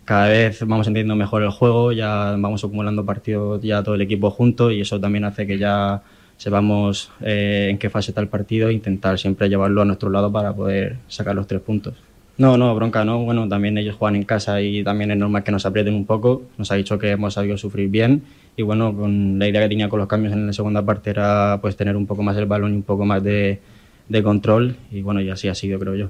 Cada 0.04 0.28
vez 0.28 0.60
vamos 0.62 0.88
entendiendo 0.88 1.16
mejor 1.16 1.44
el 1.44 1.52
juego, 1.52 1.92
ya 1.92 2.36
vamos 2.38 2.64
acumulando 2.64 3.06
partidos 3.06 3.62
ya 3.62 3.84
todo 3.84 3.96
el 3.96 4.02
equipo 4.02 4.32
junto 4.32 4.72
y 4.72 4.82
eso 4.82 5.00
también 5.00 5.24
hace 5.24 5.46
que 5.46 5.58
ya 5.58 6.02
sepamos 6.40 7.12
eh, 7.20 7.68
en 7.70 7.78
qué 7.78 7.90
fase 7.90 8.12
está 8.12 8.22
el 8.22 8.30
partido 8.30 8.70
e 8.70 8.74
intentar 8.74 9.20
siempre 9.20 9.50
llevarlo 9.50 9.82
a 9.82 9.86
nuestro 9.86 10.10
lado 10.10 10.32
para 10.32 10.54
poder 10.56 10.96
sacar 11.10 11.36
los 11.36 11.46
tres 11.46 11.60
puntos. 11.62 11.96
No, 12.38 12.58
no, 12.58 12.74
bronca 12.74 13.04
no. 13.04 13.26
Bueno, 13.26 13.50
también 13.50 13.78
ellos 13.78 13.98
juegan 13.98 14.16
en 14.16 14.24
casa 14.24 14.62
y 14.62 14.82
también 14.82 15.12
es 15.12 15.18
normal 15.18 15.44
que 15.44 15.52
nos 15.52 15.66
aprieten 15.66 15.94
un 15.94 16.06
poco. 16.06 16.44
Nos 16.58 16.72
ha 16.72 16.76
dicho 16.76 16.98
que 16.98 17.12
hemos 17.12 17.34
sabido 17.34 17.58
sufrir 17.58 17.90
bien 17.90 18.24
y 18.56 18.62
bueno, 18.62 18.96
con 18.96 19.38
la 19.38 19.50
idea 19.50 19.62
que 19.62 19.68
tenía 19.68 19.90
con 19.90 20.00
los 20.00 20.08
cambios 20.08 20.32
en 20.34 20.48
la 20.48 20.54
segunda 20.54 20.82
parte 20.82 21.10
era 21.10 21.60
pues 21.62 21.76
tener 21.76 21.98
un 21.98 22.08
poco 22.08 22.24
más 22.24 22.38
el 22.38 22.46
balón 22.46 22.72
y 22.74 22.78
un 22.78 22.84
poco 22.84 23.04
más 23.04 23.22
de, 23.22 23.60
de 24.08 24.24
control 24.24 24.78
y 24.92 25.02
bueno, 25.02 25.20
y 25.20 25.30
así 25.30 25.50
ha 25.50 25.56
sido, 25.56 25.78
creo 25.78 25.96
yo. 25.96 26.10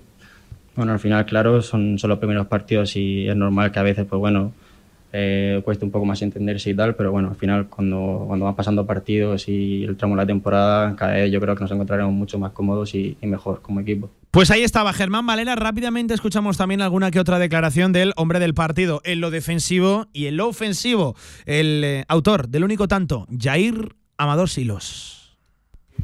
Bueno, 0.76 0.92
al 0.92 1.00
final, 1.00 1.26
claro, 1.26 1.64
son, 1.64 1.98
son 1.98 2.12
los 2.12 2.20
primeros 2.20 2.46
partidos 2.46 2.96
y 2.96 3.28
es 3.28 3.36
normal 3.36 3.72
que 3.72 3.80
a 3.80 3.84
veces, 3.84 4.06
pues 4.08 4.20
bueno, 4.20 4.54
eh, 5.12 5.62
cuesta 5.66 5.86
un 5.86 5.92
poco 5.92 6.06
más 6.06 6.22
entenderse 6.22 6.70
y 6.70 6.76
tal, 6.76 6.96
pero 6.96 7.12
bueno, 7.12 7.30
al 7.30 7.36
final 7.36 7.68
cuando, 7.68 8.26
cuando 8.28 8.46
van 8.46 8.56
pasando 8.56 8.86
partidos 8.86 9.48
y 9.48 9.84
el 9.84 9.98
tramo 9.98 10.16
de 10.16 10.22
la 10.22 10.28
temporada, 10.28 10.96
cada 10.96 11.14
vez 11.14 11.32
yo 11.32 11.40
creo 11.40 11.56
que 11.56 11.62
nos 11.62 11.72
encontraremos 11.72 12.14
mucho 12.14 12.38
más 12.38 12.52
cómodos 12.52 12.94
y, 12.94 13.18
mejor 13.22 13.62
como 13.62 13.80
equipo. 13.80 14.10
Pues 14.32 14.50
ahí 14.52 14.64
estaba 14.64 14.94
Germán 14.94 15.26
Valera. 15.26 15.56
Rápidamente 15.56 16.14
escuchamos 16.14 16.58
también 16.58 16.82
alguna 16.82 17.12
que 17.12 17.20
otra 17.20 17.40
declaración 17.40 17.92
del 17.94 18.14
hombre 18.16 18.40
del 18.40 18.54
partido 18.54 19.02
en 19.04 19.22
lo 19.22 19.32
defensivo 19.32 20.08
y 20.14 20.28
en 20.28 20.38
lo 20.38 20.48
ofensivo. 20.48 21.16
El 21.46 21.84
eh, 21.84 22.06
autor 22.08 22.50
del 22.50 22.64
único 22.64 22.88
tanto, 22.88 23.28
Jair 23.36 23.96
Amador 24.18 24.50
Silos. 24.50 25.19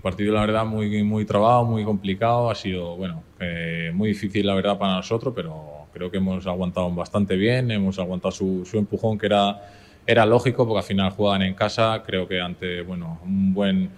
Partido, 0.01 0.33
la 0.33 0.41
verdad, 0.41 0.65
muy, 0.65 1.03
muy 1.03 1.25
trabado, 1.25 1.63
muy 1.63 1.83
complicado. 1.83 2.49
Ha 2.49 2.55
sido, 2.55 2.95
bueno, 2.95 3.23
eh, 3.39 3.91
muy 3.93 4.09
difícil, 4.09 4.45
la 4.45 4.55
verdad, 4.55 4.77
para 4.77 4.95
nosotros, 4.95 5.33
pero 5.35 5.87
creo 5.93 6.11
que 6.11 6.17
hemos 6.17 6.45
aguantado 6.47 6.89
bastante 6.91 7.35
bien. 7.35 7.71
Hemos 7.71 7.99
aguantado 7.99 8.31
su, 8.31 8.65
su 8.65 8.77
empujón, 8.77 9.17
que 9.17 9.25
era 9.27 9.59
era 10.07 10.25
lógico 10.25 10.67
porque 10.67 10.79
al 10.79 10.85
final 10.85 11.11
juegan 11.11 11.41
en 11.41 11.53
casa, 11.53 12.03
creo 12.05 12.27
que 12.27 12.39
ante 12.39 12.81
bueno, 12.81 13.19
un 13.23 13.53
buen 13.53 13.89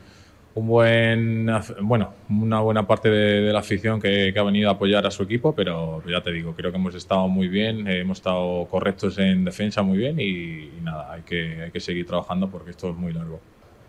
un 0.55 0.67
buen 0.67 1.51
bueno 1.81 2.13
una 2.29 2.61
buena 2.61 2.87
parte 2.87 3.09
de, 3.09 3.53
la 3.53 3.59
afición 3.59 4.01
que, 4.01 4.31
que 4.33 4.39
ha 4.39 4.43
venido 4.43 4.69
a 4.69 4.73
apoyar 4.73 5.05
a 5.05 5.11
su 5.11 5.21
equipo 5.21 5.53
pero 5.53 6.01
ya 6.07 6.21
te 6.21 6.31
digo 6.31 6.55
creo 6.55 6.71
que 6.71 6.77
hemos 6.77 6.95
estado 6.95 7.27
muy 7.27 7.47
bien 7.47 7.87
eh, 7.87 7.99
hemos 7.99 8.17
estado 8.17 8.65
correctos 8.65 9.19
en 9.19 9.45
defensa 9.45 9.83
muy 9.83 9.99
bien 9.99 10.19
y, 10.19 10.23
y 10.23 10.79
nada 10.81 11.13
hay 11.13 11.21
que 11.21 11.61
hay 11.61 11.69
que 11.69 11.79
seguir 11.79 12.07
trabajando 12.07 12.49
porque 12.49 12.71
esto 12.71 12.89
es 12.89 12.95
muy 12.95 13.13
largo 13.13 13.39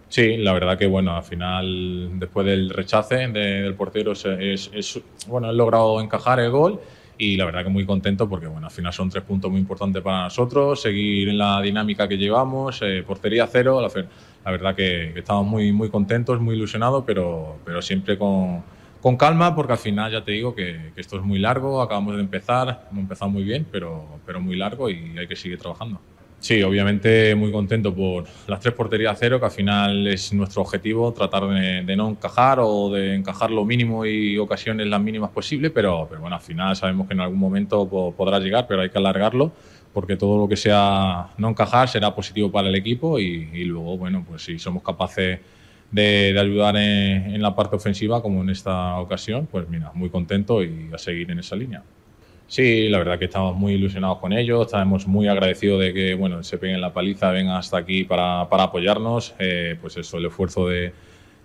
Sí, 0.08 0.38
la 0.38 0.54
verdad 0.54 0.78
que 0.78 0.86
bueno, 0.86 1.14
al 1.16 1.22
final, 1.22 2.18
después 2.18 2.46
del 2.46 2.70
rechace 2.70 3.16
de- 3.28 3.62
del 3.62 3.74
portero, 3.74 4.12
es, 4.12 4.24
es- 4.72 5.00
bueno, 5.26 5.50
he 5.50 5.54
logrado 5.54 6.00
encajar 6.00 6.40
el 6.40 6.50
gol 6.50 6.80
y 7.18 7.36
la 7.36 7.44
verdad 7.44 7.64
que 7.64 7.68
muy 7.70 7.84
contento 7.84 8.28
porque 8.28 8.46
bueno, 8.46 8.66
al 8.68 8.72
final 8.72 8.92
son 8.92 9.10
tres 9.10 9.24
puntos 9.24 9.50
muy 9.50 9.60
importantes 9.60 10.02
para 10.02 10.24
nosotros, 10.24 10.80
seguir 10.80 11.28
en 11.28 11.36
la 11.38 11.60
dinámica 11.60 12.08
que 12.08 12.16
llevamos, 12.16 12.80
eh, 12.82 13.02
portería 13.06 13.46
cero, 13.48 13.80
la, 13.82 13.88
la 14.44 14.50
verdad 14.50 14.74
que, 14.74 15.10
que 15.12 15.20
estamos 15.20 15.46
muy, 15.46 15.72
muy 15.72 15.90
contentos, 15.90 16.40
muy 16.40 16.56
ilusionados, 16.56 17.04
pero, 17.06 17.60
pero 17.64 17.82
siempre 17.82 18.16
con, 18.16 18.64
con 19.02 19.16
calma 19.18 19.54
porque 19.54 19.72
al 19.72 19.78
final 19.78 20.10
ya 20.12 20.24
te 20.24 20.32
digo 20.32 20.54
que, 20.54 20.92
que 20.94 21.00
esto 21.02 21.16
es 21.16 21.22
muy 21.22 21.38
largo, 21.38 21.82
acabamos 21.82 22.14
de 22.16 22.22
empezar, 22.22 22.86
hemos 22.90 23.02
empezado 23.02 23.30
muy 23.30 23.42
bien, 23.44 23.68
pero, 23.70 24.20
pero 24.24 24.40
muy 24.40 24.56
largo 24.56 24.88
y 24.88 25.18
hay 25.18 25.26
que 25.28 25.36
seguir 25.36 25.58
trabajando. 25.58 26.00
Sí, 26.40 26.62
obviamente 26.62 27.34
muy 27.34 27.50
contento 27.50 27.92
por 27.94 28.24
las 28.46 28.60
tres 28.60 28.72
porterías 28.72 29.12
a 29.12 29.16
cero, 29.16 29.40
que 29.40 29.46
al 29.46 29.50
final 29.50 30.06
es 30.06 30.32
nuestro 30.32 30.62
objetivo, 30.62 31.12
tratar 31.12 31.48
de, 31.48 31.96
no 31.96 32.10
encajar 32.10 32.58
o 32.62 32.90
de 32.92 33.16
encajar 33.16 33.50
lo 33.50 33.64
mínimo 33.64 34.06
y 34.06 34.38
ocasiones 34.38 34.86
las 34.86 35.00
mínimas 35.02 35.30
posible, 35.32 35.70
pero, 35.70 36.06
pero 36.08 36.20
bueno, 36.20 36.36
al 36.36 36.42
final 36.42 36.76
sabemos 36.76 37.08
que 37.08 37.14
en 37.14 37.20
algún 37.20 37.38
momento 37.40 37.88
po- 37.88 38.14
podrá 38.14 38.38
llegar, 38.38 38.66
pero 38.68 38.82
hay 38.82 38.90
que 38.90 38.98
alargarlo, 38.98 39.52
porque 39.92 40.16
todo 40.16 40.38
lo 40.38 40.48
que 40.48 40.56
sea 40.56 41.30
no 41.38 41.48
encajar 41.50 41.88
será 41.88 42.14
positivo 42.14 42.52
para 42.52 42.68
el 42.68 42.76
equipo 42.76 43.18
y, 43.18 43.64
luego, 43.64 43.98
bueno, 43.98 44.24
pues 44.26 44.44
si 44.44 44.60
somos 44.60 44.84
capaces 44.84 45.40
de, 45.90 46.32
de 46.32 46.38
ayudar 46.40 46.76
en, 46.76 47.34
en 47.34 47.42
la 47.42 47.54
parte 47.56 47.74
ofensiva, 47.76 48.22
como 48.22 48.42
en 48.42 48.50
esta 48.50 48.96
ocasión, 49.00 49.48
pues 49.48 49.68
mira, 49.68 49.90
muy 49.92 50.08
contento 50.08 50.62
y 50.62 50.90
a 50.94 50.98
seguir 50.98 51.30
en 51.32 51.40
esa 51.40 51.56
línea. 51.56 51.84
Sí, 52.50 52.88
la 52.88 52.98
verdad 52.98 53.18
que 53.18 53.26
estamos 53.26 53.54
muy 53.56 53.74
ilusionados 53.74 54.18
con 54.20 54.32
ellos, 54.32 54.66
estamos 54.66 55.06
muy 55.06 55.28
agradecidos 55.28 55.80
de 55.82 55.92
que 55.92 56.14
bueno, 56.14 56.42
se 56.42 56.56
peguen 56.56 56.80
la 56.80 56.94
paliza, 56.94 57.30
vengan 57.30 57.56
hasta 57.56 57.76
aquí 57.76 58.04
para, 58.04 58.48
para 58.48 58.62
apoyarnos. 58.64 59.34
Eh, 59.38 59.76
pues 59.80 59.98
eso, 59.98 60.16
el 60.16 60.26
esfuerzo 60.26 60.66
de, 60.66 60.94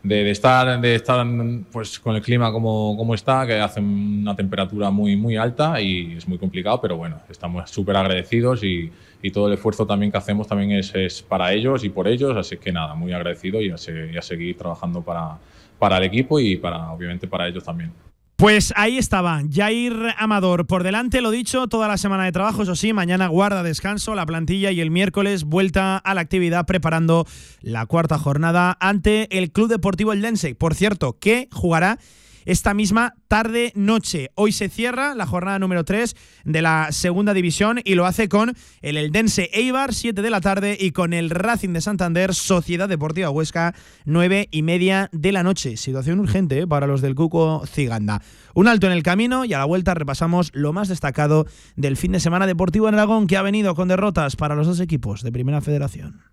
de, 0.01 0.31
estar, 0.31 0.80
de 0.80 0.95
estar 0.95 1.25
pues, 1.73 1.99
con 1.99 2.15
el 2.15 2.21
clima 2.21 2.53
como, 2.53 2.95
como 2.97 3.15
está, 3.15 3.45
que 3.45 3.59
hace 3.59 3.81
una 3.81 4.34
temperatura 4.35 4.91
muy, 4.91 5.17
muy 5.17 5.35
alta 5.35 5.81
y 5.81 6.13
es 6.15 6.25
muy 6.27 6.38
complicado, 6.38 6.80
pero 6.80 6.95
bueno, 6.95 7.19
estamos 7.30 7.69
súper 7.69 7.97
agradecidos 7.97 8.63
y, 8.63 8.89
y 9.21 9.31
todo 9.31 9.47
el 9.47 9.55
esfuerzo 9.55 9.85
también 9.85 10.09
que 10.09 10.17
hacemos 10.19 10.47
también 10.47 10.71
es, 10.71 10.95
es 10.95 11.21
para 11.21 11.51
ellos 11.51 11.84
y 11.84 11.89
por 11.89 12.07
ellos, 12.07 12.38
así 12.38 12.55
que 12.57 12.71
nada, 12.71 12.95
muy 12.95 13.11
agradecido 13.11 13.61
y 13.61 13.69
a, 13.71 13.77
se- 13.77 14.09
y 14.13 14.17
a 14.17 14.21
seguir 14.21 14.57
trabajando 14.57 15.01
para, 15.01 15.38
para 15.77 15.97
el 15.97 16.03
equipo 16.05 16.39
y 16.39 16.55
para, 16.55 16.91
obviamente 16.93 17.27
para 17.27 17.45
ellos 17.49 17.63
también. 17.65 17.91
Pues 18.35 18.73
ahí 18.76 18.97
estaba, 18.97 19.41
Jair 19.49 19.93
Amador. 20.18 20.65
Por 20.65 20.84
delante, 20.84 21.22
lo 21.22 21.30
dicho, 21.30 21.68
toda 21.68 21.88
la 21.88 21.97
semana 21.97 22.26
de 22.26 22.31
trabajo, 22.31 22.64
eso 22.64 22.76
sí, 22.76 22.91
mañana 22.91 23.27
guarda 23.27 23.64
descanso 23.64 24.15
la 24.15 24.26
plantilla 24.26 24.72
y 24.72 24.81
el 24.81 24.91
miércoles 24.91 25.43
vuelta 25.43 25.97
a 25.97 26.14
la 26.14 26.22
actividad 26.22 26.65
preparando 26.65 27.27
la 27.61 27.85
cuarta 27.85 28.18
jornada 28.18 28.76
ante 28.80 29.38
el 29.38 29.51
Club 29.51 29.69
Deportivo 29.69 30.14
Eldense. 30.14 30.55
Por 30.55 30.73
cierto, 30.73 31.18
que 31.19 31.47
jugará 31.51 31.99
esta 32.45 32.74
misma 32.74 33.15
tarde-noche. 33.28 34.30
Hoy 34.36 34.52
se 34.52 34.70
cierra 34.70 35.15
la 35.15 35.26
jornada 35.26 35.60
número 35.60 35.84
3 35.84 36.15
de 36.45 36.61
la 36.61 36.88
segunda 36.91 37.34
división 37.34 37.80
y 37.84 37.95
lo 37.95 38.06
hace 38.06 38.30
con 38.30 38.53
el 38.82 38.98
Eldense 38.98 39.49
Eibar, 39.53 39.94
7 39.94 40.22
de 40.22 40.30
la 40.30 40.41
tarde, 40.41 40.78
y 40.80 40.91
con 40.91 41.14
el 41.14 41.30
Racing 41.30 41.74
de 41.74 41.82
Santander, 41.82 42.34
Sociedad 42.34 42.90
Deportiva 42.90 43.30
Huesca, 43.30 43.74
9 44.06 44.49
y 44.52 44.61
media 44.61 45.10
de 45.11 45.32
la 45.32 45.44
noche. 45.44 45.78
Situación 45.78 46.20
urgente 46.20 46.60
¿eh? 46.60 46.68
para 46.68 46.88
los 46.88 47.02
del 47.02 47.15
Cuco 47.15 47.65
Ciganda. 47.65 48.22
Un 48.53 48.68
alto 48.68 48.88
en 48.88 48.94
el 48.94 49.03
camino 49.03 49.45
y 49.45 49.53
a 49.53 49.60
la 49.60 49.65
vuelta 49.65 49.94
repasamos 49.94 50.52
lo 50.53 50.74
más 50.74 50.90
destacado 50.90 51.45
del 51.76 51.98
fin 51.98 52.11
de 52.11 52.20
semana 52.20 52.48
deportivo 52.48 52.88
en 52.88 52.95
Aragón, 52.95 53.28
que 53.28 53.38
ha 53.38 53.41
venido 53.41 53.76
con 53.76 53.88
derrotas 53.88 54.36
para 54.36 54.56
los 54.56 54.68
dos 54.68 54.80
equipos 54.80 55.24
de 55.24 55.32
Primera 55.32 55.61
Federación. 55.61 56.32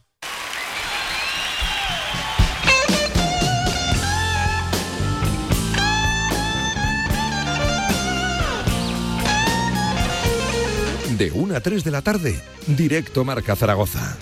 De 11.21 11.31
1 11.31 11.55
a 11.55 11.59
3 11.59 11.83
de 11.83 11.91
la 11.91 12.01
tarde, 12.01 12.41
directo 12.65 13.23
Marca 13.23 13.55
Zaragoza. 13.55 14.17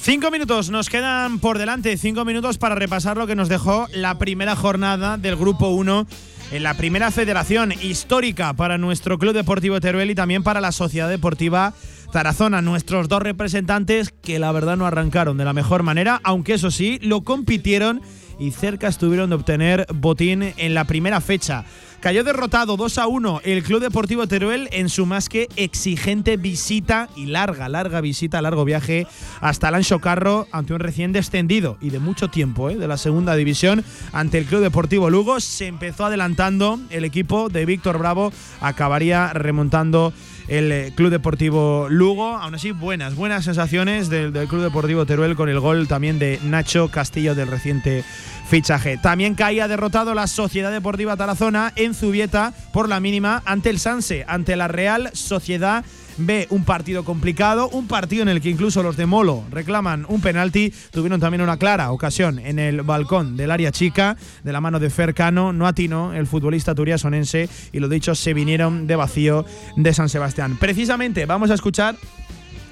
Cinco 0.00 0.30
minutos 0.32 0.70
nos 0.70 0.90
quedan 0.90 1.38
por 1.38 1.56
delante, 1.56 1.96
cinco 1.96 2.24
minutos 2.24 2.58
para 2.58 2.74
repasar 2.74 3.16
lo 3.16 3.28
que 3.28 3.36
nos 3.36 3.48
dejó 3.48 3.86
la 3.92 4.18
primera 4.18 4.56
jornada 4.56 5.18
del 5.18 5.36
Grupo 5.36 5.68
1 5.68 6.08
en 6.50 6.62
la 6.64 6.74
primera 6.74 7.12
federación 7.12 7.70
histórica 7.70 8.54
para 8.54 8.76
nuestro 8.76 9.18
Club 9.18 9.34
Deportivo 9.34 9.80
Teruel 9.80 10.10
y 10.10 10.16
también 10.16 10.42
para 10.42 10.60
la 10.60 10.72
Sociedad 10.72 11.08
Deportiva 11.08 11.74
Tarazona, 12.12 12.60
nuestros 12.60 13.08
dos 13.08 13.22
representantes 13.22 14.12
que 14.22 14.40
la 14.40 14.50
verdad 14.50 14.76
no 14.76 14.86
arrancaron 14.86 15.36
de 15.36 15.44
la 15.44 15.52
mejor 15.52 15.84
manera, 15.84 16.20
aunque 16.24 16.54
eso 16.54 16.72
sí, 16.72 16.98
lo 17.02 17.22
compitieron 17.22 18.02
y 18.38 18.52
cerca 18.52 18.88
estuvieron 18.88 19.30
de 19.30 19.36
obtener 19.36 19.86
botín 19.94 20.54
en 20.56 20.74
la 20.74 20.84
primera 20.84 21.20
fecha. 21.20 21.64
Cayó 22.00 22.22
derrotado 22.22 22.76
2 22.76 22.98
a 22.98 23.06
1 23.08 23.40
el 23.42 23.64
Club 23.64 23.80
Deportivo 23.80 24.28
Teruel 24.28 24.68
en 24.70 24.88
su 24.88 25.04
más 25.04 25.28
que 25.28 25.48
exigente 25.56 26.36
visita 26.36 27.08
y 27.16 27.26
larga, 27.26 27.68
larga 27.68 28.00
visita, 28.00 28.40
largo 28.40 28.64
viaje 28.64 29.08
hasta 29.40 29.72
Lancho 29.72 29.98
Carro 29.98 30.46
ante 30.52 30.74
un 30.74 30.78
recién 30.78 31.12
descendido 31.12 31.76
y 31.80 31.90
de 31.90 31.98
mucho 31.98 32.28
tiempo 32.28 32.70
¿eh? 32.70 32.76
de 32.76 32.86
la 32.86 32.98
segunda 32.98 33.34
división 33.34 33.84
ante 34.12 34.38
el 34.38 34.44
Club 34.44 34.60
Deportivo 34.60 35.10
Lugo. 35.10 35.40
Se 35.40 35.66
empezó 35.66 36.04
adelantando 36.04 36.78
el 36.90 37.04
equipo 37.04 37.48
de 37.48 37.66
Víctor 37.66 37.98
Bravo, 37.98 38.32
acabaría 38.60 39.32
remontando 39.32 40.12
el 40.48 40.72
eh, 40.72 40.92
Club 40.94 41.10
Deportivo 41.10 41.88
Lugo. 41.88 42.36
Aún 42.36 42.54
así, 42.54 42.72
buenas, 42.72 43.14
buenas 43.14 43.44
sensaciones 43.44 44.08
del, 44.08 44.32
Club 44.32 44.62
Deportivo 44.62 45.06
Teruel 45.06 45.36
con 45.36 45.48
el 45.48 45.60
gol 45.60 45.88
también 45.88 46.18
de 46.18 46.40
Nacho 46.42 46.88
Castillo 46.88 47.34
del 47.34 47.48
reciente 47.48 48.04
fichaje. 48.48 48.96
También 48.96 49.34
caía 49.34 49.68
derrotado 49.68 50.14
la 50.14 50.26
Sociedad 50.26 50.72
Deportiva 50.72 51.16
Tarazona 51.16 51.72
en 51.76 51.94
Zubieta 51.94 52.52
por 52.72 52.88
la 52.88 52.98
mínima 52.98 53.42
ante 53.44 53.70
el 53.70 53.78
Sanse, 53.78 54.24
ante 54.26 54.56
la 54.56 54.68
Real 54.68 55.10
Sociedad 55.12 55.84
B. 56.18 56.46
Un 56.50 56.64
partido 56.64 57.04
complicado, 57.04 57.68
un 57.68 57.86
partido 57.86 58.22
en 58.22 58.28
el 58.28 58.40
que 58.40 58.50
incluso 58.50 58.82
los 58.82 58.96
de 58.96 59.06
Molo 59.06 59.44
reclaman 59.50 60.04
un 60.08 60.20
penalti. 60.20 60.72
Tuvieron 60.90 61.20
también 61.20 61.42
una 61.42 61.56
clara 61.56 61.90
ocasión 61.90 62.38
en 62.38 62.58
el 62.58 62.82
balcón 62.82 63.36
del 63.36 63.50
área 63.50 63.72
chica 63.72 64.16
de 64.42 64.52
la 64.52 64.60
mano 64.60 64.78
de 64.78 64.90
Fercano. 64.90 65.52
No 65.52 65.66
atinó 65.66 66.12
el 66.12 66.26
futbolista 66.26 66.74
turiasonense 66.74 67.48
y 67.72 67.80
lo 67.80 67.88
dicho, 67.88 68.14
se 68.14 68.34
vinieron 68.34 68.86
de 68.86 68.96
vacío 68.96 69.44
de 69.76 69.94
San 69.94 70.08
Sebastián. 70.08 70.56
Precisamente 70.58 71.26
vamos 71.26 71.50
a 71.50 71.54
escuchar 71.54 71.96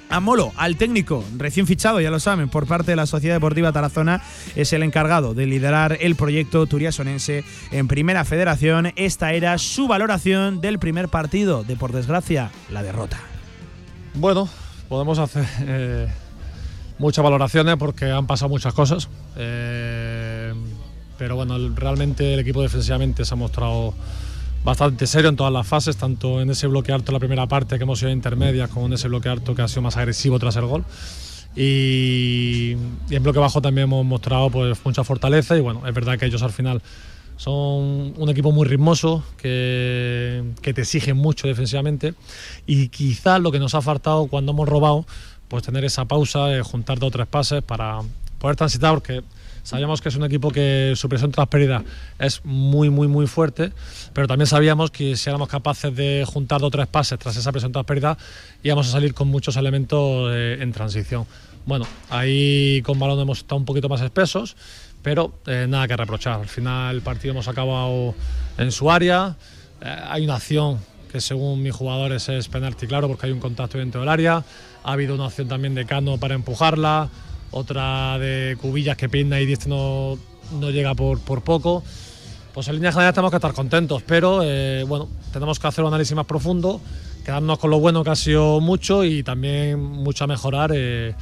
a 0.09 0.19
Molo, 0.19 0.53
al 0.55 0.77
técnico 0.77 1.23
recién 1.35 1.67
fichado, 1.67 1.99
ya 1.99 2.11
lo 2.11 2.19
saben, 2.19 2.49
por 2.49 2.65
parte 2.65 2.91
de 2.91 2.95
la 2.95 3.05
Sociedad 3.05 3.35
Deportiva 3.35 3.73
Tarazona, 3.73 4.21
es 4.55 4.71
el 4.73 4.83
encargado 4.83 5.33
de 5.33 5.45
liderar 5.45 5.97
el 5.99 6.15
proyecto 6.15 6.65
turiasonense 6.65 7.43
en 7.71 7.87
Primera 7.87 8.23
Federación. 8.23 8.93
Esta 8.95 9.33
era 9.33 9.57
su 9.57 9.87
valoración 9.87 10.61
del 10.61 10.79
primer 10.79 11.09
partido, 11.09 11.63
de 11.63 11.75
por 11.75 11.91
desgracia, 11.91 12.51
la 12.69 12.83
derrota. 12.83 13.19
Bueno, 14.19 14.49
podemos 14.89 15.19
hacer 15.19 15.45
eh, 15.61 16.07
muchas 16.97 17.23
valoraciones 17.23 17.75
porque 17.77 18.09
han 18.09 18.25
pasado 18.25 18.49
muchas 18.49 18.73
cosas. 18.73 19.09
Eh, 19.35 20.51
pero 21.19 21.35
bueno, 21.35 21.55
realmente 21.75 22.33
el 22.33 22.39
equipo 22.39 22.63
defensivamente 22.63 23.25
se 23.25 23.33
ha 23.35 23.37
mostrado 23.37 23.93
bastante 24.63 25.05
serio 25.05 25.29
en 25.29 25.35
todas 25.35 25.53
las 25.53 25.67
fases, 25.67 25.97
tanto 25.97 26.41
en 26.41 26.49
ese 26.49 26.65
bloque 26.65 26.91
alto 26.91 27.11
la 27.11 27.19
primera 27.19 27.45
parte 27.45 27.77
que 27.77 27.83
hemos 27.83 27.99
sido 27.99 28.09
intermedias, 28.09 28.71
como 28.71 28.87
en 28.87 28.93
ese 28.93 29.07
bloque 29.07 29.29
alto 29.29 29.53
que 29.53 29.61
ha 29.61 29.67
sido 29.67 29.83
más 29.83 29.97
agresivo 29.97 30.39
tras 30.39 30.55
el 30.55 30.65
gol. 30.65 30.83
Y, 31.55 32.75
y 33.09 33.15
en 33.15 33.21
bloque 33.21 33.37
bajo 33.37 33.61
también 33.61 33.83
hemos 33.83 34.03
mostrado 34.03 34.49
pues, 34.49 34.79
mucha 34.83 35.03
fortaleza 35.03 35.55
y 35.55 35.61
bueno, 35.61 35.87
es 35.87 35.93
verdad 35.93 36.17
que 36.17 36.25
ellos 36.25 36.41
al 36.41 36.51
final 36.51 36.81
son 37.37 38.13
un 38.17 38.29
equipo 38.29 38.51
muy 38.51 38.67
ritmoso, 38.67 39.23
que, 39.37 40.43
que 40.61 40.73
te 40.73 40.81
exige 40.81 41.13
mucho 41.13 41.47
defensivamente 41.47 42.15
y 42.65 42.89
quizás 42.89 43.39
lo 43.39 43.51
que 43.51 43.59
nos 43.59 43.75
ha 43.75 43.81
faltado 43.81 44.27
cuando 44.27 44.51
hemos 44.51 44.67
robado, 44.67 45.05
pues 45.47 45.63
tener 45.63 45.85
esa 45.85 46.05
pausa, 46.05 46.53
eh, 46.53 46.61
juntar 46.61 46.99
dos 46.99 47.07
o 47.07 47.11
tres 47.11 47.27
pases 47.27 47.63
para 47.63 47.99
poder 48.39 48.55
transitar, 48.55 48.93
porque 48.93 49.23
sabíamos 49.63 50.01
que 50.01 50.09
es 50.09 50.15
un 50.15 50.23
equipo 50.23 50.49
que 50.49 50.93
su 50.95 51.09
presión 51.09 51.31
tras 51.31 51.47
pérdida 51.47 51.83
es 52.19 52.43
muy, 52.43 52.89
muy, 52.89 53.07
muy 53.07 53.27
fuerte, 53.27 53.71
pero 54.13 54.27
también 54.27 54.47
sabíamos 54.47 54.91
que 54.91 55.15
si 55.15 55.29
éramos 55.29 55.47
capaces 55.47 55.95
de 55.95 56.25
juntar 56.25 56.59
dos 56.59 56.69
o 56.69 56.71
tres 56.71 56.87
pases 56.87 57.19
tras 57.19 57.37
esa 57.37 57.51
presión 57.51 57.71
tras 57.71 57.85
pérdida, 57.85 58.17
íbamos 58.63 58.87
a 58.87 58.91
salir 58.91 59.13
con 59.13 59.27
muchos 59.27 59.57
elementos 59.57 60.31
eh, 60.33 60.57
en 60.59 60.71
transición. 60.71 61.25
Bueno, 61.65 61.85
ahí 62.09 62.81
con 62.83 62.97
balón 62.97 63.19
hemos 63.19 63.39
estado 63.39 63.57
un 63.57 63.65
poquito 63.65 63.89
más 63.89 63.99
espesos, 64.01 64.55
pero 65.01 65.33
eh, 65.45 65.65
nada 65.67 65.87
que 65.87 65.97
reprochar. 65.97 66.39
Al 66.41 66.47
final 66.47 66.95
el 66.95 67.01
partido 67.01 67.31
hemos 67.31 67.47
acabado 67.47 68.15
en 68.57 68.71
su 68.71 68.91
área. 68.91 69.35
Eh, 69.81 70.01
hay 70.09 70.25
una 70.25 70.35
acción 70.35 70.79
que 71.11 71.21
según 71.21 71.61
mis 71.63 71.73
jugadores 71.73 72.27
es 72.29 72.47
penalti, 72.47 72.87
claro, 72.87 73.07
porque 73.07 73.27
hay 73.27 73.31
un 73.31 73.39
contacto 73.39 73.77
dentro 73.77 74.01
del 74.01 74.09
área. 74.09 74.43
Ha 74.83 74.91
habido 74.91 75.15
una 75.15 75.25
acción 75.25 75.47
también 75.47 75.75
de 75.75 75.85
Cano 75.85 76.17
para 76.17 76.35
empujarla, 76.35 77.09
otra 77.51 78.17
de 78.19 78.57
Cubillas 78.61 78.97
que 78.97 79.09
pinda 79.09 79.39
y 79.39 79.51
este 79.51 79.69
no, 79.69 80.17
no 80.59 80.69
llega 80.69 80.95
por, 80.95 81.19
por 81.19 81.41
poco. 81.41 81.83
Pues 82.53 82.67
en 82.69 82.75
línea 82.75 82.91
general 82.91 83.13
tenemos 83.13 83.31
que 83.31 83.37
estar 83.37 83.53
contentos, 83.53 84.01
pero 84.01 84.41
eh, 84.43 84.83
bueno, 84.87 85.07
tenemos 85.31 85.59
que 85.59 85.67
hacer 85.67 85.83
un 85.83 85.89
análisis 85.89 86.15
más 86.15 86.25
profundo, 86.25 86.81
quedarnos 87.23 87.59
con 87.59 87.69
lo 87.69 87.79
bueno 87.79 88.03
que 88.03 88.09
ha 88.09 88.15
sido 88.15 88.59
mucho 88.61 89.03
y 89.03 89.21
también 89.21 89.79
mucho 89.79 90.23
a 90.23 90.27
mejorar, 90.27 90.71
eh, 90.73 91.13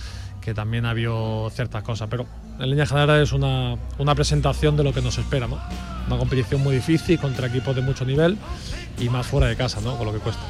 que 0.45 0.53
también 0.53 0.85
ha 0.85 0.91
habido 0.91 1.49
ciertas 1.49 1.81
cosas. 1.81 2.07
Pero 2.07 2.27
en 2.59 2.69
línea 2.69 2.85
general 2.85 3.19
es 3.19 3.33
una, 3.33 3.75
una 3.97 4.13
presentación 4.13 4.77
de 4.77 4.83
lo 4.83 4.93
que 4.93 5.01
nos 5.01 5.17
espera. 5.17 5.47
Una 5.47 6.17
competición 6.19 6.61
muy 6.61 6.75
difícil 6.75 7.19
contra 7.19 7.47
equipos 7.47 7.75
de 7.75 7.81
mucho 7.81 8.05
nivel 8.05 8.37
y 8.99 9.09
más 9.09 9.25
fuera 9.25 9.47
de 9.47 9.55
casa, 9.55 9.81
¿no? 9.81 9.97
Con 9.97 10.05
lo 10.05 10.13
que 10.13 10.19
cuesta. 10.19 10.43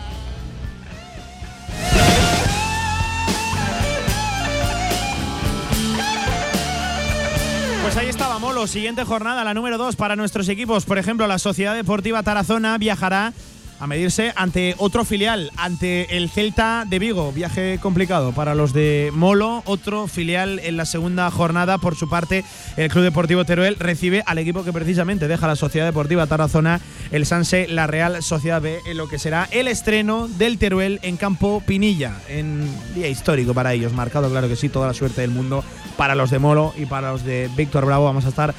Pues 7.84 7.96
ahí 7.96 8.10
estaba 8.10 8.38
Molo, 8.38 8.68
siguiente 8.68 9.06
jornada, 9.06 9.46
la 9.46 9.54
número 9.54 9.78
2 9.78 9.96
para 9.96 10.18
nuestros 10.18 10.50
equipos. 10.50 10.84
Por 10.84 10.98
ejemplo, 10.98 11.26
la 11.26 11.40
Sociedad 11.40 11.74
Deportiva 11.74 12.22
Tarazona 12.22 12.78
viajará 12.78 13.32
a 13.80 13.88
medirse 13.88 14.34
ante 14.36 14.76
otro 14.78 15.06
filial, 15.06 15.52
ante 15.58 16.18
el 16.18 16.30
Celta 16.30 16.86
de 16.88 17.00
Vigo. 17.00 17.32
Viaje 17.32 17.80
complicado 17.82 18.32
para 18.32 18.56
los 18.56 18.74
de 18.74 19.12
Molo, 19.14 19.64
otro 19.66 20.08
filial 20.08 20.60
en 20.64 20.78
la 20.78 20.86
segunda 20.86 21.30
jornada. 21.32 21.78
Por 21.78 21.96
su 21.96 22.10
parte, 22.10 22.44
el 22.78 22.90
Club 22.90 23.04
Deportivo 23.04 23.46
Teruel 23.46 23.76
recibe 23.78 24.24
al 24.26 24.38
equipo 24.38 24.64
que 24.64 24.74
precisamente 24.74 25.28
deja 25.28 25.48
la 25.48 25.56
Sociedad 25.56 25.86
Deportiva 25.86 26.28
Tarazona, 26.28 26.80
el 27.12 27.26
Sanse, 27.26 27.68
la 27.68 27.88
Real 27.88 28.22
Sociedad 28.24 28.62
B, 28.62 28.80
en 28.86 28.98
lo 28.98 29.08
que 29.08 29.20
será 29.20 29.48
el 29.52 29.68
estreno 29.68 30.28
del 30.28 30.58
Teruel 30.58 31.00
en 31.02 31.18
Campo 31.18 31.62
Pinilla, 31.66 32.14
en 32.30 32.70
día 32.94 33.08
histórico 33.08 33.54
para 33.54 33.74
ellos. 33.74 33.94
Marcado, 33.94 34.30
claro 34.30 34.48
que 34.48 34.56
sí, 34.56 34.70
toda 34.70 34.88
la 34.88 34.94
suerte 34.94 35.22
del 35.22 35.32
mundo 35.32 35.64
para 35.98 36.16
los 36.16 36.30
de 36.30 36.40
Molo 36.40 36.74
y 36.78 36.86
para 36.86 37.12
los 37.12 37.24
de 37.24 37.50
Víctor 37.56 37.86
Bravo. 37.86 38.06
Vamos 38.06 38.26
a 38.26 38.30
estar 38.30 38.54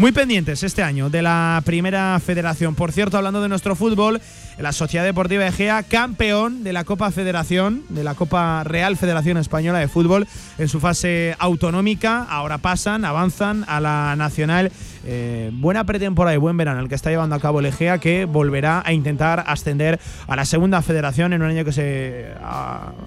muy 0.00 0.12
pendientes 0.12 0.62
este 0.62 0.82
año 0.82 1.10
de 1.10 1.20
la 1.20 1.60
primera 1.66 2.18
federación. 2.24 2.74
Por 2.74 2.90
cierto, 2.90 3.18
hablando 3.18 3.42
de 3.42 3.50
nuestro 3.50 3.76
fútbol, 3.76 4.18
la 4.58 4.72
Sociedad 4.72 5.04
Deportiva 5.04 5.46
Egea, 5.46 5.82
campeón 5.82 6.64
de 6.64 6.72
la 6.72 6.84
Copa 6.84 7.10
Federación, 7.10 7.84
de 7.90 8.02
la 8.02 8.14
Copa 8.14 8.64
Real 8.64 8.96
Federación 8.96 9.36
Española 9.36 9.78
de 9.78 9.88
Fútbol, 9.88 10.26
en 10.56 10.68
su 10.68 10.80
fase 10.80 11.36
autonómica. 11.38 12.22
Ahora 12.30 12.56
pasan, 12.56 13.04
avanzan 13.04 13.66
a 13.68 13.78
la 13.78 14.16
nacional. 14.16 14.72
Eh, 15.06 15.50
buena 15.54 15.84
pretemporada 15.84 16.34
y 16.34 16.38
buen 16.38 16.56
verano 16.56 16.80
el 16.80 16.88
que 16.88 16.94
está 16.94 17.10
llevando 17.10 17.34
a 17.34 17.40
cabo 17.40 17.60
el 17.60 17.66
Egea, 17.66 17.98
que 17.98 18.26
volverá 18.26 18.82
a 18.84 18.92
intentar 18.92 19.44
ascender 19.46 19.98
a 20.26 20.36
la 20.36 20.44
segunda 20.44 20.82
federación 20.82 21.32
en 21.32 21.42
un 21.42 21.48
año 21.48 21.64
que 21.64 21.72
se 21.72 22.26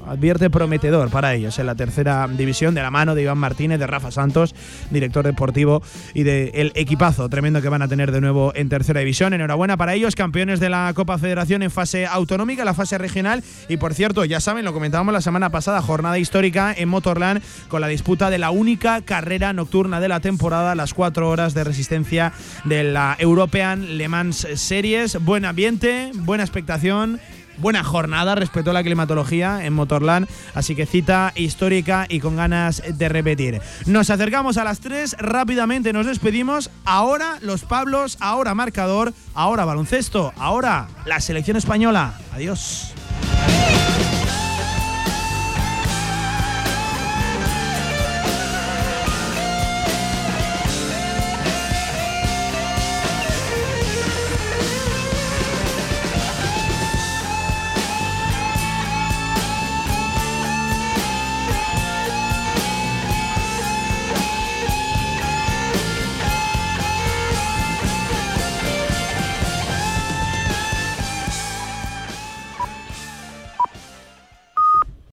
advierte 0.07 0.49
prometedor 0.49 1.09
para 1.09 1.33
ellos, 1.33 1.59
en 1.59 1.67
la 1.67 1.75
tercera 1.75 2.27
división, 2.27 2.73
de 2.73 2.81
la 2.81 2.89
mano 2.89 3.13
de 3.13 3.23
Iván 3.23 3.37
Martínez, 3.37 3.79
de 3.79 3.87
Rafa 3.87 4.11
Santos, 4.11 4.55
director 4.89 5.25
deportivo, 5.25 5.83
y 6.13 6.23
del 6.23 6.71
equipazo 6.75 7.29
tremendo 7.29 7.61
que 7.61 7.69
van 7.69 7.81
a 7.81 7.87
tener 7.87 8.11
de 8.11 8.21
nuevo 8.21 8.53
en 8.55 8.69
tercera 8.69 8.99
división. 8.99 9.33
Enhorabuena 9.33 9.77
para 9.77 9.93
ellos, 9.93 10.15
campeones 10.15 10.59
de 10.59 10.69
la 10.69 10.91
Copa 10.95 11.17
Federación 11.17 11.61
en 11.61 11.71
fase 11.71 12.07
autonómica, 12.07 12.65
la 12.65 12.73
fase 12.73 12.97
regional. 12.97 13.43
Y 13.69 13.77
por 13.77 13.93
cierto, 13.93 14.25
ya 14.25 14.39
saben, 14.39 14.65
lo 14.65 14.73
comentábamos 14.73 15.13
la 15.13 15.21
semana 15.21 15.51
pasada, 15.51 15.81
jornada 15.81 16.17
histórica 16.17 16.73
en 16.75 16.89
Motorland 16.89 17.41
con 17.67 17.81
la 17.81 17.87
disputa 17.87 18.29
de 18.29 18.39
la 18.39 18.49
única 18.49 19.01
carrera 19.01 19.53
nocturna 19.53 19.99
de 19.99 20.07
la 20.07 20.19
temporada, 20.19 20.75
las 20.75 20.93
cuatro 20.93 21.29
horas 21.29 21.53
de 21.53 21.63
resistencia 21.63 21.82
de 22.63 22.83
la 22.83 23.15
European 23.19 23.97
Le 23.97 24.07
Mans 24.07 24.47
Series. 24.55 25.23
Buen 25.23 25.45
ambiente, 25.45 26.11
buena 26.15 26.43
expectación. 26.43 27.19
Buena 27.57 27.83
jornada, 27.83 28.33
respetó 28.33 28.73
la 28.73 28.81
climatología 28.81 29.63
en 29.63 29.73
Motorland, 29.73 30.27
así 30.55 30.75
que 30.75 30.87
cita 30.87 31.33
histórica 31.35 32.07
y 32.09 32.19
con 32.19 32.35
ganas 32.35 32.81
de 32.97 33.09
repetir. 33.09 33.61
Nos 33.85 34.09
acercamos 34.09 34.57
a 34.57 34.63
las 34.63 34.79
3, 34.79 35.17
rápidamente 35.19 35.93
nos 35.93 36.07
despedimos. 36.07 36.71
Ahora 36.83 37.37
los 37.41 37.63
Pablos, 37.63 38.17
ahora 38.19 38.55
marcador, 38.55 39.13
ahora 39.35 39.65
baloncesto, 39.65 40.33
ahora 40.35 40.87
la 41.05 41.19
selección 41.19 41.55
española. 41.55 42.15
Adiós. 42.33 42.93